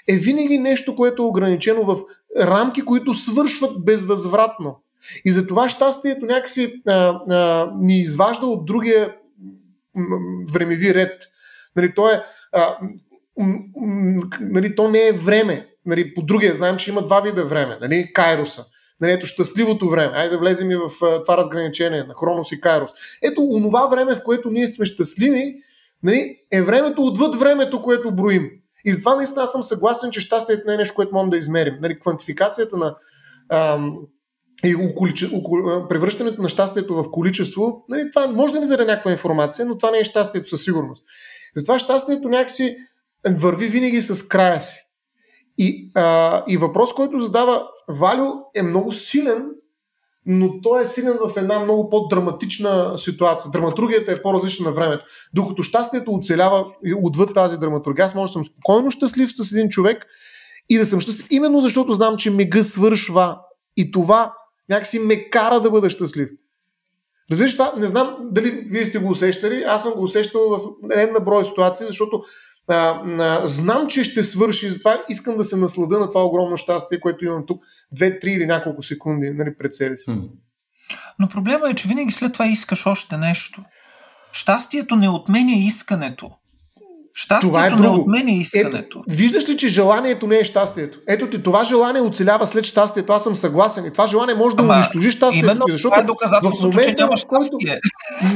е 0.09 0.15
винаги 0.15 0.57
нещо, 0.57 0.95
което 0.95 1.23
е 1.23 1.25
ограничено 1.25 1.83
в 1.85 1.99
рамки, 2.37 2.85
които 2.85 3.13
свършват 3.13 3.85
безвъзвратно. 3.85 4.81
И 5.25 5.31
затова 5.31 5.69
щастието 5.69 6.25
някакси 6.25 6.81
а, 6.87 6.93
а, 6.93 7.71
ни 7.79 7.97
изважда 7.99 8.45
от 8.45 8.65
другия 8.65 9.15
времеви 10.53 10.93
ред. 10.93 11.23
Нали, 11.75 11.93
то, 11.95 12.09
е, 12.09 12.23
а, 12.51 12.77
нали, 14.41 14.75
то 14.75 14.89
не 14.89 15.07
е 15.07 15.13
време. 15.13 15.67
Нали, 15.85 16.13
по 16.13 16.21
другия 16.21 16.55
знаем, 16.55 16.77
че 16.77 16.91
има 16.91 17.05
два 17.05 17.21
вида 17.21 17.45
време. 17.45 17.77
Нали, 17.81 18.13
кайроса. 18.13 18.65
Нали, 19.01 19.11
ето 19.11 19.25
щастливото 19.25 19.89
време. 19.89 20.13
Айде 20.15 20.29
да 20.29 20.39
влезем 20.39 20.71
и 20.71 20.75
в 20.75 21.05
а, 21.05 21.23
това 21.23 21.37
разграничение 21.37 22.03
на 22.03 22.13
Хронос 22.13 22.51
и 22.51 22.61
Кайрос. 22.61 22.91
Ето 23.23 23.41
онова 23.41 23.87
време, 23.87 24.15
в 24.15 24.23
което 24.23 24.49
ние 24.49 24.67
сме 24.67 24.85
щастливи, 24.85 25.55
нали, 26.03 26.37
е 26.51 26.61
времето 26.61 27.01
отвъд 27.01 27.35
времето, 27.35 27.81
което 27.81 28.11
броим. 28.11 28.49
И 28.85 28.91
затова 28.91 29.15
наистина 29.15 29.47
съм 29.47 29.63
съгласен, 29.63 30.11
че 30.11 30.21
щастието 30.21 30.67
не 30.67 30.73
е 30.73 30.77
нещо, 30.77 30.95
което 30.95 31.13
можем 31.13 31.29
да 31.29 31.37
измерим. 31.37 31.73
Нали, 31.81 31.99
квантификацията 31.99 32.77
на 32.77 32.95
ам, 33.51 33.97
и 34.65 34.75
околиче, 34.75 35.29
окол, 35.35 35.87
превръщането 35.87 36.41
на 36.41 36.49
щастието 36.49 37.03
в 37.03 37.11
количество, 37.11 37.85
нали, 37.89 38.09
това 38.11 38.27
може 38.27 38.53
да 38.53 38.59
ни 38.59 38.67
даде 38.67 38.85
някаква 38.85 39.11
информация, 39.11 39.65
но 39.65 39.77
това 39.77 39.91
не 39.91 39.99
е 39.99 40.03
щастието 40.03 40.49
със 40.49 40.63
сигурност. 40.63 41.03
Затова 41.55 41.79
щастието 41.79 42.29
някакси 42.29 42.77
върви 43.27 43.67
винаги 43.67 44.01
с 44.01 44.27
края 44.27 44.61
си. 44.61 44.79
И, 45.57 45.91
а, 45.95 46.43
и 46.47 46.57
въпрос, 46.57 46.93
който 46.93 47.19
задава 47.19 47.67
Валю 47.87 48.33
е 48.55 48.63
много 48.63 48.91
силен, 48.91 49.45
но 50.25 50.61
той 50.61 50.83
е 50.83 50.85
силен 50.85 51.17
в 51.25 51.37
една 51.37 51.59
много 51.59 51.89
по-драматична 51.89 52.97
ситуация. 52.97 53.51
Драматургията 53.51 54.11
е 54.11 54.21
по-различна 54.21 54.65
на 54.65 54.71
времето. 54.71 55.05
Докато 55.33 55.63
щастието 55.63 56.11
оцелява 56.11 56.65
отвъд 57.03 57.33
тази 57.33 57.57
драматургия, 57.57 58.05
аз 58.05 58.15
може 58.15 58.29
да 58.29 58.33
съм 58.33 58.45
спокойно 58.45 58.91
щастлив 58.91 59.29
с 59.33 59.51
един 59.51 59.69
човек 59.69 60.05
и 60.69 60.77
да 60.77 60.85
съм 60.85 60.99
щастлив, 60.99 61.27
именно 61.31 61.61
защото 61.61 61.93
знам, 61.93 62.17
че 62.17 62.31
мега 62.31 62.63
свършва 62.63 63.39
и 63.77 63.91
това 63.91 64.33
някакси 64.69 64.99
ме 64.99 65.29
кара 65.29 65.61
да 65.61 65.71
бъда 65.71 65.89
щастлив. 65.89 66.29
Разбираш 67.31 67.53
това? 67.53 67.73
Не 67.77 67.87
знам 67.87 68.17
дали 68.31 68.51
вие 68.51 68.85
сте 68.85 68.99
го 68.99 69.11
усещали, 69.11 69.63
аз 69.67 69.83
съм 69.83 69.93
го 69.93 70.03
усещал 70.03 70.49
в 70.49 70.59
една 70.91 71.19
брой 71.19 71.45
ситуации, 71.45 71.87
защото 71.87 72.21
а, 72.69 73.01
а, 73.19 73.47
знам, 73.47 73.87
че 73.87 74.03
ще 74.03 74.23
свърши, 74.23 74.69
затова 74.69 75.03
искам 75.09 75.37
да 75.37 75.43
се 75.43 75.55
наслада 75.55 75.99
на 75.99 76.07
това 76.07 76.25
огромно 76.25 76.57
щастие, 76.57 76.99
което 76.99 77.25
имам 77.25 77.45
тук, 77.45 77.63
две, 77.91 78.19
три 78.19 78.31
или 78.31 78.45
няколко 78.45 78.83
секунди 78.83 79.29
нали, 79.29 79.55
пред 79.57 79.73
себе 79.73 79.97
си. 79.97 80.11
Но 81.19 81.27
проблема 81.27 81.69
е, 81.69 81.75
че 81.75 81.87
винаги 81.87 82.11
след 82.11 82.33
това 82.33 82.45
искаш 82.47 82.85
още 82.85 83.17
нещо. 83.17 83.63
Щастието 84.31 84.95
не 84.95 85.09
отменя 85.09 85.55
искането. 85.55 86.31
Щастието 87.15 87.47
това 87.47 87.65
е 87.65 87.69
друго. 87.69 87.83
не 87.83 87.89
отменя 87.89 88.31
искането. 88.31 88.77
Ето, 88.77 89.03
виждаш 89.09 89.49
ли, 89.49 89.57
че 89.57 89.67
желанието 89.67 90.27
не 90.27 90.37
е 90.37 90.43
щастието? 90.43 90.99
Ето 91.07 91.29
ти, 91.29 91.43
това 91.43 91.63
желание 91.63 92.01
оцелява 92.01 92.47
след 92.47 92.65
щастието. 92.65 93.13
Аз 93.13 93.23
съм 93.23 93.35
съгласен. 93.35 93.85
И 93.85 93.91
това 93.91 94.07
желание 94.07 94.35
може 94.35 94.55
да 94.55 94.63
Ама, 94.63 94.73
унищожи 94.73 95.11
щастието. 95.11 95.45
Именно 95.45 95.65
защото 95.69 95.93
това 95.93 96.01
е 96.01 96.05
доказателство, 96.05 96.67
в 96.67 96.69
момента, 96.69 96.89
че 96.89 96.95
няма 96.95 97.17
щастие. 97.17 97.79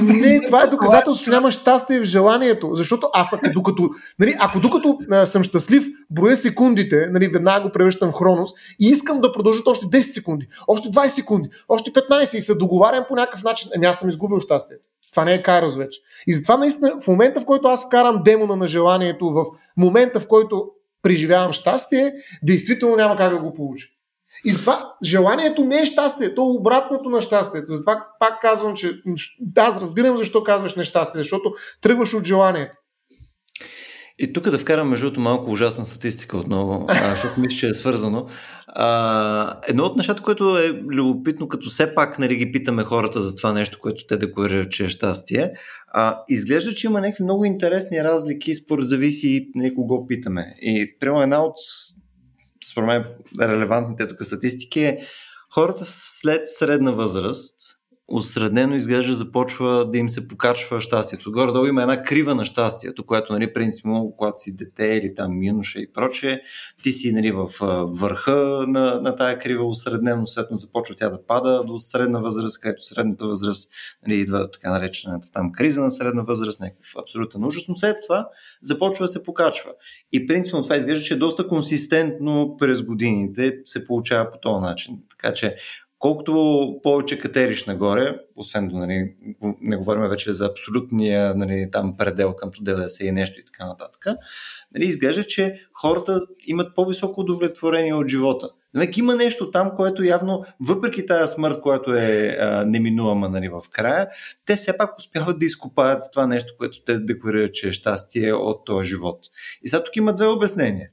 Не, 0.01 0.39
това 0.45 0.63
е 0.63 0.67
доказателство, 0.67 1.23
че 1.25 1.31
няма 1.31 1.51
щастие 1.51 1.99
в 1.99 2.03
желанието. 2.03 2.69
Защото 2.73 3.09
аз, 3.13 3.35
докато, 3.53 3.89
нали, 4.19 4.35
ако 4.39 4.59
докато 4.59 4.97
а, 5.11 5.25
съм 5.25 5.43
щастлив, 5.43 5.87
броя 6.09 6.37
секундите, 6.37 7.09
нали, 7.11 7.27
веднага 7.27 7.65
го 7.65 7.71
превръщам 7.71 8.11
в 8.11 8.13
хронос 8.13 8.49
и 8.79 8.87
искам 8.87 9.19
да 9.19 9.31
продължат 9.31 9.67
още 9.67 9.85
10 9.85 10.01
секунди, 10.01 10.47
още 10.67 10.89
20 10.89 11.07
секунди, 11.07 11.49
още 11.69 11.91
15 11.91 12.37
и 12.37 12.41
се 12.41 12.55
договарям 12.55 13.03
по 13.07 13.15
някакъв 13.15 13.43
начин, 13.43 13.69
ами 13.75 13.85
аз 13.85 13.99
съм 13.99 14.09
изгубил 14.09 14.39
щастието. 14.39 14.83
Това 15.14 15.26
не 15.26 15.34
е 15.34 15.44
Кайрос 15.44 15.77
вече. 15.77 15.99
И 16.27 16.34
затова 16.34 16.57
наистина 16.57 16.99
в 17.02 17.07
момента, 17.07 17.41
в 17.41 17.45
който 17.45 17.68
аз 17.68 17.85
вкарам 17.85 18.22
демона 18.26 18.56
на 18.56 18.68
желанието, 18.68 19.30
в 19.30 19.45
момента, 19.77 20.19
в 20.19 20.27
който 20.27 20.65
преживявам 21.02 21.53
щастие, 21.53 22.14
действително 22.44 22.95
няма 22.95 23.15
как 23.15 23.34
да 23.34 23.40
го 23.40 23.53
получа. 23.53 23.88
И 24.45 24.52
затова 24.52 24.94
желанието 25.03 25.64
не 25.64 25.81
е 25.81 25.85
щастие, 25.85 26.35
то 26.35 26.41
е 26.41 26.60
обратното 26.60 27.10
на 27.10 27.22
щастието. 27.22 27.73
Затова 27.73 28.07
пак 28.19 28.41
казвам, 28.41 28.76
че 28.76 28.91
аз 29.57 29.81
разбирам 29.81 30.18
защо 30.18 30.44
казваш 30.44 30.76
нещастие, 30.76 31.22
защото 31.22 31.53
тръгваш 31.81 32.14
от 32.14 32.26
желанието. 32.26 32.77
И 34.23 34.33
тук 34.33 34.49
да 34.49 34.59
вкарам 34.59 34.89
между 34.89 35.05
другото 35.05 35.21
малко 35.21 35.51
ужасна 35.51 35.85
статистика 35.85 36.37
отново, 36.37 36.87
защото 36.89 37.39
мисля, 37.39 37.57
че 37.57 37.67
е 37.67 37.73
свързано. 37.73 38.27
А, 38.67 39.59
едно 39.67 39.83
от 39.83 39.97
нещата, 39.97 40.23
което 40.23 40.57
е 40.57 40.81
любопитно, 40.91 41.47
като 41.47 41.69
все 41.69 41.95
пак 41.95 42.19
нали, 42.19 42.35
ги 42.35 42.51
питаме 42.51 42.83
хората 42.83 43.21
за 43.21 43.35
това 43.35 43.53
нещо, 43.53 43.79
което 43.81 44.05
те 44.07 44.17
декларират, 44.17 44.71
че 44.71 44.85
е 44.85 44.89
щастие, 44.89 45.53
а, 45.87 46.23
изглежда, 46.29 46.73
че 46.73 46.87
има 46.87 47.01
някакви 47.01 47.23
много 47.23 47.45
интересни 47.45 48.03
разлики, 48.03 48.55
според 48.55 48.87
зависи 48.87 49.49
нали, 49.55 49.75
кого 49.75 50.07
питаме. 50.07 50.55
И 50.61 50.95
прямо 50.99 51.21
една 51.21 51.43
от 51.43 51.55
според 52.71 52.87
мен 52.87 53.05
релевантните 53.41 54.07
тук 54.07 54.25
статистики 54.25 54.79
е 54.79 54.99
хората 55.53 55.83
след 55.85 56.41
средна 56.47 56.91
възраст, 56.91 57.55
осреднено 58.14 58.76
изглежда 58.76 59.14
започва 59.14 59.90
да 59.90 59.98
им 59.98 60.10
се 60.10 60.27
покачва 60.27 60.81
щастието. 60.81 61.31
Горе-долу 61.31 61.65
има 61.65 61.81
една 61.81 62.03
крива 62.03 62.35
на 62.35 62.45
щастието, 62.45 63.06
което, 63.06 63.34
нали, 63.34 63.53
принципно, 63.53 64.14
когато 64.18 64.41
си 64.41 64.56
дете 64.56 64.85
или 64.85 65.15
там 65.15 65.44
юноша 65.44 65.80
и 65.80 65.94
прочее, 65.94 66.40
ти 66.84 66.91
си 66.91 67.14
нали, 67.14 67.31
в 67.31 67.49
върха 67.91 68.65
на, 68.68 69.02
на 69.02 69.15
тая 69.15 69.40
крива 69.40 69.65
осреднено, 69.65 70.27
съответно 70.27 70.56
започва 70.56 70.95
тя 70.95 71.10
да 71.10 71.26
пада 71.26 71.64
до 71.64 71.80
средна 71.80 72.19
възраст, 72.19 72.60
където 72.60 72.84
средната 72.84 73.27
възраст 73.27 73.72
нали, 74.07 74.19
идва 74.19 74.52
така 74.52 74.69
наречената 74.69 75.31
там 75.31 75.52
криза 75.52 75.81
на 75.81 75.91
средна 75.91 76.23
възраст, 76.23 76.60
някакъв 76.60 76.91
абсолютен 77.02 77.45
ужас, 77.45 77.68
но 77.68 77.76
след 77.76 77.98
това 78.07 78.27
започва 78.61 79.03
да 79.03 79.07
се 79.07 79.23
покачва. 79.23 79.72
И 80.11 80.27
принципно 80.27 80.64
това 80.64 80.76
изглежда, 80.76 81.06
че 81.06 81.14
е 81.14 81.18
доста 81.18 81.48
консистентно 81.48 82.56
през 82.60 82.84
годините 82.84 83.57
се 83.65 83.88
получава 83.88 84.31
по 84.31 84.38
този 84.38 84.61
начин. 84.61 84.98
Така 85.10 85.34
че 85.34 85.56
колкото 86.03 86.80
повече 86.84 87.19
катериш 87.19 87.65
нагоре, 87.65 88.15
освен 88.35 88.67
да 88.67 88.77
нали, 88.77 89.13
не 89.61 89.77
говорим 89.77 90.09
вече 90.09 90.31
за 90.31 90.45
абсолютния 90.45 91.35
нали, 91.35 91.69
там 91.71 91.97
предел 91.97 92.34
към 92.34 92.51
90 92.51 93.03
и 93.03 93.11
нещо 93.11 93.39
и 93.39 93.45
така 93.45 93.65
нататък, 93.65 94.05
нали, 94.75 94.85
изглежда, 94.85 95.23
че 95.23 95.59
хората 95.73 96.19
имат 96.47 96.75
по-високо 96.75 97.21
удовлетворение 97.21 97.93
от 97.93 98.07
живота. 98.07 98.49
Намек 98.73 98.97
има 98.97 99.15
нещо 99.15 99.51
там, 99.51 99.71
което 99.75 100.03
явно, 100.03 100.45
въпреки 100.59 101.05
тази 101.05 101.34
смърт, 101.34 101.61
която 101.61 101.93
е 101.93 102.38
а, 102.39 102.65
неминуема 102.65 103.30
нали, 103.30 103.49
в 103.49 103.61
края, 103.71 104.07
те 104.45 104.55
все 104.55 104.77
пак 104.77 104.97
успяват 104.97 105.39
да 105.39 105.45
изкопаят 105.45 106.03
това 106.11 106.27
нещо, 106.27 106.53
което 106.57 106.84
те 106.84 106.99
декларират, 106.99 107.53
че 107.53 107.69
е 107.69 107.73
щастие 107.73 108.34
от 108.34 108.65
този 108.65 108.89
живот. 108.89 109.19
И 109.61 109.69
сега 109.69 109.84
тук 109.84 109.95
има 109.95 110.15
две 110.15 110.27
обяснения. 110.27 110.89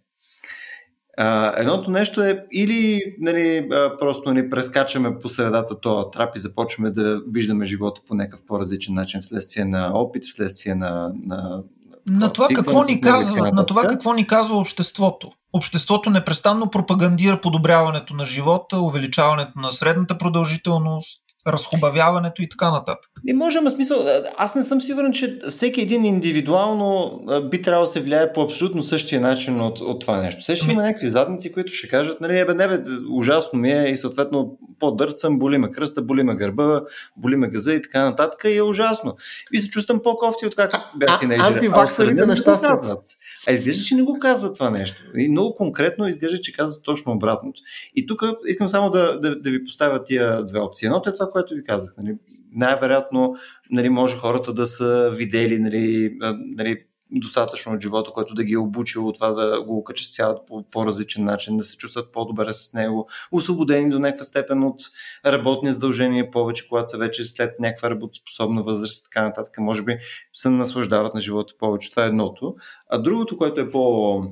А, 1.18 1.60
едното 1.60 1.90
нещо 1.90 2.22
е 2.22 2.44
или 2.52 3.00
нали, 3.18 3.68
просто 4.00 4.32
ни 4.32 4.40
нали, 4.40 4.50
прескачаме 4.50 5.18
по 5.18 5.28
средата 5.28 5.80
този 5.80 6.06
трап 6.12 6.36
и 6.36 6.40
започваме 6.40 6.90
да 6.90 7.20
виждаме 7.28 7.66
живота 7.66 8.00
по 8.08 8.14
някакъв 8.14 8.46
по-различен 8.46 8.94
начин 8.94 9.20
вследствие 9.20 9.64
на 9.64 9.90
опит, 9.94 10.24
вследствие 10.24 10.74
на, 10.74 11.12
на 11.26 11.62
на 12.06 12.32
това, 12.32 12.48
какво 12.54 12.84
ни 12.84 13.00
казва, 13.00 13.52
на 13.52 13.66
това 13.66 13.82
какво 13.82 14.12
ни 14.12 14.26
казва 14.26 14.56
обществото. 14.56 15.30
Обществото 15.52 16.10
непрестанно 16.10 16.70
пропагандира 16.70 17.40
подобряването 17.40 18.14
на 18.14 18.24
живота, 18.24 18.78
увеличаването 18.78 19.58
на 19.58 19.72
средната 19.72 20.18
продължителност, 20.18 21.20
разхубавяването 21.46 22.42
и 22.42 22.48
така 22.48 22.70
нататък. 22.70 23.10
И 23.26 23.32
може, 23.32 23.58
ама 23.58 23.70
смисъл, 23.70 23.98
аз 24.36 24.54
не 24.54 24.62
съм 24.62 24.80
сигурен, 24.80 25.12
че 25.12 25.38
всеки 25.48 25.80
един 25.80 26.04
индивидуално 26.04 27.20
би 27.50 27.62
трябвало 27.62 27.86
да 27.86 27.92
се 27.92 28.00
влияе 28.00 28.32
по 28.32 28.42
абсолютно 28.42 28.82
същия 28.82 29.20
начин 29.20 29.60
от, 29.60 29.80
от 29.80 30.00
това 30.00 30.20
нещо. 30.20 30.40
Все 30.40 30.56
ще 30.56 30.64
ами- 30.64 30.72
има 30.72 30.82
някакви 30.82 31.08
задници, 31.08 31.52
които 31.52 31.72
ще 31.72 31.88
кажат, 31.88 32.20
нали, 32.20 32.44
бе, 32.46 32.54
не 32.54 32.68
бе, 32.68 32.78
ужасно 33.10 33.58
ми 33.58 33.72
е 33.72 33.90
и 33.90 33.96
съответно 33.96 34.58
по-дърцам, 34.78 35.38
боли 35.38 35.58
ме 35.58 35.70
кръста, 35.70 36.02
боли 36.02 36.22
ме 36.22 36.34
гърба, 36.34 36.80
боли 37.16 37.36
ме 37.36 37.48
газа 37.48 37.74
и 37.74 37.82
така 37.82 38.04
нататък 38.04 38.44
и 38.44 38.56
е 38.56 38.62
ужасно. 38.62 39.16
И 39.52 39.60
се 39.60 39.70
чувствам 39.70 40.00
по-кофти 40.02 40.46
от 40.46 40.56
как 40.56 40.72
бях 40.96 41.20
тинейджер. 41.20 41.52
Антиваксарите 41.52 42.26
неща 42.26 42.56
казват. 42.60 43.02
А 43.48 43.52
изглежда, 43.52 43.84
че 43.84 43.94
не 43.94 44.02
го 44.02 44.18
казва 44.18 44.52
това 44.52 44.70
нещо. 44.70 45.02
И 45.16 45.28
много 45.28 45.54
конкретно 45.54 46.08
изглежда, 46.08 46.40
че 46.40 46.52
казва 46.52 46.82
точно 46.82 47.12
обратното. 47.12 47.60
И 47.96 48.06
тук 48.06 48.22
искам 48.46 48.68
само 48.68 48.90
да, 48.90 49.20
да, 49.20 49.40
да 49.40 49.50
ви 49.50 49.64
поставя 49.64 50.04
тия 50.04 50.44
две 50.44 50.58
опции. 50.58 50.86
Едното 50.86 51.10
е 51.10 51.12
това, 51.12 51.29
което 51.30 51.54
ви 51.54 51.64
казах. 51.64 51.94
Нали, 52.02 52.16
най-вероятно 52.52 53.36
нали, 53.70 53.88
може 53.88 54.16
хората 54.16 54.52
да 54.52 54.66
са 54.66 55.10
видели 55.14 55.58
нали, 55.58 56.16
нали, 56.56 56.84
достатъчно 57.12 57.72
от 57.72 57.80
живота, 57.80 58.10
който 58.10 58.34
да 58.34 58.44
ги 58.44 58.52
е 58.52 58.58
обучил 58.58 59.12
това 59.12 59.32
да 59.32 59.62
го 59.62 59.78
окачествяват 59.78 60.46
по 60.46 60.70
по-различен 60.70 61.24
начин, 61.24 61.56
да 61.56 61.64
се 61.64 61.76
чувстват 61.76 62.12
по-добре 62.12 62.52
с 62.52 62.72
него, 62.74 63.08
освободени 63.32 63.90
до 63.90 63.98
някаква 63.98 64.24
степен 64.24 64.62
от 64.62 64.80
работни 65.26 65.72
задължения 65.72 66.30
повече, 66.30 66.68
когато 66.68 66.90
са 66.90 66.98
вече 66.98 67.24
след 67.24 67.60
някаква 67.60 67.90
работоспособна 67.90 68.62
възраст, 68.62 69.04
така 69.04 69.22
нататък, 69.22 69.54
може 69.58 69.82
би 69.82 69.98
се 70.34 70.50
наслаждават 70.50 71.14
на 71.14 71.20
живота 71.20 71.54
повече. 71.58 71.90
Това 71.90 72.04
е 72.04 72.08
едното. 72.08 72.54
А 72.90 72.98
другото, 72.98 73.38
което 73.38 73.60
е 73.60 73.70
по 73.70 74.22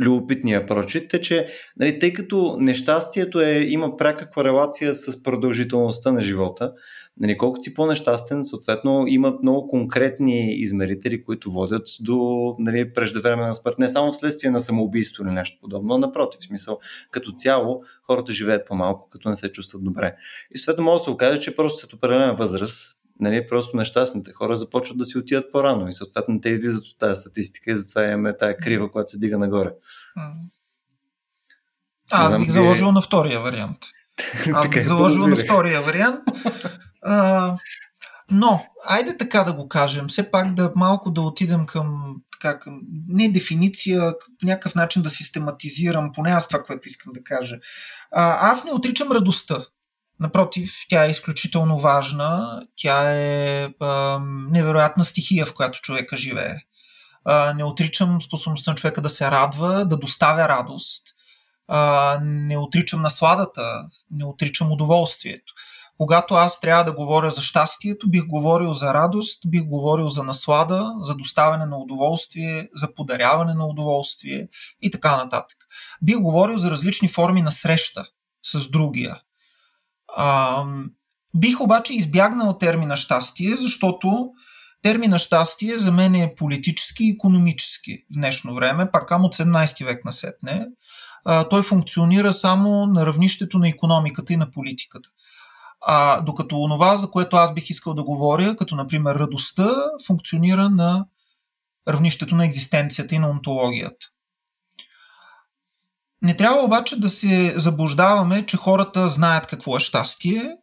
любопитния 0.00 0.66
прочит 0.66 1.14
е, 1.14 1.20
че 1.20 1.48
нали, 1.76 1.98
тъй 1.98 2.12
като 2.12 2.56
нещастието 2.60 3.40
е, 3.40 3.58
има 3.68 3.96
пряка 3.96 4.30
корелация 4.30 4.94
с 4.94 5.22
продължителността 5.22 6.12
на 6.12 6.20
живота, 6.20 6.72
нали, 7.20 7.38
колкото 7.38 7.62
си 7.62 7.74
по-нещастен, 7.74 8.44
съответно 8.44 9.04
има 9.08 9.38
много 9.42 9.68
конкретни 9.68 10.54
измерители, 10.54 11.24
които 11.24 11.50
водят 11.50 11.88
до 12.00 12.54
нали, 12.58 12.92
преждевременна 12.92 13.54
смърт, 13.54 13.78
не 13.78 13.88
само 13.88 14.12
вследствие 14.12 14.50
на 14.50 14.60
самоубийство 14.60 15.24
или 15.24 15.30
нещо 15.30 15.58
подобно, 15.60 15.94
а 15.94 15.98
напротив, 15.98 16.40
в 16.40 16.44
смисъл, 16.44 16.78
като 17.10 17.32
цяло 17.32 17.82
хората 18.02 18.32
живеят 18.32 18.66
по-малко, 18.66 19.08
като 19.10 19.28
не 19.30 19.36
се 19.36 19.52
чувстват 19.52 19.84
добре. 19.84 20.14
И 20.54 20.58
съответно 20.58 20.84
може 20.84 21.00
да 21.00 21.04
се 21.04 21.10
окаже, 21.10 21.40
че 21.40 21.56
просто 21.56 21.78
след 21.78 21.92
определена 21.92 22.34
възраст 22.34 22.95
нали, 23.20 23.48
просто 23.48 23.76
нещастните 23.76 24.32
хора 24.32 24.56
започват 24.56 24.98
да 24.98 25.04
си 25.04 25.18
отиват 25.18 25.52
по-рано 25.52 25.88
и 25.88 25.92
съответно 25.92 26.40
те 26.40 26.48
излизат 26.48 26.86
от 26.86 26.98
тази 26.98 27.20
статистика 27.20 27.70
и 27.70 27.76
затова 27.76 28.04
имаме 28.04 28.36
тая 28.36 28.56
крива, 28.56 28.92
която 28.92 29.10
се 29.10 29.18
дига 29.18 29.38
нагоре. 29.38 29.72
Аз 32.10 32.28
знам, 32.28 32.42
бих 32.42 32.50
заложил 32.50 32.86
е... 32.86 32.92
на 32.92 33.02
втория 33.02 33.40
вариант. 33.40 33.78
Аз 34.54 34.68
бих 34.68 34.86
заложил 34.86 35.26
на 35.26 35.36
втория 35.36 35.82
вариант. 35.82 36.20
А, 37.02 37.56
но, 38.30 38.66
айде 38.88 39.16
така 39.16 39.42
да 39.42 39.52
го 39.52 39.68
кажем, 39.68 40.06
все 40.08 40.30
пак 40.30 40.54
да 40.54 40.72
малко 40.76 41.10
да 41.10 41.20
отидем 41.20 41.66
към, 41.66 42.16
така, 42.32 42.58
към 42.58 42.80
не 43.08 43.28
дефиниция, 43.28 44.14
по 44.40 44.46
някакъв 44.46 44.74
начин 44.74 45.02
да 45.02 45.10
систематизирам, 45.10 46.12
поне 46.14 46.30
аз 46.30 46.48
това, 46.48 46.62
което 46.62 46.88
искам 46.88 47.12
да 47.12 47.22
кажа. 47.24 47.58
А, 48.12 48.50
аз 48.50 48.64
не 48.64 48.72
отричам 48.72 49.12
радостта. 49.12 49.64
Напротив, 50.20 50.74
тя 50.88 51.04
е 51.04 51.10
изключително 51.10 51.78
важна. 51.78 52.62
Тя 52.76 53.12
е 53.12 53.68
а, 53.80 54.18
невероятна 54.50 55.04
стихия, 55.04 55.46
в 55.46 55.54
която 55.54 55.80
човека 55.80 56.16
живее. 56.16 56.56
А, 57.24 57.52
не 57.54 57.64
отричам 57.64 58.22
способността 58.22 58.70
на 58.70 58.74
човека 58.74 59.00
да 59.00 59.08
се 59.08 59.30
радва, 59.30 59.84
да 59.84 59.96
доставя 59.96 60.48
радост. 60.48 61.06
А, 61.68 62.18
не 62.22 62.58
отричам 62.58 63.02
насладата, 63.02 63.84
не 64.10 64.24
отричам 64.24 64.72
удоволствието. 64.72 65.52
Когато 65.98 66.34
аз 66.34 66.60
трябва 66.60 66.84
да 66.84 66.92
говоря 66.92 67.30
за 67.30 67.42
щастието, 67.42 68.10
бих 68.10 68.26
говорил 68.26 68.72
за 68.72 68.94
радост, 68.94 69.42
бих 69.46 69.64
говорил 69.64 70.08
за 70.08 70.22
наслада, 70.22 70.92
за 71.02 71.14
доставяне 71.14 71.66
на 71.66 71.76
удоволствие, 71.76 72.68
за 72.74 72.94
подаряване 72.94 73.54
на 73.54 73.66
удоволствие 73.66 74.48
и 74.80 74.90
така 74.90 75.16
нататък. 75.16 75.58
Бих 76.02 76.18
говорил 76.18 76.58
за 76.58 76.70
различни 76.70 77.08
форми 77.08 77.42
на 77.42 77.52
среща 77.52 78.06
с 78.42 78.70
другия. 78.70 79.20
А, 80.16 80.64
бих 81.34 81.60
обаче 81.60 81.94
избягнал 81.94 82.58
термина 82.58 82.96
щастие, 82.96 83.56
защото 83.56 84.30
термина 84.82 85.18
щастие 85.18 85.78
за 85.78 85.92
мен 85.92 86.14
е 86.14 86.34
политически 86.36 87.04
и 87.04 87.10
економически 87.10 88.04
в 88.10 88.14
днешно 88.14 88.54
време, 88.54 88.90
пак 88.90 89.10
от 89.10 89.34
17 89.34 89.84
век 89.84 90.04
насетне. 90.04 90.66
А, 91.24 91.48
той 91.48 91.62
функционира 91.62 92.32
само 92.32 92.86
на 92.86 93.06
равнището 93.06 93.58
на 93.58 93.68
економиката 93.68 94.32
и 94.32 94.36
на 94.36 94.50
политиката. 94.50 95.08
А, 95.80 96.20
докато 96.20 96.56
онова, 96.56 96.96
за 96.96 97.10
което 97.10 97.36
аз 97.36 97.54
бих 97.54 97.70
искал 97.70 97.94
да 97.94 98.04
говоря, 98.04 98.56
като 98.56 98.74
например 98.74 99.14
радостта, 99.14 99.74
функционира 100.06 100.70
на 100.70 101.06
равнището 101.88 102.34
на 102.34 102.44
екзистенцията 102.44 103.14
и 103.14 103.18
на 103.18 103.30
онтологията. 103.30 104.06
Не 106.22 106.36
трябва 106.36 106.62
обаче 106.62 107.00
да 107.00 107.08
се 107.08 107.54
заблуждаваме, 107.56 108.46
че 108.46 108.56
хората 108.56 109.08
знаят 109.08 109.46
какво 109.46 109.76
е 109.76 109.80
щастие. 109.80 110.56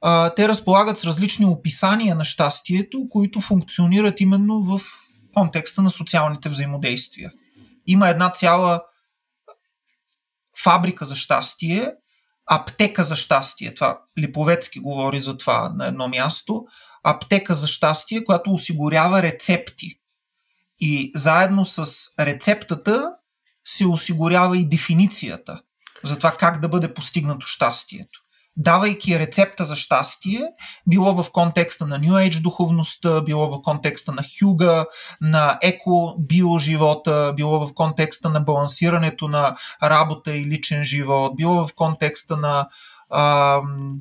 А, 0.00 0.34
те 0.34 0.48
разполагат 0.48 0.98
с 0.98 1.04
различни 1.04 1.46
описания 1.46 2.14
на 2.14 2.24
щастието, 2.24 3.08
които 3.10 3.40
функционират 3.40 4.20
именно 4.20 4.62
в 4.62 4.80
контекста 5.34 5.82
на 5.82 5.90
социалните 5.90 6.48
взаимодействия. 6.48 7.32
Има 7.86 8.08
една 8.08 8.30
цяла 8.32 8.82
фабрика 10.62 11.06
за 11.06 11.16
щастие, 11.16 11.92
аптека 12.46 13.04
за 13.04 13.16
щастие. 13.16 13.74
Това 13.74 14.00
Липовецки 14.18 14.80
говори 14.80 15.20
за 15.20 15.36
това 15.36 15.72
на 15.74 15.86
едно 15.86 16.08
място. 16.08 16.64
Аптека 17.04 17.54
за 17.54 17.66
щастие, 17.66 18.24
която 18.24 18.52
осигурява 18.52 19.22
рецепти. 19.22 20.00
И 20.80 21.12
заедно 21.14 21.64
с 21.64 21.94
рецептата 22.20 23.12
се 23.68 23.86
осигурява 23.86 24.58
и 24.58 24.68
дефиницията 24.68 25.60
за 26.04 26.16
това 26.16 26.32
как 26.32 26.60
да 26.60 26.68
бъде 26.68 26.94
постигнато 26.94 27.46
щастието. 27.46 28.20
Давайки 28.56 29.18
рецепта 29.18 29.64
за 29.64 29.76
щастие, 29.76 30.42
било 30.86 31.22
в 31.22 31.32
контекста 31.32 31.86
на 31.86 32.00
New 32.00 32.12
Age 32.12 32.42
духовността, 32.42 33.20
било 33.20 33.50
в 33.50 33.62
контекста 33.62 34.12
на 34.12 34.22
Хюга, 34.22 34.86
на 35.20 35.58
еко-биоживота, 35.62 37.34
било 37.36 37.66
в 37.66 37.74
контекста 37.74 38.28
на 38.28 38.40
балансирането 38.40 39.28
на 39.28 39.56
работа 39.82 40.36
и 40.36 40.44
личен 40.44 40.84
живот, 40.84 41.36
било 41.36 41.66
в 41.66 41.74
контекста 41.74 42.36
на 42.36 42.68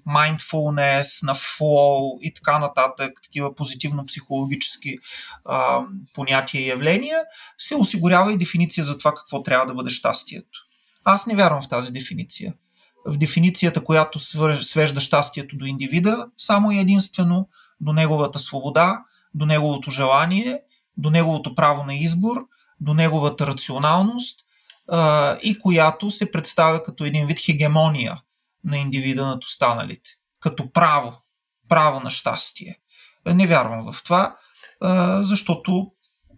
mindfulness, 0.07 1.23
на 1.23 1.35
flow 1.35 2.19
и 2.21 2.33
така 2.33 2.59
нататък, 2.59 3.19
такива 3.23 3.55
позитивно-психологически 3.55 4.97
а, 5.45 5.81
понятия 6.13 6.61
и 6.61 6.67
явления, 6.67 7.19
се 7.57 7.75
осигурява 7.75 8.33
и 8.33 8.37
дефиниция 8.37 8.83
за 8.83 8.97
това 8.97 9.13
какво 9.13 9.43
трябва 9.43 9.65
да 9.65 9.73
бъде 9.73 9.89
щастието. 9.89 10.59
Аз 11.03 11.27
не 11.27 11.35
вярвам 11.35 11.61
в 11.61 11.69
тази 11.69 11.91
дефиниция. 11.91 12.53
В 13.05 13.17
дефиницията, 13.17 13.83
която 13.83 14.19
свежда 14.61 15.01
щастието 15.01 15.57
до 15.57 15.65
индивида, 15.65 16.27
само 16.37 16.71
и 16.71 16.79
единствено 16.79 17.49
до 17.81 17.93
неговата 17.93 18.39
свобода, 18.39 19.03
до 19.33 19.45
неговото 19.45 19.91
желание, 19.91 20.59
до 20.97 21.09
неговото 21.09 21.55
право 21.55 21.83
на 21.83 21.95
избор, 21.95 22.45
до 22.79 22.93
неговата 22.93 23.47
рационалност 23.47 24.39
а, 24.89 25.37
и 25.43 25.59
която 25.59 26.11
се 26.11 26.31
представя 26.31 26.83
като 26.83 27.05
един 27.05 27.27
вид 27.27 27.39
хегемония 27.45 28.21
на 28.63 28.77
индивида 28.77 29.25
над 29.25 29.43
останалите. 29.43 30.09
Като 30.39 30.71
право. 30.71 31.21
Право 31.69 31.99
на 31.99 32.11
щастие. 32.11 32.79
Не 33.25 33.47
вярвам 33.47 33.93
в 33.93 34.03
това, 34.03 34.37
защото 35.21 35.91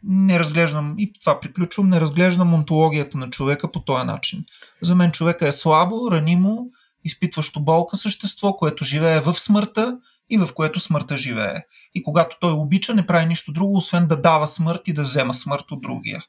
не 0.03 0.39
разглеждам, 0.39 0.95
и 0.97 1.13
това 1.19 1.39
приключвам, 1.39 1.89
не 1.89 2.01
разглеждам 2.01 2.53
онтологията 2.53 3.17
на 3.17 3.29
човека 3.29 3.71
по 3.71 3.79
този 3.83 4.05
начин. 4.05 4.45
За 4.81 4.95
мен 4.95 5.11
човека 5.11 5.47
е 5.47 5.51
слабо, 5.51 6.11
ранимо, 6.11 6.65
изпитващо 7.03 7.63
болка 7.63 7.97
същество, 7.97 8.53
което 8.53 8.85
живее 8.85 9.19
в 9.19 9.33
смъртта 9.33 9.97
и 10.29 10.37
в 10.37 10.49
което 10.55 10.79
смъртта 10.79 11.17
живее. 11.17 11.63
И 11.93 12.03
когато 12.03 12.37
той 12.41 12.51
обича, 12.51 12.93
не 12.93 13.05
прави 13.05 13.25
нищо 13.25 13.51
друго, 13.51 13.77
освен 13.77 14.07
да 14.07 14.21
дава 14.21 14.47
смърт 14.47 14.87
и 14.87 14.93
да 14.93 15.03
взема 15.03 15.33
смърт 15.33 15.71
от 15.71 15.81
другия. 15.81 16.23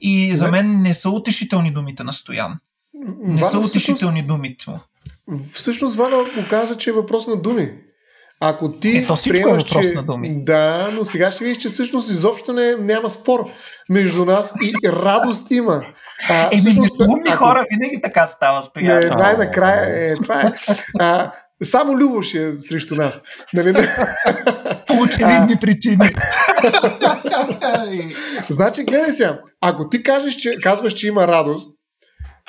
И 0.00 0.36
за 0.36 0.50
мен 0.50 0.82
не 0.82 0.94
са 0.94 1.10
утешителни 1.10 1.72
думите 1.72 2.04
на 2.04 2.12
Стоян. 2.12 2.58
Не 2.94 3.40
Валя, 3.40 3.50
са 3.50 3.58
утешителни 3.58 4.22
думите 4.22 4.64
му. 4.70 4.80
Всъщност 5.52 5.96
Валя 5.96 6.16
му 6.36 6.44
каза, 6.50 6.76
че 6.76 6.90
е 6.90 6.92
въпрос 6.92 7.26
на 7.26 7.36
думи. 7.36 7.70
Ако 8.40 8.72
ти 8.72 8.96
Ето 8.98 9.16
всичко 9.16 9.38
е 9.38 9.42
приемаш, 9.42 9.62
е 9.62 9.66
въпрос 9.66 9.88
че... 9.88 9.94
на 9.94 10.02
думи. 10.02 10.44
Да, 10.44 10.90
но 10.92 11.04
сега 11.04 11.30
ще 11.30 11.44
видиш, 11.44 11.62
че 11.62 11.68
всъщност 11.68 12.10
изобщо 12.10 12.52
не, 12.52 12.76
няма 12.76 13.10
спор 13.10 13.50
между 13.90 14.24
нас 14.24 14.54
и 14.62 14.88
радост 14.88 15.50
има. 15.50 15.82
А, 16.30 16.48
Еми, 16.52 16.60
всъщност, 16.60 17.00
умни 17.00 17.30
ако... 17.30 17.44
хора 17.44 17.64
винаги 17.70 18.00
така 18.00 18.26
става 18.26 18.62
с 18.62 18.72
приятел. 18.72 19.10
Не, 19.10 19.16
най-накрая 19.16 20.12
е, 20.12 20.14
това 20.14 20.40
е. 20.40 20.52
А, 21.00 21.32
само 21.64 21.98
Любош 21.98 22.34
е 22.34 22.60
срещу 22.60 22.94
нас. 22.94 23.20
Нали? 23.54 23.72
По 24.86 24.94
очевидни 25.02 25.56
причини. 25.60 26.10
значи, 28.48 28.84
гледай 28.84 29.12
сега, 29.12 29.38
ако 29.60 29.88
ти 29.88 30.02
кажеш, 30.02 30.34
че, 30.34 30.56
казваш, 30.62 30.92
че 30.94 31.08
има 31.08 31.28
радост, 31.28 31.74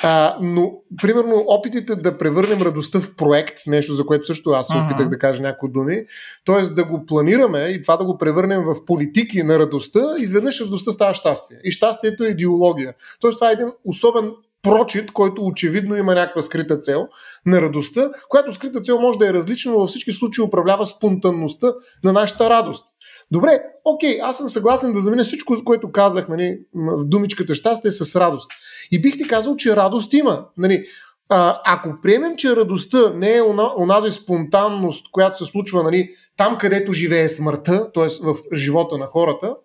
а, 0.04 0.38
но, 0.42 0.72
примерно, 1.02 1.46
опитите 1.48 1.96
да 1.96 2.18
превърнем 2.18 2.62
радостта 2.62 3.00
в 3.00 3.16
проект, 3.16 3.58
нещо 3.68 3.94
за 3.94 4.06
което 4.06 4.26
също 4.26 4.50
аз 4.50 4.68
се 4.68 4.74
опитах 4.74 5.08
uh-huh. 5.08 5.10
да 5.10 5.20
кажа 5.20 5.42
някои 5.42 5.72
думи, 5.72 6.06
т.е. 6.46 6.62
да 6.62 6.84
го 6.84 7.06
планираме 7.06 7.60
и 7.60 7.82
това 7.82 7.98
да 7.98 8.06
го 8.06 8.18
превърнем 8.18 8.64
в 8.64 8.86
политики 8.86 9.44
на 9.44 9.60
радостта, 9.60 10.16
изведнъж 10.18 10.62
радостта 10.62 10.92
става 10.92 11.14
щастие. 11.14 11.58
И 11.64 11.72
щастието 11.72 12.24
е 12.24 12.28
идеология. 12.28 12.94
Тоест, 13.22 13.38
това 13.38 13.50
е 13.50 13.54
един 13.54 13.72
особен 13.86 14.32
прочит, 14.66 15.12
който 15.12 15.46
очевидно 15.46 15.96
има 15.96 16.16
някаква 16.16 16.42
скрита 16.42 16.78
цел 16.78 17.08
на 17.46 17.62
радостта, 17.62 18.10
която 18.30 18.52
скрита 18.52 18.82
цел 18.82 19.02
може 19.02 19.20
да 19.20 19.30
е 19.30 19.34
различна, 19.34 19.72
но 19.72 19.80
във 19.80 19.90
всички 19.90 20.12
случаи 20.12 20.44
управлява 20.44 20.86
спонтанността 20.86 21.74
на 22.04 22.14
нашата 22.14 22.50
радост. 22.50 22.86
Добре, 23.32 23.62
окей, 23.86 24.20
аз 24.22 24.38
съм 24.38 24.50
съгласен 24.50 24.94
да 24.94 25.02
заменя 25.02 25.24
всичко, 25.24 25.56
което 25.66 25.92
казах 25.92 26.28
нали, 26.28 26.60
в 26.76 27.06
думичката 27.06 27.56
щастие 27.56 27.92
с 27.92 28.20
радост. 28.20 28.52
И 28.92 29.02
бих 29.02 29.18
ти 29.18 29.28
казал, 29.28 29.56
че 29.56 29.76
радост 29.76 30.14
има. 30.14 30.46
Нали, 30.58 30.86
а, 31.30 31.62
ако 31.66 32.02
приемем, 32.02 32.38
че 32.38 32.56
радостта 32.56 33.14
не 33.16 33.36
е 33.36 33.42
онази 33.78 34.12
спонтанност, 34.12 35.12
която 35.12 35.46
се 35.46 35.52
случва 35.52 35.84
нали, 35.84 36.10
там, 36.38 36.58
където 36.58 36.94
живее 36.94 37.30
смъртта, 37.30 37.92
т.е. 37.92 38.08
в 38.24 38.36
живота 38.54 38.98
на 38.98 39.06
хората, 39.06 39.56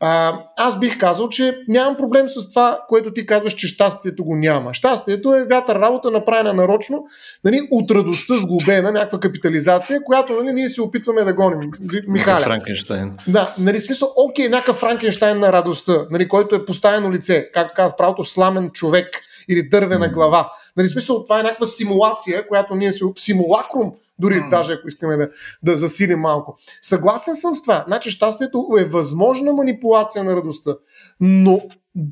а, 0.00 0.40
аз 0.56 0.78
бих 0.78 0.98
казал, 0.98 1.28
че 1.28 1.58
нямам 1.68 1.96
проблем 1.96 2.28
с 2.28 2.48
това, 2.48 2.80
което 2.88 3.12
ти 3.12 3.26
казваш, 3.26 3.54
че 3.54 3.68
щастието 3.68 4.24
го 4.24 4.36
няма. 4.36 4.74
Щастието 4.74 5.34
е 5.34 5.44
вятър 5.44 5.76
работа, 5.76 6.10
направена 6.10 6.54
нарочно, 6.54 7.04
нали, 7.44 7.68
от 7.70 7.90
радостта 7.90 8.34
сглобена, 8.34 8.92
някаква 8.92 9.20
капитализация, 9.20 10.00
която 10.04 10.32
нали, 10.32 10.52
ние 10.52 10.68
се 10.68 10.82
опитваме 10.82 11.24
да 11.24 11.32
гоним. 11.32 11.70
Михаля. 12.08 12.40
Франкенштайн. 12.40 13.16
Да, 13.28 13.54
нали, 13.58 13.80
смисъл, 13.80 14.12
окей, 14.16 14.48
някакъв 14.48 14.76
Франкенштайн 14.76 15.38
на 15.38 15.52
радостта, 15.52 16.06
нали, 16.10 16.28
който 16.28 16.56
е 16.56 16.64
поставено 16.64 17.12
лице, 17.12 17.50
както 17.54 17.74
казва 17.76 17.96
правото, 17.96 18.24
сламен 18.24 18.70
човек 18.70 19.08
или 19.48 19.68
дървена 19.68 20.08
глава. 20.08 20.50
Нали, 20.76 20.88
смисъл, 20.88 21.24
това 21.24 21.40
е 21.40 21.42
някаква 21.42 21.66
симулация, 21.66 22.48
която 22.48 22.74
ние 22.74 22.92
си 22.92 23.04
симулакрум, 23.16 23.92
дори 24.18 24.34
mm. 24.34 24.50
даже 24.50 24.72
ако 24.72 24.88
искаме 24.88 25.16
да, 25.16 25.28
да 25.62 25.76
засилим 25.76 26.18
малко. 26.18 26.58
Съгласен 26.82 27.34
съм 27.34 27.54
с 27.54 27.62
това. 27.62 27.84
Значи 27.86 28.10
щастието 28.10 28.68
е 28.80 28.84
възможна 28.84 29.52
манипулация 29.52 30.24
на 30.24 30.36
радостта, 30.36 30.76
но 31.20 31.60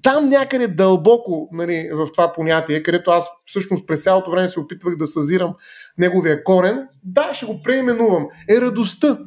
там 0.02 0.28
някъде 0.28 0.68
дълбоко 0.68 1.48
нали, 1.52 1.90
в 1.92 2.12
това 2.12 2.32
понятие, 2.32 2.82
където 2.82 3.10
аз 3.10 3.30
всъщност 3.44 3.86
през 3.86 4.02
цялото 4.02 4.30
време 4.30 4.48
се 4.48 4.60
опитвах 4.60 4.96
да 4.96 5.06
съзирам 5.06 5.54
неговия 5.98 6.44
корен, 6.44 6.88
да, 7.04 7.34
ще 7.34 7.46
го 7.46 7.62
преименувам, 7.62 8.26
е 8.50 8.60
радостта. 8.60 9.18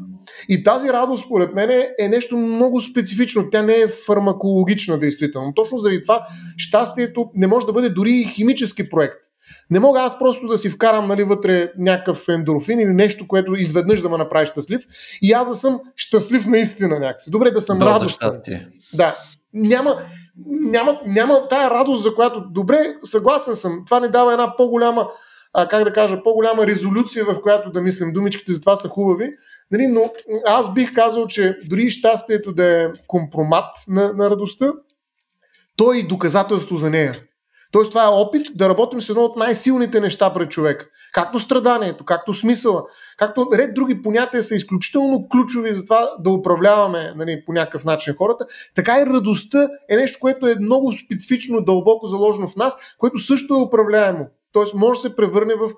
И 0.49 0.63
тази 0.63 0.89
радост, 0.89 1.25
според 1.25 1.53
мен, 1.53 1.69
е 1.99 2.07
нещо 2.07 2.37
много 2.37 2.81
специфично. 2.81 3.49
Тя 3.51 3.61
не 3.61 3.73
е 3.73 3.87
фармакологична, 3.87 4.99
действително. 4.99 5.53
Точно 5.53 5.77
заради 5.77 6.01
това 6.01 6.23
щастието 6.57 7.31
не 7.35 7.47
може 7.47 7.65
да 7.65 7.73
бъде 7.73 7.89
дори 7.89 8.11
и 8.11 8.23
химически 8.23 8.89
проект. 8.89 9.29
Не 9.69 9.79
мога 9.79 10.01
аз 10.01 10.19
просто 10.19 10.47
да 10.47 10.57
си 10.57 10.69
вкарам 10.69 11.07
нали, 11.07 11.23
вътре 11.23 11.71
някакъв 11.77 12.25
ендорфин 12.29 12.79
или 12.79 12.93
нещо, 12.93 13.27
което 13.27 13.53
изведнъж 13.53 14.01
да 14.01 14.09
ме 14.09 14.17
направи 14.17 14.45
щастлив 14.45 14.81
и 15.21 15.31
аз 15.31 15.47
да 15.47 15.55
съм 15.55 15.79
щастлив 15.95 16.47
наистина 16.47 16.99
някакси. 16.99 17.31
Добре, 17.31 17.51
да 17.51 17.61
съм 17.61 17.81
радостен. 17.81 18.29
Да. 18.93 19.15
Няма, 19.53 19.97
няма, 20.47 20.99
няма 21.05 21.47
тая 21.47 21.69
радост, 21.69 22.03
за 22.03 22.15
която 22.15 22.43
добре, 22.51 22.95
съгласен 23.03 23.55
съм. 23.55 23.83
Това 23.85 23.99
не 23.99 24.07
дава 24.07 24.31
една 24.31 24.55
по-голяма, 24.57 25.09
а, 25.53 25.67
как 25.67 25.83
да 25.83 25.93
кажа, 25.93 26.23
по-голяма 26.23 26.67
резолюция, 26.67 27.25
в 27.25 27.41
която 27.41 27.71
да 27.71 27.81
мислим. 27.81 28.13
Думичките 28.13 28.53
за 28.53 28.59
това 28.61 28.75
са 28.75 28.87
хубави. 28.89 29.29
Нали, 29.71 29.87
но 29.87 30.11
аз 30.45 30.73
бих 30.73 30.93
казал, 30.93 31.27
че 31.27 31.57
дори 31.65 31.89
щастието 31.89 32.51
да 32.51 32.83
е 32.83 32.87
компромат 33.07 33.65
на, 33.87 34.13
на 34.13 34.29
радостта, 34.29 34.73
то 35.75 35.93
е 35.93 35.97
и 35.97 36.07
доказателство 36.07 36.75
за 36.77 36.89
нея. 36.89 37.13
Тоест 37.71 37.91
това 37.91 38.03
е 38.03 38.07
опит 38.07 38.47
да 38.55 38.69
работим 38.69 39.01
с 39.01 39.09
едно 39.09 39.23
от 39.23 39.37
най-силните 39.37 39.99
неща 39.99 40.33
пред 40.33 40.49
човек. 40.49 40.91
Както 41.13 41.39
страданието, 41.39 42.05
както 42.05 42.33
смисъла, 42.33 42.83
както 43.17 43.49
ред 43.53 43.73
други 43.73 44.01
понятия 44.01 44.43
са 44.43 44.55
изключително 44.55 45.27
ключови 45.31 45.73
за 45.73 45.83
това 45.83 46.09
да 46.19 46.29
управляваме 46.29 47.13
нали, 47.15 47.43
по 47.45 47.53
някакъв 47.53 47.85
начин 47.85 48.13
хората, 48.13 48.45
така 48.75 49.01
и 49.01 49.05
радостта 49.05 49.69
е 49.89 49.95
нещо, 49.95 50.17
което 50.21 50.47
е 50.47 50.55
много 50.59 50.93
специфично, 50.93 51.65
дълбоко 51.65 52.07
заложено 52.07 52.47
в 52.47 52.55
нас, 52.55 52.95
което 52.97 53.19
също 53.19 53.53
е 53.53 53.61
управляемо. 53.61 54.27
Тоест 54.51 54.73
може 54.73 54.97
да 54.97 55.09
се 55.09 55.15
превърне 55.15 55.55
в 55.55 55.69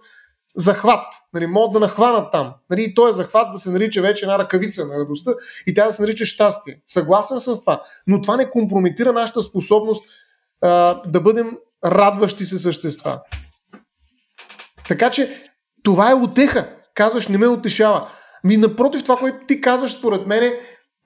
захват. 0.58 1.06
Нали, 1.34 1.48
могат 1.48 1.74
да 1.74 1.80
нахванат 1.80 2.32
там. 2.32 2.54
Нали, 2.70 2.84
и 2.84 2.96
този 2.96 3.18
захват 3.18 3.52
да 3.54 3.60
се 3.60 3.72
нарича 3.72 4.02
вече 4.02 4.26
една 4.26 4.40
ръкавица 4.40 4.88
на 4.88 5.00
радостта 5.00 5.32
и 5.68 5.74
тя 5.74 5.86
да 5.86 5.94
се 5.94 6.02
нарича 6.02 6.26
щастие. 6.26 6.82
Съгласен 6.86 7.40
съм 7.40 7.56
с 7.56 7.60
това. 7.60 7.82
Но 8.08 8.22
това 8.22 8.38
не 8.38 8.50
компрометира 8.50 9.14
нашата 9.14 9.42
способност 9.42 10.04
а, 10.62 11.02
да 11.06 11.22
бъдем 11.22 11.58
радващи 11.86 12.46
се 12.46 12.60
същества. 12.60 13.22
Така 14.88 15.10
че 15.10 15.44
това 15.84 16.12
е 16.12 16.16
отеха. 16.16 16.70
Казваш, 16.94 17.28
не 17.28 17.38
ме 17.38 17.48
утешава. 17.48 18.08
Ми 18.44 18.58
напротив, 18.58 19.04
това, 19.04 19.18
което 19.18 19.46
ти 19.48 19.62
казваш, 19.62 19.92
според 19.92 20.28
мен, 20.28 20.44
е 20.44 20.60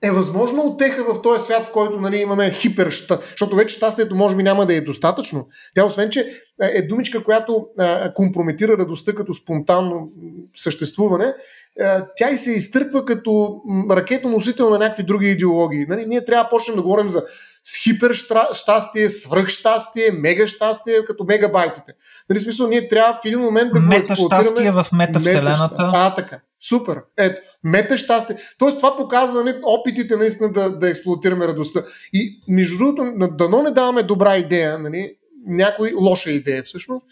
възможно 0.04 0.66
отеха 0.66 1.14
в 1.14 1.22
този 1.22 1.44
свят, 1.44 1.64
в 1.64 1.72
който 1.72 2.00
нали, 2.00 2.16
имаме 2.16 2.50
хиперща, 2.50 3.18
защото 3.30 3.56
вече 3.56 3.76
щастието 3.76 4.14
може 4.14 4.36
би 4.36 4.42
няма 4.42 4.66
да 4.66 4.74
е 4.74 4.80
достатъчно. 4.80 5.46
Тя 5.74 5.84
освен, 5.84 6.10
че 6.10 6.32
е 6.60 6.82
думичка, 6.82 7.24
която 7.24 7.66
а, 7.78 8.12
компрометира 8.14 8.78
радостта 8.78 9.14
като 9.14 9.34
спонтанно 9.34 10.08
съществуване, 10.56 11.34
а, 11.80 12.06
тя 12.16 12.30
и 12.30 12.36
се 12.36 12.52
изтърква 12.52 13.04
като 13.04 13.60
ракетоносител 13.90 14.70
на 14.70 14.78
някакви 14.78 15.02
други 15.02 15.26
идеологии. 15.26 15.86
Нали, 15.88 16.06
ние 16.06 16.24
трябва 16.24 16.44
да 16.44 16.48
почнем 16.48 16.76
да 16.76 16.82
говорим 16.82 17.08
за 17.08 17.22
с 17.64 17.76
хиперщастие, 17.82 19.10
свръхщастие, 19.10 20.10
мега 20.12 20.46
щастие, 20.46 21.04
като 21.04 21.24
мегабайтите. 21.24 21.92
Нали, 22.30 22.40
смисъл, 22.40 22.68
ние 22.68 22.88
трябва 22.88 23.18
в 23.22 23.24
един 23.24 23.40
момент 23.40 23.72
да 23.72 23.80
Мета 23.80 24.16
щастие 24.16 24.70
в 24.72 24.86
метавселената. 24.92 25.90
А, 25.94 26.14
така. 26.14 26.40
Супер. 26.68 27.02
Ето, 27.18 27.40
мета 27.64 27.98
щастие. 27.98 28.36
Тоест, 28.58 28.76
това 28.76 28.96
показва 28.96 29.44
нали, 29.44 29.60
опитите 29.62 30.16
наистина 30.16 30.52
да, 30.52 30.70
да 30.70 30.88
експлуатираме 30.88 31.48
радостта. 31.48 31.84
И 32.12 32.42
между 32.48 32.78
другото, 32.78 33.04
дано 33.36 33.62
не 33.62 33.70
даваме 33.70 34.02
добра 34.02 34.36
идея, 34.36 34.78
нали, 34.78 35.16
някой 35.46 35.92
лоша 35.92 36.30
идея 36.30 36.62
всъщност, 36.62 37.06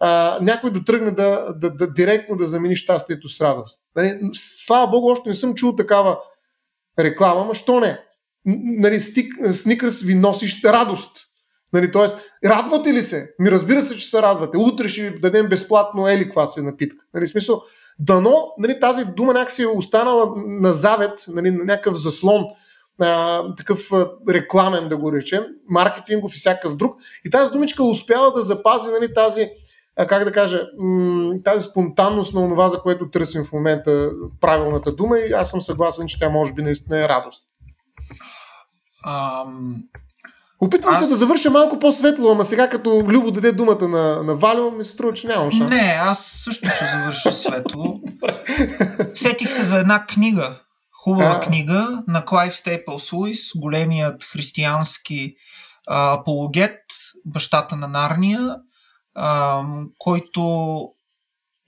а, 0.00 0.38
някой 0.42 0.72
да 0.72 0.84
тръгне 0.84 1.10
да, 1.10 1.54
да, 1.56 1.70
да, 1.70 1.92
директно 1.92 2.36
да 2.36 2.46
замени 2.46 2.76
щастието 2.76 3.28
с 3.28 3.40
радост. 3.40 3.78
Нали, 3.96 4.20
слава 4.34 4.90
Богу, 4.90 5.10
още 5.10 5.28
не 5.28 5.34
съм 5.34 5.54
чул 5.54 5.76
такава 5.76 6.18
реклама, 6.98 7.44
ма 7.44 7.54
що 7.54 7.80
не? 7.80 8.00
Нали, 8.64 9.00
стик, 9.00 9.34
сникърс 9.52 10.00
ви 10.02 10.14
носиш 10.14 10.64
радост. 10.64 11.29
Нали, 11.72 11.92
тоест, 11.92 12.18
радвате 12.44 12.92
ли 12.92 13.02
се? 13.02 13.34
Ми 13.38 13.50
разбира 13.50 13.82
се, 13.82 13.96
че 13.96 14.06
се 14.06 14.22
радвате. 14.22 14.58
Утре 14.58 14.88
ще 14.88 15.02
ви 15.02 15.20
дадем 15.20 15.48
безплатно 15.48 16.08
ели 16.08 16.24
каква 16.24 16.46
си 16.46 16.60
напитка. 16.60 17.04
Нали, 17.14 17.28
смисъл, 17.28 17.62
дано 17.98 18.52
нали, 18.58 18.80
тази 18.80 19.04
дума 19.04 19.32
някакси 19.32 19.62
е 19.62 19.66
останала 19.66 20.32
на 20.36 20.72
завет, 20.72 21.24
нали, 21.28 21.50
на 21.50 21.64
някакъв 21.64 21.94
заслон, 21.94 22.44
а, 23.00 23.42
такъв 23.54 23.92
а, 23.92 24.10
рекламен 24.30 24.88
да 24.88 24.96
го 24.96 25.12
речем, 25.12 25.44
маркетингов 25.68 26.34
и 26.34 26.38
всякакъв 26.38 26.76
друг. 26.76 26.96
И 27.24 27.30
тази 27.30 27.50
думичка 27.50 27.84
успява 27.84 28.32
да 28.32 28.42
запази 28.42 28.90
нали, 28.90 29.14
тази, 29.14 29.50
а, 29.96 30.06
как 30.06 30.24
да 30.24 30.32
кажа, 30.32 30.66
м- 30.78 31.34
тази 31.44 31.68
спонтанност 31.68 32.34
на 32.34 32.48
това, 32.48 32.68
за 32.68 32.78
което 32.78 33.10
търсим 33.10 33.44
в 33.44 33.52
момента 33.52 34.10
правилната 34.40 34.92
дума 34.92 35.18
и 35.18 35.32
аз 35.32 35.50
съм 35.50 35.60
съгласен, 35.60 36.06
че 36.06 36.18
тя 36.18 36.28
може 36.28 36.52
би 36.52 36.62
наистина 36.62 37.04
е 37.04 37.08
радост. 37.08 37.44
Ам... 39.06 39.76
Опитвам 40.60 40.94
аз... 40.94 41.00
се 41.00 41.08
да 41.08 41.16
завърша 41.16 41.50
малко 41.50 41.78
по-светло, 41.78 42.32
ама 42.32 42.44
сега 42.44 42.68
като 42.68 43.04
Любо 43.08 43.30
даде 43.30 43.52
думата 43.52 43.88
на, 43.88 44.22
на 44.22 44.34
Валио, 44.34 44.70
ми 44.70 44.84
се 44.84 44.90
струва, 44.90 45.12
че 45.12 45.26
нямам 45.26 45.50
шанс. 45.50 45.70
Не, 45.70 45.98
аз 46.00 46.24
също 46.44 46.68
ще 46.68 46.84
завърша 46.84 47.32
светло. 47.32 48.00
Сетих 49.14 49.50
се 49.50 49.64
за 49.64 49.78
една 49.78 50.06
книга, 50.06 50.60
хубава 50.92 51.36
а... 51.36 51.40
книга 51.40 52.02
на 52.08 52.24
Клайв 52.24 52.56
Стейпълс 52.56 53.12
Луис, 53.12 53.50
големият 53.56 54.24
християнски 54.24 55.34
а, 55.88 56.14
апологет, 56.14 56.80
бащата 57.26 57.76
на 57.76 57.88
Нарния, 57.88 58.56
а, 59.14 59.62
който 59.98 60.42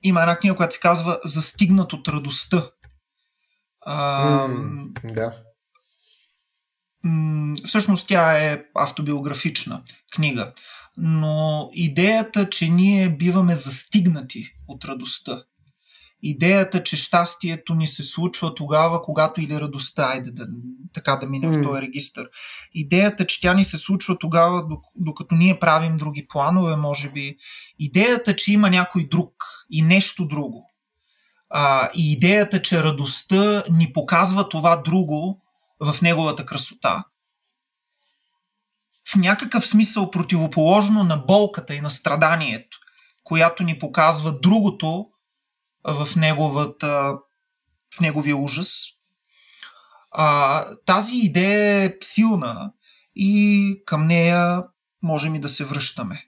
има 0.02 0.20
една 0.20 0.36
книга, 0.36 0.56
която 0.56 0.74
се 0.74 0.80
казва 0.80 1.20
Застигнат 1.24 1.92
от 1.92 2.08
радостта. 2.08 2.62
А, 3.86 4.48
mm, 4.48 5.12
да 5.14 5.32
всъщност 7.64 8.08
тя 8.08 8.38
е 8.38 8.62
автобиографична 8.74 9.82
книга, 10.12 10.52
но 10.96 11.70
идеята, 11.72 12.50
че 12.50 12.68
ние 12.68 13.08
биваме 13.08 13.54
застигнати 13.54 14.46
от 14.68 14.84
радостта, 14.84 15.42
идеята, 16.22 16.82
че 16.82 16.96
щастието 16.96 17.74
ни 17.74 17.86
се 17.86 18.02
случва 18.02 18.54
тогава, 18.54 19.02
когато 19.02 19.40
или 19.40 19.60
радостта, 19.60 20.02
айде 20.02 20.30
да, 20.30 20.46
така 20.92 21.16
да 21.16 21.26
минем 21.26 21.52
mm. 21.52 21.60
в 21.60 21.62
този 21.62 21.82
регистр, 21.82 22.20
идеята, 22.74 23.26
че 23.26 23.40
тя 23.40 23.54
ни 23.54 23.64
се 23.64 23.78
случва 23.78 24.18
тогава, 24.18 24.66
докато 24.96 25.34
ние 25.34 25.58
правим 25.58 25.96
други 25.96 26.26
планове, 26.28 26.76
може 26.76 27.10
би, 27.10 27.36
идеята, 27.78 28.36
че 28.36 28.52
има 28.52 28.70
някой 28.70 29.08
друг 29.08 29.32
и 29.70 29.82
нещо 29.82 30.26
друго, 30.26 30.70
а, 31.50 31.90
и 31.94 32.12
идеята, 32.12 32.62
че 32.62 32.82
радостта 32.82 33.62
ни 33.70 33.92
показва 33.92 34.48
това 34.48 34.76
друго, 34.76 35.41
в 35.82 36.02
неговата 36.02 36.46
красота. 36.46 37.04
В 39.12 39.16
някакъв 39.16 39.66
смисъл 39.66 40.10
противоположно 40.10 41.04
на 41.04 41.16
болката 41.16 41.74
и 41.74 41.80
на 41.80 41.90
страданието, 41.90 42.78
която 43.24 43.62
ни 43.62 43.78
показва 43.78 44.40
другото 44.40 45.06
в, 45.84 46.08
неговата, 46.16 47.18
в 47.94 48.00
неговия 48.00 48.36
ужас. 48.36 48.84
А, 50.10 50.64
тази 50.86 51.16
идея 51.16 51.84
е 51.84 51.96
силна 52.00 52.72
и 53.16 53.82
към 53.86 54.06
нея 54.06 54.62
можем 55.02 55.34
и 55.34 55.40
да 55.40 55.48
се 55.48 55.64
връщаме. 55.64 56.24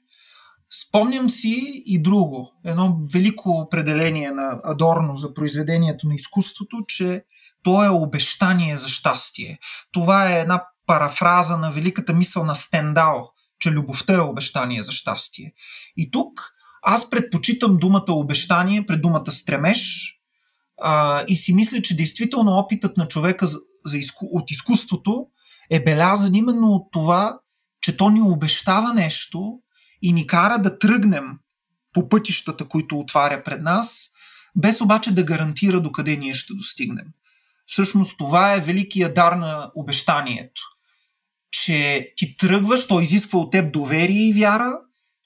Спомням 0.71 1.31
си 1.31 1.83
и 1.87 2.03
друго, 2.03 2.53
едно 2.65 3.01
велико 3.13 3.51
определение 3.51 4.31
на 4.31 4.61
Адорно 4.65 5.17
за 5.17 5.35
произведението 5.35 6.07
на 6.07 6.15
изкуството, 6.15 6.85
че 6.89 7.25
то 7.65 7.85
е 7.85 7.89
обещание 7.89 8.77
за 8.77 8.89
щастие. 8.89 9.59
Това 9.93 10.31
е 10.31 10.41
една 10.41 10.65
парафраза 10.87 11.57
на 11.57 11.71
великата 11.71 12.13
мисъл 12.13 12.45
на 12.45 12.55
Стендал, 12.55 13.31
че 13.59 13.71
любовта 13.71 14.15
е 14.15 14.21
обещание 14.21 14.83
за 14.83 14.93
щастие. 14.93 15.53
И 15.97 16.11
тук 16.11 16.53
аз 16.83 17.11
предпочитам 17.11 17.77
думата 17.77 18.05
обещание 18.09 18.87
пред 18.87 19.03
думата 19.03 19.31
стремеж 19.31 20.11
а, 20.83 21.25
и 21.29 21.37
си 21.37 21.55
мисля, 21.55 21.83
че 21.83 21.97
действително 21.97 22.59
опитът 22.59 22.97
на 22.97 23.09
човека 23.09 23.47
за, 23.47 23.59
за 23.87 23.99
изку, 23.99 24.27
от 24.33 24.51
изкуството 24.51 25.27
е 25.71 25.85
белязан 25.85 26.35
именно 26.35 26.67
от 26.67 26.93
това, 26.93 27.39
че 27.81 27.97
то 27.97 28.11
ни 28.11 28.21
обещава 28.21 28.95
нещо 28.95 29.59
и 30.03 30.13
ни 30.13 30.27
кара 30.27 30.59
да 30.59 30.79
тръгнем 30.79 31.25
по 31.93 32.09
пътищата, 32.09 32.69
които 32.69 32.99
отваря 32.99 33.43
пред 33.43 33.63
нас, 33.63 34.11
без 34.57 34.81
обаче 34.81 35.15
да 35.15 35.25
гарантира 35.25 35.81
докъде 35.81 36.17
ние 36.17 36.35
ще 36.35 36.55
достигнем. 36.55 37.07
Всъщност 37.67 38.19
това 38.19 38.55
е 38.55 38.61
великия 38.61 39.15
дар 39.15 39.33
на 39.33 39.71
обещанието. 39.75 40.63
Че 41.51 42.09
ти 42.17 42.37
тръгваш, 42.37 42.87
то 42.87 43.01
изисква 43.01 43.39
от 43.39 43.53
теб 43.53 43.73
доверие 43.73 44.29
и 44.29 44.33
вяра, 44.33 44.73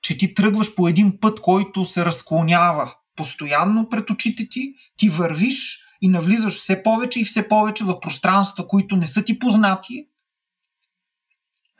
че 0.03 0.19
ти 0.19 0.35
тръгваш 0.35 0.75
по 0.75 0.89
един 0.89 1.21
път, 1.21 1.41
който 1.41 1.85
се 1.85 2.05
разклонява 2.05 2.95
постоянно 3.17 3.89
пред 3.89 4.11
очите 4.11 4.49
ти, 4.49 4.75
ти 4.97 5.09
вървиш 5.09 5.79
и 6.01 6.09
навлизаш 6.09 6.55
все 6.55 6.83
повече 6.83 7.21
и 7.21 7.25
все 7.25 7.49
повече 7.49 7.85
в 7.85 8.01
пространства, 8.01 8.69
които 8.69 8.97
не 8.97 9.07
са 9.07 9.25
ти 9.25 9.39
познати, 9.39 10.07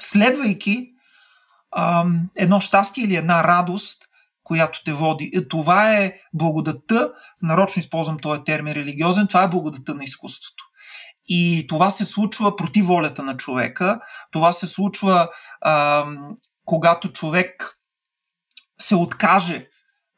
следвайки 0.01 0.93
ам, 1.77 2.31
едно 2.37 2.61
щастие 2.61 3.05
или 3.05 3.17
една 3.17 3.45
радост, 3.45 4.08
която 4.49 4.85
те 4.85 4.93
води. 4.93 5.31
И 5.35 5.49
това 5.49 5.95
е 5.95 6.13
благодата, 6.35 7.13
нарочно 7.43 7.81
използвам 7.81 8.19
този 8.19 8.45
термин 8.45 8.73
религиозен, 8.73 9.27
това 9.27 9.43
е 9.43 9.49
благодата 9.49 9.95
на 9.95 10.05
изкуството. 10.05 10.65
И 11.29 11.67
това 11.69 11.91
се 11.91 12.05
случва 12.05 12.57
против 12.57 12.87
волята 12.87 13.23
на 13.23 13.37
човека. 13.37 14.01
Това 14.33 14.53
се 14.53 14.67
случва 14.67 15.29
а, 15.61 16.05
когато 16.65 17.13
човек 17.13 17.79
се 18.79 18.95
откаже 18.95 19.69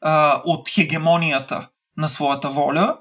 а, 0.01 0.41
от 0.45 0.69
хегемонията 0.69 1.69
на 1.97 2.07
своята 2.07 2.49
воля. 2.49 2.97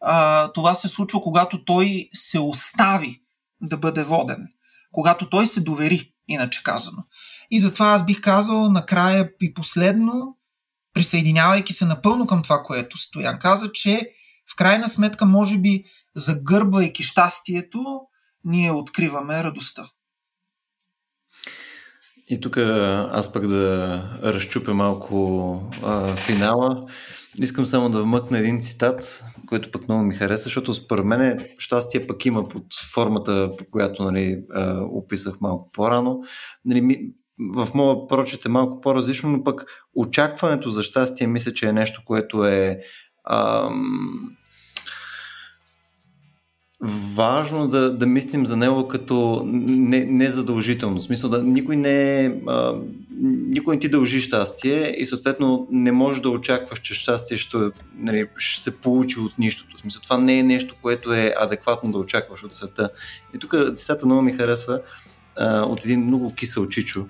А, 0.00 0.52
това 0.52 0.74
се 0.74 0.88
случва, 0.88 1.22
когато 1.22 1.64
той 1.64 2.08
се 2.12 2.38
остави 2.38 3.20
да 3.60 3.76
бъде 3.76 4.02
воден. 4.02 4.48
Когато 4.92 5.30
той 5.30 5.46
се 5.46 5.60
довери, 5.60 6.12
иначе 6.28 6.62
казано. 6.62 7.02
И 7.50 7.60
затова 7.60 7.86
аз 7.86 8.04
бих 8.04 8.20
казал 8.20 8.70
накрая 8.70 9.30
и 9.42 9.54
последно, 9.54 10.36
присъединявайки 10.94 11.72
се 11.72 11.84
напълно 11.84 12.26
към 12.26 12.42
това, 12.42 12.62
което 12.62 12.98
Стоян 12.98 13.38
каза, 13.38 13.72
че 13.72 14.10
в 14.52 14.56
крайна 14.56 14.88
сметка, 14.88 15.24
може 15.24 15.58
би, 15.58 15.84
загърбвайки 16.14 17.02
щастието, 17.02 18.00
ние 18.44 18.72
откриваме 18.72 19.44
радостта. 19.44 19.90
И 22.28 22.40
тук 22.40 22.56
аз 22.56 23.32
пък 23.32 23.46
да 23.46 24.18
разчупя 24.22 24.74
малко 24.74 25.70
а, 25.84 26.16
финала. 26.16 26.82
Искам 27.40 27.66
само 27.66 27.90
да 27.90 28.02
вмъкна 28.02 28.38
един 28.38 28.60
цитат, 28.60 29.24
който 29.46 29.70
пък 29.70 29.88
много 29.88 30.04
ми 30.04 30.14
хареса, 30.14 30.44
защото 30.44 30.74
според 30.74 31.04
мен 31.04 31.46
щастие 31.58 32.06
пък 32.06 32.26
има 32.26 32.48
под 32.48 32.64
формата, 32.92 33.50
по 33.58 33.64
която 33.70 34.04
нали, 34.04 34.38
а, 34.54 34.80
описах 34.80 35.40
малко 35.40 35.70
по-рано. 35.72 36.20
Нали, 36.64 37.12
в 37.54 37.68
моя 37.74 38.08
прочет 38.08 38.44
е 38.44 38.48
малко 38.48 38.80
по-различно, 38.80 39.30
но 39.30 39.44
пък 39.44 39.64
очакването 39.94 40.70
за 40.70 40.82
щастие 40.82 41.26
мисля, 41.26 41.52
че 41.52 41.68
е 41.68 41.72
нещо, 41.72 42.02
което 42.04 42.44
е 42.44 42.78
ам, 43.30 44.36
важно 47.14 47.68
да, 47.68 47.92
да 47.92 48.06
мислим 48.06 48.46
за 48.46 48.56
него 48.56 48.88
като 48.88 49.42
не, 49.46 50.04
незадължително. 50.04 51.00
В 51.00 51.04
смисъл 51.04 51.30
да 51.30 51.42
никой 51.42 51.76
не 51.76 52.26
а, 52.46 52.74
никой 53.48 53.74
не 53.74 53.80
ти 53.80 53.88
дължи 53.88 54.20
щастие 54.20 54.94
и 54.98 55.06
съответно 55.06 55.66
не 55.70 55.92
можеш 55.92 56.20
да 56.20 56.30
очакваш, 56.30 56.80
че 56.80 56.94
щастие 56.94 57.38
ще, 57.38 57.58
нали, 57.98 58.26
ще 58.36 58.62
се 58.62 58.76
получи 58.76 59.20
от 59.20 59.38
нищото. 59.38 59.76
В 59.76 59.80
смисъл, 59.80 60.02
това 60.02 60.18
не 60.18 60.38
е 60.38 60.42
нещо, 60.42 60.74
което 60.82 61.14
е 61.14 61.34
адекватно 61.38 61.92
да 61.92 61.98
очакваш 61.98 62.44
от 62.44 62.54
света. 62.54 62.90
И 63.34 63.38
тук 63.38 63.54
цитата 63.76 64.06
много 64.06 64.22
ми 64.22 64.32
харесва 64.32 64.80
от 65.40 65.84
един 65.84 66.00
много 66.00 66.34
кисел 66.34 66.68
чичо, 66.68 67.06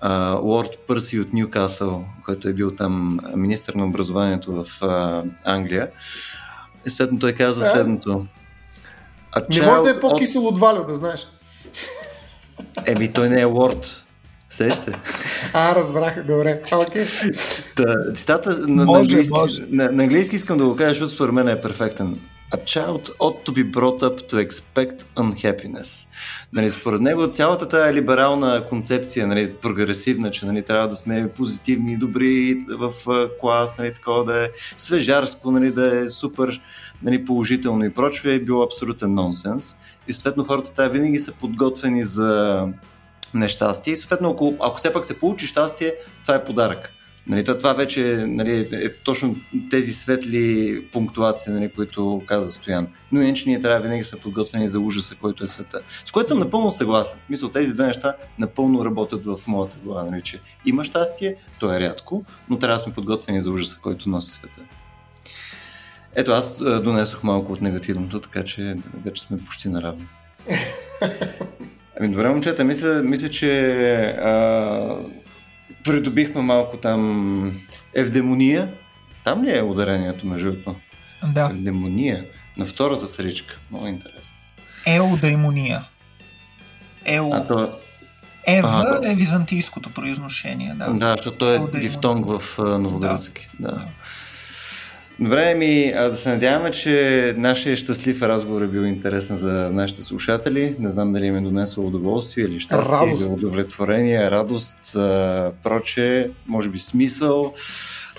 а, 0.00 0.32
Лорд 0.32 0.78
Пърси 0.86 1.20
от 1.20 1.32
Ньюкасъл, 1.32 2.04
който 2.24 2.48
е 2.48 2.52
бил 2.52 2.70
там 2.70 3.18
министър 3.34 3.74
на 3.74 3.86
образованието 3.86 4.52
в 4.52 4.82
а, 4.82 5.24
Англия. 5.44 5.90
И 6.86 6.90
следно 6.90 7.18
той 7.18 7.32
каза 7.32 7.66
е? 7.66 7.70
следното. 7.70 8.26
Не 9.50 9.66
може 9.66 9.82
да 9.82 9.90
е 9.90 10.00
по-кисел 10.00 10.46
от 10.46 10.58
Валю, 10.58 10.84
да 10.84 10.96
знаеш. 10.96 11.26
Еми, 12.86 13.12
той 13.12 13.28
не 13.28 13.40
е 13.40 13.44
лорд. 13.44 14.04
Сеш 14.48 14.74
се. 14.74 14.92
А, 15.52 15.74
разбрах, 15.74 16.24
добре. 16.26 16.62
Окей. 16.72 17.04
Okay. 17.04 18.14
цитата 18.14 18.58
на, 18.58 18.84
може, 18.84 18.98
на, 18.98 18.98
английски, 18.98 19.32
може. 19.32 19.62
На, 19.70 19.88
на 19.92 20.02
английски 20.02 20.36
искам 20.36 20.58
да 20.58 20.64
го 20.64 20.76
кажа, 20.76 20.88
защото 20.88 21.10
според 21.10 21.34
мен 21.34 21.48
е 21.48 21.60
перфектен. 21.60 22.20
A 22.50 22.56
child 22.56 23.10
ought 23.18 23.44
to 23.44 23.52
be 23.52 23.62
brought 23.62 24.02
up 24.02 24.16
to 24.30 24.36
expect 24.46 25.04
unhappiness. 25.16 26.08
Нали, 26.52 26.70
според 26.70 27.00
него 27.00 27.30
цялата 27.30 27.68
тая 27.68 27.94
либерална 27.94 28.66
концепция, 28.68 29.26
нали, 29.26 29.54
прогресивна, 29.54 30.30
че 30.30 30.46
нали, 30.46 30.62
трябва 30.62 30.88
да 30.88 30.96
сме 30.96 31.30
позитивни 31.36 31.92
и 31.92 31.96
добри 31.96 32.64
в 32.68 32.92
клас, 33.40 33.78
нали, 33.78 33.94
такова 33.94 34.24
да 34.24 34.44
е 34.44 34.48
свежарско, 34.76 35.50
нали, 35.50 35.70
да 35.70 35.98
е 35.98 36.08
супер 36.08 36.60
нали, 37.02 37.24
положително 37.24 37.84
и 37.84 37.94
прочее, 37.94 38.34
е 38.34 38.40
било 38.40 38.62
абсолютен 38.62 39.14
нонсенс. 39.14 39.76
И 40.08 40.12
съответно 40.12 40.44
хората 40.44 40.72
тая 40.72 40.88
винаги 40.88 41.18
са 41.18 41.32
подготвени 41.32 42.04
за 42.04 42.64
нещастие 43.34 43.92
и 43.92 43.96
съответно 43.96 44.30
ако, 44.30 44.56
ако 44.60 44.76
все 44.76 44.92
пак 44.92 45.04
се 45.04 45.18
получи 45.18 45.46
щастие, 45.46 45.94
това 46.22 46.34
е 46.34 46.44
подарък. 46.44 46.90
Нали, 47.28 47.44
това 47.44 47.72
вече 47.72 48.24
нали, 48.26 48.68
е 48.72 48.94
точно 48.94 49.36
тези 49.70 49.92
светли 49.92 50.84
пунктуации, 50.92 51.52
нали, 51.52 51.68
които 51.68 52.22
каза 52.26 52.50
Стоян. 52.50 52.88
Но 53.12 53.22
иначе 53.22 53.48
ние 53.48 53.60
трябва 53.60 53.80
винаги 53.80 54.02
сме 54.02 54.18
подготвени 54.18 54.68
за 54.68 54.80
ужаса, 54.80 55.16
който 55.20 55.44
е 55.44 55.46
света. 55.46 55.80
С 56.04 56.10
което 56.10 56.28
съм 56.28 56.38
напълно 56.38 56.70
съгласен. 56.70 57.18
В 57.20 57.24
смисъл, 57.24 57.48
тези 57.48 57.74
две 57.74 57.86
неща 57.86 58.16
напълно 58.38 58.84
работят 58.84 59.24
в 59.24 59.38
моята 59.46 59.76
глава. 59.84 60.04
Нали, 60.04 60.22
че 60.22 60.40
има 60.66 60.84
щастие, 60.84 61.36
то 61.60 61.74
е 61.74 61.80
рядко, 61.80 62.24
но 62.50 62.58
трябва 62.58 62.76
да 62.76 62.80
сме 62.80 62.92
подготвени 62.92 63.40
за 63.40 63.50
ужаса, 63.50 63.78
който 63.82 64.08
носи 64.08 64.30
света. 64.30 64.60
Ето, 66.14 66.32
аз 66.32 66.58
донесох 66.58 67.22
малко 67.22 67.52
от 67.52 67.60
негативното, 67.60 68.20
така 68.20 68.44
че 68.44 68.76
вече 69.04 69.22
сме 69.22 69.38
почти 69.38 69.68
наравно. 69.68 70.06
Ами 72.00 72.08
добре, 72.08 72.28
момчета, 72.28 72.64
мисля, 72.64 73.02
мисля 73.02 73.28
че 73.28 73.70
а, 74.22 74.96
придобихме 75.84 76.42
малко 76.42 76.76
там 76.76 77.60
евдемония. 77.94 78.72
Там 79.24 79.44
ли 79.44 79.58
е 79.58 79.62
ударението 79.62 80.26
между 80.26 80.52
другото? 80.52 80.76
Да. 81.24 81.44
Евдемония. 81.52 82.24
На 82.56 82.66
втората 82.66 83.06
сричка. 83.06 83.58
Много 83.70 83.86
интересно. 83.86 84.36
Еудемония. 84.86 85.84
Еу... 87.04 87.32
А, 87.34 87.46
то... 87.46 87.72
Ева 88.46 89.00
а, 89.02 89.10
е 89.10 89.14
византийското 89.14 89.90
произношение. 89.90 90.74
Да, 90.74 90.92
да 90.92 91.14
защото 91.16 91.50
е 91.50 91.80
дифтонг 91.80 92.26
в 92.26 92.58
новогръцки. 92.58 93.50
Да. 93.60 93.72
да. 93.72 93.88
Добре, 95.20 95.54
ми 95.54 95.92
да 95.94 96.16
се 96.16 96.28
надяваме, 96.28 96.70
че 96.70 97.34
нашия 97.36 97.76
щастлив 97.76 98.22
разговор 98.22 98.62
е 98.62 98.66
бил 98.66 98.80
интересен 98.80 99.36
за 99.36 99.70
нашите 99.72 100.02
слушатели. 100.02 100.76
Не 100.78 100.90
знам 100.90 101.12
дали 101.12 101.26
им 101.26 101.36
е 101.36 101.40
донесло 101.40 101.86
удоволствие 101.86 102.44
или 102.44 102.60
щастие, 102.60 102.96
радост. 102.96 103.22
или 103.22 103.32
удовлетворение, 103.32 104.30
радост, 104.30 104.96
а, 104.96 105.52
проче, 105.62 106.30
може 106.46 106.68
би 106.68 106.78
смисъл. 106.78 107.54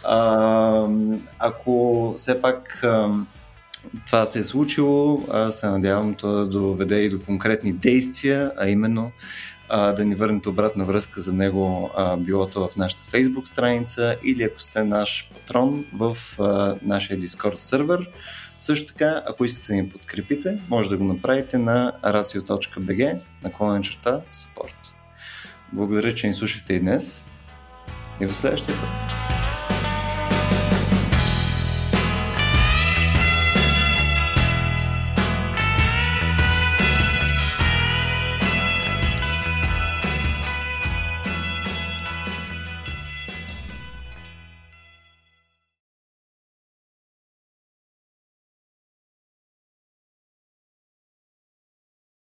А, 0.03 0.87
ако 1.39 2.13
все 2.17 2.41
пак 2.41 2.83
а, 2.83 3.09
това 4.05 4.25
се 4.25 4.39
е 4.39 4.43
случило, 4.43 5.23
аз 5.31 5.59
се 5.59 5.67
надявам 5.67 6.13
това 6.13 6.31
да 6.31 6.47
доведе 6.47 6.99
и 6.99 7.09
до 7.09 7.21
конкретни 7.21 7.73
действия, 7.73 8.51
а 8.57 8.69
именно 8.69 9.11
а, 9.69 9.93
да 9.93 10.05
ни 10.05 10.15
върнете 10.15 10.49
обратна 10.49 10.85
връзка 10.85 11.21
за 11.21 11.33
него, 11.33 11.91
а, 11.95 12.17
било 12.17 12.47
то 12.47 12.69
в 12.69 12.75
нашата 12.75 13.03
Facebook 13.03 13.45
страница 13.45 14.15
или 14.23 14.43
ако 14.43 14.59
сте 14.59 14.83
наш 14.83 15.29
патрон 15.33 15.85
в 15.93 16.17
а, 16.39 16.75
нашия 16.81 17.19
Discord 17.19 17.55
сервер. 17.55 18.09
Също 18.57 18.93
така, 18.93 19.23
ако 19.25 19.45
искате 19.45 19.67
да 19.67 19.73
ни 19.73 19.89
подкрепите, 19.89 20.59
може 20.69 20.89
да 20.89 20.97
го 20.97 21.03
направите 21.03 21.57
на 21.57 21.93
racio.bg 22.03 23.19
наклонен 23.43 23.81
черта 23.81 24.21
support. 24.33 24.93
Благодаря, 25.73 26.13
че 26.13 26.27
ни 26.27 26.33
слушахте 26.33 26.73
и 26.73 26.79
днес 26.79 27.27
и 28.21 28.25
до 28.25 28.33
следващия 28.33 28.75
път. 28.75 29.68